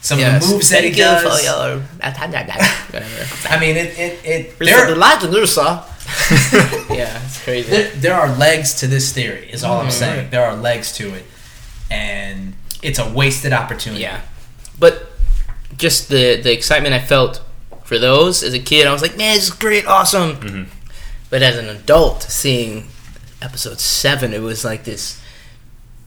Some 0.06 0.20
Yes. 0.20 0.44
of 0.44 0.50
the 0.50 0.54
moves 0.56 0.70
that 0.70 0.84
he 0.84 0.90
Thank 0.92 0.98
you 0.98 1.04
does. 1.04 1.40
for 1.40 1.44
your- 1.44 1.82
whatever. 2.92 3.26
I 3.50 3.60
mean, 3.60 3.76
it 3.76 3.98
it, 3.98 4.14
it 4.24 4.60
There, 4.60 4.68
there, 4.68 4.88
the 4.94 4.96
light 4.96 5.24
of 5.24 5.34
Ursa. 5.34 5.84
yeah, 6.94 7.20
it's 7.26 7.42
crazy. 7.44 7.70
there 7.72 7.90
there 8.04 8.14
are 8.14 8.30
legs 8.38 8.74
to 8.82 8.88
this 8.88 9.12
theory. 9.12 9.50
Is 9.52 9.64
all 9.64 9.80
I'm 9.82 9.88
Mhm. 9.88 9.92
saying. 10.04 10.30
There 10.30 10.46
are 10.46 10.56
legs 10.56 10.92
to 11.00 11.14
it, 11.14 11.26
and 11.90 12.54
it's 12.84 13.00
a 13.00 13.08
wasted 13.10 13.52
opportunity. 13.54 14.04
Yeah, 14.04 14.22
but 14.78 14.94
just 15.78 16.10
the 16.10 16.36
the 16.42 16.52
excitement 16.54 16.94
I 16.94 17.00
felt 17.00 17.42
for 17.84 17.98
those 17.98 18.44
as 18.44 18.54
a 18.54 18.60
kid, 18.60 18.86
I 18.88 18.94
was 18.94 19.02
like, 19.02 19.18
man, 19.18 19.36
this 19.36 19.46
is 19.46 19.52
great, 19.66 19.86
awesome. 19.88 20.36
Mm-hmm. 20.38 20.64
But 21.32 21.42
as 21.42 21.58
an 21.58 21.68
adult, 21.70 22.24
seeing 22.24 22.88
episode 23.42 23.80
seven, 23.80 24.34
it 24.34 24.42
was 24.42 24.64
like 24.64 24.84
this. 24.84 25.20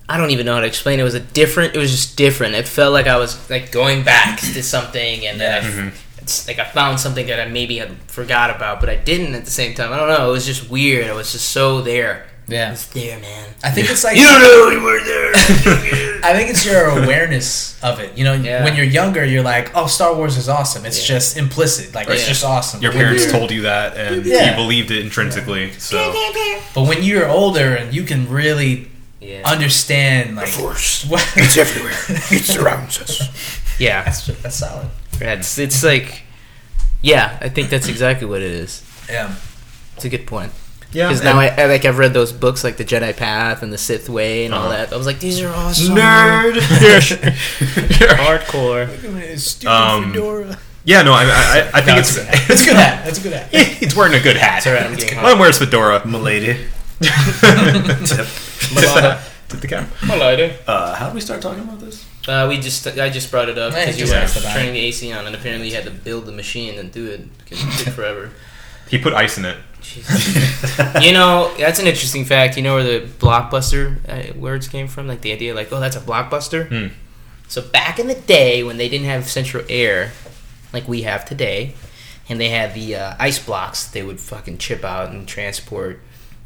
I 0.08 0.16
don't 0.16 0.30
even 0.30 0.46
know 0.46 0.54
how 0.54 0.60
to 0.60 0.66
explain. 0.66 1.00
It 1.00 1.02
was 1.04 1.14
a 1.14 1.20
different. 1.20 1.74
It 1.74 1.78
was 1.78 1.90
just 1.90 2.16
different. 2.16 2.54
It 2.54 2.66
felt 2.66 2.92
like 2.92 3.06
I 3.06 3.18
was 3.18 3.48
like 3.50 3.70
going 3.72 4.04
back 4.04 4.40
to 4.40 4.62
something, 4.74 5.26
and 5.26 5.40
that 5.40 5.62
I, 5.64 5.66
Mm-hmm. 5.66 5.88
it's 6.22 6.48
like 6.48 6.58
I 6.58 6.64
found 6.64 6.98
something 7.00 7.26
that 7.26 7.40
I 7.40 7.46
maybe 7.50 7.76
had 7.78 7.92
forgot 8.06 8.54
about, 8.54 8.80
but 8.80 8.88
I 8.88 8.96
didn't 8.96 9.34
at 9.34 9.44
the 9.44 9.50
same 9.50 9.74
time. 9.74 9.92
I 9.92 9.96
don't 9.98 10.08
know. 10.08 10.28
It 10.28 10.32
was 10.32 10.46
just 10.46 10.70
weird. 10.70 11.06
It 11.06 11.14
was 11.14 11.32
just 11.32 11.50
so 11.50 11.80
there. 11.82 12.26
Yeah. 12.50 12.72
It's 12.72 12.86
there, 12.86 13.20
man. 13.20 13.46
I 13.62 13.70
think 13.70 13.90
it's 13.90 14.02
like 14.04 14.16
You 14.16 14.22
don't 14.22 14.40
know 14.40 14.70
you 14.70 14.82
were 14.82 15.04
there. 15.04 15.32
I 16.24 16.32
think 16.34 16.48
it's 16.48 16.64
your 16.64 16.86
awareness 16.88 17.78
of 17.82 18.00
it. 18.00 18.16
You 18.16 18.24
know, 18.24 18.32
Yeah. 18.32 18.64
when 18.64 18.74
you're 18.74 18.86
younger, 18.86 19.22
you're 19.22 19.42
like, 19.42 19.70
"Oh, 19.76 19.86
Star 19.86 20.14
Wars 20.14 20.38
is 20.38 20.48
awesome." 20.48 20.86
It's 20.86 20.98
Yeah. 21.02 21.16
just 21.16 21.36
implicit, 21.36 21.94
like 21.94 22.08
it's 22.08 22.26
just 22.26 22.44
awesome. 22.46 22.80
Your 22.80 22.92
parents 22.92 23.24
you're- 23.26 23.38
told 23.38 23.50
you 23.50 23.62
that, 23.62 23.98
and 23.98 24.24
Yeah. 24.24 24.48
you 24.50 24.56
believed 24.56 24.90
it 24.90 25.00
intrinsically. 25.04 25.72
So 25.76 26.14
but 26.74 26.84
when 26.84 27.02
you're 27.02 27.28
older 27.28 27.74
and 27.74 27.92
you 27.94 28.02
can 28.04 28.30
really 28.30 28.87
yeah. 29.20 29.42
understand, 29.44 30.36
like, 30.36 30.48
Force. 30.48 31.04
what, 31.06 31.22
It's 31.36 31.56
everywhere. 31.56 31.92
It 32.30 32.44
surrounds 32.44 33.00
us. 33.00 33.20
yeah. 33.78 34.04
that's 34.04 34.26
that's 34.26 34.56
solid. 34.56 34.88
It's 35.20 35.58
it's 35.58 35.82
like, 35.82 36.22
yeah, 37.02 37.38
I 37.40 37.48
think 37.48 37.70
that's 37.70 37.88
exactly 37.88 38.26
what 38.26 38.40
it 38.42 38.50
is. 38.52 38.82
Yeah, 39.08 39.34
It's 39.96 40.04
a 40.04 40.08
good 40.08 40.26
point. 40.26 40.52
yeah, 40.92 41.08
Because 41.08 41.24
now 41.24 41.38
I, 41.38 41.46
I 41.48 41.66
like 41.66 41.84
I've 41.84 41.98
read 41.98 42.12
those 42.14 42.32
books 42.32 42.62
like 42.62 42.76
the 42.76 42.84
Jedi 42.84 43.16
Path 43.16 43.62
and 43.62 43.72
the 43.72 43.78
Sith 43.78 44.08
Way 44.08 44.44
and 44.44 44.54
all 44.54 44.66
Uh-huh. 44.68 44.76
that. 44.86 44.92
I 44.92 44.96
was 44.96 45.06
like, 45.06 45.18
these 45.20 45.40
are 45.42 45.52
awesome. 45.52 45.94
nerd. 45.96 46.54
you're 48.00 48.08
Hardcore. 48.10 49.38
Stupid 49.38 49.66
Um, 49.70 50.56
yeah, 50.84 51.02
no, 51.02 51.12
I, 51.12 51.24
I, 51.24 51.70
I 51.74 51.80
think 51.82 51.86
No, 51.96 51.98
it's 51.98 52.14
that's 52.46 52.62
a 52.62 52.64
good 52.66 52.76
hat. 52.76 53.04
That's 53.04 53.18
a 53.18 53.22
good 53.22 53.32
hat. 53.32 53.50
he's 53.54 53.94
wearing 53.96 54.14
a 54.14 54.20
good 54.20 54.36
hat. 54.36 54.62
Sorry, 54.62 54.78
I'm 54.78 54.94
getting 54.94 55.16
Let 55.18 55.24
him 55.24 55.30
hot. 55.32 55.38
wear 55.38 55.48
his 55.48 55.58
fedora. 55.58 56.06
Milady. 56.06 56.66
Tip. 57.00 58.26
Tip 59.48 59.60
the 59.60 59.68
cap. 59.68 59.88
Uh, 60.66 60.94
how 60.94 61.08
do 61.08 61.14
we 61.14 61.20
start 61.20 61.40
talking 61.40 61.62
about 61.62 61.80
this? 61.80 62.04
Uh, 62.26 62.46
we 62.48 62.58
just 62.58 62.86
I 62.86 63.08
just 63.08 63.30
brought 63.30 63.48
it 63.48 63.56
up 63.56 63.72
because 63.72 63.98
you 63.98 64.06
were 64.06 64.26
turning 64.52 64.74
the 64.74 64.80
AC 64.80 65.10
on, 65.12 65.26
and 65.26 65.34
apparently 65.34 65.68
you 65.68 65.74
had 65.74 65.84
to 65.84 65.90
build 65.90 66.26
the 66.26 66.32
machine 66.32 66.78
and 66.78 66.92
do 66.92 67.06
it 67.06 67.38
because 67.38 67.62
it 67.62 67.84
took 67.84 67.94
forever. 67.94 68.30
He 68.88 68.98
put 68.98 69.12
ice 69.12 69.38
in 69.38 69.44
it. 69.44 69.56
Jesus. 69.80 70.78
you 71.02 71.12
know, 71.12 71.54
that's 71.58 71.78
an 71.78 71.86
interesting 71.86 72.24
fact. 72.24 72.56
You 72.56 72.62
know 72.62 72.74
where 72.74 72.84
the 73.00 73.06
blockbuster 73.06 73.98
uh, 74.08 74.38
words 74.38 74.68
came 74.68 74.88
from? 74.88 75.06
Like 75.06 75.20
the 75.20 75.32
idea, 75.32 75.54
like, 75.54 75.72
oh, 75.72 75.80
that's 75.80 75.96
a 75.96 76.00
blockbuster. 76.00 76.68
Hmm. 76.68 76.94
So 77.48 77.62
back 77.62 77.98
in 77.98 78.08
the 78.08 78.14
day 78.14 78.62
when 78.62 78.76
they 78.76 78.88
didn't 78.88 79.06
have 79.06 79.28
central 79.28 79.64
air, 79.68 80.12
like 80.72 80.86
we 80.86 81.02
have 81.02 81.24
today, 81.24 81.74
and 82.28 82.38
they 82.38 82.50
had 82.50 82.74
the 82.74 82.96
uh, 82.96 83.14
ice 83.18 83.42
blocks, 83.42 83.86
they 83.86 84.02
would 84.02 84.20
fucking 84.20 84.58
chip 84.58 84.84
out 84.84 85.10
and 85.10 85.26
transport 85.26 86.00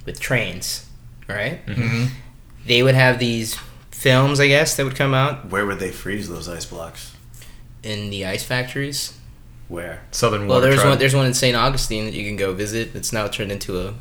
with 0.07 0.21
trains, 0.21 0.89
right? 1.29 1.65
Mm-hmm. 1.67 2.07
They 2.67 2.83
would 2.83 2.95
have 2.95 3.19
these 3.19 3.57
films, 3.91 4.41
I 4.41 4.47
guess, 4.49 4.77
that 4.77 4.85
would 4.85 4.97
come 4.97 5.15
out 5.15 5.49
Where 5.51 5.67
would 5.67 5.79
they 5.79 5.91
freeze 5.91 6.29
those 6.29 6.49
ice 6.49 6.65
blocks? 6.65 7.15
in 7.83 8.11
the 8.11 8.25
ice 8.25 8.45
factories. 8.45 9.19
Where? 9.69 10.03
Southern 10.13 10.47
Well, 10.47 10.61
there's 10.61 10.77
tribe. 10.77 10.89
one. 10.91 10.99
There's 10.99 11.15
one 11.17 11.27
in 11.27 11.35
St. 11.35 11.57
Augustine 11.57 12.05
that 12.05 12.15
you 12.15 12.25
can 12.25 12.37
go 12.37 12.53
visit. 12.53 12.95
It's 12.95 13.13
now 13.13 13.27
turned 13.27 13.51
into 13.51 13.81
a 13.81 13.95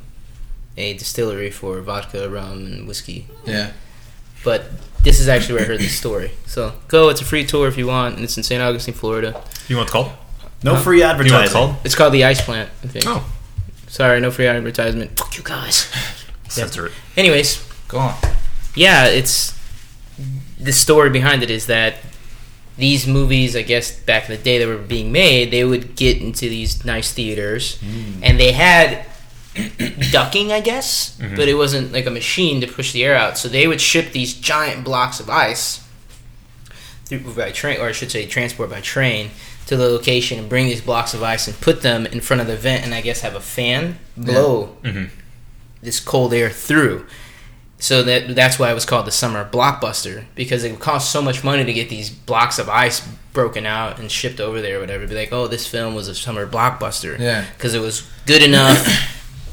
a 0.77 0.93
distillery 0.93 1.49
for 1.51 1.81
vodka, 1.81 2.29
rum, 2.29 2.65
and 2.65 2.87
whiskey. 2.87 3.27
Yeah. 3.45 3.71
But 4.43 4.65
this 5.03 5.19
is 5.19 5.27
actually 5.27 5.55
where 5.55 5.63
I 5.63 5.67
heard 5.67 5.79
this 5.79 5.97
story. 5.97 6.31
So 6.45 6.73
go. 6.87 7.09
It's 7.09 7.21
a 7.21 7.25
free 7.25 7.45
tour 7.45 7.67
if 7.67 7.77
you 7.77 7.87
want, 7.87 8.15
and 8.15 8.23
it's 8.23 8.37
in 8.37 8.43
St. 8.43 8.61
Augustine, 8.61 8.93
Florida. 8.93 9.41
You 9.67 9.77
want 9.77 9.91
what 9.93 10.01
it's 10.03 10.09
called? 10.09 10.11
No 10.63 10.75
Huh? 10.75 10.81
free 10.81 10.97
You 10.99 11.05
know 11.07 11.15
what 11.17 11.43
it's 11.45 11.53
called? 11.53 11.75
It's 11.83 11.95
called 11.95 12.13
the 12.13 12.23
Ice 12.25 12.41
Plant. 12.41 12.69
I 12.83 12.87
think. 12.87 13.05
Oh, 13.07 13.25
Sorry, 13.87 14.19
no 14.21 14.29
free 14.31 14.47
advertisement. 14.47 15.17
Fuck 15.17 15.37
you 15.37 15.43
guys. 15.43 15.91
censor 16.51 16.87
it. 16.87 16.91
Anyways, 17.17 17.63
Go 17.87 17.97
on. 17.99 18.15
yeah, 18.75 19.05
it's 19.05 19.57
the 20.59 20.71
story 20.73 21.09
behind 21.09 21.43
it 21.43 21.49
is 21.49 21.65
that 21.67 21.95
these 22.77 23.05
movies, 23.07 23.55
I 23.55 23.61
guess 23.63 23.91
back 23.91 24.29
in 24.29 24.35
the 24.35 24.41
day 24.41 24.57
that 24.57 24.67
were 24.67 24.77
being 24.77 25.11
made, 25.11 25.51
they 25.51 25.63
would 25.63 25.95
get 25.95 26.17
into 26.21 26.47
these 26.49 26.83
nice 26.85 27.11
theaters, 27.13 27.77
and 28.21 28.39
they 28.39 28.51
had 28.53 29.05
ducking, 30.11 30.51
I 30.51 30.61
guess, 30.61 31.17
but 31.35 31.47
it 31.47 31.55
wasn't 31.55 31.91
like 31.91 32.05
a 32.05 32.11
machine 32.11 32.61
to 32.61 32.67
push 32.67 32.91
the 32.93 33.03
air 33.03 33.15
out. 33.15 33.37
So 33.37 33.49
they 33.49 33.67
would 33.67 33.81
ship 33.81 34.11
these 34.13 34.33
giant 34.33 34.83
blocks 34.85 35.19
of 35.19 35.29
ice 35.29 35.85
through 37.05 37.33
by 37.33 37.51
train, 37.51 37.79
or 37.79 37.87
I 37.87 37.91
should 37.91 38.11
say, 38.11 38.25
transport 38.25 38.69
by 38.69 38.79
train 38.81 39.31
to 39.67 39.75
the 39.75 39.89
location 39.89 40.39
and 40.39 40.47
bring 40.49 40.67
these 40.67 40.81
blocks 40.81 41.13
of 41.13 41.21
ice 41.21 41.47
and 41.47 41.59
put 41.59 41.81
them 41.81 42.05
in 42.05 42.21
front 42.21 42.41
of 42.41 42.47
the 42.47 42.55
vent, 42.55 42.83
and 42.85 42.93
I 42.93 43.01
guess 43.01 43.21
have 43.21 43.35
a 43.35 43.41
fan 43.41 43.99
blow 44.15 44.77
Mhm. 44.83 45.09
This 45.81 45.99
cold 45.99 46.33
air 46.33 46.49
through. 46.49 47.05
So 47.79 48.03
that 48.03 48.35
that's 48.35 48.59
why 48.59 48.69
it 48.69 48.75
was 48.75 48.85
called 48.85 49.07
the 49.07 49.11
summer 49.11 49.43
blockbuster 49.43 50.25
because 50.35 50.63
it 50.63 50.71
would 50.71 50.79
cost 50.79 51.11
so 51.11 51.21
much 51.21 51.43
money 51.43 51.63
to 51.65 51.73
get 51.73 51.89
these 51.89 52.11
blocks 52.11 52.59
of 52.59 52.69
ice 52.69 53.07
broken 53.33 53.65
out 53.65 53.99
and 53.99 54.11
shipped 54.11 54.39
over 54.39 54.61
there 54.61 54.77
or 54.77 54.81
whatever. 54.81 55.07
Be 55.07 55.15
like, 55.15 55.33
oh, 55.33 55.47
this 55.47 55.67
film 55.67 55.95
was 55.95 56.07
a 56.07 56.13
summer 56.13 56.45
blockbuster 56.45 57.17
Yeah. 57.17 57.45
because 57.57 57.73
it 57.73 57.79
was 57.79 58.07
good 58.27 58.43
enough 58.43 58.85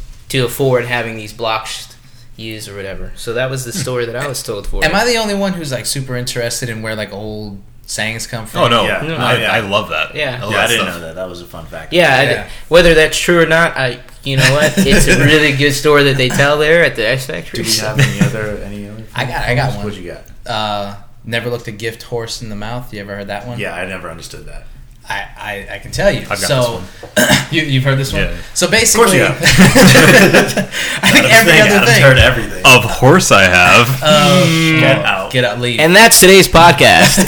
to 0.29 0.45
afford 0.45 0.85
having 0.85 1.17
these 1.17 1.33
blocks 1.33 1.97
used 2.37 2.69
or 2.69 2.77
whatever. 2.77 3.13
So 3.17 3.33
that 3.35 3.51
was 3.51 3.65
the 3.65 3.73
hmm. 3.73 3.79
story 3.79 4.05
that 4.05 4.17
I 4.17 4.29
was 4.29 4.43
told 4.43 4.67
for. 4.67 4.85
Am. 4.85 4.95
I 4.95 5.05
the 5.05 5.17
only 5.17 5.35
one 5.35 5.55
who's 5.55 5.73
like 5.73 5.87
super 5.87 6.17
interested 6.17 6.69
in 6.69 6.83
where 6.83 6.95
like 6.95 7.13
old 7.13 7.61
sayings 7.87 8.27
come 8.27 8.45
from? 8.47 8.61
Oh 8.61 8.69
no, 8.69 8.85
Yeah. 8.85 9.01
No. 9.07 9.17
I, 9.17 9.39
Yeah. 9.39 9.53
I 9.53 9.61
love 9.61 9.89
that. 9.89 10.15
Yeah. 10.15 10.39
I, 10.41 10.45
love 10.45 10.53
Yeah, 10.53 10.61
I 10.61 10.67
didn't 10.67 10.83
stuff. 10.83 10.95
know 10.97 11.07
that. 11.07 11.15
That 11.15 11.29
was 11.29 11.41
a 11.41 11.47
fun 11.47 11.67
fact. 11.67 11.93
Yeah, 11.93 12.15
I- 12.15 12.23
Yeah. 12.25 12.49
whether 12.69 12.95
that's 12.95 13.19
true 13.19 13.41
or 13.41 13.47
not, 13.47 13.77
I 13.77 14.01
you 14.29 14.37
know 14.37 14.53
what? 14.55 14.75
It's 14.77 15.07
a 15.09 15.19
really 15.25 15.57
good 15.57 15.73
story 15.73 16.05
that 16.05 16.17
they 16.17 16.29
tell 16.29 16.59
there 16.59 16.85
at 16.85 16.97
the 16.97 17.07
X 17.09 17.27
Factory. 17.27 17.63
Do 17.65 17.69
we 17.71 17.77
have 17.79 17.99
any 17.99 18.21
other 18.21 18.59
any 18.63 18.89
other? 18.89 19.05
I 19.15 19.25
got- 19.25 19.49
I 19.49 19.55
got 19.55 19.75
one. 19.77 19.85
What 19.87 19.95
you 19.97 20.13
got? 20.13 20.23
Uh, 20.47 20.97
never 21.25 21.51
looked 21.51 21.67
a 21.69 21.73
gift 21.73 22.03
horse 22.05 22.41
in 22.43 22.49
the 22.49 22.57
mouth. 22.57 22.93
You 22.93 23.01
ever 23.01 23.17
heard 23.17 23.27
that 23.29 23.47
one? 23.47 23.59
Yeah, 23.59 23.75
I 23.75 23.87
never 23.87 24.11
understood 24.11 24.47
that. 24.47 24.65
I, 25.11 25.27
I, 25.71 25.75
I 25.77 25.79
can 25.79 25.91
tell 25.91 26.13
you. 26.13 26.21
I've 26.21 26.29
got 26.29 26.39
so 26.39 26.83
you, 27.51 27.63
you've 27.63 27.83
heard 27.85 27.97
this 27.99 28.13
one. 28.13 28.23
Yeah. 28.25 28.37
So 28.53 28.71
basically, 28.71 29.17
you 29.17 29.25
have. 29.25 29.41
I 29.43 31.11
think 31.13 31.33
every 31.33 31.53
Thing, 31.53 31.61
other 31.63 31.75
Adam's 31.77 31.91
thing. 31.93 32.03
heard 32.03 32.19
everything. 32.19 32.63
Of 32.67 32.85
course, 32.91 33.33
I 33.33 33.45
have. 33.45 34.01
Uh, 34.03 34.81
Get 34.81 35.05
out. 35.05 35.33
Get 35.33 35.45
out, 35.45 35.61
leave. 35.61 35.81
and 35.81 35.97
that's 35.97 36.21
today's 36.21 36.47
podcast. 36.49 37.25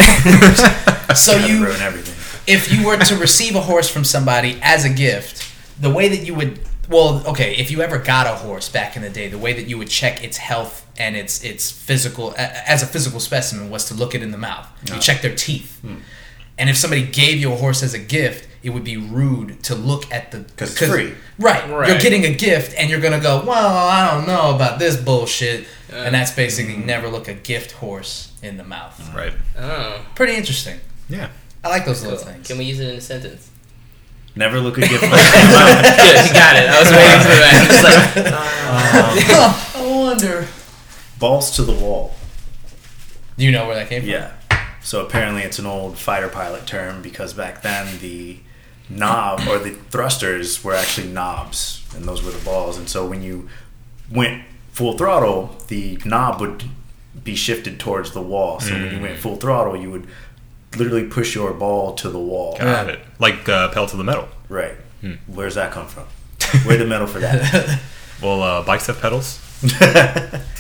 so 1.17 1.37
you, 1.47 1.65
ruin 1.65 1.81
everything. 1.81 2.15
if 2.47 2.71
you 2.73 2.87
were 2.87 2.99
to 2.99 3.17
receive 3.17 3.55
a 3.57 3.61
horse 3.63 3.89
from 3.89 4.05
somebody 4.05 4.59
as 4.63 4.85
a 4.85 4.91
gift, 4.91 5.51
the 5.81 5.91
way 5.91 6.09
that 6.09 6.27
you 6.27 6.35
would, 6.35 6.61
well, 6.91 7.23
okay, 7.29 7.55
if 7.55 7.71
you 7.71 7.83
ever 7.83 7.99
got 7.99 8.27
a 8.27 8.35
horse 8.35 8.69
back 8.69 8.97
in 8.97 9.03
the 9.03 9.11
day, 9.11 9.29
the 9.29 9.39
way 9.39 9.53
that 9.53 9.67
you 9.69 9.79
would 9.79 9.89
check 9.89 10.25
its 10.25 10.37
health 10.37 10.85
and 10.99 11.17
its 11.17 11.43
its 11.45 11.71
physical 11.71 12.35
as 12.37 12.83
a 12.83 12.87
physical 12.87 13.21
specimen 13.21 13.71
was 13.71 13.85
to 13.87 13.95
look 13.95 14.15
it 14.15 14.23
in 14.23 14.33
the 14.33 14.39
mouth. 14.39 14.67
You 14.87 14.95
ah. 14.97 14.99
check 14.99 15.23
their 15.23 15.35
teeth. 15.35 15.81
Hmm. 15.81 15.99
And 16.59 16.69
if 16.69 16.77
somebody 16.77 17.07
gave 17.07 17.39
you 17.39 17.53
a 17.53 17.57
horse 17.57 17.83
as 17.83 17.95
a 17.95 17.99
gift, 17.99 18.49
it 18.63 18.71
would 18.71 18.85
be 18.85 18.97
rude 18.97 19.63
to 19.63 19.75
look 19.75 20.13
at 20.13 20.33
the 20.33 20.41
'Cause 20.57 20.73
it's 20.73 20.93
free. 20.93 21.15
Right. 21.39 21.67
You're 21.69 22.01
getting 22.01 22.27
a 22.27 22.35
gift 22.35 22.75
and 22.77 22.91
you're 22.91 23.01
gonna 23.01 23.21
go, 23.21 23.43
well, 23.47 23.89
I 23.89 24.11
don't 24.11 24.27
know 24.27 24.55
about 24.55 24.79
this 24.79 24.97
bullshit. 24.97 25.67
and 25.93 26.15
that's 26.15 26.33
basically 26.33 26.75
hmm. 26.75 26.87
never 26.87 27.09
look 27.09 27.29
a 27.29 27.35
gift 27.35 27.73
horse 27.73 28.33
in 28.43 28.57
the 28.57 28.65
mouth. 28.65 28.99
right. 29.15 29.33
oh, 29.59 30.05
Pretty 30.15 30.35
interesting. 30.35 30.81
Yeah. 31.09 31.29
I 31.63 31.69
like 31.69 31.85
those 31.85 32.01
cool. 32.01 32.11
little 32.11 32.25
things. 32.25 32.47
Can 32.47 32.59
we 32.59 32.65
use 32.65 32.81
it 32.81 32.89
in 32.89 32.97
a 32.97 33.01
sentence? 33.01 33.50
Never 34.37 34.61
look 34.61 34.79
a 34.79 34.83
gift 34.83 35.03
like 35.03 35.11
Good, 35.11 36.27
you 36.27 36.33
got 36.33 36.57
it. 36.57 36.69
I 36.69 36.79
was 36.79 36.91
waiting 36.91 37.21
for 37.21 37.37
that. 37.41 37.67
It's 37.67 37.83
like, 37.85 38.35
oh. 39.31 39.73
I 39.77 39.99
wonder. 39.99 40.47
balls 41.19 41.51
to 41.57 41.63
the 41.63 41.73
wall. 41.73 42.15
Do 43.37 43.45
you 43.45 43.53
know 43.53 43.67
where 43.67 43.75
that 43.75 43.89
came 43.89 44.03
from? 44.03 44.11
Yeah. 44.11 44.33
So 44.83 45.05
apparently 45.05 45.43
it's 45.43 45.59
an 45.59 45.67
old 45.67 45.99
fighter 45.99 46.29
pilot 46.29 46.67
term 46.67 47.03
because 47.03 47.35
back 47.35 47.63
then 47.63 47.99
the 48.01 48.39
knob 48.89 49.47
or 49.49 49.59
the 49.59 49.71
thrusters 49.71 50.65
were 50.65 50.75
actually 50.75 51.09
knobs 51.09 51.85
and 51.95 52.05
those 52.05 52.23
were 52.23 52.31
the 52.31 52.45
balls. 52.45 52.79
And 52.79 52.89
so 52.89 53.07
when 53.07 53.23
you 53.23 53.49
went 54.11 54.45
full 54.73 54.97
throttle, 54.97 55.57
the 55.69 55.99
knob 56.05 56.41
would 56.41 56.65
be 57.23 57.35
shifted 57.35 57.79
towards 57.79 58.13
the 58.13 58.23
wall. 58.23 58.61
So 58.61 58.73
when 58.73 58.95
you 58.95 59.01
went 59.01 59.17
mm. 59.17 59.21
full 59.21 59.37
throttle, 59.37 59.77
you 59.77 59.91
would 59.91 60.07
literally 60.77 61.05
push 61.05 61.35
your 61.35 61.53
ball 61.53 61.95
to 61.97 62.09
the 62.09 62.19
wall. 62.19 62.57
Got 62.59 62.89
it. 62.91 63.01
Like 63.19 63.49
uh, 63.49 63.69
pedal 63.69 63.87
to 63.89 63.97
the 63.97 64.05
metal. 64.05 64.29
Right. 64.49 64.75
Where's 65.27 65.55
that 65.57 65.73
come 65.73 65.87
from? 65.89 66.05
Where 66.67 66.77
the 66.77 66.85
metal 66.87 67.07
for 67.07 67.19
that? 67.21 67.81
Well, 68.23 68.43
uh, 68.43 68.63
bikes 68.63 68.87
have 68.89 69.01
pedals. 69.01 69.39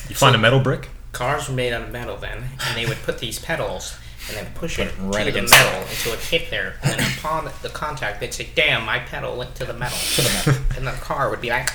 You 0.08 0.16
find 0.16 0.34
a 0.34 0.38
metal 0.38 0.60
brick. 0.60 0.88
Cars 1.12 1.46
were 1.48 1.54
made 1.54 1.72
out 1.74 1.82
of 1.82 1.90
metal 1.92 2.16
then, 2.16 2.38
and 2.66 2.76
they 2.76 2.86
would 2.86 2.96
put 3.02 3.18
these 3.20 3.38
pedals 3.38 3.94
and 4.28 4.36
then 4.36 4.46
push 4.54 4.78
it 4.78 4.90
right 4.98 5.24
to 5.26 5.30
the 5.30 5.38
against 5.38 5.52
metal 5.52 5.80
until 5.82 6.12
it 6.14 6.20
hit 6.20 6.50
there. 6.50 6.74
And 6.82 6.98
then 6.98 7.12
upon 7.18 7.50
the 7.62 7.68
contact, 7.68 8.18
they'd 8.20 8.32
say, 8.34 8.48
"Damn, 8.54 8.84
my 8.86 8.98
pedal 8.98 9.36
went 9.36 9.54
to 9.56 9.64
the 9.66 9.72
metal." 9.74 9.98
To 10.16 10.22
the 10.22 10.28
metal. 10.30 10.54
and 10.78 10.86
the 10.86 10.92
car 10.92 11.28
would 11.30 11.40
be 11.42 11.50
like, 11.50 11.68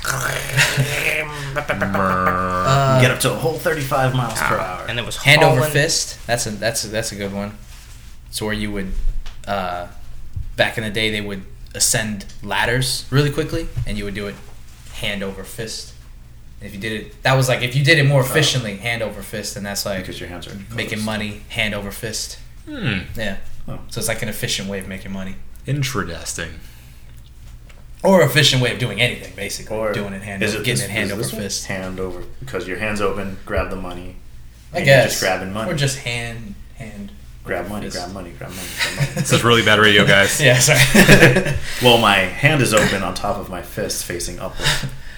Get 3.02 3.12
up 3.12 3.20
to 3.22 3.32
a 3.32 3.36
whole 3.36 3.54
35 3.58 4.16
miles 4.16 4.40
per 4.40 4.58
hour. 4.58 4.86
and 4.88 4.98
it 5.00 5.06
was 5.06 5.18
Hand 5.18 5.44
over 5.44 5.62
fist. 5.64 6.18
That's 6.28 6.46
a 6.48 6.52
that's 6.52 6.84
a, 6.86 6.88
that's 6.88 7.12
a 7.12 7.16
good 7.16 7.34
one. 7.34 7.58
So 8.36 8.46
where 8.46 8.54
you 8.54 8.70
would, 8.70 8.92
uh, 9.48 9.88
back 10.58 10.78
in 10.78 10.84
the 10.84 10.90
day, 10.90 11.10
they 11.10 11.22
would 11.22 11.44
ascend 11.74 12.26
ladders 12.44 13.06
really 13.10 13.32
quickly, 13.32 13.70
and 13.88 13.98
you 13.98 14.04
would 14.04 14.14
do 14.14 14.28
it 14.28 14.36
hand 14.96 15.24
over 15.24 15.46
fist. 15.46 15.94
And 16.60 16.68
if 16.68 16.76
you 16.76 16.82
did 16.82 16.92
it, 16.92 17.24
that 17.24 17.36
was 17.36 17.48
like 17.48 17.62
if 17.62 17.76
you 17.78 17.84
did 17.86 17.98
it 17.98 18.06
more 18.06 18.20
efficiently, 18.20 18.76
hand 18.76 19.02
over 19.02 19.22
fist, 19.22 19.56
and 19.56 19.66
that's 19.66 19.86
like 19.86 20.00
because 20.02 20.20
your 20.20 20.28
hands 20.28 20.48
are 20.48 20.56
making 20.76 20.96
closed. 21.00 21.06
money 21.06 21.44
hand 21.48 21.74
over 21.74 21.92
fist. 21.92 22.38
Hmm. 22.68 23.00
Yeah. 23.16 23.38
Oh. 23.70 23.80
So 23.88 24.00
it's 24.00 24.10
like 24.10 24.22
an 24.22 24.28
efficient 24.28 24.68
way 24.68 24.80
of 24.80 24.88
making 24.90 25.14
money, 25.14 25.36
Interesting. 25.66 26.60
or 28.04 28.22
efficient 28.22 28.62
way 28.62 28.74
of 28.74 28.80
doing 28.80 29.00
anything, 29.00 29.34
basically. 29.34 29.78
Or 29.78 29.94
doing 29.94 30.12
it 30.14 30.22
hand, 30.24 30.44
is 30.44 30.52
over, 30.56 30.62
it 30.62 30.66
getting 30.66 30.82
this- 30.82 30.90
it 30.90 30.92
hand 30.92 31.06
is 31.06 31.12
over 31.14 31.22
this 31.22 31.32
one? 31.34 31.42
fist. 31.42 31.66
Hand 31.68 32.00
over 32.02 32.22
because 32.42 32.68
your 32.68 32.80
hands 32.80 33.00
open, 33.00 33.38
grab 33.46 33.70
the 33.70 33.76
money. 33.78 34.18
I 34.74 34.80
and 34.80 34.86
you're 34.88 34.96
guess 34.98 35.06
just 35.12 35.22
grabbing 35.24 35.54
money. 35.54 35.72
or 35.72 35.76
just 35.76 36.00
hand 36.00 36.56
hand. 36.76 37.12
Grab 37.46 37.70
money, 37.70 37.90
grab 37.90 38.12
money, 38.12 38.32
grab 38.38 38.50
money, 38.50 38.62
grab 38.82 38.96
money. 38.96 39.12
This 39.16 39.32
is 39.32 39.44
really 39.44 39.64
bad 39.64 39.80
radio, 39.80 40.06
guys. 40.06 40.42
Yeah, 40.42 40.60
sorry. 40.60 40.80
well, 41.82 41.98
my 42.00 42.16
hand 42.18 42.62
is 42.62 42.74
open 42.74 43.04
on 43.04 43.14
top 43.14 43.38
of 43.38 43.50
my 43.50 43.62
fist 43.62 44.06
facing 44.06 44.40
upward. 44.40 44.68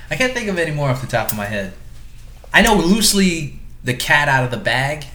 I 0.10 0.16
can't 0.16 0.34
think 0.34 0.48
of 0.50 0.58
any 0.58 0.72
more 0.72 0.90
off 0.90 1.02
the 1.02 1.08
top 1.08 1.32
of 1.32 1.38
my 1.38 1.46
head. 1.46 1.74
I 2.54 2.62
know 2.62 2.76
loosely 2.76 3.60
the 3.84 3.94
cat 3.94 4.28
out 4.30 4.44
of 4.44 4.52
the 4.52 4.58
bag. 4.58 5.06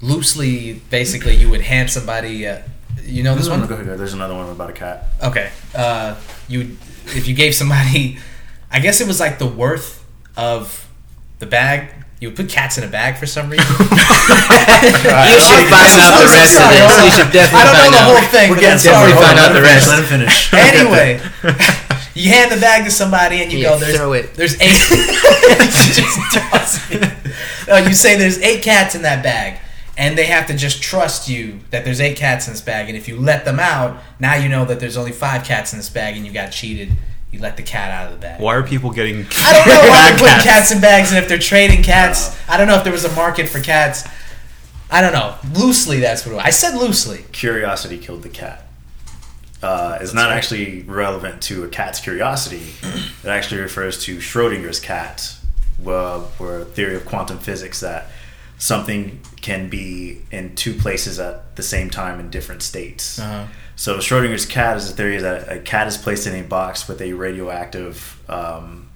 Loosely, 0.00 0.80
basically, 0.90 1.34
you 1.34 1.50
would 1.50 1.62
hand 1.62 1.90
somebody. 1.90 2.46
Uh, 2.46 2.62
you 3.02 3.22
know 3.22 3.34
this 3.34 3.46
Go 3.46 3.52
one? 3.52 3.60
ahead, 3.64 3.68
go 3.76 3.82
ahead. 3.82 3.98
There's 3.98 4.12
another 4.14 4.34
one 4.34 4.48
about 4.48 4.70
a 4.70 4.72
cat. 4.72 5.06
Okay. 5.22 5.50
Uh, 5.74 6.16
you 6.46 6.76
if 7.06 7.26
you 7.26 7.34
gave 7.34 7.54
somebody, 7.54 8.18
I 8.70 8.78
guess 8.80 9.00
it 9.00 9.06
was 9.08 9.18
like 9.18 9.38
the 9.38 9.46
worth 9.46 10.04
of 10.36 10.88
the 11.38 11.46
bag. 11.46 11.90
You 12.20 12.28
would 12.28 12.36
put 12.36 12.48
cats 12.48 12.76
in 12.78 12.82
a 12.84 12.88
bag 12.88 13.16
for 13.16 13.26
some 13.26 13.48
reason. 13.48 13.66
you 13.78 13.86
should 13.86 13.94
find 15.70 15.92
out 16.02 16.18
the 16.18 16.26
rest 16.34 16.58
of 16.58 16.66
this. 16.66 17.04
You 17.04 17.10
should 17.14 17.32
definitely 17.32 17.60
I 17.60 17.64
don't 17.64 17.78
know 17.78 17.90
the 17.90 17.98
out. 18.02 18.10
whole 18.10 18.28
thing. 18.28 18.50
We're 18.50 18.56
but 18.56 18.60
getting 18.60 18.90
I'm 18.90 19.06
Definitely 19.06 19.22
find 19.22 19.38
out 19.38 19.52
the 19.54 19.62
rest. 19.62 19.86
Let 19.88 19.98
him 20.00 20.06
finish. 20.06 20.50
Anyway, 20.58 21.20
you 22.14 22.30
hand 22.30 22.50
the 22.50 22.60
bag 22.60 22.84
to 22.84 22.90
somebody 22.90 23.42
and 23.42 23.52
you 23.52 23.58
Yeah, 23.60 23.70
go, 23.70 23.78
"There's 23.78 23.96
throw 23.96 24.12
it. 24.14 24.34
there's 24.34 24.60
eight. 24.60 24.74
You 24.90 25.92
just 25.94 26.18
toss 26.34 26.90
it. 26.90 27.12
Uh, 27.70 27.76
you 27.86 27.94
say 27.94 28.16
there's 28.16 28.38
eight 28.42 28.62
cats 28.62 28.94
in 28.96 29.02
that 29.02 29.22
bag, 29.22 29.60
and 29.96 30.18
they 30.18 30.26
have 30.26 30.46
to 30.48 30.54
just 30.56 30.82
trust 30.82 31.28
you 31.28 31.60
that 31.70 31.84
there's 31.84 32.00
eight 32.00 32.16
cats 32.16 32.46
in 32.48 32.52
this 32.54 32.62
bag. 32.62 32.88
And 32.88 32.96
if 32.98 33.06
you 33.08 33.16
let 33.20 33.44
them 33.44 33.60
out, 33.60 34.02
now 34.18 34.34
you 34.34 34.48
know 34.48 34.64
that 34.64 34.80
there's 34.80 34.96
only 34.96 35.12
five 35.12 35.44
cats 35.44 35.72
in 35.72 35.78
this 35.78 35.88
bag, 35.90 36.16
and 36.16 36.26
you 36.26 36.32
got 36.32 36.50
cheated. 36.50 36.92
You 37.30 37.40
let 37.40 37.56
the 37.56 37.62
cat 37.62 37.90
out 37.90 38.06
of 38.06 38.12
the 38.14 38.20
bag. 38.20 38.40
Why 38.40 38.54
are 38.54 38.62
people 38.62 38.90
getting? 38.90 39.26
I 39.36 39.52
don't 39.52 39.68
know 39.68 39.90
why 39.90 40.08
they're 40.08 40.18
putting 40.18 40.42
cats 40.42 40.72
in 40.72 40.80
bags 40.80 41.10
and 41.12 41.18
if 41.22 41.28
they're 41.28 41.38
trading 41.38 41.82
cats. 41.82 42.36
I 42.48 42.56
don't 42.56 42.66
know 42.66 42.76
if 42.76 42.84
there 42.84 42.92
was 42.92 43.04
a 43.04 43.14
market 43.14 43.48
for 43.48 43.60
cats. 43.60 44.04
I 44.90 45.02
don't 45.02 45.12
know. 45.12 45.34
Loosely, 45.54 46.00
that's 46.00 46.24
what 46.24 46.32
it 46.32 46.36
was. 46.36 46.44
I 46.44 46.50
said 46.50 46.74
loosely. 46.74 47.24
Curiosity 47.32 47.98
killed 47.98 48.22
the 48.22 48.30
cat. 48.30 48.64
Uh, 49.62 49.98
is 50.00 50.14
not 50.14 50.30
actually 50.30 50.82
relevant 50.82 51.42
to 51.42 51.64
a 51.64 51.68
cat's 51.68 52.00
curiosity. 52.00 52.62
It 53.24 53.28
actually 53.28 53.60
refers 53.60 54.00
to 54.04 54.18
Schrodinger's 54.18 54.78
cat, 54.78 55.36
well, 55.80 56.30
or 56.38 56.60
a 56.60 56.64
theory 56.64 56.94
of 56.94 57.04
quantum 57.04 57.38
physics 57.38 57.80
that 57.80 58.06
something 58.58 59.20
can 59.40 59.68
be 59.68 60.22
in 60.30 60.54
two 60.54 60.72
places 60.74 61.18
at 61.18 61.56
the 61.56 61.64
same 61.64 61.90
time 61.90 62.20
in 62.20 62.30
different 62.30 62.62
states. 62.62 63.18
Uh-huh. 63.18 63.46
So 63.78 63.98
Schrodinger's 63.98 64.44
cat 64.44 64.76
is 64.76 64.90
a 64.90 64.92
theory 64.92 65.18
that 65.18 65.52
a 65.52 65.60
cat 65.60 65.86
is 65.86 65.96
placed 65.96 66.26
in 66.26 66.34
a 66.34 66.42
box 66.42 66.88
with 66.88 67.00
a 67.00 67.12
radioactive 67.12 68.20
um, 68.28 68.88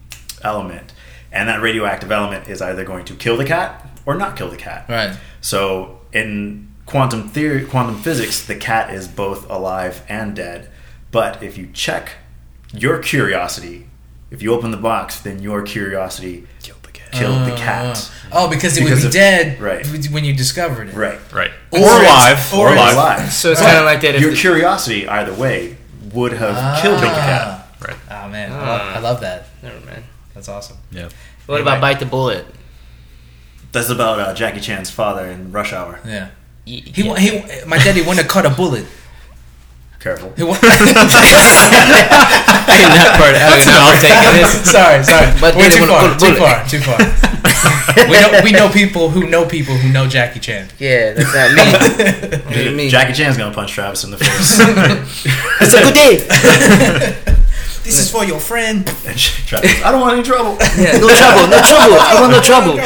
element, 0.43 0.93
and 1.31 1.49
that 1.49 1.63
radioactive 1.63 2.11
element 2.11 2.49
is 2.49 2.61
either 2.61 2.85
going 2.85 3.05
to 3.05 3.15
kill 3.15 3.37
the 3.37 3.45
cat 3.45 3.89
or 4.05 4.17
not 4.17 4.37
kill 4.37 4.51
the 4.51 4.57
cat. 4.57 4.87
Right. 4.89 5.17
So 5.41 6.01
in 6.13 6.75
quantum 6.85 7.29
theory, 7.29 7.65
quantum 7.65 7.97
physics, 7.97 8.45
the 8.45 8.57
cat 8.57 8.93
is 8.93 9.07
both 9.07 9.49
alive 9.49 10.05
and 10.09 10.35
dead. 10.35 10.69
But 11.13 11.45
if 11.45 11.57
you 11.57 11.69
check 11.73 12.15
your 12.75 12.99
curiosity, 12.99 13.87
if 14.33 14.43
you 14.43 14.53
open 14.53 14.73
the 14.73 14.77
box, 14.79 15.21
then 15.21 15.41
your 15.41 15.63
curiosity 15.63 16.49
killed 17.13 17.47
the 17.47 17.55
cat. 17.57 17.97
The 17.97 18.01
cat. 18.01 18.11
Oh, 18.33 18.49
because 18.49 18.77
it 18.77 18.81
Because 18.83 19.03
would 19.05 19.13
be 19.13 19.19
of- 19.19 19.25
dead 19.25 19.61
right. 19.61 19.87
when 20.11 20.25
you 20.25 20.33
discovered 20.35 20.89
it. 20.89 20.95
Right. 20.95 21.19
Right. 21.33 21.51
Or 21.71 21.79
Or, 21.81 21.83
it's- 21.83 22.01
alive. 22.01 22.55
or 22.55 22.69
Or, 22.69 22.73
it's 22.73 22.81
alive. 22.83 22.95
Alive. 22.97 23.33
So 23.33 23.51
it's 23.53 23.61
But 23.61 23.67
kind 23.67 23.79
of 23.79 23.85
like 23.85 24.01
that. 24.01 24.15
If 24.15 24.21
Your 24.23 24.31
the- 24.31 24.37
curiosity, 24.37 25.07
either 25.07 25.35
way, 25.35 25.77
would 26.13 26.33
have 26.33 26.57
ah. 26.57 26.79
killed 26.83 26.99
the 27.01 27.07
cat. 27.07 27.67
Right. 27.87 27.97
Oh 28.11 28.29
man, 28.29 28.53
I, 28.53 28.57
ah. 28.57 28.67
love, 28.67 28.97
I 28.97 28.99
love 29.01 29.21
that. 29.21 29.47
Never 29.63 29.81
mind. 29.87 30.05
That's 30.35 30.49
awesome. 30.49 30.77
Yeah. 30.91 31.09
What 31.47 31.61
about 31.61 31.81
bite 31.81 31.99
the 32.01 32.07
bullet? 32.07 32.47
That's 33.73 33.89
about 33.91 34.19
uh, 34.21 34.35
Jackie 34.35 34.61
Chan's 34.61 34.91
father 34.91 35.27
in 35.27 35.51
Rush 35.53 35.73
Hour. 35.73 35.99
Yeah. 36.07 36.29
He, 36.65 36.93
yeah. 36.95 37.09
wa- 37.09 37.17
he 37.17 37.43
my 37.67 37.79
daddy 37.79 38.03
wanted 38.03 38.23
to 38.23 38.29
cut 38.29 38.47
a 38.47 38.51
bullet. 38.51 38.87
Careful. 40.03 40.33
He 40.37 40.43
wa- 40.43 40.59
I 40.61 40.79
did 40.83 40.95
not 42.91 43.15
part. 43.23 43.35
I 43.39 43.55
did 43.55 43.71
not 43.71 43.87
partake 43.87 44.19
in 44.19 44.35
this. 44.35 44.53
sorry, 44.71 44.99
sorry. 45.05 45.31
But 45.41 45.55
We're 45.55 45.71
too 45.71 45.87
far. 45.87 46.11
cut 46.11 46.17
a 46.17 46.27
Too 46.27 46.35
far. 46.35 46.67
Too 46.67 46.81
far. 46.83 46.99
we 48.11 48.19
know 48.21 48.41
we 48.43 48.51
know 48.53 48.69
people 48.69 49.11
who 49.11 49.29
know 49.29 49.47
people 49.47 49.75
who 49.77 49.93
know 49.93 50.09
Jackie 50.09 50.41
Chan. 50.41 50.69
Yeah, 50.81 51.13
that's 51.13 51.33
not 51.33 51.55
me. 51.55 52.39
What 52.45 52.55
do 52.55 52.83
you? 52.83 52.91
Jackie 52.91 53.13
Chan's 53.13 53.37
gonna 53.37 53.55
punch 53.55 53.73
Travis 53.73 54.03
in 54.05 54.11
the 54.11 54.19
face. 54.19 54.59
It's 55.63 55.75
a 55.75 55.83
good 55.83 55.95
day. 55.95 57.39
This 57.83 57.99
is 57.99 58.11
for 58.13 58.25
your 58.25 58.39
friend. 58.39 58.87
Travis, 58.87 59.83
I 59.83 59.91
don't 59.91 60.01
want 60.01 60.15
any 60.15 60.23
trouble. 60.23 60.55
Yeah, 60.79 60.99
no 61.03 61.09
trouble, 61.11 61.49
no 61.51 61.59
trouble. 61.67 61.99
I 61.99 62.15
want 62.21 62.31
no 62.31 62.41
trouble. 62.41 62.79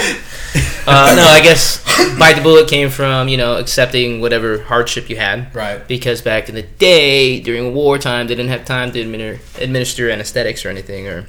Uh, 0.89 1.15
no, 1.17 1.25
I 1.27 1.41
guess 1.43 1.83
bite 2.17 2.35
the 2.37 2.43
bullet 2.43 2.69
came 2.69 2.91
from 2.91 3.27
you 3.29 3.37
know 3.37 3.57
accepting 3.57 4.21
whatever 4.21 4.63
hardship 4.63 5.11
you 5.11 5.17
had. 5.17 5.53
Right. 5.53 5.87
Because 5.89 6.23
back 6.23 6.49
in 6.49 6.55
the 6.55 6.63
day, 6.63 7.41
during 7.41 7.75
wartime, 7.75 8.29
they 8.29 8.37
didn't 8.37 8.51
have 8.51 8.65
time 8.65 8.93
to 8.93 9.01
administer, 9.01 9.41
administer 9.61 10.11
anesthetics 10.11 10.65
or 10.65 10.69
anything 10.69 11.09
or 11.09 11.27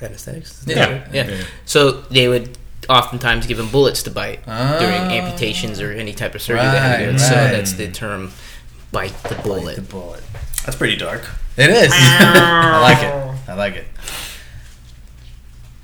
anesthetics. 0.00 0.62
Is 0.62 0.68
Yeah. 0.68 1.04
yeah. 1.12 1.28
Yeah. 1.28 1.44
So 1.66 2.00
they 2.10 2.26
would 2.26 2.56
oftentimes 2.88 3.46
give 3.46 3.58
them 3.58 3.68
bullets 3.68 4.02
to 4.04 4.10
bite 4.10 4.42
during 4.46 5.02
Ah. 5.02 5.10
amputations 5.18 5.78
or 5.80 5.92
any 5.92 6.14
type 6.14 6.34
of 6.34 6.40
surgery 6.40 6.62
they 6.70 6.78
had 6.78 6.96
to 6.98 7.04
do. 7.06 7.10
Right, 7.12 7.20
So 7.20 7.34
that's 7.34 7.72
the 7.74 7.88
term 7.88 8.32
bite 8.92 9.12
the 9.24 9.34
bullet. 9.34 9.76
The 9.76 9.82
bullet. 9.82 10.22
That's 10.64 10.76
pretty 10.78 10.96
dark. 10.96 11.22
It 11.58 11.68
is. 11.68 11.92
I 11.94 12.80
like 12.80 13.02
it. 13.02 13.50
I 13.50 13.54
like 13.54 13.76
it. 13.76 13.86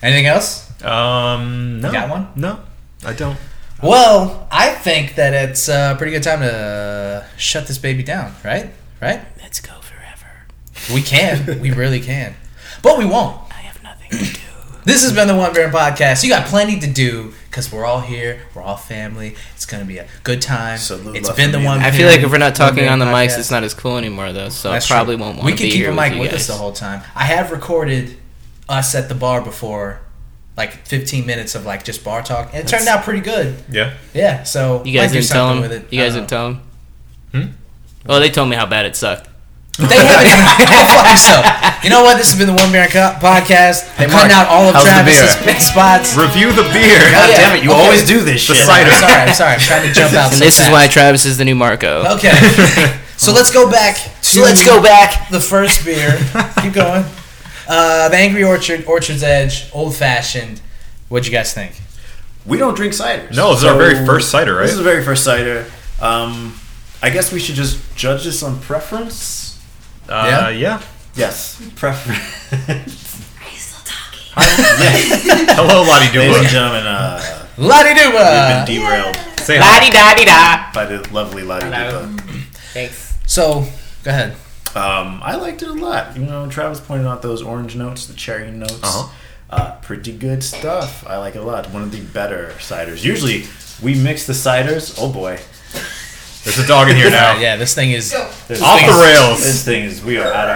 Anything 0.03 0.27
else? 0.27 0.69
Um. 0.83 1.81
No. 1.81 1.89
You 1.89 1.93
got 1.95 2.09
one? 2.09 2.29
No, 2.35 2.59
I 3.05 3.13
don't. 3.13 3.37
Well, 3.83 4.47
I 4.51 4.71
think 4.71 5.17
that 5.17 5.35
it's 5.35 5.69
uh, 5.69 5.93
a 5.95 5.99
pretty 5.99 6.13
good 6.13 6.23
time 6.23 6.41
to 6.41 7.27
shut 7.37 7.67
this 7.67 7.79
baby 7.79 8.03
down, 8.05 8.35
right? 8.45 8.71
Right? 9.01 9.21
Let's 9.41 9.61
go 9.61 9.73
forever. 9.81 10.47
We 10.95 11.03
can. 11.03 11.61
we 11.61 11.73
really 11.73 12.01
can. 12.01 12.35
But 12.83 12.99
we 12.99 13.05
won't. 13.05 13.41
I 13.51 13.55
have 13.55 13.83
nothing 13.83 14.11
to 14.11 14.17
do. 14.35 14.41
This 14.85 15.05
has 15.05 15.13
been 15.13 15.29
the 15.29 15.37
One 15.37 15.55
Beer 15.55 15.67
In 15.67 15.71
Podcast. 15.71 16.25
You 16.25 16.29
got 16.31 16.49
plenty 16.49 16.81
to 16.81 16.89
do 16.93 17.35
because 17.49 17.71
we're 17.71 17.85
all 17.85 18.01
here. 18.01 18.41
We're 18.53 18.63
all 18.63 18.77
family. 18.77 19.37
It's 19.55 19.65
going 19.65 19.81
to 19.81 19.87
be 19.87 19.99
a 19.99 20.09
good 20.25 20.43
time. 20.43 20.77
Salute 20.77 21.15
it's 21.19 21.29
La 21.29 21.37
been 21.37 21.53
the 21.53 21.61
One 21.61 21.79
I 21.79 21.93
feel 21.93 22.09
like 22.09 22.19
if 22.19 22.33
we're 22.33 22.39
not 22.39 22.57
talking 22.57 22.89
on 22.89 22.99
the 22.99 23.05
Beer 23.05 23.15
In 23.15 23.21
mics, 23.21 23.35
Podcast. 23.35 23.39
it's 23.39 23.51
not 23.53 23.63
as 23.63 23.75
cool 23.75 23.97
anymore, 23.97 24.33
though. 24.33 24.49
So 24.49 24.73
That's 24.73 24.91
I 24.91 24.95
probably 24.97 25.15
true. 25.15 25.25
won't 25.25 25.37
want 25.37 25.47
We 25.47 25.53
can 25.53 25.71
keep 25.71 25.87
a 25.87 25.93
mic 25.93 26.15
with, 26.15 26.23
with 26.23 26.33
us 26.33 26.49
the 26.49 26.55
whole 26.55 26.73
time. 26.73 27.03
I 27.15 27.27
have 27.27 27.53
recorded 27.53 28.17
us 28.69 28.97
at 28.97 29.09
the 29.09 29.15
bar 29.15 29.41
before, 29.41 30.01
like 30.57 30.73
15 30.87 31.25
minutes 31.27 31.55
of 31.55 31.65
like 31.65 31.85
just 31.85 32.05
bar 32.05 32.23
talk, 32.23 32.51
and 32.53 32.65
it 32.65 32.69
turned 32.69 32.89
out 32.89 33.05
pretty 33.05 33.21
good. 33.21 33.57
Yeah. 33.71 33.95
Yeah, 34.15 34.43
so 34.45 34.85
You 34.85 34.93
guys 34.99 35.09
might 35.11 35.15
do 35.15 35.21
didn't 35.21 35.31
tell 35.31 35.49
something 35.49 35.63
them. 35.63 35.71
with 35.71 35.85
it. 35.87 35.93
You 35.93 36.01
guys 36.03 36.13
I 36.15 36.19
didn't 36.19 36.29
tell 36.31 36.49
them. 36.53 36.61
Hmm? 37.33 37.47
Well, 38.07 38.21
they 38.21 38.31
told 38.31 38.49
me 38.51 38.57
how 38.57 38.67
bad 38.67 38.85
it 38.87 38.97
sucked. 38.97 39.29
They 39.79 39.87
haven't. 39.97 40.69
Go 40.69 40.85
fuck 40.93 41.09
yourself. 41.09 41.47
You 41.83 41.89
know 41.89 42.03
what? 42.05 42.19
This 42.19 42.29
has 42.31 42.37
been 42.39 42.47
the 42.55 42.61
One 42.61 42.71
Beer 42.71 42.87
Co- 42.89 43.17
podcast. 43.25 43.89
I'm 43.97 44.11
Mark, 44.13 44.29
cutting 44.29 44.37
out 44.37 44.47
all 44.53 44.69
of 44.69 44.75
how's 44.75 44.85
Travis's 44.85 45.35
pit 45.41 45.63
spots. 45.63 46.13
Review 46.15 46.53
the 46.53 46.69
beer. 46.77 47.01
God 47.09 47.31
yeah. 47.33 47.37
damn 47.41 47.57
it! 47.57 47.65
You 47.65 47.71
Okay. 47.73 47.81
always 47.81 48.05
do 48.07 48.21
this 48.21 48.47
The 48.47 48.53
shit. 48.55 48.67
cider. 48.67 48.91
I'm 48.93 49.01
sorry. 49.01 49.23
I'm 49.23 49.35
sorry. 49.35 49.55
I'm 49.55 49.61
trying 49.61 49.89
to 49.89 49.95
jump 49.95 50.13
out. 50.13 50.29
And 50.33 50.39
so 50.39 50.45
this 50.45 50.61
is 50.61 50.69
why 50.69 50.89
Travis 50.89 51.25
is 51.25 51.39
the 51.39 51.47
new 51.47 51.55
Marco. 51.55 52.05
Okay. 52.17 52.37
So 53.17 53.33
let's 53.33 53.51
go 53.51 53.71
back. 53.71 53.97
To 53.97 54.11
So 54.23 54.43
let's 54.43 54.65
go 54.67 54.83
back. 54.83 55.31
The 55.31 55.41
first 55.41 55.85
beer. 55.87 56.19
Keep 56.61 56.75
going. 56.75 57.05
Uh, 57.75 58.11
the 58.11 58.17
Angry 58.17 58.45
Orchard, 58.45 58.85
Orchard's 58.85 59.23
Edge, 59.23 59.65
old 59.73 59.97
fashioned. 59.97 60.61
What'd 61.09 61.27
you 61.27 61.33
guys 61.33 61.55
think? 61.55 61.81
We 62.45 62.59
don't 62.59 62.75
drink 62.75 62.93
ciders. 62.93 63.35
No, 63.35 63.53
this 63.53 63.61
is 63.61 63.65
our 63.65 63.79
very 63.79 64.05
first 64.05 64.31
cider, 64.31 64.55
right? 64.57 64.63
This 64.65 64.73
is 64.73 64.77
the 64.77 64.85
very 64.85 65.03
first 65.03 65.25
cider. 65.25 65.65
Um, 65.99 66.55
I 67.03 67.09
guess 67.09 67.33
we 67.33 67.41
should 67.41 67.55
just 67.55 67.81
judge 67.97 68.25
this 68.25 68.43
on 68.43 68.61
preference. 68.61 69.59
Uh, 70.07 70.53
yeah. 70.55 70.83
Yes, 71.15 71.63
preference. 71.77 72.19
Are 72.69 72.75
you 73.51 73.57
still 73.57 73.85
talking? 73.87 74.21
yeah. 74.37 75.55
Hello, 75.57 75.83
Lottie 75.83 76.19
Ladies 76.19 76.37
and 76.41 76.49
gentlemen, 76.49 76.87
uh, 76.87 77.47
La 77.57 77.83
di 77.85 77.89
we've 77.89 77.97
been 77.97 78.13
Duba. 78.13 78.67
derailed 78.67 79.17
Say 79.39 79.57
hi. 79.59 79.65
La 79.65 80.15
di 80.15 80.25
da 80.25 80.25
da. 80.25 80.73
by 80.75 80.85
the 80.85 81.11
lovely 81.11 81.43
Lottie 81.43 81.67
Hello. 81.67 82.07
Dupa. 82.07 82.43
Thanks. 82.75 83.17
So, 83.27 83.67
go 84.05 84.11
ahead. 84.11 84.37
Um, 84.75 85.21
I 85.23 85.37
liked 85.37 85.63
it 85.63 85.69
a 85.69 85.73
lot. 85.75 86.17
You 86.17 86.25
know, 86.25 86.49
Travis 86.49 86.81
pointed 86.81 87.07
out 87.07 87.21
those 87.23 87.43
orange 87.43 87.77
notes, 87.77 88.07
the 88.07 88.15
cherry 88.15 88.51
notes. 88.51 88.81
Uh-huh. 88.83 89.13
Uh, 89.51 89.77
pretty 89.83 90.13
good 90.17 90.43
stuff. 90.43 91.07
I 91.07 91.19
like 91.19 91.35
it 91.37 91.41
a 91.41 91.45
lot. 91.45 91.71
One 91.71 91.83
of 91.83 91.93
the 91.93 92.01
better 92.01 92.55
ciders. 92.59 93.05
Usually, 93.05 93.45
we 93.83 93.95
mix 94.03 94.27
the 94.27 94.33
ciders. 94.33 94.97
Oh 94.99 95.13
boy, 95.13 95.39
There's 96.45 96.59
a 96.59 96.67
dog 96.67 96.89
in 96.89 96.97
here 96.97 97.11
now. 97.11 97.39
Yeah, 97.41 97.57
this 97.57 97.75
thing 97.75 97.91
is. 97.93 98.13
This 98.49 98.63
Off 98.63 98.79
thing 98.79 98.87
the 98.89 98.95
is- 98.95 99.01
rails. 99.19 99.39
This 99.45 99.65
thing 99.65 99.85
is 99.85 100.03
we 100.03 100.17
are 100.17 100.33
out 100.33 100.49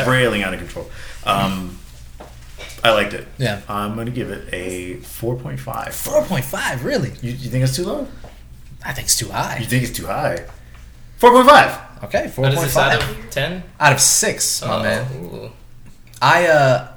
of 0.00 0.06
railing 0.08 0.42
out 0.42 0.52
of 0.52 0.58
control. 0.58 0.90
Um, 1.24 1.78
I 2.82 2.90
liked 2.90 3.14
it. 3.14 3.26
Yeah. 3.38 3.60
I'm 3.68 3.94
gonna 3.94 4.10
give 4.10 4.30
it 4.30 4.48
a 4.52 4.96
4.5. 4.96 5.56
4.5, 5.58 6.84
really? 6.84 7.10
You, 7.22 7.30
you 7.30 7.48
think 7.50 7.62
it's 7.64 7.76
too 7.76 7.84
low? 7.84 8.08
I 8.84 8.92
think 8.92 9.06
it's 9.06 9.16
too 9.16 9.28
high. 9.30 9.58
You 9.58 9.64
think 9.66 9.84
it's 9.84 9.96
too 9.96 10.06
high? 10.06 10.44
4.5. 11.20 12.04
Okay, 12.04 12.30
What 12.36 12.52
is 12.52 12.60
this 12.60 12.76
out 12.76 13.00
4.5. 13.00 13.24
of 13.24 13.30
ten? 13.30 13.62
Out 13.80 13.92
of 13.92 14.00
six, 14.00 14.60
my 14.62 14.68
Oh, 14.68 14.82
man. 14.82 15.06
ooh. 15.14 15.50
I 16.20 16.46
uh, 16.46 16.88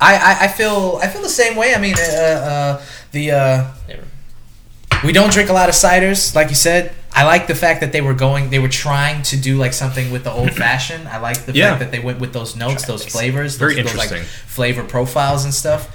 I, 0.00 0.14
I 0.16 0.36
I 0.44 0.48
feel 0.48 0.98
I 1.02 1.06
feel 1.08 1.22
the 1.22 1.28
same 1.28 1.56
way. 1.56 1.74
I 1.74 1.78
mean, 1.78 1.94
uh, 1.98 2.02
uh, 2.02 2.82
the 3.12 3.30
uh, 3.32 3.64
we 5.04 5.12
don't 5.12 5.32
drink 5.32 5.48
a 5.50 5.52
lot 5.52 5.68
of 5.68 5.74
ciders, 5.74 6.34
like 6.34 6.48
you 6.48 6.54
said. 6.54 6.92
I 7.14 7.24
like 7.24 7.46
the 7.46 7.54
fact 7.54 7.80
that 7.80 7.92
they 7.92 8.00
were 8.00 8.14
going, 8.14 8.48
they 8.50 8.58
were 8.58 8.68
trying 8.70 9.22
to 9.24 9.36
do 9.36 9.56
like 9.58 9.72
something 9.74 10.10
with 10.10 10.24
the 10.24 10.32
old 10.32 10.52
fashioned. 10.64 11.08
I 11.08 11.18
like 11.18 11.44
the 11.44 11.52
Yeah. 11.52 11.70
fact 11.70 11.80
that 11.80 11.90
they 11.92 11.98
went 12.00 12.20
with 12.20 12.32
those 12.32 12.56
notes, 12.56 12.86
those 12.86 13.04
flavors, 13.04 13.56
Very 13.56 13.74
those, 13.74 13.84
those, 13.86 13.96
like 13.96 14.10
interesting. 14.10 14.24
flavor 14.46 14.82
profiles 14.84 15.44
and 15.44 15.52
stuff. 15.52 15.94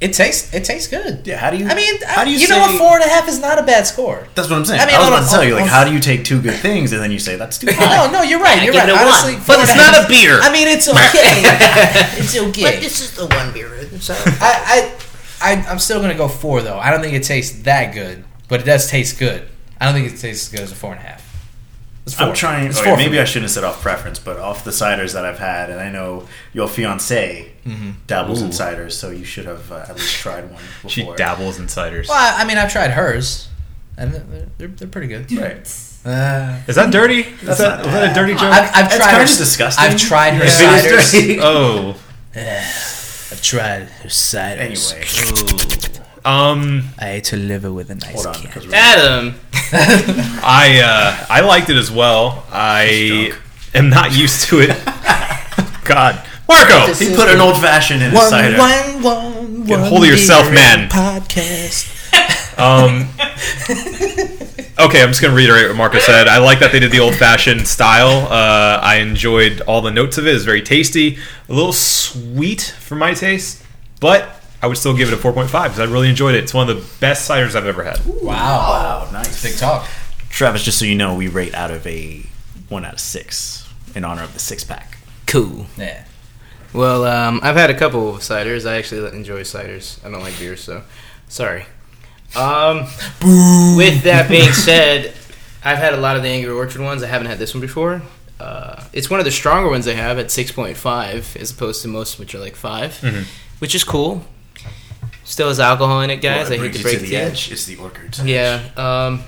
It 0.00 0.12
tastes, 0.12 0.52
it 0.52 0.64
tastes 0.64 0.88
good. 0.88 1.24
Yeah. 1.26 1.36
How 1.38 1.50
do 1.50 1.56
you? 1.56 1.66
I 1.68 1.74
mean, 1.74 1.94
how 2.04 2.24
do 2.24 2.30
you? 2.30 2.38
you 2.38 2.46
say, 2.46 2.54
know 2.54 2.60
what? 2.60 2.78
Four 2.78 2.94
and 2.96 3.04
a 3.04 3.08
half 3.08 3.28
is 3.28 3.38
not 3.40 3.58
a 3.58 3.62
bad 3.62 3.86
score. 3.86 4.26
That's 4.34 4.50
what 4.50 4.56
I'm 4.58 4.64
saying. 4.64 4.80
I 4.80 4.84
I, 4.92 4.98
was 4.98 5.08
about 5.08 5.22
a- 5.22 5.24
to 5.26 5.30
tell 5.30 5.44
you, 5.44 5.54
like, 5.54 5.66
how 5.66 5.84
do 5.84 5.92
you 5.94 6.00
take 6.00 6.24
two 6.24 6.42
good 6.42 6.58
things 6.58 6.92
and 6.92 7.00
then 7.00 7.10
you 7.12 7.18
say 7.20 7.36
that's 7.36 7.58
too 7.58 7.68
high? 7.70 8.06
No, 8.06 8.12
no, 8.12 8.22
you're 8.22 8.40
right. 8.40 8.62
You're 8.62 8.74
right. 8.74 8.88
it 8.88 8.94
Honestly, 8.94 9.34
one. 9.34 9.44
But 9.46 9.60
it's 9.60 9.70
and 9.70 9.80
half 9.80 9.92
not 9.96 10.04
a 10.04 10.08
beer. 10.08 10.40
I 10.42 10.52
mean, 10.52 10.66
it's 10.68 10.88
okay. 10.94 12.18
it's 12.20 12.36
okay. 12.36 12.62
But 12.74 12.82
this 12.82 13.00
is 13.00 13.16
the 13.16 13.26
one 13.26 13.52
beer. 13.52 13.70
So 14.00 14.14
I, 14.40 14.92
I, 15.40 15.52
I, 15.54 15.66
I'm 15.70 15.78
still 15.78 16.00
gonna 16.00 16.14
go 16.16 16.28
four 16.28 16.60
though. 16.60 16.78
I 16.78 16.90
don't 16.90 17.00
think 17.00 17.14
it 17.14 17.22
tastes 17.22 17.62
that 17.62 17.94
good, 17.94 18.24
but 18.48 18.60
it 18.60 18.64
does 18.64 18.90
taste 18.90 19.18
good. 19.18 19.48
I 19.80 19.86
don't 19.86 19.94
think 19.94 20.12
it 20.12 20.18
tastes 20.18 20.48
as 20.48 20.52
good 20.52 20.60
as 20.62 20.72
a 20.72 20.74
four 20.74 20.92
and 20.92 21.00
a 21.00 21.04
half. 21.06 21.23
It's 22.06 22.14
four. 22.14 22.28
I'm 22.28 22.34
trying. 22.34 22.66
It's 22.66 22.78
okay, 22.78 22.90
four 22.90 22.96
for 22.96 23.02
maybe. 23.02 23.18
I 23.18 23.24
shouldn't 23.24 23.44
have 23.44 23.50
said 23.52 23.64
off 23.64 23.80
preference, 23.80 24.18
but 24.18 24.38
off 24.38 24.62
the 24.64 24.70
ciders 24.72 25.14
that 25.14 25.24
I've 25.24 25.38
had, 25.38 25.70
and 25.70 25.80
I 25.80 25.90
know 25.90 26.28
your 26.52 26.68
fiance 26.68 27.50
Mm-hmm. 27.64 27.90
dabbles 28.06 28.42
in 28.42 28.48
Ooh. 28.48 28.50
ciders, 28.52 28.92
so 28.92 29.08
you 29.10 29.24
should 29.24 29.46
have 29.46 29.72
uh, 29.72 29.86
at 29.88 29.94
least 29.96 30.16
tried 30.16 30.44
one 30.52 30.60
before. 30.82 30.90
She 30.90 31.10
dabbles 31.16 31.58
in 31.58 31.64
ciders. 31.66 32.08
Well, 32.10 32.18
I 32.18 32.42
I 32.42 32.44
mean, 32.44 32.58
I've 32.58 32.70
tried 32.70 32.90
hers, 32.90 33.48
and 33.96 34.12
they're, 34.12 34.46
they're, 34.58 34.68
they're 34.68 34.88
pretty 34.88 35.06
good. 35.06 35.32
Right. 35.32 35.66
Uh, 36.04 36.60
Is 36.68 36.76
that 36.76 36.92
dirty? 36.92 37.20
Is 37.20 37.40
That's 37.40 37.58
that, 37.60 37.78
was 37.82 37.94
that 37.94 38.10
a 38.10 38.14
dirty 38.14 38.34
joke? 38.34 38.42
I've, 38.52 38.70
I've 38.74 38.86
It's 38.88 38.96
tried. 38.96 39.10
kinda 39.12 39.24
disgusting. 39.24 39.82
I've 39.82 39.96
tried 39.98 40.34
her 40.34 40.44
Yeah. 40.44 40.82
Ciders. 40.82 41.38
oh. 41.40 41.98
I've 43.32 43.40
tried 43.40 43.84
her 43.88 44.08
ciders. 44.10 44.92
Anyway, 44.92 46.04
Um, 46.26 46.90
I 46.98 47.12
ate 47.12 47.24
to 47.24 47.36
live 47.38 47.64
with 47.64 47.90
a 47.90 47.94
nice 47.94 48.12
hold 48.12 48.26
on. 48.26 48.34
cat. 48.34 48.42
because 48.44 48.66
we're- 48.66 48.76
Adam. 48.78 49.40
I 49.72 50.80
uh, 50.84 51.26
I 51.28 51.40
liked 51.40 51.70
it 51.70 51.76
as 51.76 51.90
well. 51.90 52.44
I 52.50 53.32
am 53.74 53.88
not 53.88 54.16
used 54.16 54.48
to 54.48 54.60
it. 54.60 54.68
God, 55.84 56.24
Marco, 56.48 56.92
He 56.94 57.14
put 57.14 57.28
an 57.28 57.40
old 57.40 57.56
fashioned 57.60 58.02
in 58.02 58.10
his 58.12 58.28
cider. 58.28 58.58
one, 58.58 59.02
one, 59.02 59.64
Get 59.64 59.80
one 59.80 59.88
hold 59.88 60.02
of 60.04 60.08
yourself, 60.10 60.44
beer 60.46 60.54
man. 60.54 60.88
Podcast. 60.88 61.90
Um, 62.56 63.08
okay, 64.78 65.02
I'm 65.02 65.08
just 65.08 65.20
gonna 65.20 65.34
reiterate 65.34 65.66
what 65.66 65.76
Marco 65.76 65.98
said. 65.98 66.28
I 66.28 66.38
like 66.38 66.60
that 66.60 66.70
they 66.70 66.78
did 66.78 66.92
the 66.92 67.00
old-fashioned 67.00 67.66
style. 67.66 68.28
Uh, 68.30 68.78
I 68.80 68.98
enjoyed 68.98 69.60
all 69.62 69.82
the 69.82 69.90
notes 69.90 70.18
of 70.18 70.26
it. 70.28 70.36
It's 70.36 70.44
very 70.44 70.62
tasty, 70.62 71.18
a 71.48 71.52
little 71.52 71.72
sweet 71.72 72.60
for 72.78 72.94
my 72.94 73.12
taste, 73.12 73.64
but 73.98 74.43
I 74.64 74.66
would 74.66 74.78
still 74.78 74.96
give 74.96 75.12
it 75.12 75.14
a 75.14 75.18
4.5 75.18 75.44
because 75.44 75.78
I 75.78 75.84
really 75.84 76.08
enjoyed 76.08 76.34
it. 76.34 76.42
It's 76.44 76.54
one 76.54 76.70
of 76.70 76.74
the 76.74 76.98
best 76.98 77.28
ciders 77.28 77.54
I've 77.54 77.66
ever 77.66 77.84
had. 77.84 78.00
Wow. 78.06 78.22
Wow, 78.22 79.08
nice. 79.12 79.42
Big 79.42 79.58
talk. 79.58 79.86
Travis, 80.30 80.62
just 80.62 80.78
so 80.78 80.86
you 80.86 80.94
know, 80.94 81.14
we 81.14 81.28
rate 81.28 81.54
out 81.54 81.70
of 81.70 81.86
a 81.86 82.24
one 82.70 82.86
out 82.86 82.94
of 82.94 83.00
six 83.00 83.70
in 83.94 84.06
honor 84.06 84.22
of 84.22 84.32
the 84.32 84.38
six 84.38 84.64
pack. 84.64 84.96
Cool. 85.26 85.66
Yeah. 85.76 86.06
Well, 86.72 87.04
um, 87.04 87.40
I've 87.42 87.56
had 87.56 87.68
a 87.68 87.74
couple 87.74 88.08
of 88.08 88.22
ciders. 88.22 88.66
I 88.66 88.78
actually 88.78 89.14
enjoy 89.14 89.42
ciders. 89.42 90.02
I 90.02 90.10
don't 90.10 90.22
like 90.22 90.38
beer, 90.38 90.56
so 90.56 90.82
sorry. 91.28 91.66
Um, 92.34 92.86
with 93.76 94.02
that 94.04 94.30
being 94.30 94.50
said, 94.52 95.12
I've 95.62 95.76
had 95.76 95.92
a 95.92 95.98
lot 95.98 96.16
of 96.16 96.22
the 96.22 96.30
Angry 96.30 96.52
Orchard 96.54 96.80
ones. 96.80 97.02
I 97.02 97.08
haven't 97.08 97.26
had 97.26 97.38
this 97.38 97.52
one 97.52 97.60
before. 97.60 98.00
Uh, 98.40 98.82
it's 98.94 99.10
one 99.10 99.20
of 99.20 99.26
the 99.26 99.30
stronger 99.30 99.68
ones 99.68 99.84
they 99.84 99.94
have 99.94 100.18
at 100.18 100.28
6.5, 100.28 101.36
as 101.36 101.50
opposed 101.50 101.82
to 101.82 101.88
most 101.88 102.18
which 102.18 102.34
are 102.34 102.38
like 102.38 102.56
5, 102.56 103.28
which 103.58 103.74
is 103.74 103.84
cool. 103.84 104.24
Still 105.24 105.48
has 105.48 105.58
alcohol 105.58 106.02
in 106.02 106.10
it, 106.10 106.16
guys. 106.18 106.50
Well, 106.50 106.58
it 106.58 106.60
I 106.60 106.66
hate 106.66 106.76
to 106.76 106.82
break 106.82 106.98
to 106.98 107.04
it 107.04 107.06
the 107.06 107.10
to 107.10 107.16
edge. 107.16 107.50
It's 107.50 107.64
the 107.64 107.76
orchard. 107.76 108.18
Yeah, 108.18 108.62
um, 108.76 109.22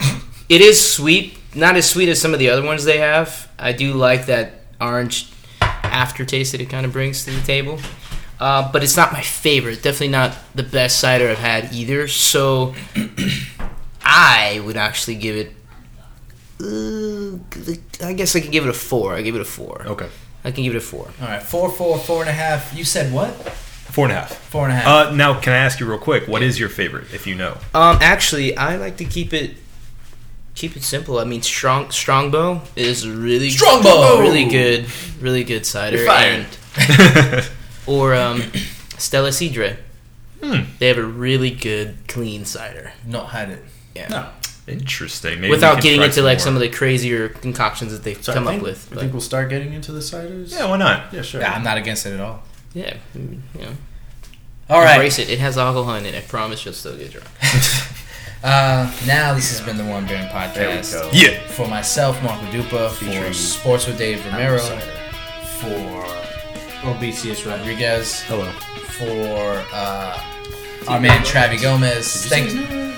it 0.49 0.61
is 0.61 0.93
sweet. 0.93 1.39
Not 1.55 1.77
as 1.77 1.89
sweet 1.89 2.11
as 2.11 2.21
some 2.21 2.35
of 2.35 2.39
the 2.39 2.51
other 2.51 2.63
ones 2.63 2.85
they 2.85 2.99
have. 2.99 3.51
I 3.59 3.73
do 3.73 3.95
like 3.95 4.27
that 4.27 4.61
orange 4.79 5.33
aftertaste 5.61 6.53
that 6.53 6.61
it 6.61 6.67
kind 6.69 6.85
of 6.85 6.93
brings 6.93 7.25
to 7.25 7.31
the 7.31 7.41
table. 7.41 7.79
Uh, 8.39 8.71
but 8.71 8.83
it's 8.85 8.97
not 8.97 9.13
my 9.13 9.23
favorite. 9.23 9.77
Definitely 9.83 10.09
not 10.09 10.37
the 10.55 10.63
best 10.63 11.01
cider 11.01 11.31
I've 11.31 11.39
had 11.39 11.73
either. 11.73 12.07
So 12.09 12.75
I 14.03 14.61
would 14.65 14.77
actually 14.77 15.17
give 15.17 15.37
it. 15.37 15.53
Uh, 16.61 17.39
I 18.05 18.13
guess 18.13 18.37
I 18.37 18.41
could 18.41 18.53
give 18.53 18.65
it 18.65 18.71
a 18.71 18.75
four. 18.75 19.15
I 19.15 19.23
give 19.23 19.35
it 19.35 19.41
a 19.41 19.45
four. 19.47 19.83
Okay, 19.87 20.09
I 20.45 20.51
can 20.51 20.65
give 20.65 20.75
it 20.75 20.79
a 20.79 20.83
four. 20.83 21.11
All 21.21 21.29
right. 21.29 21.43
Four, 21.43 21.71
four, 21.71 21.99
four 21.99 22.21
and 22.21 22.29
a 22.29 22.35
half. 22.35 22.77
You 22.77 22.85
said 22.85 23.13
what? 23.13 23.35
Four 23.93 24.05
and 24.07 24.13
a 24.13 24.17
half. 24.17 24.37
Four 24.37 24.65
and 24.65 24.73
a 24.73 24.77
half. 24.77 24.87
Uh, 25.09 25.15
now, 25.15 25.39
can 25.41 25.53
I 25.53 25.59
ask 25.59 25.81
you 25.81 25.87
real 25.87 25.99
quick? 25.99 26.29
What 26.29 26.43
is 26.43 26.59
your 26.59 26.69
favorite, 26.69 27.13
if 27.15 27.27
you 27.27 27.35
know? 27.35 27.53
Um, 27.75 27.99
actually, 28.01 28.57
I 28.57 28.77
like 28.77 28.97
to 28.99 29.05
keep 29.05 29.33
it 29.33 29.57
keep 30.55 30.77
it 30.77 30.83
simple. 30.83 31.19
I 31.19 31.25
mean, 31.25 31.43
strong 31.43 31.91
Strongbow 31.91 32.63
is 32.75 33.09
really 33.09 33.51
Strongbow! 33.51 34.21
really 34.21 34.47
good, 34.47 34.87
really 35.21 35.45
good 35.45 35.65
cider. 35.67 35.99
You're 35.99 36.07
fired. 36.07 36.47
And, 36.79 37.51
or 37.87 38.15
um, 38.15 38.43
Stella 38.99 39.31
Cidre. 39.31 39.77
Hmm. 40.43 40.65
They 40.79 40.89
have 40.89 40.99
a 40.99 41.05
really 41.05 41.51
good 41.51 41.97
clean 42.09 42.45
cider. 42.45 42.93
Not 43.07 43.31
had 43.31 43.51
it. 43.51 43.65
Yeah. 43.95 44.09
No. 44.09 44.29
Interesting. 44.69 45.41
Maybe 45.41 45.51
Without 45.51 45.81
getting 45.81 46.01
try 46.01 46.07
into 46.09 46.23
like 46.23 46.39
more. 46.39 46.45
some 46.45 46.55
of 46.55 46.61
the 46.61 46.69
crazier 46.69 47.29
concoctions 47.29 47.93
that 47.93 48.03
they've 48.03 48.23
So 48.23 48.35
come 48.35 48.47
think, 48.47 48.59
up 48.61 48.67
with. 48.67 48.93
I 48.93 48.97
think 48.97 49.13
we'll 49.13 49.23
start 49.23 49.49
getting 49.49 49.73
into 49.73 49.93
the 49.93 50.01
ciders. 50.01 50.51
Yeah, 50.53 50.69
why 50.69 50.77
not? 50.77 51.13
Yeah, 51.13 51.23
sure. 51.23 51.41
Yeah, 51.41 51.53
I'm 51.53 51.63
not 51.63 51.79
against 51.79 52.05
it 52.05 52.15
at 52.15 52.21
all. 52.21 52.43
Yeah, 52.77 52.95
you 53.15 53.41
know, 53.55 53.73
All 54.69 54.81
right. 54.81 54.97
embrace 54.97 55.19
it. 55.19 55.31
It 55.31 55.39
has 55.39 55.57
alcohol 55.57 55.95
in 55.95 56.05
it. 56.05 56.15
I 56.15 56.21
promise 56.21 56.63
you'll 56.65 56.75
still 56.75 56.97
get 56.97 57.11
drunk. 57.13 57.29
Uh, 58.45 58.93
now 59.07 59.35
this 59.35 59.49
has 59.51 59.67
been 59.67 59.77
the 59.77 59.85
One 59.85 60.07
Beer 60.07 60.19
In 60.19 60.29
There 60.29 60.69
we 60.69 60.77
podcast. 60.77 60.93
go. 60.93 61.11
Yeah. 61.13 61.41
For 61.49 61.67
myself, 61.67 62.23
Marco 62.23 62.45
Dupa, 62.53 62.91
for 62.91 63.33
Sports 63.33 63.87
with 63.89 63.99
Dave 63.99 64.25
Romero, 64.27 64.61
for 65.59 66.05
Obesius 66.87 67.45
Rodriguez, 67.51 68.21
Hello. 68.29 68.45
for 68.99 69.65
uh, 69.75 70.23
our 70.87 71.01
man 71.01 71.23
Travi 71.25 71.61
Gomez. 71.61 72.23
Did 72.25 72.29
Thank 72.29 72.45
you 72.45 72.51
say 72.51 72.57
his 72.59 72.71
name? 72.71 72.93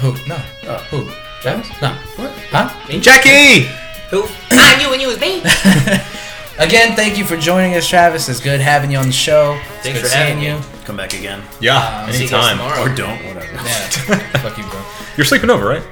who? 0.00 0.12
No. 0.28 0.40
Oh. 0.68 0.78
Who? 0.90 1.10
Travis? 1.42 1.68
No. 1.82 1.90
What? 2.16 2.30
Huh? 2.50 2.98
Jackie! 3.00 3.68
who? 4.08 4.22
I 4.52 4.78
knew 4.78 4.88
when 4.88 5.00
you 5.00 5.08
was 5.08 5.20
me. 5.20 5.42
Again, 6.58 6.96
thank 6.96 7.18
you 7.18 7.24
for 7.24 7.36
joining 7.36 7.74
us, 7.74 7.86
Travis. 7.86 8.28
It's 8.30 8.40
good 8.40 8.60
having 8.60 8.90
you 8.90 8.96
on 8.98 9.06
the 9.06 9.12
show. 9.12 9.52
It's 9.74 9.82
Thanks 9.82 10.00
good 10.00 10.10
for 10.10 10.16
having 10.16 10.40
seeing 10.40 10.54
me. 10.54 10.58
you. 10.58 10.84
Come 10.84 10.96
back 10.96 11.12
again. 11.12 11.42
Yeah, 11.60 12.04
um, 12.06 12.12
See 12.12 12.24
you 12.24 12.30
guys 12.30 12.52
anytime. 12.58 12.88
Or 12.90 12.94
don't, 12.94 13.18
whatever. 13.26 13.52
Yeah. 13.52 14.18
Fuck 14.40 14.56
you, 14.56 14.64
bro. 14.64 14.82
You're 15.18 15.26
sleeping 15.26 15.50
over, 15.50 15.66
right? 15.68 15.82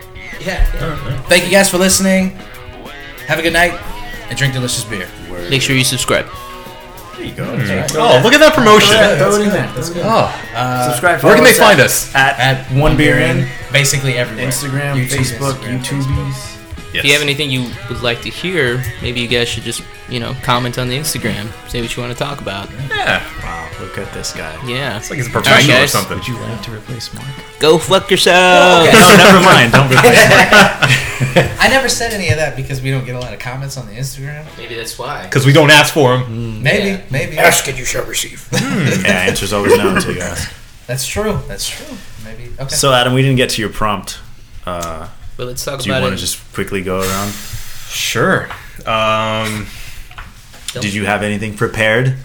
Yeah. 0.40 0.64
yeah. 0.74 1.20
Thank 1.22 1.44
you 1.44 1.50
guys 1.50 1.68
for 1.68 1.76
listening. 1.78 2.30
Have 3.26 3.38
a 3.38 3.42
good 3.42 3.52
night. 3.52 3.72
and 4.30 4.38
drink 4.38 4.54
delicious 4.54 4.84
beer. 4.84 5.06
Make 5.50 5.60
sure 5.60 5.76
you 5.76 5.84
subscribe. 5.84 6.26
There 7.16 7.26
you 7.26 7.32
go. 7.34 7.44
Oh, 7.96 8.20
look 8.24 8.32
at 8.32 8.40
that 8.40 8.54
promotion. 8.54 8.96
Throw 9.18 9.34
it 9.36 9.42
in 9.42 9.50
there. 9.50 9.70
That's 9.74 9.90
good. 9.90 10.02
Oh, 10.04 10.32
uh, 10.54 10.88
Subscribe. 10.90 11.22
where 11.22 11.34
can 11.34 11.44
they 11.44 11.52
find 11.52 11.78
at- 11.78 11.86
us? 11.86 12.14
At, 12.14 12.38
At 12.38 12.72
One 12.72 12.96
Beer 12.96 13.18
In. 13.18 13.48
basically 13.72 14.14
everywhere. 14.14 14.46
Instagram, 14.48 14.96
YouTube, 15.06 15.18
Facebook, 15.38 15.52
Instagram, 15.54 15.80
YouTubies. 15.80 16.53
Yes. 16.94 17.02
If 17.02 17.04
you 17.06 17.12
have 17.14 17.22
anything 17.22 17.50
you 17.50 17.70
would 17.88 18.02
like 18.02 18.22
to 18.22 18.30
hear, 18.30 18.80
maybe 19.02 19.20
you 19.20 19.26
guys 19.26 19.48
should 19.48 19.64
just, 19.64 19.82
you 20.08 20.20
know, 20.20 20.32
comment 20.42 20.78
on 20.78 20.86
the 20.88 20.96
Instagram. 20.96 21.48
Say 21.68 21.80
what 21.82 21.96
you 21.96 22.00
want 22.02 22.16
to 22.16 22.18
talk 22.24 22.40
about. 22.40 22.70
Yeah, 22.88 23.20
Wow, 23.42 23.68
look 23.80 23.98
at 23.98 24.12
this 24.14 24.32
guy. 24.32 24.54
Yeah. 24.64 24.96
it's 24.96 25.10
like 25.10 25.16
he's 25.16 25.26
a 25.26 25.30
professional 25.30 25.82
or 25.82 25.86
something. 25.88 26.16
Would 26.18 26.28
you 26.28 26.38
like 26.38 26.62
to 26.62 26.70
replace 26.72 27.12
Mark? 27.12 27.26
Go 27.58 27.78
fuck 27.78 28.10
yourself. 28.12 28.86
no, 28.86 29.16
never 29.16 29.40
mind. 29.44 29.72
Don't 29.72 29.86
replace 29.90 30.30
Mark. 30.30 31.50
I 31.60 31.66
never 31.68 31.88
said 31.88 32.12
any 32.12 32.28
of 32.28 32.36
that 32.36 32.54
because 32.54 32.80
we 32.80 32.90
don't 32.92 33.04
get 33.04 33.16
a 33.16 33.18
lot 33.18 33.32
of 33.32 33.40
comments 33.40 33.76
on 33.76 33.86
the 33.88 33.94
Instagram. 33.94 34.44
Maybe 34.56 34.76
that's 34.76 34.96
why. 34.96 35.24
Because 35.24 35.44
we 35.46 35.52
don't 35.52 35.70
ask 35.70 35.92
for 35.92 36.18
him. 36.18 36.62
Maybe, 36.62 36.90
Yeah. 36.90 37.00
maybe. 37.10 37.36
and 37.38 37.76
you 37.78 37.84
shall 37.84 38.04
receive. 38.04 38.48
yeah, 38.52 39.26
answer's 39.28 39.52
always 39.52 39.76
no 39.76 39.96
until 39.96 40.14
you 40.14 40.20
ask. 40.20 40.52
That's 40.86 41.06
true. 41.06 41.40
That's 41.48 41.68
true. 41.68 41.96
Maybe. 42.24 42.52
Okay. 42.60 42.74
So, 42.74 42.92
Adam, 42.92 43.14
we 43.14 43.22
didn't 43.22 43.36
get 43.38 43.50
to 43.50 43.60
your 43.60 43.70
prompt. 43.70 44.20
Uh, 44.64 45.08
But 45.36 45.46
let's 45.48 45.64
talk 45.64 45.74
about 45.74 45.80
it. 45.80 45.84
do 45.84 45.90
you 45.96 46.00
want 46.02 46.14
to 46.14 46.20
just 46.20 46.38
quickly 46.54 46.82
go 46.82 47.00
around? 47.00 47.32
Sure. 47.88 48.48
Um, 48.86 49.66
Did 50.72 50.94
you 50.94 51.04
have 51.06 51.22
anything 51.22 51.56
prepared? 51.56 52.16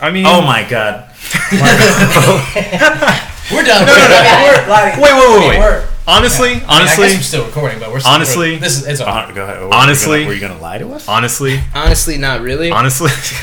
I 0.00 0.10
mean, 0.10 0.26
Oh 0.26 0.42
my 0.42 0.66
god. 0.68 1.10
we're 3.50 3.64
done. 3.64 3.86
No, 3.86 3.94
no, 3.94 4.08
no. 4.08 4.42
We're, 4.44 4.70
wait, 4.70 4.98
wait, 5.02 5.14
wait, 5.40 5.48
wait. 5.48 5.58
we're, 5.58 5.88
Honestly, 6.06 6.50
I, 6.50 6.54
mean, 6.54 6.62
I 6.68 6.80
honestly, 6.80 7.04
guess 7.08 7.16
we're 7.16 7.22
still 7.22 7.44
recording, 7.46 7.80
but 7.80 7.90
we're 7.92 8.00
still, 8.00 8.12
Honestly- 8.12 8.52
we're, 8.52 8.58
this 8.60 8.76
is 8.80 8.86
it's 8.86 9.00
Uh, 9.00 9.30
go 9.34 9.42
ahead. 9.44 9.58
Were 9.60 9.66
you 9.66 9.72
Honestly- 9.72 10.18
gonna- 10.20 10.28
were 10.28 10.34
you 10.34 10.40
gonna 10.40 10.58
lie 10.60 10.78
to 10.78 10.92
us? 10.94 11.06
honestly, 11.08 11.60
Honestly, 11.74 12.16
not 12.16 12.40
really. 12.40 12.70
honestly, 12.70 13.10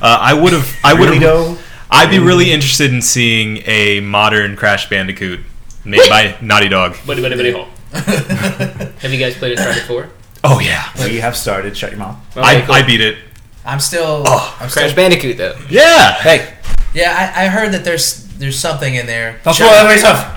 uh, 0.00 0.18
I 0.20 0.32
would 0.32 0.52
have. 0.54 0.66
I 0.82 0.94
would 0.94 1.10
have. 1.10 1.20
though? 1.20 1.58
I'd 1.90 2.10
be 2.10 2.18
really 2.18 2.50
interested 2.52 2.92
in 2.92 3.02
seeing 3.02 3.58
a 3.66 4.00
modern 4.00 4.56
Crash 4.56 4.88
Bandicoot 4.88 5.40
made 5.84 6.08
by 6.08 6.36
Naughty 6.40 6.68
Dog. 6.68 6.96
Buddy, 7.06 7.20
buddy, 7.22 7.36
buddy, 7.36 7.52
hole. 7.52 7.68
Have 9.00 9.12
you 9.12 9.18
guys 9.18 9.36
played 9.36 9.52
Uncharted 9.58 9.82
4? 9.86 10.08
Oh 10.46 10.60
yeah, 10.60 10.90
We 11.04 11.18
have 11.20 11.36
started. 11.36 11.76
Shut 11.76 11.90
your 11.90 11.98
mouth. 12.00 12.16
I, 12.36 12.60
cool. 12.62 12.74
I 12.74 12.82
beat 12.82 13.00
it. 13.00 13.16
I'm 13.64 13.80
still. 13.80 14.24
Oh, 14.26 14.56
I'm 14.60 14.68
still. 14.68 14.82
Crash 14.82 14.94
Bandicoot, 14.94 15.38
though. 15.38 15.56
Yeah. 15.70 16.12
Hey, 16.14 16.52
Yeah, 16.92 17.32
I, 17.34 17.44
I 17.44 17.48
heard 17.48 17.72
that 17.72 17.82
there's 17.84 18.26
there's 18.36 18.58
something 18.58 18.94
in 18.94 19.06
there. 19.06 19.40
don't 19.44 19.54
spoil 19.54 19.68
everybody's 19.70 20.00
stuff. 20.00 20.36